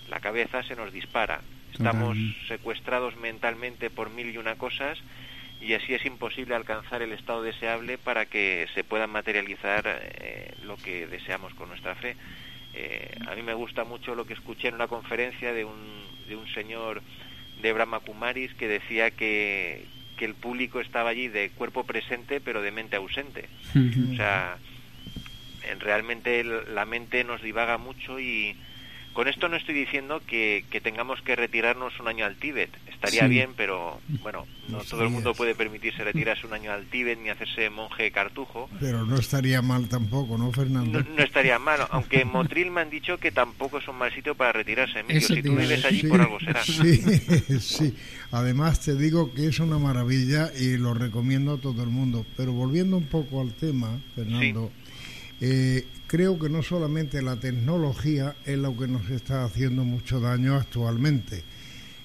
la 0.10 0.19
cabeza 0.19 0.61
se 0.64 0.76
nos 0.76 0.94
dispara. 0.94 1.41
Estamos 1.73 2.18
secuestrados 2.48 3.15
mentalmente 3.18 3.90
por 3.90 4.11
mil 4.11 4.30
y 4.30 4.38
una 4.38 4.56
cosas 4.56 4.99
y 5.60 5.73
así 5.73 5.94
es 5.94 6.06
imposible 6.06 6.53
alcanzar 6.53 7.02
el 7.02 7.14
estado 7.14 7.41
deseable 7.41 7.98
para 7.98 8.26
que 8.26 8.68
se 8.76 8.84
pueda 8.84 9.07
materializar 9.07 9.84
eh, 9.88 10.53
lo 10.65 10.76
que 10.77 11.07
deseamos 11.07 11.53
con 11.53 11.69
nuestra 11.69 11.95
fe. 11.95 12.15
Eh, 12.76 13.18
a 13.27 13.34
mí 13.35 13.41
me 13.41 13.53
gusta 13.53 13.85
mucho 13.85 14.14
lo 14.14 14.26
que 14.26 14.34
escuché 14.34 14.68
en 14.68 14.76
una 14.76 14.88
conferencia 14.88 15.53
de 15.53 15.64
un, 15.64 16.03
de 16.27 16.35
un 16.35 16.48
señor 16.49 17.02
de 17.61 17.72
Brahma 17.72 18.02
Kumaris 18.02 18.53
que 18.56 18.68
decía 18.68 19.11
que, 19.11 19.85
que 20.18 20.26
el 20.26 20.35
público 20.35 20.81
estaba 20.81 21.10
allí 21.10 21.27
de 21.27 21.49
cuerpo 21.52 21.85
presente 21.85 22.41
pero 22.41 22.61
de 22.61 22.72
mente 22.72 22.98
ausente. 22.98 23.48
O 24.11 24.15
sea, 24.15 24.57
realmente 25.80 26.44
la 26.44 26.85
mente 26.85 27.23
nos 27.23 27.41
divaga 27.41 27.77
mucho 27.77 28.19
y 28.19 28.56
con 29.14 29.27
esto 29.27 29.48
no 29.48 29.56
estoy 29.56 29.76
diciendo 29.76 30.22
que, 30.26 30.65
tengamos 30.84 31.22
que 31.22 31.35
retirarnos 31.35 31.99
un 31.99 32.07
año 32.07 32.26
al 32.26 32.35
Tíbet. 32.35 32.72
Estaría 32.88 33.27
bien, 33.27 33.52
pero 33.56 33.99
bueno, 34.22 34.48
no 34.69 34.80
todo 34.80 35.03
el 35.03 35.10
mundo 35.10 35.35
puede 35.35 35.53
permitirse 35.53 36.03
retirarse 36.03 36.48
un 36.48 36.53
año 36.53 36.72
al 36.72 36.85
Tíbet 36.85 37.19
ni 37.19 37.30
hacerse 37.30 37.69
monje 37.69 38.11
cartujo. 38.11 38.69
Pero 38.80 39.06
no 39.06 39.18
estaría 39.18 39.61
mal 39.61 39.88
tampoco, 39.88 40.38
¿no, 40.38 40.52
Fernando? 40.52 41.03
No, 41.03 41.23
estaría 41.23 41.60
mal, 41.60 41.81
aunque 41.91 42.22
en 42.22 42.30
Motril 42.30 42.72
me 42.72 42.81
han 42.81 42.90
dicho 42.90 43.19
que 43.19 43.31
tampoco 43.31 43.77
es 43.77 43.88
un 43.88 43.98
mal 43.98 44.11
sitio 44.14 44.35
para 44.35 44.52
retirarse. 44.52 44.99
Emilio, 44.99 45.22
si 45.22 45.44
tú 45.44 45.56
vives 45.56 45.85
allí, 45.85 46.07
por 46.07 46.22
algo 46.22 46.40
será. 46.40 46.64
Sí, 46.64 47.02
sí. 47.60 47.95
Además, 48.31 48.80
te 48.80 48.95
digo 48.95 49.31
que 49.34 49.45
es 49.45 49.60
una 49.60 49.77
maravilla 49.77 50.52
y 50.57 50.77
lo 50.77 50.95
recomiendo 50.95 51.53
a 51.53 51.57
todo 51.57 51.84
el 51.84 51.90
mundo. 51.90 52.26
Pero 52.35 52.52
volviendo 52.53 52.98
un 52.98 53.06
poco 53.06 53.41
al 53.41 53.53
tema, 53.53 53.99
Fernando. 54.15 54.72
Eh, 55.45 55.86
creo 56.07 56.40
que 56.40 56.48
no 56.48 56.64
solamente 56.64 57.22
la 57.22 57.36
tecnología 57.36 58.34
es 58.45 58.57
lo 58.57 58.78
que 58.78 58.88
nos 58.88 59.10
está 59.10 59.44
haciendo 59.44 59.84
mucho 59.84 60.22
daño 60.22 60.56
actualmente. 60.56 61.44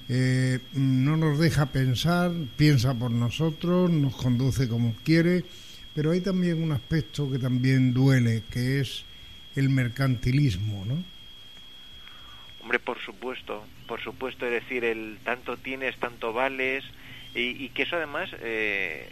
Eh, 0.09 0.59
no 0.73 1.17
nos 1.17 1.39
deja 1.39 1.67
pensar, 1.67 2.33
piensa 2.57 2.95
por 2.95 3.13
nosotros, 3.13 3.93
nos 3.93 4.17
conduce 4.17 4.69
como 4.69 4.93
quiere, 5.05 5.45
pero 5.95 6.11
hay 6.11 6.21
también 6.21 6.61
un 6.61 6.73
aspecto 6.73 7.31
que 7.31 7.39
también 7.39 7.95
duele, 7.95 8.43
que 8.51 8.81
es 8.81 9.05
el 9.55 9.69
mercantilismo, 9.69 10.85
¿no? 10.85 11.05
Hombre, 12.61 12.81
por 12.81 12.99
supuesto, 12.99 13.63
por 13.87 14.03
supuesto, 14.03 14.47
es 14.47 14.65
decir, 14.65 14.83
el 14.83 15.21
tanto 15.23 15.57
tienes, 15.59 15.97
tanto 15.99 16.33
vales, 16.33 16.83
y, 17.37 17.69
que 17.69 17.85
eso 17.85 17.95
además 17.95 18.31
eh, 18.41 19.09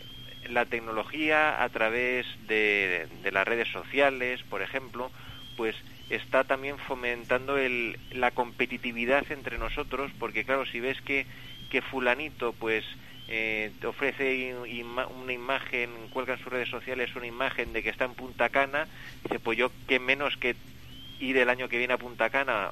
la 0.48 0.64
tecnología 0.66 1.62
a 1.62 1.68
través 1.68 2.26
de, 2.46 3.08
las 3.30 3.46
redes 3.46 3.68
sociales, 3.68 4.42
por 4.48 4.62
ejemplo, 4.62 5.10
pues 5.56 5.76
está 6.10 6.44
también 6.44 6.78
fomentando 6.78 7.58
el, 7.58 7.98
la 8.10 8.30
competitividad 8.30 9.30
entre 9.30 9.58
nosotros, 9.58 10.12
porque 10.18 10.44
claro, 10.44 10.66
si 10.66 10.80
ves 10.80 11.00
que, 11.02 11.26
que 11.70 11.82
fulanito 11.82 12.52
pues 12.52 12.84
eh, 13.28 13.72
ofrece 13.84 14.54
una 14.54 15.32
imagen, 15.32 15.90
cuelga 16.12 16.34
en 16.34 16.40
sus 16.40 16.52
redes 16.52 16.68
sociales 16.68 17.14
una 17.16 17.26
imagen 17.26 17.72
de 17.72 17.82
que 17.82 17.90
está 17.90 18.04
en 18.04 18.14
Punta 18.14 18.48
Cana, 18.50 18.86
dice, 19.24 19.40
pues 19.40 19.58
yo 19.58 19.70
qué 19.88 19.98
menos 19.98 20.36
que 20.36 20.54
ir 21.18 21.36
el 21.38 21.48
año 21.48 21.68
que 21.68 21.78
viene 21.78 21.94
a 21.94 21.98
Punta 21.98 22.30
Cana, 22.30 22.70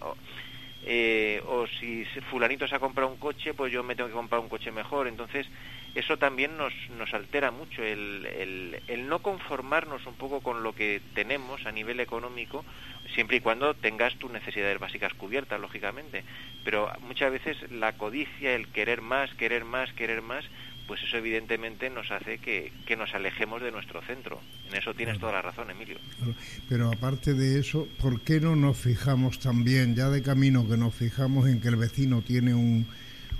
eh, 0.86 1.42
o 1.46 1.66
si 1.66 2.04
fulanito 2.30 2.68
se 2.68 2.74
ha 2.74 2.78
comprado 2.78 3.10
un 3.10 3.16
coche, 3.16 3.54
pues 3.54 3.72
yo 3.72 3.82
me 3.82 3.96
tengo 3.96 4.08
que 4.08 4.14
comprar 4.14 4.40
un 4.40 4.48
coche 4.48 4.70
mejor. 4.70 5.08
Entonces, 5.08 5.46
eso 5.94 6.16
también 6.16 6.56
nos, 6.56 6.72
nos 6.98 7.14
altera 7.14 7.50
mucho, 7.50 7.82
el, 7.82 8.26
el, 8.26 8.82
el, 8.88 9.08
no 9.08 9.20
conformarnos 9.20 10.06
un 10.06 10.14
poco 10.14 10.40
con 10.40 10.62
lo 10.62 10.74
que 10.74 11.00
tenemos 11.14 11.64
a 11.66 11.72
nivel 11.72 12.00
económico, 12.00 12.64
siempre 13.14 13.36
y 13.36 13.40
cuando 13.40 13.74
tengas 13.74 14.16
tus 14.16 14.30
necesidades 14.30 14.78
básicas 14.80 15.14
cubiertas, 15.14 15.60
lógicamente. 15.60 16.24
Pero 16.64 16.90
muchas 17.00 17.30
veces 17.30 17.70
la 17.70 17.92
codicia, 17.92 18.54
el 18.54 18.68
querer 18.68 19.02
más, 19.02 19.32
querer 19.34 19.64
más, 19.64 19.92
querer 19.92 20.20
más, 20.20 20.44
pues 20.88 21.00
eso 21.02 21.16
evidentemente 21.16 21.88
nos 21.90 22.10
hace 22.10 22.38
que, 22.38 22.72
nos 22.96 23.14
alejemos 23.14 23.62
de 23.62 23.70
nuestro 23.70 24.02
centro. 24.02 24.40
En 24.68 24.76
eso 24.76 24.94
tienes 24.94 25.18
toda 25.18 25.32
la 25.32 25.42
razón, 25.42 25.70
Emilio. 25.70 25.98
Pero 26.68 26.90
aparte 26.90 27.34
de 27.34 27.58
eso, 27.58 27.88
¿por 28.00 28.20
qué 28.20 28.40
no 28.40 28.56
nos 28.56 28.76
fijamos 28.78 29.38
también, 29.38 29.94
ya 29.94 30.08
de 30.08 30.22
camino 30.22 30.68
que 30.68 30.76
nos 30.76 30.94
fijamos 30.94 31.48
en 31.48 31.60
que 31.60 31.68
el 31.68 31.76
vecino 31.76 32.22
tiene 32.22 32.52
un, 32.52 32.86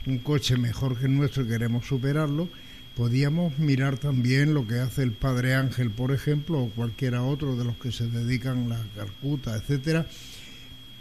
un 0.06 0.18
coche 0.18 0.56
mejor 0.56 0.98
que 0.98 1.06
el 1.06 1.16
nuestro 1.16 1.44
y 1.44 1.48
queremos 1.48 1.86
superarlo? 1.86 2.48
Podíamos 2.96 3.58
mirar 3.58 3.98
también 3.98 4.54
lo 4.54 4.66
que 4.66 4.78
hace 4.78 5.02
el 5.02 5.12
Padre 5.12 5.54
Ángel, 5.54 5.90
por 5.90 6.12
ejemplo, 6.12 6.60
o 6.60 6.70
cualquiera 6.70 7.22
otro 7.22 7.56
de 7.56 7.64
los 7.64 7.76
que 7.76 7.90
se 7.90 8.06
dedican 8.06 8.70
a 8.70 8.76
la 8.76 8.84
Calcuta, 8.94 9.56
etcétera, 9.56 10.06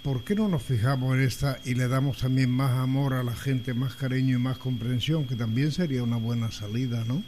¿por 0.02 0.24
qué 0.24 0.34
no 0.34 0.48
nos 0.48 0.64
fijamos 0.64 1.16
en 1.16 1.22
esta 1.22 1.60
y 1.64 1.76
le 1.76 1.88
damos 1.88 2.18
también 2.18 2.50
más 2.50 2.72
amor 2.72 3.14
a 3.14 3.24
la 3.24 3.36
gente, 3.36 3.76
más 3.76 3.96
cariño 3.96 4.38
y 4.38 4.40
más 4.40 4.58
comprensión, 4.58 5.28
que 5.28 5.36
también 5.36 5.72
sería 5.72 6.02
una 6.02 6.18
buena 6.18 6.52
salida, 6.52 7.04
¿no? 7.08 7.22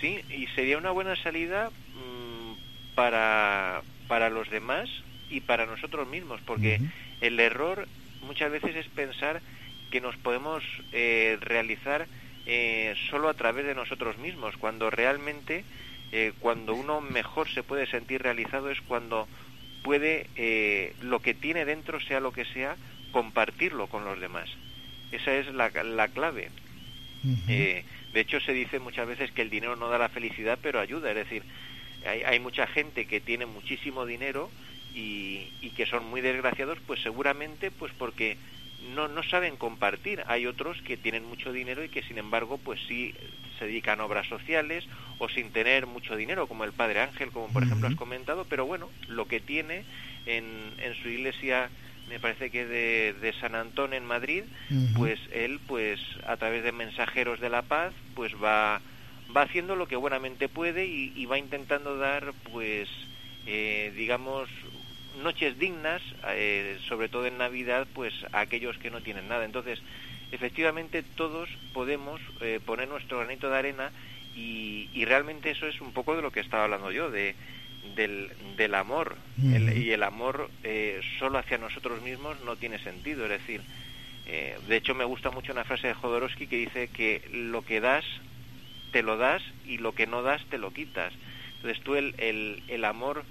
Sí, 0.00 0.20
y 0.28 0.46
sería 0.54 0.76
una 0.76 0.90
buena 0.90 1.16
salida 1.16 1.70
mm, 1.70 2.94
para, 2.94 3.80
para 4.08 4.28
los 4.28 4.50
demás 4.50 4.90
y 5.30 5.40
para 5.40 5.64
nosotros 5.64 6.06
mismos, 6.06 6.40
porque 6.44 6.80
el 7.22 7.40
error 7.40 7.88
muchas 8.26 8.52
veces 8.52 8.76
es 8.76 8.88
pensar 8.88 9.40
que 9.94 10.00
nos 10.00 10.16
podemos 10.16 10.64
eh, 10.90 11.38
realizar 11.40 12.08
eh, 12.46 12.96
solo 13.10 13.28
a 13.28 13.34
través 13.34 13.64
de 13.64 13.76
nosotros 13.76 14.18
mismos, 14.18 14.56
cuando 14.56 14.90
realmente 14.90 15.62
eh, 16.10 16.32
cuando 16.40 16.74
uno 16.74 17.00
mejor 17.00 17.48
se 17.48 17.62
puede 17.62 17.86
sentir 17.86 18.20
realizado 18.20 18.72
es 18.72 18.80
cuando 18.80 19.28
puede, 19.84 20.26
eh, 20.34 20.96
lo 21.00 21.20
que 21.20 21.32
tiene 21.32 21.64
dentro, 21.64 22.00
sea 22.00 22.18
lo 22.18 22.32
que 22.32 22.44
sea, 22.44 22.74
compartirlo 23.12 23.86
con 23.86 24.04
los 24.04 24.18
demás. 24.18 24.50
Esa 25.12 25.32
es 25.32 25.54
la, 25.54 25.68
la 25.68 26.08
clave. 26.08 26.50
Eh, 27.46 27.84
de 28.12 28.20
hecho, 28.20 28.40
se 28.40 28.52
dice 28.52 28.80
muchas 28.80 29.06
veces 29.06 29.30
que 29.30 29.42
el 29.42 29.50
dinero 29.50 29.76
no 29.76 29.88
da 29.90 29.98
la 29.98 30.08
felicidad, 30.08 30.58
pero 30.60 30.80
ayuda. 30.80 31.10
Es 31.10 31.16
decir, 31.16 31.44
hay, 32.04 32.24
hay 32.24 32.40
mucha 32.40 32.66
gente 32.66 33.06
que 33.06 33.20
tiene 33.20 33.46
muchísimo 33.46 34.06
dinero 34.06 34.50
y, 34.92 35.52
y, 35.60 35.70
que 35.70 35.86
son 35.86 36.04
muy 36.06 36.20
desgraciados, 36.20 36.78
pues 36.84 37.00
seguramente 37.00 37.70
pues 37.70 37.92
porque 37.96 38.36
no, 38.94 39.08
no 39.08 39.22
saben 39.22 39.56
compartir. 39.56 40.22
Hay 40.26 40.46
otros 40.46 40.80
que 40.82 40.96
tienen 40.96 41.24
mucho 41.24 41.52
dinero 41.52 41.84
y 41.84 41.88
que 41.88 42.02
sin 42.02 42.18
embargo 42.18 42.58
pues 42.58 42.80
sí 42.86 43.14
se 43.58 43.66
dedican 43.66 44.00
a 44.00 44.04
obras 44.04 44.26
sociales 44.26 44.84
o 45.18 45.28
sin 45.28 45.50
tener 45.52 45.86
mucho 45.86 46.16
dinero, 46.16 46.46
como 46.46 46.64
el 46.64 46.72
Padre 46.72 47.00
Ángel, 47.00 47.30
como 47.30 47.48
por 47.48 47.62
ejemplo 47.62 47.88
has 47.88 47.94
comentado, 47.94 48.46
pero 48.48 48.66
bueno, 48.66 48.90
lo 49.08 49.26
que 49.26 49.40
tiene 49.40 49.84
en, 50.26 50.72
en 50.78 50.94
su 51.02 51.08
iglesia 51.08 51.70
me 52.08 52.20
parece 52.20 52.50
que 52.50 52.66
de, 52.66 53.14
de 53.14 53.32
San 53.34 53.54
Antón 53.54 53.94
en 53.94 54.04
Madrid, 54.04 54.44
pues 54.96 55.18
él 55.32 55.60
pues 55.66 56.00
a 56.26 56.36
través 56.36 56.62
de 56.62 56.72
mensajeros 56.72 57.40
de 57.40 57.48
la 57.48 57.62
paz 57.62 57.92
pues 58.14 58.32
va 58.34 58.80
va 59.34 59.42
haciendo 59.42 59.74
lo 59.74 59.88
que 59.88 59.96
buenamente 59.96 60.48
puede 60.48 60.86
y, 60.86 61.24
va 61.26 61.38
intentando 61.38 61.96
dar 61.96 62.32
pues 62.52 62.88
eh, 63.46 63.92
digamos 63.96 64.48
noches 65.22 65.58
dignas, 65.58 66.02
eh, 66.28 66.78
sobre 66.88 67.08
todo 67.08 67.26
en 67.26 67.38
Navidad, 67.38 67.86
pues 67.94 68.12
a 68.32 68.40
aquellos 68.40 68.78
que 68.78 68.90
no 68.90 69.00
tienen 69.00 69.28
nada. 69.28 69.44
Entonces, 69.44 69.80
efectivamente 70.32 71.02
todos 71.02 71.48
podemos 71.72 72.20
eh, 72.40 72.60
poner 72.64 72.88
nuestro 72.88 73.18
granito 73.18 73.50
de 73.50 73.56
arena 73.56 73.90
y, 74.34 75.04
realmente 75.04 75.50
eso 75.50 75.66
es 75.66 75.80
un 75.80 75.92
poco 75.92 76.16
de 76.16 76.22
lo 76.22 76.32
que 76.32 76.40
estaba 76.40 76.64
hablando 76.64 76.90
yo, 76.90 77.10
de, 77.10 77.36
del, 77.94 78.30
del 78.56 78.74
amor. 78.74 79.16
y 79.38 79.90
el 79.90 80.02
amor 80.02 80.50
eh, 80.64 81.00
solo 81.18 81.38
hacia 81.38 81.58
nosotros 81.58 82.02
mismos 82.02 82.40
no 82.44 82.56
tiene 82.56 82.78
sentido. 82.78 83.24
Es 83.24 83.30
decir, 83.30 83.60
de 84.24 84.76
hecho 84.76 84.94
me 84.94 85.04
gusta 85.04 85.30
mucho 85.30 85.52
una 85.52 85.64
frase 85.64 85.88
de 85.88 85.94
Jodorowsky 85.94 86.46
que 86.46 86.56
dice 86.56 86.88
que 86.88 87.28
lo 87.30 87.62
que 87.62 87.80
das, 87.80 88.04
te 88.90 89.02
lo 89.02 89.18
das 89.18 89.42
y 89.66 89.78
lo 89.78 89.94
que 89.94 90.06
no 90.06 90.22
das, 90.22 90.42
te 90.46 90.58
lo 90.58 90.72
quitas. 90.72 91.12
Entonces 91.56 91.82
tú 91.84 91.94
el, 91.94 92.14
el, 92.18 92.62
el 92.68 92.84
amor 92.84 93.24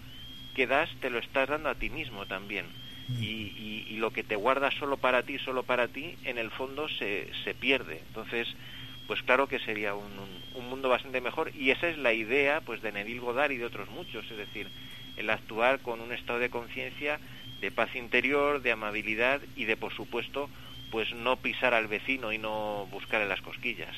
que 0.53 0.67
das 0.67 0.89
te 1.01 1.09
lo 1.09 1.19
estás 1.19 1.49
dando 1.49 1.69
a 1.69 1.75
ti 1.75 1.89
mismo 1.89 2.25
también. 2.25 2.65
Mm. 3.07 3.23
Y, 3.23 3.85
y, 3.89 3.97
lo 3.97 4.11
que 4.11 4.23
te 4.23 4.35
guardas 4.35 4.73
solo 4.75 4.97
para 4.97 5.23
ti, 5.23 5.39
solo 5.39 5.63
para 5.63 5.87
ti, 5.87 6.15
en 6.23 6.37
el 6.37 6.51
fondo 6.51 6.87
se, 6.89 7.29
se 7.43 7.53
pierde. 7.53 8.01
Entonces, 8.07 8.47
pues 9.07 9.21
claro 9.23 9.47
que 9.47 9.59
sería 9.59 9.93
un, 9.93 10.11
un, 10.55 10.69
mundo 10.69 10.89
bastante 10.89 11.21
mejor. 11.21 11.51
Y 11.55 11.71
esa 11.71 11.87
es 11.89 11.97
la 11.97 12.13
idea 12.13 12.61
pues 12.61 12.81
de 12.81 12.91
Neville 12.91 13.19
Goddard 13.19 13.51
y 13.51 13.57
de 13.57 13.65
otros 13.65 13.89
muchos, 13.89 14.29
es 14.31 14.37
decir, 14.37 14.67
el 15.17 15.29
actuar 15.29 15.79
con 15.79 16.01
un 16.01 16.13
estado 16.13 16.39
de 16.39 16.49
conciencia, 16.49 17.19
de 17.61 17.71
paz 17.71 17.95
interior, 17.95 18.61
de 18.61 18.71
amabilidad 18.71 19.41
y 19.55 19.65
de, 19.65 19.77
por 19.77 19.93
supuesto, 19.93 20.49
pues 20.91 21.13
no 21.13 21.37
pisar 21.37 21.73
al 21.73 21.87
vecino 21.87 22.31
y 22.31 22.37
no 22.37 22.87
buscarle 22.91 23.27
las 23.27 23.41
cosquillas 23.41 23.95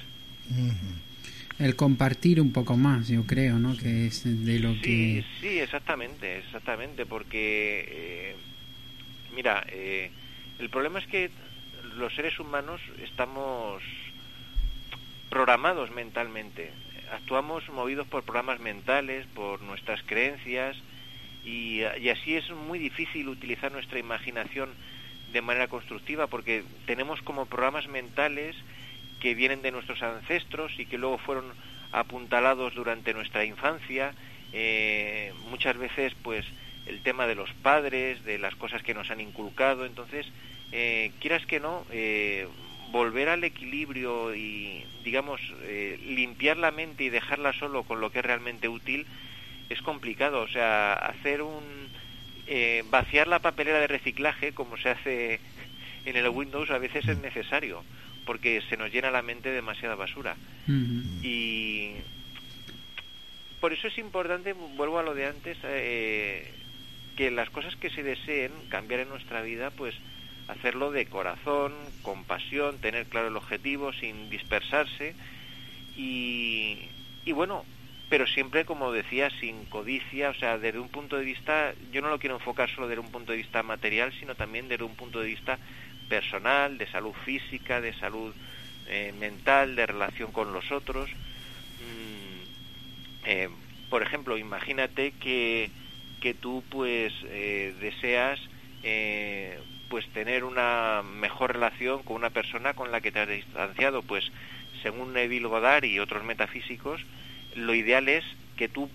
el 1.59 1.75
compartir 1.75 2.41
un 2.41 2.51
poco 2.51 2.75
más, 2.75 3.07
yo 3.07 3.25
creo, 3.25 3.57
¿no? 3.57 3.77
Que 3.77 4.07
es 4.07 4.23
de 4.23 4.59
lo 4.59 4.73
que... 4.81 5.23
Sí, 5.39 5.59
exactamente, 5.59 6.39
exactamente, 6.39 7.05
porque, 7.05 7.85
eh, 7.87 8.35
mira, 9.33 9.65
eh, 9.69 10.11
el 10.59 10.69
problema 10.69 10.99
es 10.99 11.07
que 11.07 11.31
los 11.95 12.13
seres 12.13 12.39
humanos 12.39 12.81
estamos 13.01 13.81
programados 15.29 15.91
mentalmente, 15.91 16.71
actuamos 17.13 17.67
movidos 17.69 18.07
por 18.07 18.23
programas 18.23 18.59
mentales, 18.59 19.25
por 19.33 19.61
nuestras 19.61 20.01
creencias, 20.03 20.75
y, 21.45 21.81
y 22.01 22.09
así 22.09 22.35
es 22.35 22.49
muy 22.51 22.79
difícil 22.79 23.29
utilizar 23.29 23.71
nuestra 23.71 23.99
imaginación 23.99 24.69
de 25.31 25.41
manera 25.41 25.67
constructiva, 25.67 26.27
porque 26.27 26.63
tenemos 26.85 27.21
como 27.21 27.45
programas 27.45 27.87
mentales 27.87 28.55
que 29.25 29.33
vienen 29.33 29.63
de 29.63 29.71
nuestros 29.71 30.03
ancestros 30.03 30.71
y 30.77 30.85
que 30.85 30.99
luego 30.99 31.17
fueron 31.17 31.45
apuntalados 31.91 32.75
durante 32.75 33.11
nuestra 33.11 33.43
infancia. 33.43 34.13
Eh, 34.53 35.33
muchas 35.49 35.75
veces, 35.77 36.13
pues, 36.21 36.45
el 36.85 37.01
tema 37.01 37.25
de 37.25 37.33
los 37.33 37.51
padres, 37.53 38.23
de 38.23 38.37
las 38.37 38.53
cosas 38.53 38.83
que 38.83 38.93
nos 38.93 39.09
han 39.09 39.19
inculcado. 39.19 39.87
Entonces, 39.87 40.27
eh, 40.71 41.11
quieras 41.19 41.43
que 41.47 41.59
no, 41.59 41.87
eh, 41.89 42.47
volver 42.91 43.29
al 43.29 43.43
equilibrio 43.43 44.35
y, 44.35 44.85
digamos, 45.03 45.41
limpiar 46.05 46.57
la 46.57 46.69
mente 46.69 47.03
y 47.03 47.09
dejarla 47.09 47.51
solo 47.53 47.81
con 47.81 48.01
lo 48.01 48.11
que 48.11 48.19
es 48.19 48.25
realmente 48.25 48.69
útil, 48.69 49.07
es 49.69 49.81
complicado. 49.81 50.41
O 50.41 50.47
sea, 50.47 50.93
hacer 50.93 51.41
un... 51.41 51.89
Eh, 52.45 52.83
vaciar 52.91 53.27
la 53.27 53.39
papelera 53.39 53.79
de 53.79 53.87
reciclaje, 53.87 54.53
como 54.53 54.77
se 54.77 54.89
hace 54.89 55.39
en 56.05 56.15
el 56.15 56.29
Windows, 56.29 56.69
a 56.69 56.77
veces 56.77 57.07
es 57.07 57.17
necesario, 57.17 57.83
porque 58.25 58.61
se 58.69 58.77
nos 58.77 58.91
llena 58.91 59.11
la 59.11 59.21
mente 59.21 59.49
de 59.49 59.55
demasiada 59.55 59.95
basura. 59.95 60.35
Y 61.21 61.91
por 63.59 63.73
eso 63.73 63.87
es 63.87 63.97
importante, 63.97 64.53
vuelvo 64.53 64.99
a 64.99 65.03
lo 65.03 65.13
de 65.13 65.27
antes, 65.27 65.57
eh, 65.63 66.51
que 67.15 67.31
las 67.31 67.49
cosas 67.49 67.75
que 67.75 67.89
se 67.89 68.03
deseen 68.03 68.51
cambiar 68.69 69.01
en 69.01 69.09
nuestra 69.09 69.41
vida, 69.41 69.71
pues 69.71 69.95
hacerlo 70.47 70.91
de 70.91 71.05
corazón, 71.07 71.73
con 72.01 72.23
pasión, 72.23 72.77
tener 72.79 73.05
claro 73.07 73.29
el 73.29 73.37
objetivo, 73.37 73.93
sin 73.93 74.29
dispersarse 74.29 75.15
y, 75.95 76.77
y 77.25 77.31
bueno, 77.31 77.65
pero 78.09 78.27
siempre, 78.27 78.65
como 78.65 78.91
decía, 78.91 79.29
sin 79.39 79.65
codicia, 79.65 80.29
o 80.29 80.33
sea, 80.35 80.57
desde 80.57 80.79
un 80.79 80.89
punto 80.89 81.17
de 81.17 81.25
vista, 81.25 81.73
yo 81.91 82.01
no 82.01 82.09
lo 82.09 82.19
quiero 82.19 82.35
enfocar 82.35 82.69
solo 82.69 82.87
desde 82.87 83.01
un 83.01 83.11
punto 83.11 83.31
de 83.31 83.39
vista 83.39 83.63
material, 83.63 84.13
sino 84.19 84.35
también 84.35 84.67
desde 84.67 84.83
un 84.83 84.95
punto 84.95 85.19
de 85.19 85.27
vista 85.27 85.57
personal, 86.09 86.77
de 86.77 86.87
salud 86.87 87.13
física, 87.25 87.81
de 87.81 87.93
salud 87.93 88.33
eh, 88.87 89.13
mental, 89.19 89.75
de 89.75 89.87
relación 89.87 90.31
con 90.31 90.53
los 90.53 90.71
otros. 90.71 91.09
Mm, 91.09 93.25
eh, 93.25 93.49
por 93.89 94.03
ejemplo, 94.03 94.37
imagínate 94.37 95.13
que, 95.13 95.71
que 96.21 96.33
tú 96.33 96.63
pues 96.69 97.13
eh, 97.25 97.73
deseas 97.79 98.39
pues 99.89 100.07
tener 100.09 100.43
una 100.43 101.01
mejor 101.03 101.53
relación 101.53 102.03
con 102.03 102.17
una 102.17 102.29
persona 102.29 102.75
con 102.75 102.91
la 102.91 103.01
que 103.01 103.11
te 103.11 103.19
has 103.19 103.27
distanciado, 103.27 104.03
pues 104.03 104.31
según 104.83 105.13
Neville 105.13 105.47
Goddard 105.47 105.85
y 105.85 105.97
otros 105.97 106.23
metafísicos, 106.23 107.01
lo 107.55 107.73
ideal 107.73 108.07
es 108.07 108.23
que 108.57 108.67
tú 108.67 108.91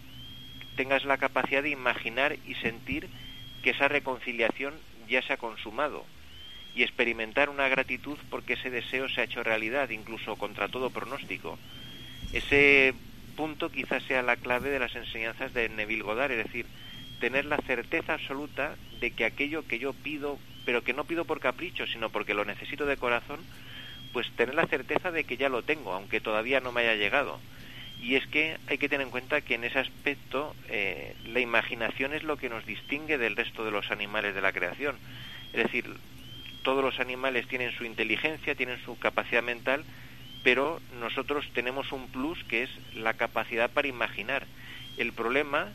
tengas 0.76 1.04
la 1.04 1.18
capacidad 1.18 1.64
de 1.64 1.70
imaginar 1.70 2.36
y 2.46 2.54
sentir 2.56 3.08
que 3.62 3.70
esa 3.70 3.88
reconciliación 3.88 4.74
ya 5.08 5.22
se 5.22 5.32
ha 5.32 5.38
consumado 5.38 6.04
y 6.74 6.82
experimentar 6.82 7.50
una 7.50 7.68
gratitud 7.68 8.18
porque 8.30 8.54
ese 8.54 8.70
deseo 8.70 9.08
se 9.08 9.20
ha 9.20 9.24
hecho 9.24 9.42
realidad, 9.42 9.90
incluso 9.90 10.36
contra 10.36 10.68
todo 10.68 10.90
pronóstico. 10.90 11.58
Ese 12.32 12.94
punto 13.36 13.70
quizás 13.70 14.02
sea 14.04 14.22
la 14.22 14.36
clave 14.36 14.70
de 14.70 14.78
las 14.78 14.94
enseñanzas 14.94 15.52
de 15.54 15.68
Neville 15.68 16.02
Goddard, 16.02 16.32
es 16.32 16.44
decir, 16.44 16.66
tener 17.20 17.44
la 17.44 17.58
certeza 17.58 18.14
absoluta 18.14 18.76
de 19.00 19.10
que 19.12 19.24
aquello 19.24 19.66
que 19.66 19.78
yo 19.78 19.92
pido, 19.92 20.38
pero 20.64 20.82
que 20.82 20.92
no 20.92 21.04
pido 21.04 21.24
por 21.24 21.40
capricho, 21.40 21.86
sino 21.86 22.10
porque 22.10 22.34
lo 22.34 22.44
necesito 22.44 22.86
de 22.86 22.96
corazón, 22.96 23.40
pues 24.12 24.30
tener 24.32 24.54
la 24.54 24.66
certeza 24.66 25.10
de 25.10 25.24
que 25.24 25.36
ya 25.36 25.48
lo 25.48 25.62
tengo, 25.62 25.92
aunque 25.92 26.20
todavía 26.20 26.60
no 26.60 26.72
me 26.72 26.82
haya 26.82 26.94
llegado. 26.94 27.38
Y 28.02 28.14
es 28.14 28.26
que 28.26 28.56
hay 28.66 28.78
que 28.78 28.88
tener 28.88 29.06
en 29.06 29.10
cuenta 29.10 29.42
que 29.42 29.54
en 29.54 29.64
ese 29.64 29.78
aspecto 29.78 30.54
eh, 30.68 31.14
la 31.26 31.40
imaginación 31.40 32.14
es 32.14 32.22
lo 32.22 32.38
que 32.38 32.48
nos 32.48 32.64
distingue 32.64 33.18
del 33.18 33.36
resto 33.36 33.64
de 33.64 33.70
los 33.70 33.90
animales 33.90 34.34
de 34.34 34.40
la 34.40 34.52
creación. 34.52 34.96
Es 35.52 35.64
decir, 35.64 35.84
todos 36.62 36.84
los 36.84 37.00
animales 37.00 37.46
tienen 37.48 37.72
su 37.72 37.84
inteligencia, 37.84 38.54
tienen 38.54 38.78
su 38.84 38.98
capacidad 38.98 39.42
mental, 39.42 39.84
pero 40.42 40.80
nosotros 40.98 41.46
tenemos 41.54 41.92
un 41.92 42.08
plus 42.08 42.42
que 42.44 42.64
es 42.64 42.70
la 42.94 43.14
capacidad 43.14 43.70
para 43.70 43.88
imaginar. 43.88 44.46
El 44.96 45.12
problema, 45.12 45.68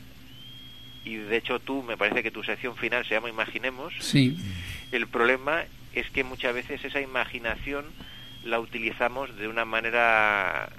y 1.03 1.15
de 1.15 1.37
hecho 1.37 1.59
tú, 1.59 1.83
me 1.83 1.97
parece 1.97 2.23
que 2.23 2.31
tu 2.31 2.43
sección 2.43 2.75
final 2.75 3.05
se 3.05 3.15
llama 3.15 3.29
Imaginemos, 3.29 3.93
sí. 3.99 4.37
el 4.91 5.07
problema 5.07 5.63
es 5.93 6.09
que 6.09 6.23
muchas 6.23 6.53
veces 6.53 6.83
esa 6.83 7.01
imaginación 7.01 7.85
la 8.43 8.59
utilizamos 8.59 9.35
de 9.37 9.47
una 9.47 9.65
manera 9.65 10.69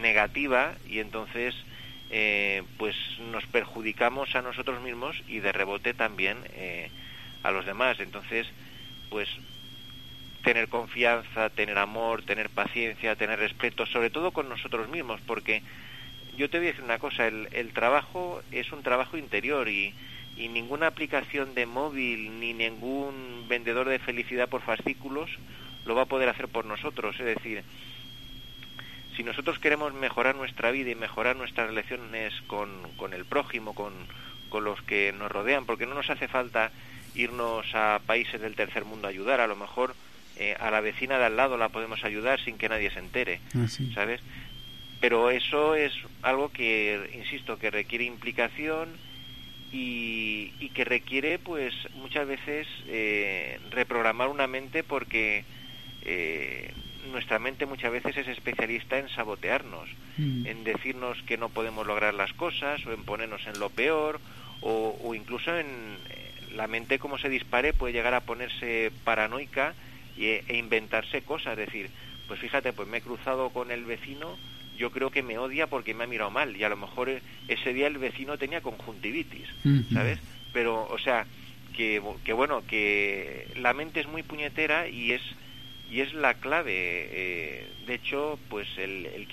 negativa 0.00 0.74
y 0.88 1.00
entonces 1.00 1.54
eh, 2.10 2.62
pues 2.78 2.94
nos 3.30 3.44
perjudicamos 3.46 4.34
a 4.34 4.42
nosotros 4.42 4.82
mismos 4.82 5.16
y 5.28 5.40
de 5.40 5.52
rebote 5.52 5.94
también 5.94 6.38
eh, 6.54 6.90
a 7.42 7.50
los 7.50 7.64
demás. 7.66 8.00
Entonces, 8.00 8.46
pues 9.12 9.28
tener 10.42 10.68
confianza, 10.68 11.50
tener 11.50 11.78
amor, 11.78 12.24
tener 12.24 12.48
paciencia, 12.48 13.14
tener 13.14 13.38
respeto, 13.38 13.86
sobre 13.86 14.10
todo 14.10 14.32
con 14.32 14.48
nosotros 14.48 14.88
mismos, 14.88 15.20
porque 15.26 15.62
yo 16.36 16.48
te 16.48 16.58
voy 16.58 16.68
a 16.68 16.70
decir 16.70 16.84
una 16.84 16.98
cosa, 16.98 17.28
el, 17.28 17.48
el 17.52 17.72
trabajo 17.72 18.42
es 18.50 18.72
un 18.72 18.82
trabajo 18.82 19.18
interior 19.18 19.68
y, 19.68 19.94
y 20.36 20.48
ninguna 20.48 20.86
aplicación 20.86 21.54
de 21.54 21.66
móvil 21.66 22.40
ni 22.40 22.54
ningún 22.54 23.46
vendedor 23.48 23.88
de 23.88 23.98
felicidad 23.98 24.48
por 24.48 24.62
fascículos 24.62 25.30
lo 25.84 25.94
va 25.94 26.02
a 26.02 26.06
poder 26.06 26.30
hacer 26.30 26.48
por 26.48 26.64
nosotros. 26.64 27.20
Es 27.20 27.26
decir, 27.26 27.62
si 29.14 29.22
nosotros 29.22 29.58
queremos 29.58 29.92
mejorar 29.92 30.34
nuestra 30.36 30.70
vida 30.70 30.90
y 30.90 30.94
mejorar 30.94 31.36
nuestras 31.36 31.68
relaciones 31.68 32.32
con, 32.46 32.70
con 32.96 33.12
el 33.12 33.26
prójimo, 33.26 33.74
con, 33.74 33.92
con 34.48 34.64
los 34.64 34.80
que 34.82 35.12
nos 35.12 35.30
rodean, 35.30 35.66
porque 35.66 35.86
no 35.86 35.94
nos 35.94 36.08
hace 36.08 36.28
falta 36.28 36.72
irnos 37.14 37.66
a 37.74 38.00
países 38.06 38.40
del 38.40 38.54
tercer 38.56 38.84
mundo 38.84 39.06
a 39.06 39.10
ayudar, 39.10 39.40
a 39.40 39.46
lo 39.46 39.56
mejor 39.56 39.94
eh, 40.36 40.56
a 40.58 40.70
la 40.70 40.80
vecina 40.80 41.18
de 41.18 41.26
al 41.26 41.36
lado 41.36 41.56
la 41.58 41.68
podemos 41.68 42.04
ayudar 42.04 42.40
sin 42.40 42.56
que 42.58 42.68
nadie 42.68 42.90
se 42.90 42.98
entere, 42.98 43.40
Ah, 43.54 43.66
¿sabes? 43.94 44.20
Pero 45.00 45.30
eso 45.30 45.74
es 45.74 45.92
algo 46.22 46.50
que, 46.52 47.10
insisto, 47.14 47.58
que 47.58 47.70
requiere 47.70 48.04
implicación 48.04 48.88
y, 49.72 50.52
y 50.60 50.68
que 50.70 50.84
requiere, 50.84 51.38
pues, 51.38 51.74
muchas 51.94 52.26
veces 52.26 52.66
eh, 52.86 53.58
reprogramar 53.70 54.28
una 54.28 54.46
mente 54.46 54.82
porque 54.84 55.44
eh, 56.04 56.72
nuestra 57.10 57.38
mente 57.38 57.66
muchas 57.66 57.90
veces 57.90 58.16
es 58.16 58.28
especialista 58.28 58.98
en 58.98 59.08
sabotearnos, 59.08 59.88
Mm. 60.18 60.46
en 60.46 60.62
decirnos 60.64 61.16
que 61.22 61.38
no 61.38 61.48
podemos 61.48 61.86
lograr 61.86 62.12
las 62.12 62.34
cosas 62.34 62.84
o 62.84 62.92
en 62.92 63.02
ponernos 63.04 63.46
en 63.46 63.58
lo 63.58 63.70
peor 63.70 64.20
o, 64.60 64.94
o 65.02 65.14
incluso 65.14 65.56
en 65.58 65.66
la 66.54 66.66
mente 66.66 66.98
como 66.98 67.18
se 67.18 67.28
dispare 67.28 67.72
puede 67.72 67.92
llegar 67.92 68.14
a 68.14 68.20
ponerse 68.20 68.92
paranoica 69.04 69.74
y, 70.16 70.26
e 70.26 70.56
inventarse 70.56 71.22
cosas, 71.22 71.58
es 71.58 71.66
decir, 71.66 71.90
pues 72.28 72.40
fíjate, 72.40 72.72
pues 72.72 72.88
me 72.88 72.98
he 72.98 73.02
cruzado 73.02 73.50
con 73.50 73.70
el 73.70 73.84
vecino, 73.84 74.36
yo 74.76 74.90
creo 74.90 75.10
que 75.10 75.22
me 75.22 75.38
odia 75.38 75.66
porque 75.66 75.94
me 75.94 76.04
ha 76.04 76.06
mirado 76.06 76.30
mal 76.30 76.56
y 76.56 76.64
a 76.64 76.68
lo 76.68 76.76
mejor 76.76 77.08
eh, 77.08 77.22
ese 77.48 77.72
día 77.72 77.86
el 77.86 77.98
vecino 77.98 78.38
tenía 78.38 78.60
conjuntivitis. 78.60 79.48
¿sabes? 79.92 80.18
Pero, 80.52 80.86
o 80.90 80.98
sea, 80.98 81.26
que, 81.76 82.02
que 82.24 82.32
bueno, 82.32 82.62
que 82.66 83.48
la 83.56 83.74
mente 83.74 84.00
es 84.00 84.06
muy 84.06 84.22
puñetera 84.22 84.88
y 84.88 85.12
es 85.12 85.22
y 85.92 86.00
es 86.00 86.14
la 86.14 86.34
clave. 86.34 86.72
eh, 86.74 87.68
de 87.86 87.94
hecho, 87.94 88.38
pues 88.48 88.66
el, 88.78 89.06
el 89.06 89.26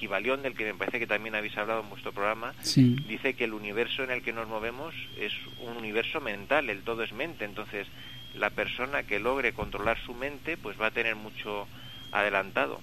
del 0.43 0.53
que 0.55 0.65
me 0.65 0.73
parece 0.73 0.99
que 0.99 1.07
también 1.07 1.35
habéis 1.35 1.57
hablado 1.57 1.81
en 1.81 1.89
vuestro 1.89 2.11
programa, 2.11 2.53
Sí. 2.61 2.95
dice 3.07 3.33
que 3.35 3.45
el 3.45 3.53
universo 3.53 4.03
en 4.03 4.11
el 4.11 4.21
que 4.21 4.33
nos 4.33 4.47
movemos 4.47 4.93
es 5.17 5.31
un 5.61 5.77
universo 5.77 6.19
mental, 6.19 6.69
el 6.69 6.81
todo 6.81 7.03
es 7.03 7.13
mente. 7.13 7.45
Entonces, 7.45 7.87
la 8.35 8.49
persona 8.49 9.03
que 9.03 9.19
logre 9.19 9.53
controlar 9.53 9.97
su 10.05 10.13
mente, 10.13 10.57
pues 10.57 10.79
va 10.79 10.87
a 10.87 10.91
tener 10.91 11.15
mucho 11.15 11.67
adelantado. 12.11 12.81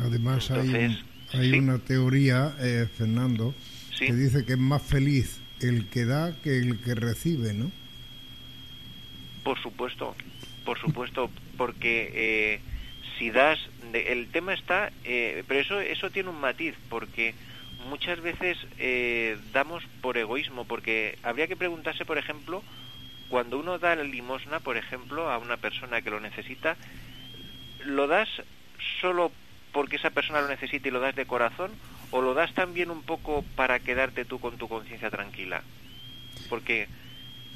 Además 0.00 0.50
hay, 0.50 0.96
hay 1.32 1.50
sí. 1.52 1.58
una 1.58 1.78
teoría, 1.78 2.54
eh, 2.60 2.86
Fernando, 2.96 3.54
Sí. 3.94 4.06
que 4.06 4.12
dice 4.14 4.44
que 4.44 4.52
es 4.54 4.58
más 4.58 4.82
feliz 4.82 5.40
el 5.60 5.88
que 5.88 6.04
da 6.04 6.34
que 6.42 6.58
el 6.58 6.80
que 6.80 6.94
recibe, 6.94 7.52
¿no? 7.52 7.70
Por 9.44 9.60
supuesto, 9.62 10.14
por 10.64 10.78
supuesto, 10.78 11.30
porque 11.56 12.10
eh, 12.14 12.60
si 13.18 13.30
das, 13.30 13.58
el 13.92 14.28
tema 14.28 14.54
está, 14.54 14.90
eh, 15.04 15.42
pero 15.48 15.60
eso 15.60 15.80
eso 15.80 16.10
tiene 16.10 16.30
un 16.30 16.40
matiz, 16.40 16.74
porque 16.88 17.34
muchas 17.88 18.20
veces 18.20 18.56
eh, 18.78 19.36
damos 19.52 19.84
por 20.00 20.16
egoísmo, 20.16 20.64
porque 20.64 21.18
habría 21.22 21.48
que 21.48 21.56
preguntarse, 21.56 22.04
por 22.04 22.18
ejemplo, 22.18 22.62
cuando 23.28 23.58
uno 23.58 23.78
da 23.78 23.96
limosna, 23.96 24.60
por 24.60 24.76
ejemplo, 24.76 25.30
a 25.30 25.38
una 25.38 25.56
persona 25.56 26.00
que 26.00 26.10
lo 26.10 26.20
necesita, 26.20 26.76
¿lo 27.84 28.06
das 28.06 28.28
solo 29.00 29.32
porque 29.72 29.96
esa 29.96 30.10
persona 30.10 30.40
lo 30.40 30.48
necesita 30.48 30.88
y 30.88 30.90
lo 30.90 31.00
das 31.00 31.14
de 31.14 31.26
corazón, 31.26 31.72
o 32.10 32.22
lo 32.22 32.34
das 32.34 32.54
también 32.54 32.90
un 32.90 33.02
poco 33.02 33.44
para 33.54 33.80
quedarte 33.80 34.24
tú 34.24 34.40
con 34.40 34.56
tu 34.56 34.68
conciencia 34.68 35.10
tranquila? 35.10 35.62
Porque 36.48 36.88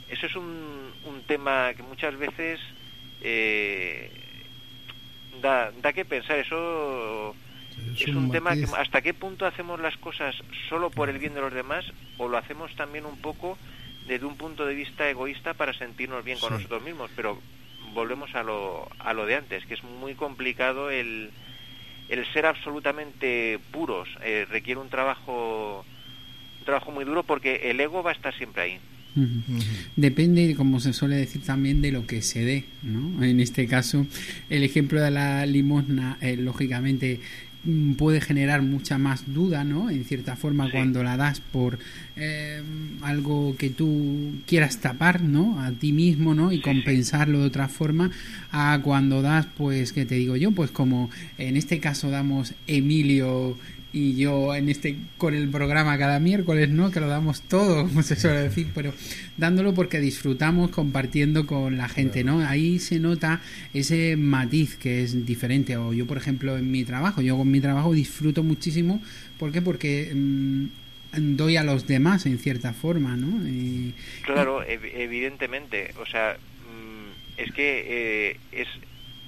eso 0.09 0.27
es 0.27 0.37
un, 0.37 0.93
un 1.05 1.23
tema 1.23 1.73
que 1.75 1.83
muchas 1.83 2.17
veces 2.19 2.61
eh, 3.23 4.22
da, 5.43 5.71
da 5.83 5.93
que 5.93 6.05
pensar. 6.05 6.39
Eso 6.39 7.35
es, 7.99 8.09
un 8.09 8.17
un, 8.17 8.31
tema 8.31 8.55
que 8.55 8.67
hasta 8.79 9.03
qué 9.03 9.13
punto 9.13 9.45
hacemos 9.47 9.81
las 9.81 9.97
cosas 9.99 10.35
solo 10.69 10.91
por 10.91 11.09
el 11.11 11.19
bien 11.19 11.35
de 11.35 11.41
los 11.41 11.53
demás 11.53 11.85
o 12.19 12.29
lo 12.29 12.39
hacemos 12.39 12.75
también 12.77 13.05
un 13.05 13.19
poco 13.19 13.59
desde 14.07 14.25
un 14.27 14.37
punto 14.37 14.65
de 14.67 14.75
vista 14.75 15.09
egoísta 15.09 15.55
para 15.55 15.73
sentirnos 15.73 16.25
bien 16.25 16.39
con 16.39 16.51
Sí. 16.51 16.55
nosotros 16.55 16.83
mismos. 16.83 17.11
Pero 17.15 17.39
volvemos 17.93 18.35
a 18.35 18.43
lo, 18.43 18.89
a 18.99 19.13
lo 19.13 19.27
de 19.27 19.37
antes, 19.37 19.67
que 19.67 19.75
es 19.75 19.83
muy 19.85 20.15
complicado 20.15 20.91
el, 20.91 21.31
el 22.09 22.33
ser 22.33 22.47
absolutamente 22.47 23.59
puros. 23.71 24.09
Eh, 24.23 24.47
requiere 24.49 24.81
un 24.81 24.89
trabajo 24.89 25.85
un 26.59 26.65
trabajo 26.65 26.93
muy 26.93 27.05
duro 27.05 27.25
porque 27.25 27.71
el 27.71 27.81
ego 27.81 28.03
va 28.05 28.11
a 28.11 28.15
estar 28.15 28.33
siempre 28.37 28.63
ahí. 28.63 28.81
Depende, 29.97 30.55
como 30.55 30.81
se 30.81 30.93
suele 30.93 31.17
decir 31.17 31.43
también, 31.43 31.83
de 31.83 31.93
lo 31.93 32.07
que 32.07 32.23
se 32.23 32.45
dé, 32.45 32.65
¿no? 32.83 33.23
En 33.23 33.41
este 33.41 33.67
caso, 33.67 34.07
el 34.49 34.63
ejemplo 34.63 35.01
de 35.03 35.11
la 35.11 35.45
limosna, 35.45 36.17
eh, 36.21 36.37
lógicamente, 36.37 37.21
mm, 37.65 37.93
puede 37.93 38.21
generar 38.21 38.63
mucha 38.63 38.99
más 38.99 39.33
duda, 39.33 39.65
¿no? 39.65 39.91
En 39.91 40.05
cierta 40.05 40.35
forma, 40.37 40.71
cuando 40.71 41.03
la 41.03 41.17
das 41.17 41.41
por 41.41 41.79
eh, 42.17 42.63
algo 43.03 43.55
que 43.57 43.71
tú 43.71 44.33
quieras 44.47 44.81
tapar, 44.81 45.23
¿no? 45.23 45.61
A 45.61 45.73
ti 45.73 45.93
mismo, 45.93 46.35
¿no? 46.35 46.51
Y 46.51 46.61
compensarlo 46.61 47.41
de 47.41 47.47
otra 47.47 47.69
forma, 47.69 48.11
a 48.51 48.81
cuando 48.83 49.21
das, 49.21 49.47
pues, 49.57 49.93
¿qué 49.93 50.07
te 50.07 50.15
digo 50.15 50.37
yo? 50.37 50.53
Pues 50.53 50.71
como 50.71 51.11
en 51.39 51.57
este 51.57 51.81
caso 51.81 52.11
damos 52.11 52.55
Emilio 52.67 53.59
y 53.93 54.17
yo 54.17 54.55
en 54.55 54.69
este 54.69 54.97
con 55.19 55.35
el 55.35 55.49
programa 55.51 55.99
cada 55.99 56.19
miércoles, 56.19 56.71
¿no? 56.71 56.91
Que 56.91 57.01
lo 57.01 57.09
damos 57.09 57.43
todo, 57.43 57.83
como 57.89 58.03
se 58.03 58.17
suele 58.17 58.41
decir, 58.43 58.69
pero 58.75 58.93
dándolo 59.37 59.75
porque 59.75 60.01
disfrutamos 60.01 60.71
compartiendo 60.71 61.47
con 61.47 61.77
la 61.77 61.89
gente, 61.89 62.25
¿no? 62.25 62.41
Ahí 62.41 62.79
se 62.79 62.99
nota 62.99 63.41
ese 63.75 64.17
matiz 64.17 64.77
que 64.77 65.03
es 65.03 65.27
diferente. 65.27 65.77
O 65.77 65.93
yo, 65.93 66.07
por 66.07 66.17
ejemplo, 66.17 66.57
en 66.57 66.71
mi 66.71 66.85
trabajo, 66.85 67.21
yo 67.21 67.37
con 67.37 67.51
mi 67.51 67.61
trabajo 67.61 67.93
disfruto 67.93 68.43
muchísimo, 68.43 69.03
¿por 69.39 69.53
qué? 69.53 69.61
Porque 69.61 70.11
mm, 70.15 70.67
doy 71.37 71.57
a 71.57 71.63
los 71.63 71.87
demás 71.87 72.25
en 72.25 72.39
cierta 72.39 72.73
forma, 72.73 73.17
¿no? 73.17 73.47
Y, 73.47 73.95
claro, 74.23 74.63
evidentemente, 74.65 75.93
o 76.01 76.07
sea, 76.07 76.37
mm, 76.39 77.41
es 77.41 77.53
que 77.53 77.85
eh, 78.31 78.37
es 78.53 78.69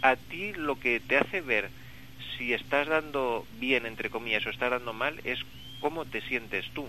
a 0.01 0.17
ti 0.17 0.53
lo 0.55 0.79
que 0.79 1.01
te 1.01 1.17
hace 1.17 1.41
ver 1.41 1.69
si 2.37 2.53
estás 2.53 2.89
dando 2.89 3.47
bien, 3.61 3.87
entre 3.87 4.11
comillas, 4.11 4.47
o 4.47 4.51
estás 4.51 4.71
dando 4.71 4.93
mal, 4.93 5.21
es 5.25 5.41
cómo 5.81 6.05
te 6.05 6.21
sientes 6.23 6.65
tú. 6.73 6.89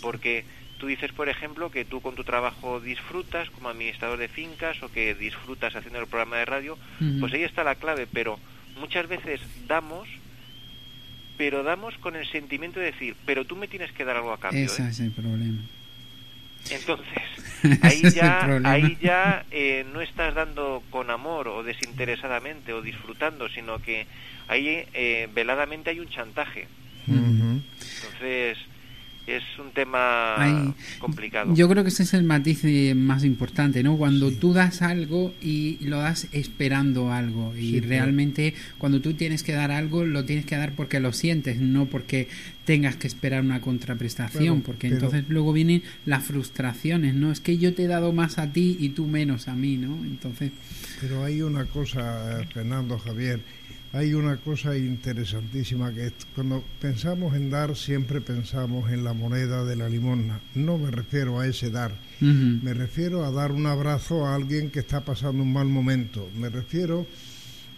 Porque 0.00 0.44
tú 0.78 0.86
dices, 0.86 1.12
por 1.12 1.28
ejemplo, 1.28 1.70
que 1.70 1.84
tú 1.84 2.00
con 2.00 2.14
tu 2.14 2.24
trabajo 2.24 2.80
disfrutas 2.80 3.50
como 3.50 3.68
administrador 3.68 4.18
de 4.18 4.28
fincas 4.28 4.82
o 4.82 4.90
que 4.90 5.14
disfrutas 5.14 5.74
haciendo 5.76 6.00
el 6.00 6.06
programa 6.06 6.36
de 6.36 6.44
radio, 6.44 6.78
pues 7.18 7.32
ahí 7.32 7.42
está 7.42 7.64
la 7.64 7.74
clave, 7.74 8.06
pero 8.06 8.38
muchas 8.78 9.08
veces 9.08 9.40
damos, 9.66 10.08
pero 11.36 11.62
damos 11.62 11.96
con 11.98 12.16
el 12.16 12.26
sentimiento 12.26 12.80
de 12.80 12.86
decir, 12.86 13.16
pero 13.26 13.44
tú 13.44 13.56
me 13.56 13.68
tienes 13.68 13.92
que 13.92 14.04
dar 14.04 14.16
algo 14.16 14.32
a 14.32 14.40
cambio. 14.40 14.64
Ese 14.64 14.82
¿eh? 14.82 14.88
es 14.88 15.00
el 15.00 15.10
problema. 15.10 15.60
Entonces, 16.68 17.22
ahí 17.82 18.02
ya, 18.10 18.60
ahí 18.64 18.98
ya 19.00 19.44
eh, 19.50 19.84
no 19.92 20.00
estás 20.00 20.34
dando 20.34 20.82
con 20.90 21.10
amor 21.10 21.48
o 21.48 21.62
desinteresadamente 21.62 22.72
o 22.72 22.82
disfrutando, 22.82 23.48
sino 23.48 23.78
que 23.80 24.06
ahí 24.48 24.84
eh, 24.92 25.28
veladamente 25.32 25.90
hay 25.90 26.00
un 26.00 26.08
chantaje. 26.08 26.68
Entonces, 27.06 28.58
es 29.36 29.58
un 29.58 29.70
tema 29.72 30.74
complicado. 30.98 31.54
Yo 31.54 31.68
creo 31.68 31.82
que 31.82 31.90
ese 31.90 32.02
es 32.02 32.14
el 32.14 32.24
matiz 32.24 32.64
más 32.94 33.24
importante, 33.24 33.82
¿no? 33.82 33.96
Cuando 33.96 34.30
tú 34.32 34.52
das 34.52 34.82
algo 34.82 35.34
y 35.40 35.78
lo 35.80 35.98
das 35.98 36.28
esperando 36.32 37.12
algo 37.12 37.54
y 37.56 37.80
realmente 37.80 38.54
cuando 38.78 39.00
tú 39.00 39.14
tienes 39.14 39.42
que 39.42 39.52
dar 39.52 39.70
algo 39.70 40.04
lo 40.04 40.24
tienes 40.24 40.46
que 40.46 40.56
dar 40.56 40.72
porque 40.72 41.00
lo 41.00 41.12
sientes, 41.12 41.60
no 41.60 41.86
porque 41.86 42.28
tengas 42.64 42.96
que 42.96 43.06
esperar 43.06 43.42
una 43.42 43.60
contraprestación, 43.60 44.62
porque 44.62 44.86
entonces 44.86 45.24
luego 45.28 45.52
vienen 45.52 45.82
las 46.06 46.24
frustraciones, 46.24 47.14
¿no? 47.14 47.32
Es 47.32 47.40
que 47.40 47.58
yo 47.58 47.74
te 47.74 47.84
he 47.84 47.86
dado 47.88 48.12
más 48.12 48.38
a 48.38 48.52
ti 48.52 48.76
y 48.78 48.90
tú 48.90 49.06
menos 49.06 49.48
a 49.48 49.54
mí, 49.54 49.76
¿no? 49.76 49.96
Entonces... 50.04 50.52
Pero 51.00 51.24
hay 51.24 51.42
una 51.42 51.64
cosa, 51.64 52.44
Fernando 52.52 52.98
Javier, 52.98 53.40
hay 53.92 54.14
una 54.14 54.36
cosa 54.36 54.76
interesantísima 54.76 55.92
que 55.92 56.12
cuando 56.34 56.62
pensamos 56.80 57.34
en 57.34 57.50
dar 57.50 57.76
siempre 57.76 58.20
pensamos 58.20 58.90
en 58.92 59.02
la 59.02 59.12
moneda 59.12 59.64
de 59.64 59.74
la 59.74 59.88
limosna. 59.88 60.40
No 60.54 60.78
me 60.78 60.90
refiero 60.90 61.40
a 61.40 61.46
ese 61.46 61.70
dar, 61.70 61.92
me 62.20 62.72
refiero 62.72 63.24
a 63.24 63.32
dar 63.32 63.50
un 63.50 63.66
abrazo 63.66 64.26
a 64.26 64.36
alguien 64.36 64.70
que 64.70 64.80
está 64.80 65.00
pasando 65.00 65.42
un 65.42 65.52
mal 65.52 65.66
momento, 65.66 66.28
me 66.38 66.48
refiero 66.48 67.06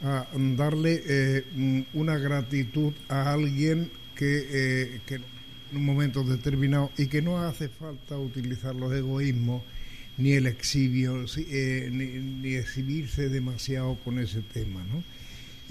a 0.02 0.26
darle 0.56 1.02
eh, 1.06 1.84
una 1.94 2.18
gratitud 2.18 2.92
a 3.08 3.32
alguien 3.32 3.90
que, 4.14 4.46
eh, 4.50 5.00
que 5.06 5.14
en 5.14 5.22
un 5.74 5.86
momento 5.86 6.24
determinado 6.24 6.90
y 6.98 7.06
que 7.06 7.22
no 7.22 7.38
hace 7.38 7.68
falta 7.68 8.18
utilizar 8.18 8.74
los 8.74 8.92
egoísmos 8.92 9.62
ni 10.18 10.32
el 10.32 10.46
exhibio, 10.46 11.24
eh, 11.36 11.88
ni, 11.90 12.06
ni 12.06 12.54
exhibirse 12.56 13.30
demasiado 13.30 13.94
con 14.04 14.18
ese 14.18 14.42
tema, 14.42 14.84
¿no? 14.92 15.02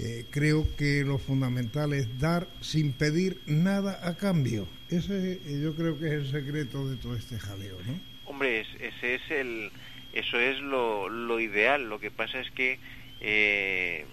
Eh, 0.04 0.26
creo 0.30 0.66
que 0.76 1.04
lo 1.04 1.16
fundamental 1.16 1.92
es 1.92 2.18
dar 2.18 2.48
sin 2.60 2.92
pedir 2.92 3.40
nada 3.46 4.00
a 4.02 4.16
cambio. 4.16 4.66
Ese 4.90 5.34
eh, 5.34 5.60
yo 5.62 5.76
creo 5.76 5.96
que 5.96 6.06
es 6.06 6.12
el 6.12 6.30
secreto 6.32 6.88
de 6.88 6.96
todo 6.96 7.14
este 7.14 7.38
jaleo, 7.38 7.78
¿no? 7.86 8.00
Hombre, 8.24 8.66
ese 8.80 9.14
es 9.14 9.30
el, 9.30 9.70
eso 10.12 10.40
es 10.40 10.58
lo, 10.58 11.08
lo 11.08 11.38
ideal. 11.38 11.88
Lo 11.88 12.00
que 12.00 12.10
pasa 12.10 12.40
es 12.40 12.50
que 12.50 12.80
eh, 13.20 14.04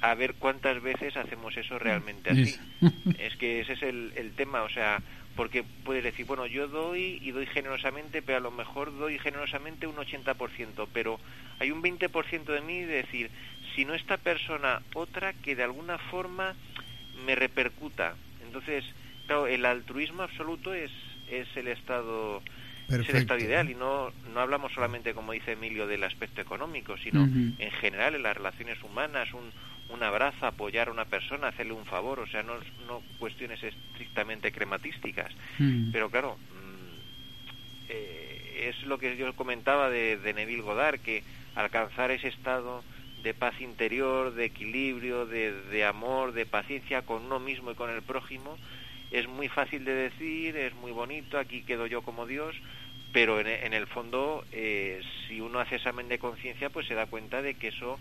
a 0.00 0.14
ver 0.14 0.32
cuántas 0.36 0.80
veces 0.80 1.14
hacemos 1.14 1.54
eso 1.58 1.78
realmente 1.78 2.30
así. 2.30 2.56
es 3.18 3.36
que 3.36 3.60
ese 3.60 3.74
es 3.74 3.82
el, 3.82 4.14
el 4.16 4.32
tema, 4.32 4.62
o 4.62 4.70
sea, 4.70 5.02
porque 5.36 5.62
puedes 5.84 6.04
decir, 6.04 6.26
bueno, 6.26 6.46
yo 6.46 6.68
doy 6.68 7.18
y 7.22 7.30
doy 7.30 7.46
generosamente, 7.46 8.22
pero 8.22 8.38
a 8.38 8.40
lo 8.40 8.50
mejor 8.50 8.96
doy 8.98 9.18
generosamente 9.18 9.86
un 9.86 9.96
80%, 9.96 10.88
pero 10.92 11.20
hay 11.58 11.70
un 11.70 11.82
20% 11.82 12.44
de 12.44 12.60
mí 12.62 12.80
de 12.80 12.94
decir, 12.94 13.30
sino 13.80 13.94
esta 13.94 14.18
persona 14.18 14.82
otra 14.92 15.32
que 15.32 15.56
de 15.56 15.62
alguna 15.62 15.96
forma 15.96 16.54
me 17.24 17.34
repercuta. 17.34 18.14
Entonces, 18.44 18.84
claro, 19.26 19.46
el 19.46 19.64
altruismo 19.64 20.22
absoluto 20.22 20.74
es, 20.74 20.90
es 21.30 21.48
el 21.56 21.66
estado 21.66 22.42
es 22.90 23.08
el 23.08 23.16
estado 23.16 23.40
ideal 23.40 23.70
y 23.70 23.74
no, 23.74 24.12
no 24.34 24.40
hablamos 24.40 24.72
solamente, 24.74 25.14
como 25.14 25.32
dice 25.32 25.52
Emilio, 25.52 25.86
del 25.86 26.04
aspecto 26.04 26.42
económico, 26.42 26.98
sino 26.98 27.24
en 27.24 27.70
general 27.70 28.14
en 28.16 28.22
las 28.22 28.36
relaciones 28.36 28.82
humanas, 28.82 29.32
un, 29.32 29.50
un 29.88 30.02
abrazo, 30.02 30.44
apoyar 30.44 30.88
a 30.88 30.92
una 30.92 31.06
persona, 31.06 31.48
hacerle 31.48 31.72
un 31.72 31.86
favor, 31.86 32.20
o 32.20 32.26
sea, 32.26 32.42
no, 32.42 32.56
no 32.86 33.00
cuestiones 33.18 33.62
estrictamente 33.62 34.52
crematísticas. 34.52 35.32
Pero 35.90 36.10
claro, 36.10 36.36
mm, 36.36 37.88
eh, 37.88 38.68
es 38.68 38.82
lo 38.82 38.98
que 38.98 39.16
yo 39.16 39.34
comentaba 39.34 39.88
de, 39.88 40.18
de 40.18 40.34
Neville 40.34 40.60
Goddard, 40.60 41.00
que 41.00 41.22
alcanzar 41.54 42.10
ese 42.10 42.28
estado 42.28 42.84
de 43.22 43.34
paz 43.34 43.60
interior, 43.60 44.34
de 44.34 44.46
equilibrio, 44.46 45.26
de, 45.26 45.84
amor, 45.84 46.32
de 46.32 46.46
paciencia 46.46 47.02
con 47.02 47.24
uno 47.26 47.38
mismo 47.38 47.70
y 47.70 47.74
con 47.74 47.90
el 47.90 48.02
prójimo, 48.02 48.56
es 49.10 49.28
muy 49.28 49.48
fácil 49.48 49.84
de 49.84 49.92
decir, 49.92 50.56
es 50.56 50.74
muy 50.74 50.92
bonito, 50.92 51.38
aquí 51.38 51.62
quedo 51.62 51.86
yo 51.86 52.02
como 52.02 52.26
Dios, 52.26 52.56
pero 53.12 53.40
en, 53.40 53.74
el 53.74 53.86
fondo, 53.88 54.44
eh, 54.52 55.00
si 55.26 55.40
uno 55.40 55.58
hace 55.58 55.76
examen 55.76 56.08
de 56.08 56.18
conciencia, 56.18 56.70
pues 56.70 56.86
se 56.86 56.94
da 56.94 57.06
cuenta 57.06 57.42
de 57.42 57.54
que 57.54 57.68
eso 57.68 57.98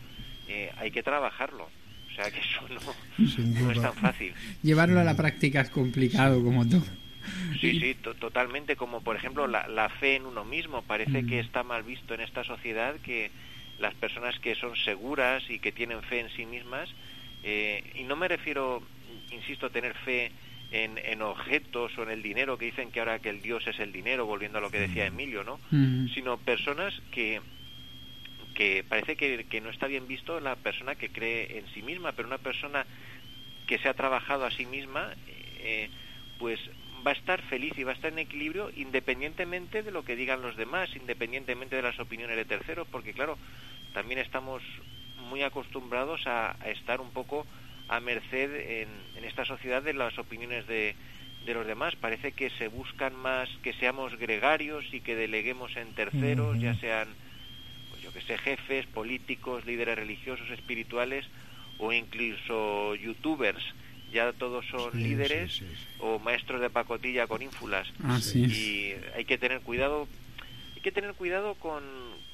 eh, 0.47 0.71
hay 0.77 0.91
que 0.91 1.01
trabajarlo. 1.01 1.67
O 2.09 2.15
sea, 2.15 2.29
que 2.29 2.39
eso 2.39 2.61
no, 2.69 3.71
es 3.71 3.81
tan 3.81 3.93
fácil. 3.95 4.33
Llevarlo 4.61 4.99
a 4.99 5.03
la 5.03 5.15
práctica 5.15 5.61
es 5.61 5.69
complicado, 5.71 6.43
como 6.43 6.67
tú. 6.67 6.83
Sí, 7.59 7.79
sí, 7.79 7.95
totalmente. 8.19 8.75
Como 8.75 9.01
por 9.01 9.15
ejemplo 9.15 9.47
la, 9.47 9.67
la, 9.67 9.89
fe 9.89 10.15
en 10.15 10.25
uno 10.25 10.45
mismo. 10.45 10.81
Parece 10.83 11.25
que 11.25 11.37
mm. 11.37 11.45
está 11.45 11.63
mal 11.63 11.83
visto 11.83 12.13
en 12.13 12.21
esta 12.21 12.43
sociedad 12.43 12.95
que 13.03 13.31
las 13.79 13.93
personas 13.95 14.37
que 14.39 14.55
son 14.55 14.75
seguras 14.75 15.43
y 15.49 15.59
que 15.59 15.71
tienen 15.71 16.01
fe 16.03 16.19
en 16.19 16.29
sí 16.31 16.45
mismas, 16.45 16.89
eh, 17.43 17.83
y 17.95 18.03
no 18.03 18.15
me 18.15 18.27
refiero, 18.27 18.83
insisto, 19.31 19.67
a 19.67 19.69
tener 19.69 19.93
fe 19.93 20.31
en, 20.71 20.97
en, 20.97 21.21
objetos 21.21 21.97
o 21.97 22.03
en 22.03 22.11
el 22.11 22.21
dinero, 22.21 22.57
que 22.57 22.65
dicen 22.65 22.91
que 22.91 22.99
ahora 22.99 23.19
que 23.19 23.29
el 23.29 23.41
Dios 23.41 23.65
es 23.67 23.79
el 23.79 23.91
dinero, 23.91 24.25
volviendo 24.25 24.57
a 24.57 24.61
lo 24.61 24.69
que 24.69 24.79
decía 24.79 25.05
Emilio, 25.05 25.43
¿no? 25.43 25.59
Sino 26.13 26.37
personas 26.37 26.93
que, 27.11 27.41
que 28.53 28.83
parece 28.87 29.15
que, 29.15 29.45
que, 29.45 29.61
no 29.61 29.69
está 29.69 29.87
bien 29.87 30.07
visto 30.07 30.39
la 30.39 30.55
persona 30.57 30.95
que 30.95 31.09
cree 31.09 31.57
en 31.57 31.67
sí 31.73 31.81
misma, 31.81 32.11
pero 32.11 32.27
una 32.27 32.37
persona 32.37 32.85
que 33.67 33.79
se 33.79 33.87
ha 33.87 33.93
trabajado 33.93 34.45
a 34.45 34.51
sí 34.51 34.65
misma, 34.65 35.13
eh, 35.59 35.89
pues 36.37 36.59
va 37.05 37.11
a 37.11 37.13
estar 37.13 37.41
feliz 37.43 37.77
y 37.77 37.83
va 37.83 37.91
a 37.91 37.95
estar 37.95 38.11
en 38.11 38.19
equilibrio 38.19 38.71
independientemente 38.75 39.83
de 39.83 39.91
lo 39.91 40.03
que 40.03 40.15
digan 40.15 40.41
los 40.41 40.55
demás, 40.55 40.89
independientemente 40.95 41.75
de 41.75 41.81
las 41.81 41.99
opiniones 41.99 42.35
de 42.35 42.45
terceros, 42.45 42.87
porque 42.89 43.13
claro, 43.13 43.37
también 43.93 44.19
estamos 44.19 44.61
muy 45.29 45.43
acostumbrados 45.43 46.21
a, 46.25 46.55
estar 46.65 47.01
un 47.01 47.11
poco 47.11 47.45
a 47.87 47.99
merced 47.99 48.81
en, 48.81 48.89
esta 49.23 49.45
sociedad 49.45 49.83
de 49.83 49.93
las 49.93 50.17
opiniones 50.17 50.65
de, 50.67 50.95
de, 51.45 51.53
los 51.53 51.67
demás. 51.67 51.95
Parece 51.95 52.31
que 52.31 52.49
se 52.51 52.67
buscan 52.67 53.15
más 53.15 53.49
que 53.61 53.73
seamos 53.73 54.17
gregarios 54.17 54.85
y 54.91 55.01
que 55.01 55.15
deleguemos 55.15 55.75
en 55.75 55.93
terceros, 55.93 56.59
ya 56.59 56.73
sean, 56.75 57.07
pues 57.89 58.01
yo 58.01 58.13
que 58.13 58.21
sé, 58.21 58.37
jefes, 58.37 58.85
políticos, 58.87 59.65
líderes 59.65 59.97
religiosos, 59.97 60.49
espirituales 60.49 61.25
o 61.77 61.93
incluso 61.93 62.95
youtubers. 62.95 63.63
Ya 64.11 64.31
todos 64.33 64.65
son 64.67 64.91
líderes 64.93 65.61
o 65.99 66.19
maestros 66.19 66.61
de 66.61 66.69
pacotilla 66.69 67.27
con 67.27 67.41
ínfulas. 67.41 67.87
y 68.35 68.93
hay 69.15 69.25
que 69.25 69.37
tener 69.37 69.61
cuidado 69.61 70.07
hay 70.79 70.83
que 70.83 70.91
tener 70.93 71.13
cuidado 71.13 71.55
con, 71.55 71.83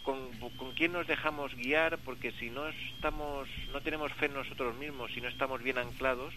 con, 0.04 0.30
quién 0.76 0.92
nos 0.92 1.08
dejamos 1.08 1.56
guiar, 1.56 1.98
porque 2.06 2.32
si 2.34 2.52
no 2.52 2.68
estamos, 2.68 3.48
no 3.74 3.82
tenemos 3.82 4.14
fe 4.14 4.28
en 4.28 4.36
nosotros 4.36 4.76
mismos, 4.76 5.12
si 5.14 5.20
no 5.20 5.28
estamos 5.28 5.64
bien 5.64 5.80
anclados, 5.80 6.32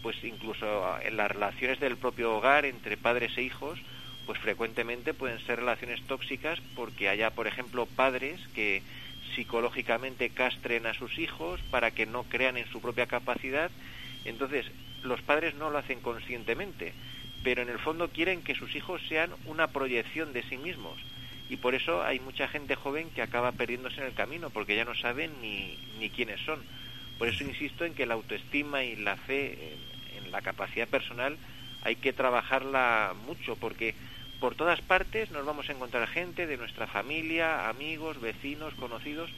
pues 0.00 0.16
incluso 0.22 0.96
en 1.02 1.16
las 1.16 1.28
relaciones 1.28 1.80
del 1.80 1.96
propio 1.96 2.36
hogar 2.36 2.66
entre 2.66 2.96
padres 2.96 3.36
e 3.36 3.42
hijos, 3.42 3.80
pues 4.26 4.38
frecuentemente 4.38 5.12
pueden 5.12 5.44
ser 5.44 5.58
relaciones 5.58 6.00
tóxicas 6.06 6.60
porque 6.76 7.08
haya, 7.08 7.30
por 7.30 7.48
ejemplo, 7.48 7.86
padres 7.86 8.40
que 8.54 8.82
psicológicamente 9.34 10.30
castren 10.30 10.86
a 10.86 10.94
sus 10.94 11.18
hijos 11.18 11.60
para 11.72 11.90
que 11.90 12.06
no 12.06 12.22
crean 12.22 12.56
en 12.56 12.70
su 12.70 12.80
propia 12.80 13.06
capacidad 13.06 13.72
Entonces, 14.24 14.66
los 15.02 15.22
padres 15.22 15.54
no 15.54 15.70
lo 15.70 15.78
hacen 15.78 16.00
conscientemente, 16.00 16.92
pero 17.42 17.62
en 17.62 17.68
el 17.68 17.78
fondo 17.78 18.10
quieren 18.10 18.42
que 18.42 18.54
sus 18.54 18.74
hijos 18.74 19.00
sean 19.08 19.30
una 19.46 19.68
proyección 19.68 20.32
de 20.32 20.42
sí 20.42 20.56
mismos. 20.56 20.98
Y 21.48 21.56
por 21.56 21.74
eso 21.74 22.02
hay 22.02 22.20
mucha 22.20 22.46
gente 22.48 22.76
joven 22.76 23.10
que 23.10 23.22
acaba 23.22 23.52
perdiéndose 23.52 24.00
en 24.00 24.06
el 24.06 24.14
camino, 24.14 24.50
porque 24.50 24.76
ya 24.76 24.84
no 24.84 24.94
saben 24.94 25.32
ni, 25.40 25.76
ni 25.98 26.10
quiénes 26.10 26.40
son. 26.40 26.60
Por 27.18 27.28
eso 27.28 27.44
insisto 27.44 27.84
en 27.84 27.94
que 27.94 28.06
la 28.06 28.14
autoestima 28.14 28.84
y 28.84 28.96
la 28.96 29.16
fe 29.16 29.74
en, 30.16 30.24
en 30.24 30.32
la 30.32 30.42
capacidad 30.42 30.88
personal 30.88 31.36
hay 31.82 31.96
que 31.96 32.12
trabajarla 32.12 33.14
mucho, 33.26 33.56
porque 33.56 33.94
por 34.38 34.54
todas 34.54 34.80
partes 34.80 35.30
nos 35.30 35.44
vamos 35.44 35.68
a 35.68 35.72
encontrar 35.72 36.06
gente 36.08 36.46
de 36.46 36.56
nuestra 36.56 36.86
familia, 36.86 37.68
amigos, 37.68 38.20
vecinos, 38.20 38.74
conocidos, 38.74 39.30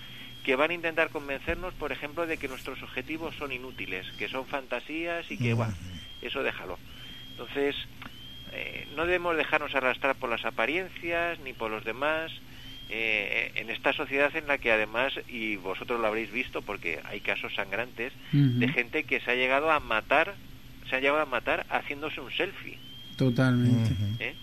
que 0.45 0.57
van 0.57 0.71
a 0.71 0.75
intentar 0.75 1.11
convencernos, 1.11 1.75
por 1.75 1.93
ejemplo, 1.93 2.27
de 2.27 2.37
que 2.37 2.49
nuestros 2.49 2.83
objetivos 2.83 3.35
son 3.37 3.53
inútiles, 3.53 4.07
que 4.19 4.29
son 4.29 4.47
fantasías 4.47 5.31
y 5.31 5.39
que, 5.39 5.55
bueno, 5.55 5.75
eso 6.21 6.43
déjalo. 6.43 6.79
Entonces, 7.31 7.77
eh, 8.53 8.87
no 8.97 9.07
debemos 9.07 9.37
dejarnos 9.37 9.75
arrastrar 9.75 10.17
por 10.17 10.29
las 10.31 10.45
apariencias 10.45 11.39
ni 11.41 11.53
por 11.53 11.71
los 11.71 11.85
demás. 11.85 12.33
Eh, 12.95 13.53
en 13.55 13.71
esta 13.71 13.95
sociedad 13.95 14.35
en 14.37 14.47
la 14.47 14.59
que 14.59 14.71
además, 14.71 15.15
y 15.27 15.57
vosotros 15.57 15.99
lo 15.99 16.07
habréis 16.09 16.31
visto 16.31 16.61
porque 16.61 17.01
hay 17.05 17.21
casos 17.21 17.55
sangrantes, 17.55 18.13
de 18.33 18.69
gente 18.69 19.05
que 19.05 19.21
se 19.21 19.31
ha 19.31 19.35
llegado 19.35 19.71
a 19.71 19.81
matar, 19.81 20.35
se 20.91 20.97
ha 20.97 21.01
llegado 21.01 21.21
a 21.21 21.27
matar 21.27 21.65
haciéndose 21.71 22.21
un 22.21 22.31
selfie. 22.31 22.79
Totalmente. 23.17 23.95
¿Eh? 24.19 24.35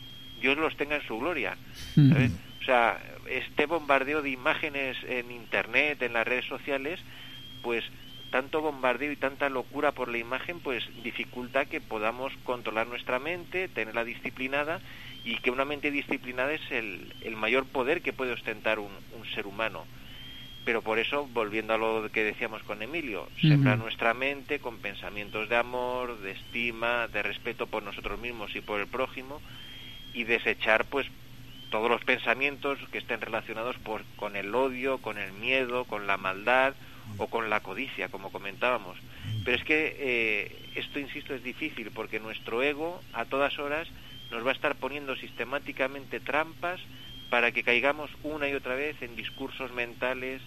Dios 0.42 0.58
los 0.58 0.76
tenga 0.78 0.96
en 0.96 1.04
su 1.06 1.20
gloria. 1.20 1.58
O 1.96 2.66
sea, 2.66 3.00
este 3.30 3.66
bombardeo 3.66 4.22
de 4.22 4.30
imágenes 4.30 4.98
en 5.08 5.32
Internet, 5.32 6.02
en 6.02 6.14
las 6.14 6.28
redes 6.28 6.46
sociales, 6.46 7.00
pues 7.62 7.84
tanto 8.32 8.62
bombardeo 8.62 9.12
y 9.12 9.16
tanta 9.16 9.50
locura 9.50 9.92
por 9.92 10.10
la 10.10 10.18
imagen, 10.18 10.60
pues 10.60 10.84
dificulta 11.04 11.66
que 11.66 11.82
podamos 11.82 12.34
controlar 12.44 12.88
nuestra 12.88 13.20
mente, 13.20 13.68
tenerla 13.68 14.04
disciplinada 14.04 14.80
y 15.24 15.38
que 15.38 15.52
una 15.52 15.66
mente 15.66 15.92
disciplinada 15.92 16.54
es 16.54 16.72
el, 16.72 17.14
el 17.22 17.36
mayor 17.36 17.66
poder 17.66 18.02
que 18.02 18.14
puede 18.14 18.34
ostentar 18.34 18.80
un, 18.80 18.92
un, 19.20 19.26
ser 19.34 19.48
humano. 19.48 19.86
Pero 20.66 20.82
por 20.82 21.00
eso, 21.00 21.28
volviendo 21.34 21.74
a 21.74 21.78
lo 21.78 22.10
que 22.12 22.24
decíamos 22.24 22.62
con 22.64 22.82
Emilio, 22.84 23.28
sembrar 23.42 23.78
nuestra 23.80 24.14
mente 24.14 24.60
con 24.60 24.78
pensamientos 24.78 25.50
de 25.50 25.56
amor, 25.56 26.20
de 26.20 26.32
estima, 26.32 27.08
de 27.08 27.24
respeto 27.24 27.66
por 27.68 27.82
nosotros 27.82 28.20
mismos 28.20 28.56
y 28.56 28.62
por 28.62 28.80
el 28.80 28.88
prójimo 28.88 29.42
y 30.14 30.26
desechar 30.26 30.86
pues 30.86 31.08
todos 31.70 31.90
los 31.90 32.04
pensamientos 32.04 32.80
que 32.92 32.98
estén 32.98 33.22
relacionados 33.22 33.78
por, 33.78 34.04
con 34.16 34.36
el 34.36 34.54
odio, 34.54 35.00
con 35.00 35.18
el 35.18 35.32
miedo, 35.34 35.86
con 35.86 36.08
la 36.08 36.18
maldad 36.18 36.74
o 37.18 37.28
con 37.28 37.50
la 37.50 37.62
codicia, 37.62 38.10
como 38.10 38.32
comentábamos. 38.32 38.98
Pero 39.44 39.58
es 39.58 39.64
que 39.64 39.96
eh, 40.00 40.72
esto, 40.76 41.00
insisto, 41.00 41.34
es 41.34 41.44
difícil 41.44 41.92
porque 41.92 42.20
nuestro 42.20 42.62
ego 42.62 43.02
a 43.14 43.26
todas 43.26 43.58
horas 43.60 43.88
nos 44.32 44.46
va 44.46 44.52
a 44.52 44.54
estar 44.54 44.76
poniendo 44.76 45.16
sistemáticamente 45.16 46.20
trampas 46.20 46.80
para 47.30 47.52
que 47.52 47.64
caigamos 47.64 48.12
una 48.24 48.48
y 48.48 48.54
otra 48.54 48.76
vez 48.76 49.02
en 49.02 49.16
discursos 49.16 49.72
mentales 49.74 50.42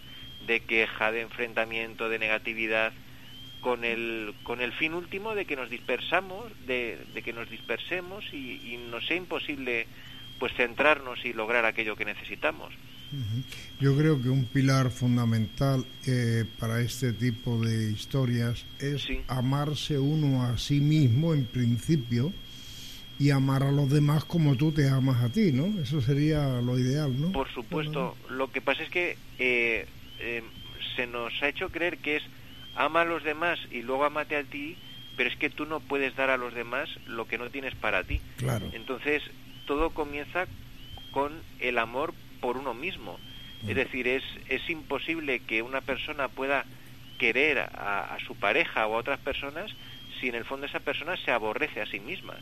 de 0.46 0.60
queja, 0.60 1.12
de 1.12 1.22
enfrentamiento, 1.22 2.08
de 2.08 2.18
negatividad, 2.18 2.92
con 3.60 3.84
el, 3.84 4.34
con 4.42 4.60
el 4.60 4.72
fin 4.72 4.92
último 4.92 5.36
de 5.36 5.44
que 5.44 5.54
nos 5.54 5.70
dispersamos, 5.70 6.44
de, 6.66 6.98
de 7.14 7.22
que 7.22 7.32
nos 7.32 7.48
dispersemos 7.48 8.24
y, 8.32 8.74
y 8.74 8.76
nos 8.90 9.06
sea 9.06 9.16
imposible 9.16 9.86
pues 10.38 10.52
centrarnos 10.54 11.24
y 11.24 11.32
lograr 11.32 11.64
aquello 11.64 11.96
que 11.96 12.04
necesitamos. 12.04 12.72
Yo 13.78 13.96
creo 13.96 14.20
que 14.22 14.30
un 14.30 14.46
pilar 14.46 14.90
fundamental 14.90 15.84
eh, 16.06 16.44
para 16.58 16.80
este 16.80 17.12
tipo 17.12 17.58
de 17.58 17.92
historias 17.92 18.64
es 18.78 19.06
amarse 19.28 19.98
uno 19.98 20.42
a 20.42 20.56
sí 20.56 20.80
mismo 20.80 21.34
en 21.34 21.44
principio 21.44 22.32
y 23.18 23.30
amar 23.30 23.62
a 23.62 23.70
los 23.70 23.90
demás 23.90 24.24
como 24.24 24.56
tú 24.56 24.72
te 24.72 24.88
amas 24.88 25.22
a 25.22 25.30
ti, 25.30 25.52
¿no? 25.52 25.80
Eso 25.80 26.00
sería 26.00 26.60
lo 26.60 26.78
ideal, 26.78 27.20
¿no? 27.20 27.32
Por 27.32 27.52
supuesto. 27.52 28.16
Lo 28.30 28.50
que 28.50 28.60
pasa 28.60 28.82
es 28.82 28.88
que 28.88 29.16
eh, 29.38 29.86
eh, 30.18 30.42
se 30.96 31.06
nos 31.06 31.32
ha 31.42 31.48
hecho 31.48 31.68
creer 31.68 31.98
que 31.98 32.16
es 32.16 32.22
ama 32.74 33.02
a 33.02 33.04
los 33.04 33.22
demás 33.22 33.58
y 33.70 33.82
luego 33.82 34.04
amate 34.04 34.36
a 34.36 34.44
ti, 34.44 34.76
pero 35.16 35.28
es 35.28 35.36
que 35.36 35.50
tú 35.50 35.66
no 35.66 35.80
puedes 35.80 36.16
dar 36.16 36.30
a 36.30 36.38
los 36.38 36.54
demás 36.54 36.88
lo 37.06 37.26
que 37.26 37.38
no 37.38 37.50
tienes 37.50 37.74
para 37.74 38.02
ti. 38.04 38.20
Claro. 38.38 38.70
Entonces, 38.72 39.22
todo 39.66 39.90
comienza 39.90 40.46
con 41.12 41.32
el 41.60 41.78
amor 41.78 42.14
por 42.40 42.56
uno 42.56 42.74
mismo. 42.74 43.18
Es 43.66 43.76
decir, 43.76 44.08
es, 44.08 44.24
es 44.48 44.68
imposible 44.68 45.38
que 45.38 45.62
una 45.62 45.80
persona 45.80 46.26
pueda 46.26 46.64
querer 47.18 47.60
a, 47.60 48.14
a, 48.14 48.18
su 48.26 48.34
pareja 48.34 48.88
o 48.88 48.96
a 48.96 48.98
otras 48.98 49.20
personas 49.20 49.70
si 50.20 50.28
en 50.28 50.34
el 50.34 50.44
fondo 50.44 50.66
esa 50.66 50.80
persona 50.80 51.16
se 51.16 51.30
aborrece 51.30 51.80
a 51.80 51.86
sí 51.86 52.00
misma. 52.00 52.34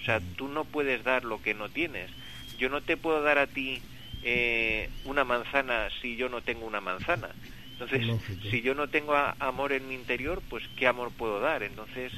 O 0.00 0.04
sea, 0.04 0.20
tú 0.36 0.48
no 0.48 0.64
puedes 0.64 1.04
dar 1.04 1.24
lo 1.24 1.40
que 1.40 1.54
no 1.54 1.68
tienes. 1.68 2.10
Yo 2.58 2.68
no 2.68 2.80
te 2.80 2.96
puedo 2.96 3.22
dar 3.22 3.38
a 3.38 3.46
ti 3.46 3.80
eh, 4.24 4.90
una 5.04 5.22
manzana 5.24 5.88
si 6.02 6.16
yo 6.16 6.28
no 6.28 6.42
tengo 6.42 6.66
una 6.66 6.80
manzana. 6.80 7.28
Entonces, 7.72 8.04
Lógico. 8.04 8.50
si 8.50 8.60
yo 8.60 8.74
no 8.74 8.88
tengo 8.88 9.14
a, 9.14 9.36
amor 9.38 9.72
en 9.72 9.88
mi 9.88 9.94
interior, 9.94 10.42
pues 10.50 10.64
¿qué 10.76 10.86
amor 10.88 11.12
puedo 11.12 11.38
dar? 11.40 11.62
Entonces, 11.62 12.12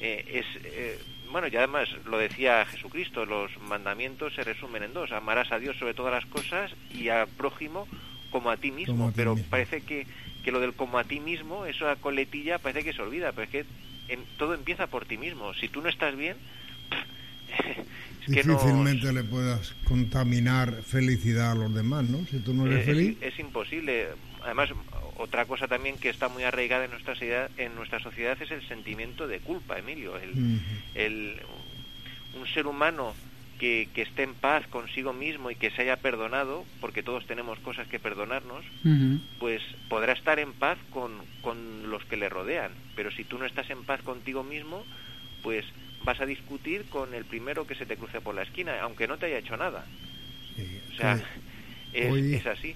eh, 0.00 0.24
es... 0.42 0.64
Eh, 0.64 0.98
bueno, 1.30 1.48
y 1.48 1.56
además 1.56 1.88
lo 2.06 2.18
decía 2.18 2.64
Jesucristo, 2.66 3.24
los 3.26 3.56
mandamientos 3.60 4.34
se 4.34 4.44
resumen 4.44 4.82
en 4.82 4.92
dos, 4.92 5.12
amarás 5.12 5.52
a 5.52 5.58
Dios 5.58 5.76
sobre 5.76 5.94
todas 5.94 6.12
las 6.12 6.26
cosas 6.26 6.70
y 6.92 7.08
al 7.08 7.28
prójimo 7.28 7.86
como 8.30 8.50
a 8.50 8.56
ti 8.56 8.70
mismo, 8.70 9.06
a 9.06 9.08
ti 9.08 9.14
pero 9.16 9.34
mismo. 9.34 9.50
parece 9.50 9.82
que, 9.82 10.06
que 10.44 10.52
lo 10.52 10.60
del 10.60 10.74
como 10.74 10.98
a 10.98 11.04
ti 11.04 11.20
mismo, 11.20 11.66
eso 11.66 11.88
a 11.88 11.96
coletilla 11.96 12.58
parece 12.58 12.84
que 12.84 12.92
se 12.92 13.02
olvida, 13.02 13.32
pero 13.32 13.44
es 13.44 13.50
que 13.50 13.64
en, 14.08 14.20
todo 14.38 14.54
empieza 14.54 14.86
por 14.86 15.04
ti 15.04 15.18
mismo, 15.18 15.54
si 15.54 15.68
tú 15.68 15.82
no 15.82 15.88
estás 15.88 16.16
bien, 16.16 16.36
es 18.26 18.34
que 18.34 18.42
difícilmente 18.42 19.12
le 19.12 19.24
puedas 19.24 19.74
contaminar 19.84 20.82
felicidad 20.82 21.52
a 21.52 21.54
los 21.54 21.74
demás, 21.74 22.08
¿no? 22.08 22.24
Si 22.30 22.38
tú 22.40 22.54
no 22.54 22.66
eres 22.66 22.80
es, 22.80 22.86
feliz. 22.86 23.18
Es 23.20 23.38
imposible. 23.38 24.08
Además, 24.42 24.70
otra 25.18 25.44
cosa 25.44 25.68
también 25.68 25.98
que 25.98 26.08
está 26.08 26.28
muy 26.28 26.44
arraigada 26.44 26.84
en 26.84 26.92
nuestra 26.92 27.14
sociedad, 27.14 27.50
en 27.58 27.74
nuestra 27.74 28.00
sociedad 28.00 28.40
es 28.40 28.50
el 28.50 28.66
sentimiento 28.66 29.28
de 29.28 29.40
culpa, 29.40 29.78
Emilio. 29.78 30.16
El, 30.16 30.30
uh 30.30 30.34
-huh. 30.34 30.60
el, 30.94 31.36
un 32.34 32.46
ser 32.46 32.66
humano 32.66 33.14
que, 33.58 33.88
que, 33.92 34.02
esté 34.02 34.22
en 34.22 34.34
paz 34.34 34.66
consigo 34.68 35.12
mismo 35.12 35.50
y 35.50 35.56
que 35.56 35.70
se 35.72 35.82
haya 35.82 35.96
perdonado, 35.96 36.64
porque 36.80 37.02
todos 37.02 37.26
tenemos 37.26 37.58
cosas 37.58 37.88
que 37.88 37.98
perdonarnos, 37.98 38.64
uh 38.84 38.88
-huh. 38.88 39.20
pues 39.40 39.60
podrá 39.88 40.12
estar 40.12 40.38
en 40.38 40.52
paz 40.52 40.78
con, 40.90 41.12
con 41.42 41.90
los 41.90 42.04
que 42.04 42.16
le 42.16 42.28
rodean. 42.28 42.70
Pero 42.94 43.10
si 43.10 43.24
tú 43.24 43.38
no 43.38 43.44
estás 43.44 43.68
en 43.70 43.84
paz 43.84 44.00
contigo 44.02 44.44
mismo, 44.44 44.84
pues 45.42 45.64
vas 46.04 46.20
a 46.20 46.26
discutir 46.26 46.84
con 46.84 47.12
el 47.12 47.24
primero 47.24 47.66
que 47.66 47.74
se 47.74 47.86
te 47.86 47.96
cruce 47.96 48.20
por 48.20 48.34
la 48.34 48.42
esquina, 48.42 48.80
aunque 48.80 49.08
no 49.08 49.18
te 49.18 49.26
haya 49.26 49.38
hecho 49.38 49.56
nada. 49.56 49.84
Sí, 50.54 50.80
o 50.92 50.96
sea, 50.96 51.20
es, 51.92 52.14
es, 52.14 52.46
así. 52.46 52.74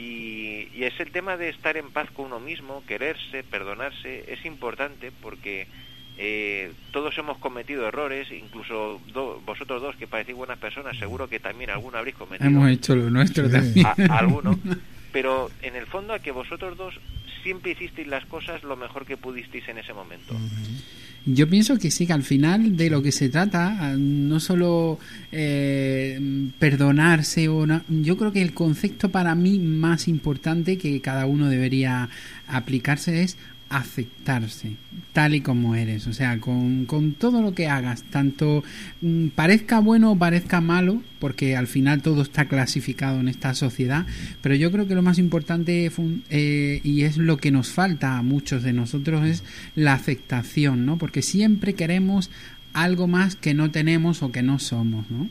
Y, 0.00 0.68
y, 0.74 0.84
es 0.84 0.98
el 0.98 1.10
tema 1.10 1.36
de 1.36 1.50
estar 1.50 1.76
en 1.76 1.90
paz 1.90 2.10
con 2.10 2.26
uno 2.26 2.40
mismo, 2.40 2.82
quererse, 2.86 3.44
perdonarse, 3.44 4.32
es 4.32 4.44
importante 4.46 5.12
porque 5.20 5.66
eh, 6.16 6.72
todos 6.90 7.16
hemos 7.18 7.38
cometido 7.38 7.86
errores, 7.86 8.30
incluso 8.30 9.00
do, 9.12 9.40
vosotros 9.44 9.82
dos 9.82 9.96
que 9.96 10.06
parecéis 10.06 10.36
buenas 10.36 10.58
personas, 10.58 10.96
seguro 10.98 11.28
que 11.28 11.40
también 11.40 11.70
alguno 11.70 11.98
habréis 11.98 12.16
cometido. 12.16 12.48
Hemos 12.48 12.70
hecho 12.70 12.96
lo 12.96 13.10
nuestro 13.10 13.46
sí. 13.46 13.52
también. 13.52 13.86
A, 13.86 14.14
a 14.14 14.18
alguno. 14.18 14.58
Pero 15.12 15.50
en 15.62 15.76
el 15.76 15.86
fondo 15.86 16.12
a 16.14 16.20
que 16.20 16.30
vosotros 16.30 16.76
dos 16.76 16.94
siempre 17.42 17.72
hicisteis 17.72 18.06
las 18.06 18.24
cosas 18.26 18.62
lo 18.62 18.76
mejor 18.76 19.06
que 19.06 19.16
pudisteis 19.16 19.68
en 19.68 19.78
ese 19.78 19.92
momento. 19.92 20.34
Yo 21.26 21.48
pienso 21.48 21.78
que 21.78 21.90
sí, 21.90 22.06
que 22.06 22.14
al 22.14 22.22
final 22.22 22.76
de 22.76 22.88
lo 22.88 23.02
que 23.02 23.12
se 23.12 23.28
trata, 23.28 23.94
no 23.96 24.40
solo 24.40 24.98
eh, 25.32 26.18
perdonarse 26.58 27.48
o 27.48 27.66
no, 27.66 27.82
yo 27.88 28.16
creo 28.16 28.32
que 28.32 28.40
el 28.40 28.54
concepto 28.54 29.10
para 29.10 29.34
mí 29.34 29.58
más 29.58 30.08
importante 30.08 30.78
que 30.78 31.00
cada 31.02 31.26
uno 31.26 31.50
debería 31.50 32.08
aplicarse 32.46 33.22
es 33.22 33.36
aceptarse 33.70 34.76
tal 35.12 35.34
y 35.34 35.40
como 35.40 35.76
eres, 35.76 36.06
o 36.08 36.12
sea, 36.12 36.38
con, 36.40 36.86
con 36.86 37.14
todo 37.14 37.40
lo 37.40 37.54
que 37.54 37.68
hagas, 37.68 38.02
tanto 38.02 38.62
mm, 39.00 39.28
parezca 39.28 39.78
bueno 39.78 40.12
o 40.12 40.18
parezca 40.18 40.60
malo, 40.60 41.02
porque 41.20 41.56
al 41.56 41.68
final 41.68 42.02
todo 42.02 42.22
está 42.22 42.46
clasificado 42.46 43.20
en 43.20 43.28
esta 43.28 43.54
sociedad, 43.54 44.06
pero 44.42 44.56
yo 44.56 44.72
creo 44.72 44.88
que 44.88 44.94
lo 44.94 45.02
más 45.02 45.18
importante 45.18 45.90
eh, 46.30 46.80
y 46.82 47.02
es 47.02 47.16
lo 47.16 47.36
que 47.36 47.52
nos 47.52 47.72
falta 47.72 48.18
a 48.18 48.22
muchos 48.22 48.62
de 48.64 48.72
nosotros 48.72 49.24
es 49.24 49.44
la 49.74 49.94
aceptación, 49.94 50.84
¿no? 50.84 50.98
Porque 50.98 51.22
siempre 51.22 51.74
queremos 51.74 52.30
algo 52.72 53.06
más 53.06 53.36
que 53.36 53.54
no 53.54 53.70
tenemos 53.70 54.22
o 54.22 54.32
que 54.32 54.42
no 54.42 54.58
somos, 54.58 55.10
¿no? 55.10 55.28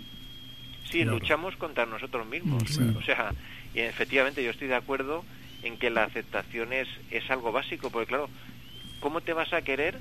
Sí, 0.90 1.03
claro. 1.03 1.20
luchamos 1.20 1.56
contra 1.57 1.86
nosotros 1.86 2.26
mismos, 2.28 2.64
sí. 2.68 2.82
o 2.98 3.02
sea, 3.03 3.34
y 3.76 3.80
efectivamente 3.80 4.44
yo 4.44 4.49
estoy 4.49 4.70
de 4.70 4.76
acuerdo 4.76 5.24
en 5.64 5.77
que 5.77 5.90
la 5.90 6.03
aceptación 6.03 6.73
es, 6.73 6.88
es 7.11 7.30
algo 7.30 7.52
básico, 7.52 7.90
porque 7.90 8.07
claro, 8.07 8.30
¿cómo 8.99 9.22
te 9.22 9.34
vas 9.34 9.53
a 9.53 9.61
querer 9.61 9.98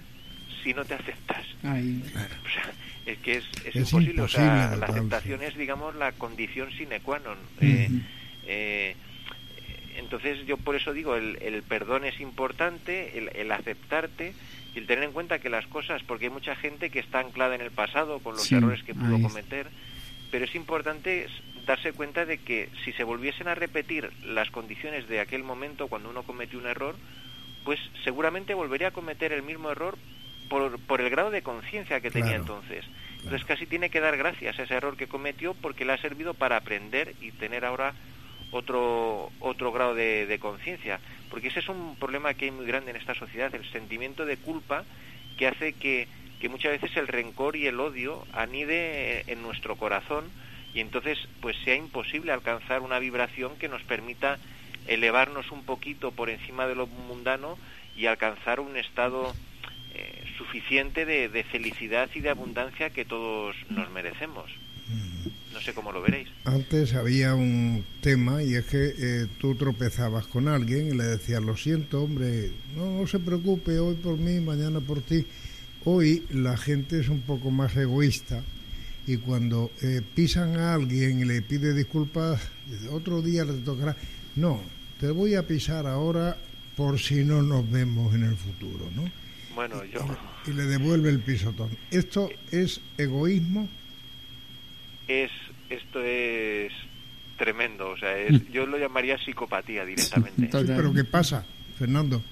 si 0.62 0.74
no 0.74 0.84
te 0.84 0.94
aceptas? 0.94 1.44
Ay. 1.62 2.02
O 2.04 2.50
sea, 2.50 2.72
es 3.06 3.18
que 3.18 3.36
es, 3.38 3.44
es, 3.64 3.76
Es 3.76 3.92
imposible, 3.92 4.22
o 4.22 4.28
sea, 4.28 4.76
la 4.76 4.86
aceptación 4.86 5.42
es, 5.42 5.56
digamos, 5.56 5.94
la 5.94 6.12
condición 6.12 6.70
sine 6.72 7.00
qua 7.00 7.18
non. 7.18 7.38
Eh, 7.60 7.88
eh, 8.46 8.96
entonces 9.96 10.46
yo 10.46 10.56
por 10.56 10.76
eso 10.76 10.92
digo, 10.92 11.16
el, 11.16 11.38
el 11.42 11.62
perdón 11.62 12.04
es 12.04 12.20
importante, 12.20 13.18
el, 13.18 13.30
el 13.34 13.50
aceptarte, 13.50 14.34
y 14.74 14.78
y 14.78 14.82
el 14.82 14.86
tener 14.86 15.04
en 15.04 15.12
cuenta 15.12 15.38
que 15.38 15.48
las 15.48 15.66
cosas, 15.66 16.02
porque 16.04 16.26
hay 16.26 16.30
mucha 16.30 16.54
gente 16.54 16.90
que 16.90 17.00
está 17.00 17.20
anclada 17.20 17.54
en 17.54 17.62
el 17.62 17.70
pasado 17.70 18.20
con 18.20 18.36
los 18.36 18.50
errores 18.52 18.82
que 18.84 18.94
pudo 18.94 19.20
cometer, 19.20 19.66
pero 20.30 20.44
es 20.44 20.54
importante 20.54 21.26
darse 21.68 21.92
cuenta 21.92 22.24
de 22.24 22.38
que 22.38 22.70
si 22.82 22.92
se 22.94 23.04
volviesen 23.04 23.46
a 23.46 23.54
repetir 23.54 24.10
las 24.24 24.50
condiciones 24.50 25.06
de 25.06 25.20
aquel 25.20 25.44
momento 25.44 25.88
cuando 25.88 26.08
uno 26.08 26.22
cometió 26.22 26.58
un 26.58 26.66
error, 26.66 26.96
pues 27.62 27.78
seguramente 28.04 28.54
volvería 28.54 28.88
a 28.88 28.92
cometer 28.92 29.34
el 29.34 29.42
mismo 29.42 29.70
error 29.70 29.98
por, 30.48 30.80
por 30.80 31.02
el 31.02 31.10
grado 31.10 31.30
de 31.30 31.42
conciencia 31.42 32.00
que 32.00 32.10
tenía 32.10 32.36
entonces. 32.36 32.86
Entonces 33.22 33.44
casi 33.44 33.66
tiene 33.66 33.90
que 33.90 34.00
dar 34.00 34.16
gracias 34.16 34.58
a 34.58 34.62
ese 34.62 34.74
error 34.74 34.96
que 34.96 35.08
cometió 35.08 35.52
porque 35.52 35.84
le 35.84 35.92
ha 35.92 35.98
servido 35.98 36.32
para 36.32 36.56
aprender 36.56 37.14
y 37.20 37.32
tener 37.32 37.66
ahora 37.66 37.92
otro, 38.50 39.30
otro 39.38 39.70
grado 39.70 39.94
de, 39.94 40.24
de 40.24 40.38
conciencia. 40.38 41.00
Porque 41.28 41.48
ese 41.48 41.60
es 41.60 41.68
un 41.68 41.96
problema 41.96 42.32
que 42.32 42.46
hay 42.46 42.50
muy 42.50 42.64
grande 42.64 42.92
en 42.92 42.96
esta 42.96 43.14
sociedad, 43.14 43.54
el 43.54 43.70
sentimiento 43.70 44.24
de 44.24 44.38
culpa 44.38 44.84
que 45.36 45.48
hace 45.48 45.74
que, 45.74 46.08
que 46.40 46.48
muchas 46.48 46.80
veces 46.80 46.96
el 46.96 47.08
rencor 47.08 47.56
y 47.56 47.66
el 47.66 47.78
odio 47.78 48.24
anide 48.32 49.30
en 49.30 49.42
nuestro 49.42 49.76
corazón 49.76 50.24
y 50.78 50.80
entonces 50.80 51.18
pues 51.40 51.56
sea 51.64 51.74
imposible 51.74 52.30
alcanzar 52.30 52.82
una 52.82 53.00
vibración 53.00 53.56
que 53.58 53.68
nos 53.68 53.82
permita 53.82 54.38
elevarnos 54.86 55.50
un 55.50 55.64
poquito 55.64 56.12
por 56.12 56.30
encima 56.30 56.68
de 56.68 56.76
lo 56.76 56.86
mundano 56.86 57.58
y 57.96 58.06
alcanzar 58.06 58.60
un 58.60 58.76
estado 58.76 59.34
eh, 59.92 60.22
suficiente 60.36 61.04
de, 61.04 61.28
de, 61.30 61.42
felicidad 61.42 62.08
y 62.14 62.20
de 62.20 62.30
abundancia 62.30 62.90
que 62.90 63.04
todos 63.04 63.56
nos 63.70 63.90
merecemos. 63.90 64.52
No 65.52 65.60
sé 65.60 65.74
cómo 65.74 65.90
lo 65.90 66.00
veréis. 66.00 66.28
Antes 66.44 66.94
había 66.94 67.34
un 67.34 67.84
tema 68.00 68.44
y 68.44 68.54
es 68.54 68.66
que 68.66 68.94
eh, 68.96 69.26
tú 69.40 69.56
tropezabas 69.56 70.28
con 70.28 70.46
alguien 70.46 70.86
y 70.86 70.96
le 70.96 71.02
decías, 71.02 71.42
lo 71.42 71.56
siento, 71.56 72.04
hombre, 72.04 72.52
no, 72.76 73.00
no 73.00 73.06
se 73.08 73.18
preocupe, 73.18 73.80
hoy 73.80 73.96
por 73.96 74.16
mí, 74.16 74.38
mañana 74.38 74.78
por 74.78 75.00
ti. 75.00 75.26
Hoy 75.84 76.24
la 76.30 76.56
gente 76.56 77.00
es 77.00 77.08
un 77.08 77.22
poco 77.22 77.50
más 77.50 77.76
egoísta 77.76 78.44
y 79.08 79.16
cuando 79.16 79.70
eh, 79.80 80.02
pisan 80.14 80.58
a 80.58 80.74
alguien 80.74 81.20
y 81.20 81.24
le 81.24 81.40
pide 81.40 81.72
disculpas, 81.72 82.46
otro 82.90 83.22
día 83.22 83.42
le 83.42 83.54
tocará. 83.62 83.96
No, 84.36 84.60
te 85.00 85.10
voy 85.10 85.34
a 85.34 85.46
pisar 85.46 85.86
ahora 85.86 86.36
por 86.76 86.98
si 86.98 87.24
no 87.24 87.40
nos 87.40 87.68
vemos 87.70 88.14
en 88.14 88.24
el 88.24 88.36
futuro, 88.36 88.90
¿no? 88.94 89.10
Bueno, 89.54 89.82
yo... 89.86 90.00
Y, 90.46 90.52
le 90.52 90.64
devuelve 90.64 91.08
el 91.08 91.20
pisotón. 91.20 91.70
¿Esto 91.90 92.28
es 92.50 92.82
egoísmo? 92.98 93.66
Es, 95.08 95.30
esto 95.70 96.02
es 96.02 96.70
tremendo, 97.38 97.88
o 97.88 97.96
sea, 97.96 98.14
es, 98.18 98.46
yo 98.52 98.66
lo 98.66 98.76
llamaría 98.76 99.16
psicopatía 99.16 99.86
directamente. 99.86 100.50
Sí, 100.52 100.64
pero 100.66 100.92
¿qué 100.92 101.04
pasa, 101.04 101.46
Fernando? 101.78 102.22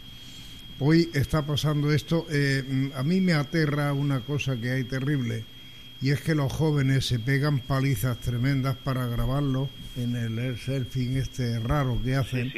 Hoy 0.78 1.08
está 1.14 1.40
pasando 1.46 1.90
esto. 1.90 2.26
Eh, 2.30 2.90
a 2.94 3.02
mí 3.02 3.22
me 3.22 3.32
aterra 3.32 3.94
una 3.94 4.20
cosa 4.20 4.60
que 4.60 4.72
hay 4.72 4.84
terrible 4.84 5.55
y 6.00 6.10
es 6.10 6.20
que 6.20 6.34
los 6.34 6.52
jóvenes 6.52 7.06
se 7.06 7.18
pegan 7.18 7.60
palizas 7.60 8.18
tremendas 8.18 8.76
para 8.76 9.06
grabarlo 9.06 9.68
en 9.96 10.16
el 10.16 10.58
selfie 10.58 11.18
este 11.18 11.58
raro 11.60 11.98
que 12.04 12.16
hacen 12.16 12.52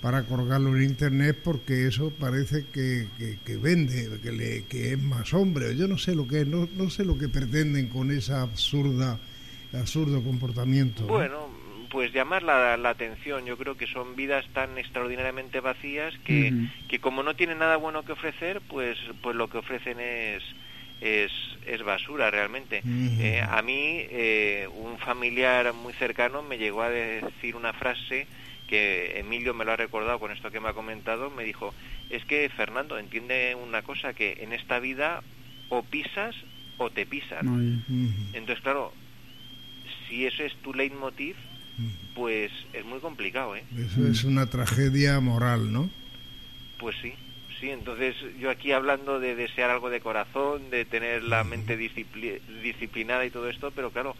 para 0.00 0.24
colgarlo 0.24 0.76
en 0.76 0.82
internet 0.82 1.38
porque 1.44 1.86
eso 1.86 2.10
parece 2.10 2.66
que, 2.72 3.06
que, 3.44 3.56
vende 3.56 4.18
que, 4.20 4.32
le, 4.32 4.64
que 4.64 4.94
es 4.94 4.98
más 4.98 5.32
hombre. 5.32 5.76
Yo 5.76 5.86
no 5.86 5.96
sé 5.96 6.16
lo 6.16 6.26
que 6.26 6.44
no, 6.44 6.68
no 6.74 6.90
sé 6.90 7.04
lo 7.04 7.16
que 7.16 7.28
pretenden 7.28 7.88
con 7.88 8.10
esa 8.10 8.42
absurda 8.42 9.18
absurdo 9.72 10.22
comportamiento 10.22 11.06
bueno 11.06 11.48
pues 11.92 12.12
llamar 12.12 12.42
la, 12.42 12.76
la, 12.78 12.88
atención. 12.88 13.44
Yo 13.44 13.58
creo 13.58 13.76
que 13.76 13.86
son 13.86 14.16
vidas 14.16 14.46
tan 14.54 14.78
extraordinariamente 14.78 15.60
vacías 15.60 16.14
que, 16.24 16.50
que 16.88 17.00
como 17.00 17.22
no 17.22 17.36
tienen 17.36 17.58
nada 17.58 17.76
bueno 17.76 18.02
que 18.02 18.12
ofrecer 18.12 18.62
pues 18.66 18.98
pues 19.20 19.36
lo 19.36 19.48
que 19.48 19.58
ofrecen 19.58 20.00
es 20.00 20.42
es, 21.02 21.32
es 21.66 21.82
basura 21.82 22.30
realmente. 22.30 22.82
Eh, 22.84 23.40
a 23.40 23.60
mí 23.62 24.06
eh, 24.08 24.68
un 24.72 24.98
familiar 24.98 25.72
muy 25.74 25.92
cercano 25.94 26.42
me 26.42 26.58
llegó 26.58 26.82
a 26.82 26.90
decir 26.90 27.56
una 27.56 27.72
frase 27.72 28.26
que 28.68 29.18
Emilio 29.18 29.52
me 29.52 29.64
lo 29.64 29.72
ha 29.72 29.76
recordado 29.76 30.18
con 30.20 30.30
esto 30.30 30.50
que 30.50 30.60
me 30.60 30.68
ha 30.68 30.72
comentado, 30.72 31.28
me 31.30 31.44
dijo, 31.44 31.74
es 32.08 32.24
que 32.24 32.48
Fernando 32.56 32.98
entiende 32.98 33.54
una 33.54 33.82
cosa, 33.82 34.14
que 34.14 34.38
en 34.40 34.52
esta 34.52 34.78
vida 34.78 35.22
o 35.68 35.82
pisas 35.82 36.36
o 36.78 36.88
te 36.90 37.04
pisan. 37.04 37.84
Entonces, 38.32 38.62
claro, 38.62 38.92
si 40.08 40.24
eso 40.24 40.44
es 40.44 40.54
tu 40.62 40.72
leitmotiv, 40.72 41.36
pues 42.14 42.52
es 42.72 42.84
muy 42.84 43.00
complicado, 43.00 43.56
¿eh? 43.56 43.64
Eso 43.76 44.06
es 44.06 44.24
una 44.24 44.46
tragedia 44.46 45.18
moral, 45.20 45.72
¿no? 45.72 45.90
Pues 46.78 46.96
sí 47.02 47.12
sí, 47.62 47.70
entonces 47.70 48.16
yo 48.40 48.50
aquí 48.50 48.72
hablando 48.72 49.20
de 49.20 49.36
desear 49.36 49.70
algo 49.70 49.88
de 49.88 50.00
corazón, 50.00 50.68
de 50.70 50.84
tener 50.84 51.22
la 51.22 51.44
mente 51.44 51.76
disciplinada 51.76 53.24
y 53.24 53.30
todo 53.30 53.48
esto, 53.48 53.70
pero 53.70 53.92
claro, 53.92 54.16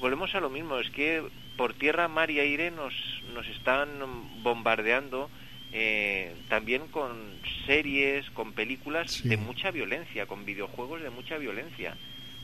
volvemos 0.00 0.34
a 0.34 0.40
lo 0.40 0.50
mismo, 0.50 0.80
es 0.80 0.90
que 0.90 1.22
por 1.56 1.74
tierra, 1.74 2.08
mar 2.08 2.32
y 2.32 2.40
aire 2.40 2.72
nos, 2.72 2.92
nos 3.32 3.46
están 3.46 3.88
bombardeando 4.42 5.30
eh, 5.72 6.34
también 6.48 6.88
con 6.88 7.12
series, 7.64 8.28
con 8.30 8.52
películas 8.54 9.22
de 9.22 9.36
mucha 9.36 9.70
violencia, 9.70 10.26
con 10.26 10.44
videojuegos 10.44 11.00
de 11.00 11.10
mucha 11.10 11.38
violencia. 11.38 11.96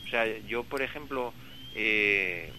O 0.05 0.09
sea, 0.11 0.27
yo, 0.47 0.63
por 0.63 0.81
ejemplo, 0.81 1.35
eh, 1.75 2.53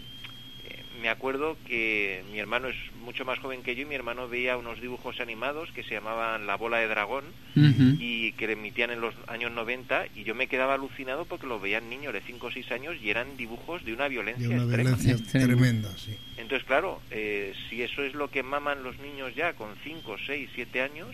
me 1.02 1.10
acuerdo 1.10 1.57
que 1.65 2.23
mi 2.32 2.40
hermano 2.40 2.68
es 2.68 2.76
mucho 3.03 3.26
más 3.26 3.40
joven 3.40 3.64
que 3.64 3.76
yo 3.76 3.82
y 3.82 3.86
mi 3.86 3.95
hermano 3.95 4.30
veía 4.30 4.56
unos 4.57 4.80
dibujos 4.80 5.19
animados 5.19 5.72
que 5.72 5.84
se 5.84 5.95
llamaban 5.95 6.45
La 6.45 6.56
bola 6.56 6.78
de 6.78 6.88
dragón 6.88 7.26
y 7.56 8.32
que 8.34 8.48
le 8.48 8.53
emitían 8.53 8.91
en 8.91 9.02
los 9.02 9.15
años 9.28 9.52
90 9.52 10.06
y 10.15 10.23
yo 10.23 10.36
me 10.36 10.48
quedaba 10.48 10.76
alucinado 10.76 11.26
porque 11.26 11.48
los 11.48 11.61
veían 11.61 11.90
niños 11.90 12.14
de 12.14 12.22
5 12.22 12.45
o 12.48 12.52
6 12.52 12.72
años 12.72 12.95
y 13.02 13.10
eran 13.10 13.36
dibujos 13.36 13.84
de 13.84 13.94
una 13.94 14.07
violencia, 14.07 14.48
de 14.48 14.53
una 14.53 14.65
violencia 14.65 15.18
tremenda. 15.32 15.90
Sí. 15.98 16.15
Entonces, 16.38 16.65
claro, 16.68 17.02
eh, 17.10 17.53
si 17.69 17.82
eso 17.82 18.03
es 18.03 18.14
lo 18.14 18.30
que 18.30 18.44
maman 18.44 18.84
los 18.84 18.98
niños 18.99 19.34
ya 19.36 19.53
con 19.53 19.76
5, 19.84 20.18
6, 20.26 20.49
7 20.53 20.82
años, 20.82 21.10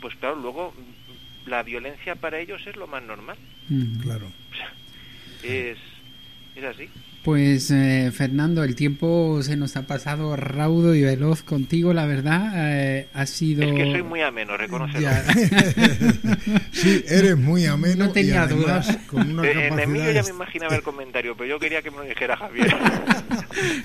pues 0.00 0.14
claro, 0.16 0.36
luego 0.36 0.72
la 1.46 1.62
violencia 1.64 2.14
para 2.14 2.38
ellos 2.38 2.64
es 2.66 2.76
lo 2.76 2.86
más 2.86 3.02
normal. 3.02 3.36
Claro. 4.02 4.30
es, 5.42 5.78
es 6.54 6.64
así. 6.64 6.88
Pues 7.26 7.72
eh, 7.72 8.12
Fernando, 8.14 8.62
el 8.62 8.76
tiempo 8.76 9.42
se 9.42 9.56
nos 9.56 9.74
ha 9.74 9.84
pasado 9.84 10.36
raudo 10.36 10.94
y 10.94 11.02
veloz 11.02 11.42
contigo, 11.42 11.92
la 11.92 12.06
verdad. 12.06 12.52
Eh, 12.54 13.08
ha 13.12 13.26
sido. 13.26 13.64
Es 13.64 13.74
que 13.74 13.90
soy 13.90 14.02
muy 14.04 14.20
ameno, 14.20 14.56
reconocelo. 14.56 15.08
sí, 16.70 17.02
eres 17.08 17.36
muy 17.36 17.66
ameno. 17.66 18.04
No 18.04 18.12
tenía 18.12 18.46
dudas. 18.46 18.96
Con 19.08 19.32
una 19.32 19.44
eh, 19.44 19.66
en 19.66 19.80
Emilio 19.80 20.12
ya 20.12 20.22
me 20.22 20.28
imaginaba 20.28 20.76
el 20.76 20.84
comentario, 20.84 21.36
pero 21.36 21.50
yo 21.50 21.58
quería 21.58 21.82
que 21.82 21.90
me 21.90 21.96
lo 21.96 22.02
dijera 22.04 22.36
Javier. 22.36 22.76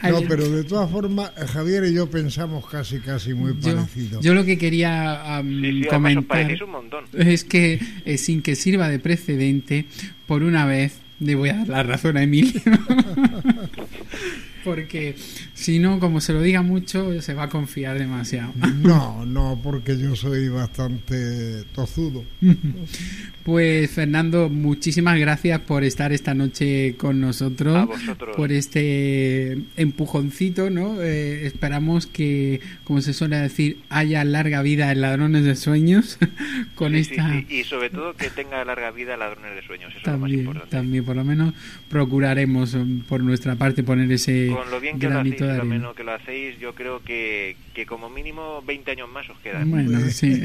no, 0.04 0.22
pero 0.30 0.48
de 0.48 0.64
todas 0.64 0.92
formas, 0.92 1.32
Javier 1.52 1.86
y 1.86 1.96
yo 1.96 2.08
pensamos 2.12 2.70
casi, 2.70 3.00
casi 3.00 3.34
muy 3.34 3.54
parecido. 3.54 4.22
Yo 4.22 4.36
lo 4.36 4.46
que 4.46 4.60
quería 4.60 5.42
um, 5.42 5.84
comentar 5.90 6.64
un 6.64 6.70
montón. 6.70 7.06
es 7.18 7.44
que, 7.44 7.80
sin 8.20 8.44
que 8.44 8.56
sirva 8.56 8.88
de 8.88 9.00
precedente, 9.00 9.88
por 10.28 10.44
una 10.44 10.68
vez 10.68 11.02
le 11.22 11.36
voy 11.36 11.50
a 11.50 11.58
dar 11.58 11.70
la 11.70 11.84
razón 11.84 12.18
a 12.18 12.24
Emilio. 12.24 12.60
porque 14.64 15.16
si 15.54 15.80
no, 15.80 16.00
como 16.00 16.20
se 16.20 16.34
lo 16.34 16.42
diga 16.42 16.62
mucho, 16.62 17.22
se 17.22 17.34
va 17.34 17.44
a 17.44 17.50
confiar 17.50 17.98
demasiado. 17.98 18.52
no, 18.82 19.26
no, 19.26 19.60
porque 19.64 19.98
yo 19.98 20.16
soy 20.16 20.50
bastante 20.50 21.64
tozudo. 21.74 22.24
pues 23.44 23.92
Fernando, 23.92 24.50
muchísimas 24.50 25.20
gracias 25.20 25.60
por 25.62 25.84
estar 25.84 26.12
esta 26.12 26.34
noche 26.34 26.96
con 26.98 27.20
nosotros, 27.20 27.90
por 28.36 28.52
este 28.52 29.58
empujoncito, 29.78 30.70
¿no? 30.70 31.02
Eh, 31.02 31.48
esperamos 31.48 32.06
que, 32.06 32.62
como 32.84 33.02
se 33.02 33.14
suele 33.14 33.38
decir, 33.38 33.80
haya 33.90 34.24
larga 34.24 34.62
vida 34.62 34.92
en 34.92 35.02
Ladrones 35.02 35.44
de 35.44 35.56
Sueños 35.56 36.20
con 36.76 36.96
esta... 36.96 37.44
Y 37.50 37.64
sobre 37.64 37.90
todo 37.90 38.14
que 38.14 38.30
tenga 38.30 38.64
larga 38.64 38.92
vida 38.92 39.18
Ladrones 39.18 39.56
de 39.56 39.64
Sueños, 39.64 39.92
eso 39.96 40.04
también, 40.04 40.42
es 40.42 40.46
lo 40.46 40.52
más 40.52 40.62
importante. 40.62 40.78
También, 40.78 41.04
por 41.04 41.16
lo 41.16 41.24
menos 41.24 41.54
procuraremos 41.90 42.78
por 43.10 43.22
nuestra 43.22 43.56
parte 43.56 43.84
poner 43.84 44.12
ese 44.12 44.52
con 44.54 44.70
lo 44.70 44.80
bien 44.80 45.00
que 45.00 45.10
lo 45.10 45.20
hacéis, 45.20 45.42
lo 45.42 45.66
menos 45.66 45.96
que 45.96 46.04
lo 46.04 46.14
hacéis, 46.14 46.60
yo 46.60 46.76
creo 46.76 47.04
que, 47.04 47.56
que 47.74 47.86
como 47.86 48.10
mínimo 48.10 48.62
20 48.66 48.92
años 48.92 49.10
más 49.10 49.30
os 49.30 49.40
quedan. 49.40 49.70
Bueno, 49.70 50.00
sí. 50.10 50.30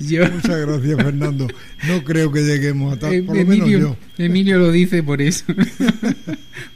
Muchas 0.00 0.66
gracias, 0.66 1.02
Fernando. 1.02 1.46
No 1.86 2.04
creo 2.04 2.17
que 2.32 2.40
lleguemos 2.40 2.94
a 2.94 2.98
tal, 2.98 3.14
eh, 3.14 3.22
por 3.22 3.36
lo 3.36 3.42
Emilio, 3.42 3.78
menos 3.78 3.96
yo. 4.16 4.24
Emilio 4.24 4.58
lo 4.58 4.72
dice 4.72 5.02
por 5.02 5.22
eso. 5.22 5.44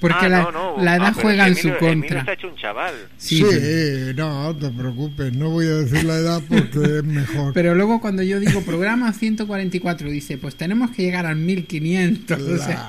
Porque 0.00 0.26
ah, 0.26 0.28
la, 0.28 0.42
no, 0.42 0.52
no. 0.52 0.82
la, 0.82 0.96
edad 0.96 1.08
ah, 1.08 1.14
juega 1.14 1.46
en 1.46 1.52
Emilio, 1.52 1.74
su 1.74 1.78
contra. 1.78 1.92
Emilio 1.92 2.18
está 2.18 2.32
hecho 2.32 2.48
un 2.48 2.56
chaval. 2.56 2.94
Sí, 3.16 3.36
sí, 3.36 4.12
no, 4.16 4.56
te 4.56 4.70
preocupes, 4.70 5.32
no 5.32 5.50
voy 5.50 5.66
a 5.66 5.74
decir 5.76 6.04
la 6.04 6.16
edad 6.16 6.42
porque 6.48 6.78
es 6.98 7.04
mejor. 7.04 7.52
Pero 7.52 7.74
luego 7.74 8.00
cuando 8.00 8.22
yo 8.22 8.40
digo 8.40 8.62
programa 8.62 9.12
144, 9.12 10.08
dice, 10.10 10.38
pues 10.38 10.56
tenemos 10.56 10.90
que 10.90 11.02
llegar 11.02 11.26
al 11.26 11.36
1500. 11.36 12.26
Claro. 12.26 12.52
O 12.52 12.58
sea, 12.58 12.86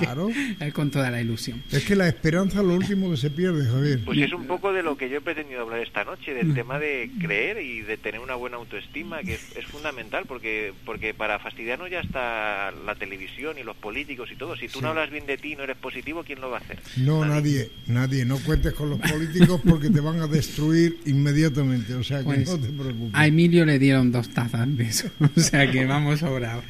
que, 0.59 0.71
con 0.71 0.91
toda 0.91 1.09
la 1.09 1.21
ilusión. 1.21 1.63
Es 1.71 1.85
que 1.85 1.95
la 1.95 2.07
esperanza 2.07 2.59
es 2.59 2.65
lo 2.65 2.73
último 2.73 3.09
que 3.11 3.17
se 3.17 3.29
pierde 3.29 3.65
Javier. 3.65 4.01
Pues 4.03 4.19
es 4.19 4.33
un 4.33 4.45
poco 4.45 4.73
de 4.73 4.83
lo 4.83 4.97
que 4.97 5.09
yo 5.09 5.17
he 5.17 5.21
pretendido 5.21 5.61
hablar 5.61 5.79
esta 5.79 6.03
noche, 6.03 6.33
del 6.33 6.53
tema 6.53 6.79
de 6.79 7.09
creer 7.19 7.61
y 7.61 7.81
de 7.81 7.97
tener 7.97 8.19
una 8.19 8.35
buena 8.35 8.57
autoestima, 8.57 9.21
que 9.21 9.35
es, 9.35 9.65
fundamental, 9.65 10.25
porque 10.27 10.73
porque 10.85 11.13
para 11.13 11.39
fastidiarnos 11.39 11.89
ya 11.89 12.01
está 12.01 12.42
la 12.85 12.95
televisión 12.95 13.57
y 13.57 13.63
los 13.63 13.75
políticos 13.75 14.29
y 14.31 14.35
todo. 14.35 14.55
Si 14.55 14.67
tú 14.67 14.81
no 14.81 14.89
hablas 14.89 15.09
bien 15.09 15.25
de 15.25 15.37
ti, 15.37 15.55
no 15.55 15.63
eres 15.63 15.77
positivo, 15.77 16.23
¿quién 16.23 16.41
lo 16.41 16.49
va 16.49 16.57
a 16.57 16.61
hacer? 16.61 16.79
No, 16.97 17.25
nadie, 17.25 17.69
nadie. 17.87 18.25
No 18.25 18.37
cuentes 18.39 18.73
con 18.73 18.89
los 18.89 18.99
políticos 18.99 19.61
porque 19.67 19.89
te 19.89 19.99
van 19.99 20.21
a 20.21 20.27
destruir 20.27 20.99
inmediatamente. 21.05 21.93
O 21.95 22.03
sea 22.03 22.19
que 22.19 22.25
pues 22.25 22.49
no 22.49 22.59
te 22.59 22.69
preocupes. 22.69 23.13
A 23.13 23.27
Emilio 23.27 23.65
le 23.65 23.79
dieron 23.79 24.11
dos 24.11 24.29
tazas 24.29 24.77
de 24.77 24.83
eso. 24.83 25.09
O 25.35 25.39
sea 25.39 25.69
que 25.69 25.85
vamos 25.85 26.19
sobrados. 26.19 26.63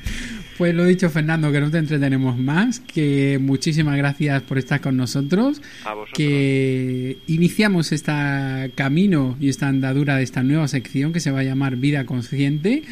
Pues 0.58 0.76
lo 0.76 0.86
dicho, 0.86 1.10
Fernando, 1.10 1.52
que 1.52 1.60
no 1.60 1.72
te 1.72 1.80
entretenemos 1.80 2.38
más, 2.38 2.80
que 2.80 3.40
muchísimas 3.42 3.98
gracias 3.98 4.44
por 4.44 4.58
estar 4.58 4.82
con 4.82 4.96
nosotros, 4.98 5.62
que 6.14 7.18
iniciamos 7.28 7.92
este 7.92 8.72
camino 8.76 9.36
y 9.40 9.50
esta 9.50 9.68
andadura 9.68 10.16
de 10.18 10.24
esta 10.24 10.44
nueva 10.44 10.68
sección 10.68 11.12
que 11.12 11.20
se 11.20 11.32
va 11.32 11.40
a 11.40 11.44
llamar 11.44 11.78
Vida 11.78 12.06
Consciente. 12.06 12.84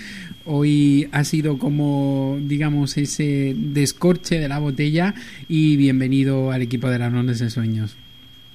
Hoy 0.46 1.08
ha 1.12 1.24
sido 1.24 1.60
como, 1.60 2.40
digamos, 2.42 2.98
ese 2.98 3.54
descorche 3.56 4.40
de 4.40 4.48
la 4.48 4.58
botella 4.58 5.14
y 5.48 5.78
bienvenido 5.78 6.52
al 6.52 6.64
equipo 6.64 6.90
de 6.90 6.98
las 6.98 7.40
de 7.40 7.50
Sueños. 7.52 7.96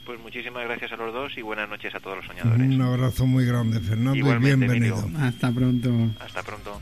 Pues 0.05 0.21
muchísimas 0.21 0.65
gracias 0.65 0.93
a 0.93 0.97
los 0.97 1.13
dos 1.13 1.33
y 1.37 1.43
buenas 1.43 1.69
noches 1.69 1.95
a 1.95 2.01
todos 2.01 2.17
los 2.17 2.27
soñadores. 2.27 2.61
Un 2.61 2.83
abrazo 2.83 3.27
muy 3.27 3.45
grande, 3.45 3.81
Fernando, 3.81 4.17
y 4.17 4.39
bienvenido. 4.39 5.09
Hasta 5.19 5.53
pronto. 5.53 5.93
Hasta 6.21 6.43
pronto. 6.43 6.81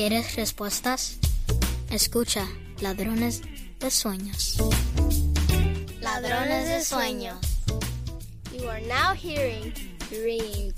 ¿Quieres 0.00 0.34
respuestas? 0.34 1.18
Escucha, 1.90 2.48
ladrones 2.80 3.42
de 3.80 3.90
sueños. 3.90 4.56
Ladrones 6.00 6.68
de 6.70 6.82
sueños. 6.82 7.36
You 8.50 8.66
are 8.66 8.80
now 8.86 9.12
hearing 9.12 9.74
Dream 10.08 10.72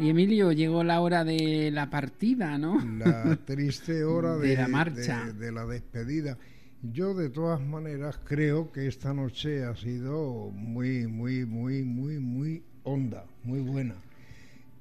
Y 0.00 0.08
Emilio, 0.08 0.50
llegó 0.52 0.82
la 0.82 1.00
hora 1.02 1.24
de 1.24 1.70
la 1.70 1.90
partida, 1.90 2.56
¿no? 2.56 2.82
La 2.96 3.36
triste 3.44 4.02
hora 4.02 4.36
de, 4.38 4.56
la 4.56 4.66
marcha. 4.66 5.30
De, 5.32 5.52
la 5.52 5.66
despedida. 5.66 6.38
Yo 6.82 7.12
de 7.12 7.28
todas 7.28 7.60
maneras 7.60 8.18
creo 8.24 8.72
que 8.72 8.86
esta 8.86 9.12
noche 9.12 9.62
ha 9.64 9.76
sido 9.76 10.50
muy, 10.54 11.06
muy, 11.06 11.44
muy, 11.44 11.82
muy, 11.82 12.18
muy 12.18 12.62
honda, 12.82 13.26
muy 13.44 13.60
buena. 13.60 13.94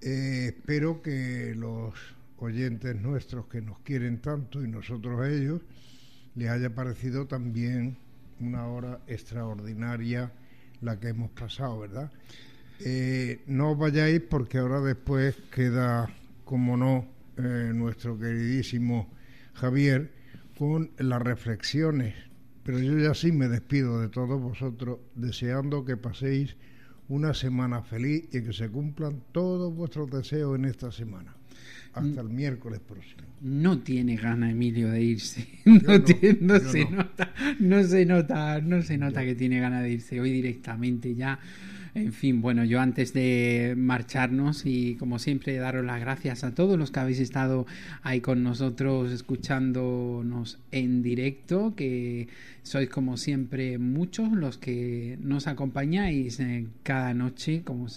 Eh, 0.02 0.54
espero 0.56 1.02
que 1.02 1.54
los 1.54 1.94
oyentes 2.38 2.96
nuestros 2.96 3.48
que 3.48 3.62
nos 3.62 3.80
quieren 3.80 4.22
tanto 4.22 4.64
y 4.64 4.70
nosotros 4.70 5.20
a 5.20 5.30
ellos, 5.30 5.62
les 6.36 6.50
haya 6.50 6.74
parecido 6.74 7.28
también 7.28 7.98
una 8.40 8.68
hora 8.68 9.02
extraordinaria 9.08 10.32
la 10.80 10.98
que 10.98 11.10
hemos 11.10 11.32
pasado, 11.32 11.80
¿verdad? 11.80 12.10
Eh, 12.82 13.42
no 13.48 13.76
vayáis 13.76 14.22
porque 14.22 14.58
ahora 14.58 14.80
después 14.82 15.36
queda, 15.52 16.10
como 16.46 16.78
no, 16.78 17.08
eh, 17.38 17.72
nuestro 17.74 18.18
queridísimo 18.18 19.10
Javier 19.54 20.12
con 20.58 20.92
las 20.98 21.22
reflexiones. 21.22 22.16
Pero 22.64 22.80
yo 22.80 22.98
ya 23.00 23.14
sí 23.14 23.32
me 23.32 23.48
despido 23.48 24.00
de 24.02 24.10
todos 24.10 24.42
vosotros, 24.42 25.00
deseando 25.16 25.86
que 25.86 25.98
paséis 25.98 26.56
una 27.08 27.34
semana 27.34 27.82
feliz 27.82 28.26
y 28.32 28.44
que 28.44 28.54
se 28.54 28.70
cumplan 28.70 29.24
todos 29.32 29.74
vuestros 29.74 30.10
deseos 30.12 30.56
en 30.56 30.66
esta 30.66 30.92
semana. 30.92 31.36
Hasta 31.94 32.22
el 32.22 32.30
miércoles 32.30 32.80
próximo. 32.80 33.24
No 33.42 33.80
tiene 33.80 34.16
gana 34.16 34.52
Emilio 34.52 34.90
de 34.90 35.02
irse. 35.02 35.48
No, 35.66 36.60
se 36.60 36.86
nota, 36.86 37.34
no 37.60 37.84
se 37.84 38.06
nota, 38.06 38.62
no 38.62 38.82
se 38.82 38.98
nota 38.98 39.26
que 39.26 39.36
tiene 39.36 39.60
gana 39.60 39.82
de 39.82 39.92
irse. 39.94 40.22
Hoy 40.22 40.32
directamente 40.32 41.16
ya 41.16 41.40
en 41.94 42.14
fin, 42.14 42.42
bueno, 42.42 42.64
yo 42.64 42.80
antes 42.80 43.14
de 43.14 43.74
marcharnos 43.78 44.66
y 44.66 44.96
como 44.96 45.20
siempre 45.20 45.58
daros 45.58 45.86
las 45.86 46.00
gracias 46.00 46.44
a 46.44 46.54
todos 46.54 46.78
los 46.78 46.92
que 46.92 47.00
habéis 47.00 47.20
estado 47.20 47.66
ahí 48.04 48.22
con 48.22 48.44
nosotros 48.44 49.12
escuchándonos 49.12 50.60
en 50.72 51.02
directo, 51.02 51.74
que 51.76 52.28
sois 52.64 52.90
como 52.90 53.18
siempre 53.18 53.78
muchos 53.78 54.32
los 54.32 54.58
que 54.58 55.18
nos 55.22 55.48
acompañáis 55.48 56.40
eh, 56.40 56.68
cada 56.84 57.14
noche, 57.14 57.64
como 57.64 57.88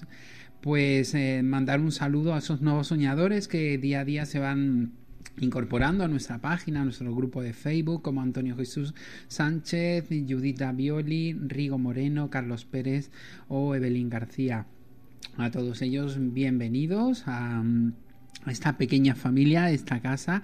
pues 0.61 1.15
eh, 1.15 1.43
mandar 1.43 1.81
un 1.81 1.93
saludo 1.93 2.35
a 2.35 2.39
esos 2.39 2.63
nuevos 2.63 2.87
soñadores 2.87 3.49
que 3.49 3.79
día 3.79 4.01
a 4.01 4.05
día 4.05 4.27
se 4.27 4.39
van 4.39 4.93
incorporando 5.41 6.05
a 6.05 6.09
nuestra 6.09 6.39
página, 6.39 6.83
a 6.83 6.85
nuestro 6.85 7.15
grupo 7.15 7.43
de 7.43 7.53
Facebook, 7.53 8.03
como 8.03 8.21
Antonio 8.21 8.57
Jesús 8.57 8.95
Sánchez, 9.29 10.09
Judita 10.09 10.73
Violi, 10.73 11.33
Rigo 11.35 11.79
Moreno, 11.79 12.31
Carlos 12.31 12.65
Pérez 12.65 13.11
o 13.49 13.75
Evelyn 13.75 14.09
García. 14.09 14.67
A 15.37 15.51
todos 15.51 15.81
ellos, 15.83 16.19
bienvenidos 16.19 17.25
a, 17.27 17.63
esta 18.47 18.77
pequeña 18.77 19.15
familia, 19.15 19.71
esta 19.71 20.01
casa 20.01 20.43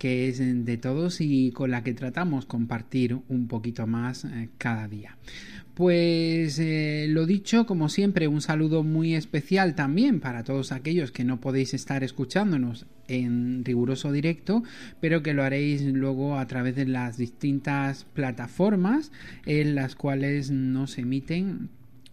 que 0.00 0.28
es 0.28 0.38
de 0.38 0.78
todos 0.78 1.20
y 1.20 1.52
con 1.52 1.70
la 1.70 1.84
que 1.84 1.92
tratamos 1.92 2.46
compartir 2.46 3.18
un 3.28 3.48
poquito 3.48 3.86
más 3.86 4.24
eh, 4.24 4.48
cada 4.56 4.88
día. 4.88 5.18
Pues 5.74 6.58
eh, 6.58 7.06
lo 7.08 7.26
dicho, 7.26 7.66
como 7.66 7.88
siempre, 7.88 8.26
un 8.26 8.40
saludo 8.40 8.82
muy 8.82 9.14
especial 9.14 9.74
también 9.74 10.18
para 10.18 10.42
todos 10.42 10.72
aquellos 10.72 11.12
que 11.12 11.24
no 11.24 11.40
podéis 11.40 11.74
estar 11.74 12.02
escuchándonos 12.02 12.86
en 13.08 13.64
riguroso 13.64 14.10
directo, 14.10 14.62
pero 15.00 15.22
que 15.22 15.34
lo 15.34 15.42
haréis 15.42 15.82
luego 15.82 16.38
a 16.38 16.46
través 16.46 16.76
de 16.76 16.86
las 16.86 17.18
distintas 17.18 18.04
plataformas 18.04 19.12
en 19.44 19.74
las 19.74 19.96
cuales 19.96 20.50
nos 20.50 20.96
emiten 20.96 21.68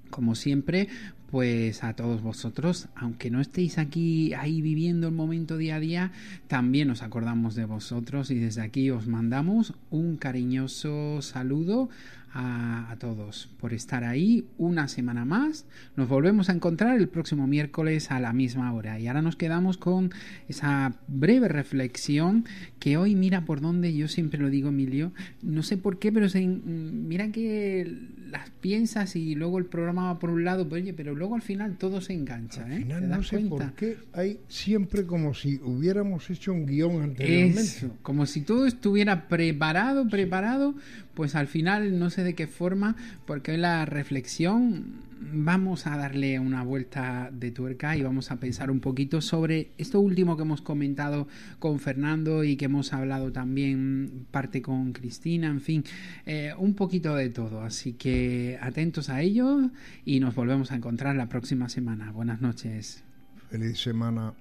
como 0.10 0.36
siempre, 0.36 0.88
pues 1.30 1.84
a 1.84 1.94
todos 1.94 2.22
vosotros, 2.22 2.88
aunque 2.96 3.30
no 3.30 3.42
estéis 3.42 3.78
aquí 3.78 4.34
ahí 4.34 4.62
viviendo 4.62 5.08
el 5.08 5.14
momento 5.14 5.58
día 5.58 5.76
a 5.76 5.80
día, 5.80 6.12
también 6.48 6.88
nos 6.88 7.04
acordamos 7.04 7.56
de 7.56 7.66
vosotros 7.66 8.32
y 8.32 8.36
desde 8.36 8.62
aquí 8.62 8.90
os 8.92 9.08
mandamos 9.08 9.74
un 9.90 10.18
cariñoso 10.18 11.22
saludo 11.22 11.90
a, 12.40 12.96
todos 13.00 13.50
por 13.60 13.74
estar 13.74 14.04
ahí 14.04 14.46
una 14.58 14.88
semana 14.88 15.26
más. 15.26 15.66
Nos 15.96 16.08
volvemos 16.08 16.50
a 16.50 16.54
encontrar 16.54 16.98
el 16.98 17.10
próximo 17.10 17.48
miércoles 17.48 18.12
a 18.12 18.20
la 18.20 18.34
misma 18.34 18.74
hora. 18.74 19.00
Y 19.00 19.08
ahora 19.08 19.22
nos 19.22 19.36
quedamos 19.36 19.78
con 19.78 20.12
esa 20.48 20.94
breve 21.08 21.48
reflexión 21.48 22.46
que 22.80 22.98
hoy 22.98 23.16
mira 23.16 23.46
por 23.46 23.62
donde 23.62 23.96
yo 23.96 24.08
siempre 24.08 24.40
lo 24.40 24.50
digo, 24.50 24.70
Emilio. 24.70 25.12
No 25.42 25.64
sé 25.64 25.78
por 25.78 26.00
qué, 26.00 26.12
pero 26.12 26.30
se, 26.30 26.46
mira 26.46 27.32
que 27.32 27.92
las 28.30 28.50
piensas 28.50 29.16
y 29.16 29.36
luego 29.36 29.58
el 29.58 29.66
programa 29.66 30.14
va 30.14 30.20
por 30.20 30.30
un 30.30 30.44
lado, 30.44 30.68
pero, 30.68 30.82
oye, 30.82 30.94
pero 30.94 31.16
luego 31.16 31.36
al 31.36 31.42
final 31.42 31.78
todo 31.78 32.02
se 32.02 32.14
engancha. 32.14 32.66
Al 32.66 32.72
¿eh? 32.72 32.78
final 32.78 33.10
no 33.10 33.24
sé 33.24 33.40
por 33.40 33.74
qué 33.74 33.98
hay 34.14 34.40
siempre 34.48 35.06
como 35.06 35.34
si 35.34 35.60
hubiéramos 35.64 36.30
hecho 36.30 36.54
un 36.54 36.66
guion 36.66 37.02
anteriormente. 37.02 37.90
como 38.02 38.26
si 38.26 38.42
todo 38.42 38.66
estuviera 38.66 39.28
preparado, 39.28 40.08
preparado, 40.08 40.76
pues 41.18 41.34
al 41.34 41.48
final 41.48 41.98
no 41.98 42.12
sé 42.12 42.24
de 42.24 42.36
qué 42.36 42.46
forma, 42.46 42.96
porque 43.26 43.54
hoy 43.54 43.58
la 43.58 43.88
reflexión 43.88 45.02
vamos 45.20 45.88
a 45.88 45.98
darle 45.98 46.40
una 46.40 46.62
vuelta 46.62 47.32
de 47.34 47.50
tuerca 47.50 47.98
y 47.98 48.04
vamos 48.04 48.30
a 48.30 48.40
pensar 48.40 48.70
un 48.70 48.82
poquito 48.82 49.20
sobre 49.20 49.72
esto 49.80 50.00
último 50.00 50.38
que 50.38 50.44
hemos 50.44 50.62
comentado 50.62 51.28
con 51.58 51.80
Fernando 51.80 52.44
y 52.44 52.56
que 52.56 52.66
hemos 52.66 52.94
hablado 52.94 53.32
también 53.32 54.28
parte 54.30 54.62
con 54.62 54.94
Cristina, 54.94 55.48
en 55.48 55.62
fin, 55.62 55.84
eh, 56.28 56.54
un 56.56 56.76
poquito 56.76 57.16
de 57.16 57.32
todo. 57.32 57.62
Así 57.62 57.94
que 57.94 58.60
atentos 58.62 59.10
a 59.10 59.24
ello 59.24 59.72
y 60.06 60.20
nos 60.20 60.36
volvemos 60.36 60.72
a 60.72 60.76
encontrar 60.76 61.16
la 61.16 61.30
próxima 61.30 61.68
semana. 61.68 62.12
Buenas 62.12 62.42
noches. 62.42 63.04
Feliz 63.50 63.80
semana. 63.80 64.36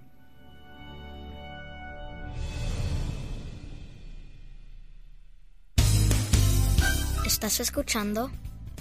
Estás 7.37 7.61
escuchando 7.61 8.31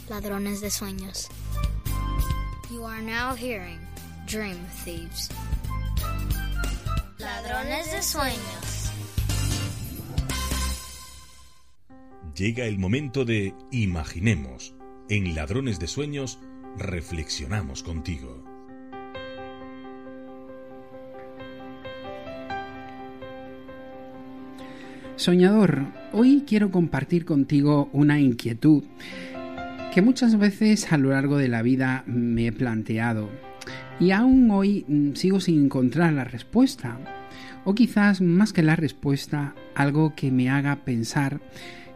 Ladrones 0.07 0.61
de 0.61 0.71
Sueños. 0.71 1.27
You 2.71 2.85
are 2.85 3.01
now 3.01 3.35
hearing 3.35 3.81
Dream 4.27 4.55
Thieves. 4.85 5.29
Ladrones 7.17 7.91
de 7.91 8.01
Sueños. 8.01 8.91
Llega 12.33 12.63
el 12.63 12.79
momento 12.79 13.25
de 13.25 13.53
Imaginemos 13.71 14.73
en 15.09 15.35
Ladrones 15.35 15.77
de 15.77 15.87
Sueños 15.87 16.39
reflexionamos 16.77 17.83
contigo. 17.83 18.44
Soñador, 25.17 25.85
hoy 26.11 26.43
quiero 26.45 26.71
compartir 26.71 27.23
contigo 27.23 27.89
una 27.93 28.19
inquietud 28.19 28.83
que 29.93 30.01
muchas 30.01 30.37
veces 30.37 30.91
a 30.91 30.97
lo 30.97 31.11
largo 31.11 31.37
de 31.37 31.47
la 31.47 31.61
vida 31.61 32.03
me 32.05 32.47
he 32.47 32.51
planteado 32.51 33.29
y 33.97 34.11
aún 34.11 34.51
hoy 34.51 34.83
mm, 34.87 35.13
sigo 35.13 35.39
sin 35.39 35.63
encontrar 35.63 36.11
la 36.11 36.25
respuesta. 36.25 36.99
O 37.63 37.73
quizás 37.73 38.21
más 38.21 38.51
que 38.51 38.61
la 38.61 38.75
respuesta, 38.75 39.55
algo 39.73 40.13
que 40.15 40.31
me 40.31 40.49
haga 40.49 40.83
pensar 40.83 41.39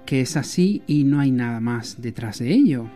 que 0.06 0.22
es 0.22 0.38
así 0.38 0.82
y 0.88 1.04
no 1.04 1.20
hay 1.20 1.32
nada 1.32 1.60
más 1.60 2.02
detrás 2.02 2.40
de 2.40 2.54
ello. 2.54 2.90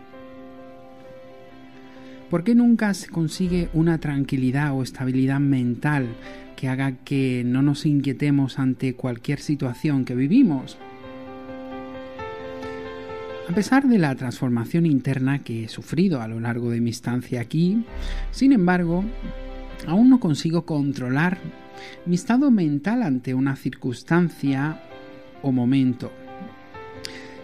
¿Por 2.30 2.42
qué 2.42 2.54
nunca 2.54 2.92
se 2.94 3.08
consigue 3.08 3.68
una 3.72 3.98
tranquilidad 3.98 4.72
o 4.72 4.82
estabilidad 4.82 5.40
mental 5.40 6.08
que 6.56 6.68
haga 6.68 6.92
que 7.04 7.42
no 7.44 7.62
nos 7.62 7.86
inquietemos 7.86 8.58
ante 8.58 8.94
cualquier 8.94 9.40
situación 9.40 10.04
que 10.04 10.14
vivimos? 10.14 10.78
A 13.48 13.54
pesar 13.54 13.86
de 13.86 13.98
la 13.98 14.14
transformación 14.14 14.86
interna 14.86 15.40
que 15.40 15.64
he 15.64 15.68
sufrido 15.68 16.22
a 16.22 16.28
lo 16.28 16.40
largo 16.40 16.70
de 16.70 16.80
mi 16.80 16.90
estancia 16.90 17.42
aquí, 17.42 17.84
sin 18.30 18.52
embargo, 18.52 19.04
aún 19.86 20.08
no 20.08 20.18
consigo 20.18 20.64
controlar 20.64 21.38
mi 22.06 22.14
estado 22.14 22.50
mental 22.50 23.02
ante 23.02 23.34
una 23.34 23.54
circunstancia 23.54 24.80
o 25.42 25.52
momento. 25.52 26.10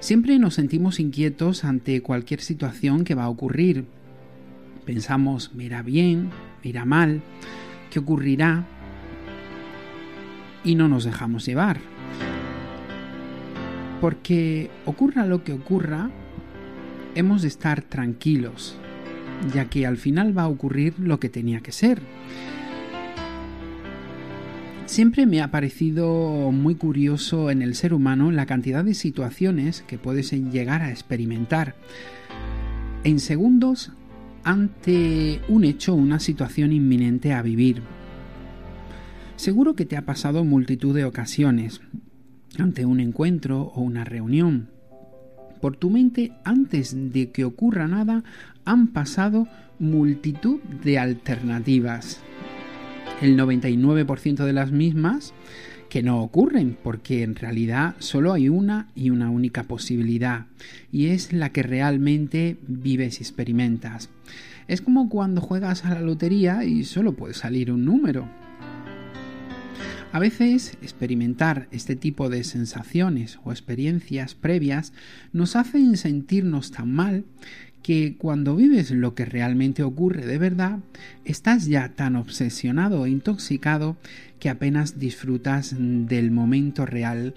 Siempre 0.01 0.39
nos 0.39 0.55
sentimos 0.55 0.99
inquietos 1.01 1.65
ante 1.65 2.01
cualquier 2.01 2.41
situación 2.41 3.05
que 3.05 3.15
va 3.15 3.25
a 3.25 3.29
ocurrir. 3.29 3.85
Pensamos, 4.91 5.55
me 5.55 5.67
irá 5.67 5.85
bien, 5.85 6.31
me 6.65 6.71
irá 6.71 6.85
mal, 6.85 7.23
¿qué 7.93 8.01
ocurrirá? 8.01 8.67
Y 10.65 10.75
no 10.75 10.89
nos 10.89 11.05
dejamos 11.05 11.47
llevar 11.47 11.79
porque 14.01 14.69
ocurra 14.87 15.27
lo 15.27 15.45
que 15.45 15.53
ocurra, 15.53 16.11
hemos 17.15 17.43
de 17.43 17.49
estar 17.49 17.83
tranquilos, 17.83 18.77
ya 19.55 19.67
que 19.67 19.87
al 19.87 19.97
final 19.97 20.37
va 20.37 20.43
a 20.43 20.49
ocurrir 20.49 20.99
lo 20.99 21.21
que 21.21 21.29
tenía 21.29 21.61
que 21.61 21.71
ser. 21.71 22.03
Siempre 24.87 25.25
me 25.25 25.41
ha 25.41 25.53
parecido 25.53 26.51
muy 26.51 26.75
curioso 26.75 27.53
en 27.53 27.63
el 27.63 27.77
ser 27.77 27.95
humano 27.95 28.33
la 28.33 28.47
cantidad 28.47 28.85
de 28.85 28.95
situaciones 28.95 29.83
que 29.83 29.99
puedes 29.99 30.33
llegar 30.33 30.83
a 30.83 30.91
experimentar 30.91 31.77
en 33.05 33.21
segundos 33.21 33.93
ante 34.45 35.41
un 35.49 35.65
hecho 35.65 35.93
o 35.93 35.97
una 35.97 36.21
situación 36.21 36.73
inminente 36.73 37.33
a 37.33 37.43
vivir. 37.43 37.83
Seguro 39.37 39.75
que 39.75 39.87
te 39.87 39.97
ha 39.97 40.03
pasado 40.03 40.45
multitud 40.45 40.95
de 40.95 41.05
ocasiones, 41.05 41.81
ante 42.59 42.85
un 42.85 43.01
encuentro 43.01 43.63
o 43.75 43.81
una 43.81 44.05
reunión. 44.05 44.69
Por 45.61 45.77
tu 45.77 45.91
mente, 45.91 46.33
antes 46.45 46.95
de 47.13 47.31
que 47.31 47.45
ocurra 47.45 47.87
nada, 47.87 48.25
han 48.65 48.89
pasado 48.89 49.47
multitud 49.79 50.61
de 50.85 50.99
alternativas. 50.99 52.21
El 53.21 53.39
99% 53.39 54.45
de 54.45 54.53
las 54.53 54.73
mismas 54.73 55.35
que 55.91 56.03
no 56.03 56.23
ocurren, 56.23 56.79
porque 56.83 57.23
en 57.23 57.35
realidad 57.35 57.97
solo 57.99 58.33
hay 58.33 58.49
una 58.49 58.89
y 58.95 59.11
una 59.11 59.29
única 59.29 59.65
posibilidad, 59.65 60.47
y 60.91 61.09
es 61.09 61.35
la 61.35 61.51
que 61.51 61.63
realmente 61.63 62.57
vives 62.67 63.21
y 63.21 63.25
experimentas. 63.25 64.09
Es 64.69 64.81
como 64.81 65.11
cuando 65.11 65.43
juegas 65.43 65.85
a 65.85 65.93
la 65.93 66.01
lotería 66.01 66.65
y 66.65 66.85
solo 66.85 67.13
puede 67.13 67.35
salir 67.35 67.71
un 67.71 67.85
número. 67.85 68.27
A 70.13 70.19
veces 70.19 70.77
experimentar 70.83 71.69
este 71.71 71.95
tipo 71.95 72.29
de 72.29 72.43
sensaciones 72.43 73.39
o 73.45 73.53
experiencias 73.53 74.35
previas 74.35 74.93
nos 75.33 75.55
hacen 75.55 75.97
sentirnos 75.97 76.73
tan 76.73 76.93
mal 76.93 77.25
que 77.83 78.17
cuando 78.17 78.57
vives 78.57 78.91
lo 78.91 79.15
que 79.15 79.25
realmente 79.25 79.83
ocurre 79.83 80.27
de 80.27 80.39
verdad, 80.39 80.81
estás 81.25 81.67
ya 81.67 81.91
tan 81.91 82.17
obsesionado 82.17 83.07
e 83.07 83.11
intoxicado 83.11 83.97
que 84.39 84.51
apenas 84.51 84.99
disfrutas 84.99 85.75
del 85.79 86.31
momento 86.31 86.87
real 86.87 87.35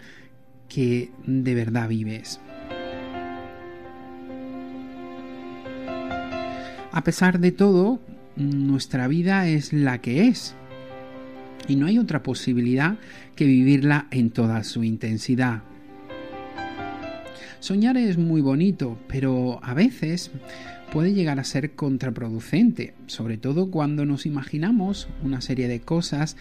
que 0.68 1.12
de 1.26 1.56
verdad 1.56 1.88
vives. 1.88 2.40
A 6.92 7.04
pesar 7.04 7.40
de 7.40 7.52
todo, 7.52 8.00
nuestra 8.36 9.08
vida 9.08 9.48
es 9.48 9.74
la 9.74 10.00
que 10.00 10.28
es 10.28 10.56
y 11.68 11.76
no 11.76 11.88
hay 11.88 11.98
otra 11.98 12.24
posibilidad 12.24 12.98
que 13.36 13.46
vivirla 13.46 14.08
en 14.12 14.30
toda 14.30 14.64
su 14.64 14.84
intensidad. 14.84 15.64
Soñar 17.64 17.96
es 17.96 18.18
muy 18.18 18.42
bonito, 18.42 18.98
pero 19.08 19.62
a 19.64 19.74
veces 19.74 20.32
puede 20.92 21.14
llegar 21.14 21.40
a 21.40 21.46
ser 21.46 21.76
contraproducente, 21.76 22.94
sobre 23.08 23.38
todo 23.38 23.72
cuando 23.72 24.06
nos 24.06 24.26
imaginamos 24.26 25.08
una 25.24 25.40
serie 25.40 25.70
de 25.70 25.80
cosas 25.80 26.36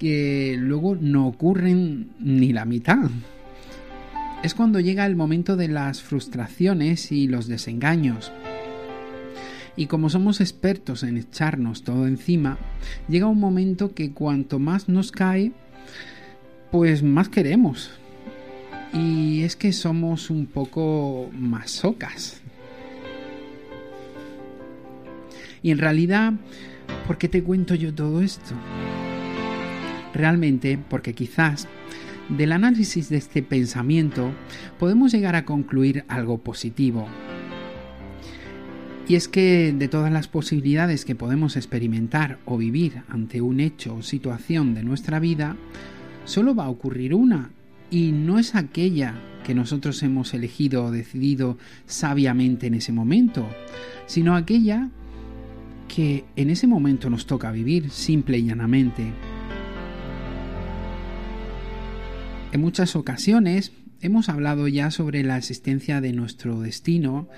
que 0.00 0.56
luego 0.58 0.96
no 0.96 1.28
ocurren 1.28 2.08
ni 2.18 2.52
la 2.52 2.64
mitad. 2.64 3.08
Es 4.42 4.54
cuando 4.54 4.80
llega 4.80 5.06
el 5.06 5.14
momento 5.14 5.54
de 5.54 5.68
las 5.68 6.02
frustraciones 6.02 7.12
y 7.12 7.28
los 7.28 7.46
desengaños. 7.46 8.32
Y 9.76 9.86
como 9.86 10.10
somos 10.10 10.40
expertos 10.40 11.04
en 11.04 11.16
echarnos 11.16 11.84
todo 11.84 12.08
encima, 12.08 12.58
llega 13.08 13.28
un 13.28 13.38
momento 13.38 13.94
que 13.94 14.10
cuanto 14.10 14.58
más 14.58 14.88
nos 14.88 15.12
cae, 15.12 15.52
pues 16.72 17.04
más 17.04 17.28
queremos. 17.28 17.92
Y 18.96 19.42
es 19.42 19.56
que 19.56 19.72
somos 19.72 20.30
un 20.30 20.46
poco 20.46 21.28
masocas. 21.32 22.40
Y 25.62 25.70
en 25.70 25.78
realidad, 25.78 26.32
¿por 27.06 27.18
qué 27.18 27.28
te 27.28 27.42
cuento 27.42 27.74
yo 27.74 27.92
todo 27.92 28.22
esto? 28.22 28.54
Realmente 30.14 30.78
porque 30.88 31.12
quizás 31.12 31.68
del 32.30 32.52
análisis 32.52 33.08
de 33.08 33.18
este 33.18 33.42
pensamiento 33.42 34.32
podemos 34.78 35.12
llegar 35.12 35.36
a 35.36 35.44
concluir 35.44 36.04
algo 36.08 36.38
positivo 36.38 37.06
y 39.08 39.14
es 39.14 39.28
que 39.28 39.72
de 39.72 39.88
todas 39.88 40.12
las 40.12 40.26
posibilidades 40.26 41.04
que 41.04 41.14
podemos 41.14 41.56
experimentar 41.56 42.38
o 42.44 42.56
vivir 42.56 43.02
ante 43.08 43.40
un 43.40 43.60
hecho 43.60 43.94
o 43.94 44.02
situación 44.02 44.74
de 44.74 44.82
nuestra 44.82 45.20
vida, 45.20 45.56
solo 46.24 46.56
va 46.56 46.64
a 46.64 46.70
ocurrir 46.70 47.14
una, 47.14 47.50
y 47.90 48.12
no 48.12 48.38
es 48.38 48.54
aquella 48.54 49.14
que 49.44 49.54
nosotros 49.54 50.02
hemos 50.02 50.34
elegido 50.34 50.84
o 50.84 50.90
decidido 50.90 51.58
sabiamente 51.86 52.66
en 52.66 52.74
ese 52.74 52.92
momento, 52.92 53.48
sino 54.06 54.34
aquella 54.34 54.90
que 55.88 56.24
en 56.34 56.50
ese 56.50 56.66
momento 56.66 57.10
nos 57.10 57.26
toca 57.26 57.52
vivir 57.52 57.90
simple 57.90 58.38
y 58.38 58.46
llanamente. 58.46 59.12
En 62.52 62.60
muchas 62.60 62.96
ocasiones 62.96 63.72
hemos 64.00 64.28
hablado 64.28 64.66
ya 64.68 64.90
sobre 64.90 65.22
la 65.22 65.38
existencia 65.38 66.00
de 66.00 66.12
nuestro 66.12 66.60
destino, 66.60 67.28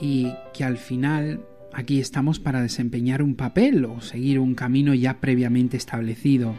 y 0.00 0.32
que 0.54 0.64
al 0.64 0.78
final 0.78 1.42
aquí 1.72 2.00
estamos 2.00 2.40
para 2.40 2.62
desempeñar 2.62 3.22
un 3.22 3.36
papel 3.36 3.84
o 3.84 4.00
seguir 4.00 4.38
un 4.38 4.54
camino 4.54 4.94
ya 4.94 5.20
previamente 5.20 5.76
establecido. 5.76 6.54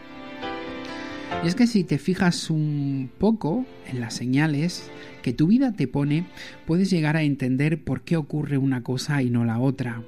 Y 1.43 1.47
es 1.47 1.55
que 1.55 1.65
si 1.65 1.83
te 1.83 1.97
fijas 1.97 2.49
un 2.49 3.09
poco 3.17 3.65
en 3.87 3.99
las 3.99 4.13
señales 4.13 4.91
que 5.23 5.33
tu 5.33 5.47
vida 5.47 5.71
te 5.71 5.87
pone, 5.87 6.25
puedes 6.67 6.89
llegar 6.89 7.17
a 7.17 7.23
entender 7.23 7.83
por 7.83 8.01
qué 8.01 8.15
ocurre 8.15 8.57
una 8.57 8.83
cosa 8.83 9.23
y 9.23 9.29
no 9.29 9.43
la 9.43 9.59
otra. 9.59 10.03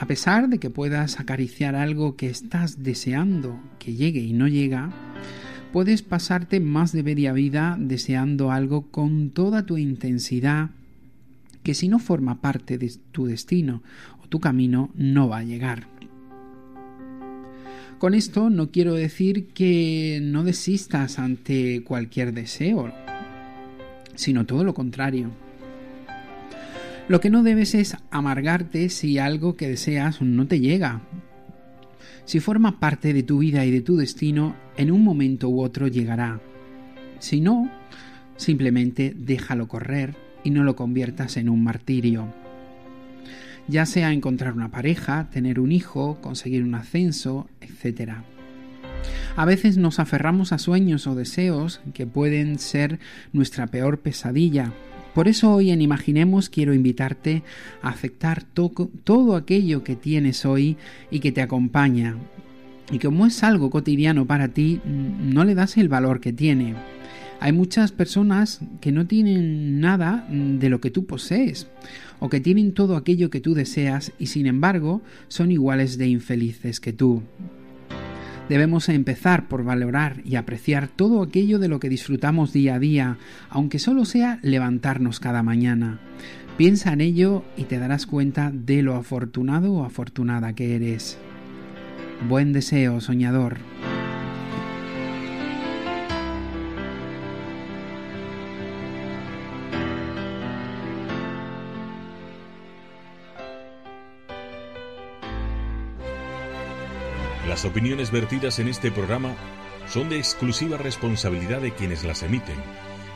A 0.00 0.06
pesar 0.06 0.48
de 0.48 0.58
que 0.58 0.70
puedas 0.70 1.20
acariciar 1.20 1.76
algo 1.76 2.16
que 2.16 2.28
estás 2.28 2.82
deseando 2.82 3.60
que 3.78 3.94
llegue 3.94 4.20
y 4.20 4.32
no 4.32 4.48
llega, 4.48 4.90
puedes 5.72 6.02
pasarte 6.02 6.58
más 6.58 6.90
de 6.90 7.04
media 7.04 7.32
vida 7.32 7.76
deseando 7.78 8.50
algo 8.50 8.90
con 8.90 9.30
toda 9.30 9.66
tu 9.66 9.78
intensidad 9.78 10.70
que 11.62 11.74
si 11.74 11.88
no 11.88 11.98
forma 11.98 12.40
parte 12.40 12.76
de 12.76 12.92
tu 13.12 13.26
destino 13.26 13.82
o 14.22 14.28
tu 14.28 14.40
camino, 14.40 14.90
no 14.94 15.28
va 15.28 15.38
a 15.38 15.44
llegar. 15.44 15.93
Con 18.04 18.12
esto 18.12 18.50
no 18.50 18.70
quiero 18.70 18.92
decir 18.92 19.46
que 19.54 20.20
no 20.22 20.44
desistas 20.44 21.18
ante 21.18 21.82
cualquier 21.84 22.34
deseo, 22.34 22.92
sino 24.14 24.44
todo 24.44 24.62
lo 24.62 24.74
contrario. 24.74 25.30
Lo 27.08 27.22
que 27.22 27.30
no 27.30 27.42
debes 27.42 27.74
es 27.74 27.96
amargarte 28.10 28.90
si 28.90 29.18
algo 29.18 29.56
que 29.56 29.70
deseas 29.70 30.20
no 30.20 30.46
te 30.46 30.60
llega. 30.60 31.00
Si 32.26 32.40
forma 32.40 32.78
parte 32.78 33.14
de 33.14 33.22
tu 33.22 33.38
vida 33.38 33.64
y 33.64 33.70
de 33.70 33.80
tu 33.80 33.96
destino, 33.96 34.54
en 34.76 34.90
un 34.90 35.02
momento 35.02 35.48
u 35.48 35.62
otro 35.62 35.88
llegará. 35.88 36.42
Si 37.20 37.40
no, 37.40 37.70
simplemente 38.36 39.14
déjalo 39.16 39.66
correr 39.66 40.14
y 40.44 40.50
no 40.50 40.62
lo 40.62 40.76
conviertas 40.76 41.38
en 41.38 41.48
un 41.48 41.64
martirio. 41.64 42.43
Ya 43.68 43.86
sea 43.86 44.12
encontrar 44.12 44.54
una 44.54 44.70
pareja, 44.70 45.28
tener 45.30 45.60
un 45.60 45.72
hijo, 45.72 46.18
conseguir 46.20 46.62
un 46.62 46.74
ascenso, 46.74 47.48
etc. 47.60 48.12
A 49.36 49.44
veces 49.44 49.76
nos 49.76 49.98
aferramos 49.98 50.52
a 50.52 50.58
sueños 50.58 51.06
o 51.06 51.14
deseos 51.14 51.80
que 51.92 52.06
pueden 52.06 52.58
ser 52.58 52.98
nuestra 53.32 53.66
peor 53.66 53.98
pesadilla. 53.98 54.72
Por 55.14 55.28
eso 55.28 55.52
hoy 55.52 55.70
en 55.70 55.80
Imaginemos 55.80 56.48
quiero 56.48 56.74
invitarte 56.74 57.42
a 57.82 57.90
aceptar 57.90 58.42
todo 58.42 59.36
aquello 59.36 59.84
que 59.84 59.94
tienes 59.96 60.44
hoy 60.44 60.76
y 61.10 61.20
que 61.20 61.32
te 61.32 61.42
acompaña. 61.42 62.16
Y 62.90 62.98
como 62.98 63.26
es 63.26 63.42
algo 63.42 63.70
cotidiano 63.70 64.26
para 64.26 64.48
ti, 64.48 64.80
no 64.84 65.44
le 65.44 65.54
das 65.54 65.76
el 65.76 65.88
valor 65.88 66.20
que 66.20 66.32
tiene. 66.32 66.74
Hay 67.44 67.52
muchas 67.52 67.92
personas 67.92 68.60
que 68.80 68.90
no 68.90 69.06
tienen 69.06 69.78
nada 69.78 70.26
de 70.30 70.70
lo 70.70 70.80
que 70.80 70.90
tú 70.90 71.04
posees 71.04 71.66
o 72.18 72.30
que 72.30 72.40
tienen 72.40 72.72
todo 72.72 72.96
aquello 72.96 73.28
que 73.28 73.42
tú 73.42 73.52
deseas 73.52 74.12
y 74.18 74.28
sin 74.28 74.46
embargo 74.46 75.02
son 75.28 75.52
iguales 75.52 75.98
de 75.98 76.08
infelices 76.08 76.80
que 76.80 76.94
tú. 76.94 77.22
Debemos 78.48 78.88
empezar 78.88 79.46
por 79.46 79.62
valorar 79.62 80.22
y 80.24 80.36
apreciar 80.36 80.88
todo 80.88 81.22
aquello 81.22 81.58
de 81.58 81.68
lo 81.68 81.80
que 81.80 81.90
disfrutamos 81.90 82.54
día 82.54 82.76
a 82.76 82.78
día, 82.78 83.18
aunque 83.50 83.78
solo 83.78 84.06
sea 84.06 84.38
levantarnos 84.40 85.20
cada 85.20 85.42
mañana. 85.42 86.00
Piensa 86.56 86.94
en 86.94 87.02
ello 87.02 87.44
y 87.58 87.64
te 87.64 87.78
darás 87.78 88.06
cuenta 88.06 88.52
de 88.54 88.80
lo 88.80 88.94
afortunado 88.94 89.70
o 89.70 89.84
afortunada 89.84 90.54
que 90.54 90.76
eres. 90.76 91.18
Buen 92.26 92.54
deseo, 92.54 93.02
soñador. 93.02 93.58
Las 107.54 107.64
opiniones 107.64 108.10
vertidas 108.10 108.58
en 108.58 108.66
este 108.66 108.90
programa 108.90 109.36
son 109.86 110.08
de 110.08 110.18
exclusiva 110.18 110.76
responsabilidad 110.76 111.60
de 111.60 111.72
quienes 111.72 112.02
las 112.02 112.24
emiten 112.24 112.56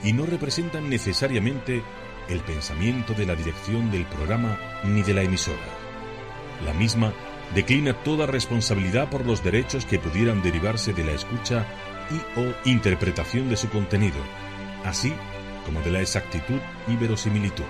y 0.04 0.12
no 0.12 0.26
representan 0.26 0.88
necesariamente 0.88 1.82
el 2.28 2.38
pensamiento 2.42 3.14
de 3.14 3.26
la 3.26 3.34
dirección 3.34 3.90
del 3.90 4.06
programa 4.06 4.56
ni 4.84 5.02
de 5.02 5.12
la 5.12 5.22
emisora. 5.22 5.58
La 6.64 6.72
misma 6.72 7.12
declina 7.52 7.94
toda 8.04 8.28
responsabilidad 8.28 9.10
por 9.10 9.26
los 9.26 9.42
derechos 9.42 9.84
que 9.84 9.98
pudieran 9.98 10.40
derivarse 10.40 10.92
de 10.92 11.02
la 11.02 11.14
escucha 11.14 11.66
y 12.08 12.40
o 12.40 12.54
interpretación 12.64 13.48
de 13.48 13.56
su 13.56 13.68
contenido, 13.70 14.20
así 14.84 15.12
como 15.66 15.80
de 15.80 15.90
la 15.90 16.00
exactitud 16.00 16.60
y 16.86 16.94
verosimilitud. 16.94 17.64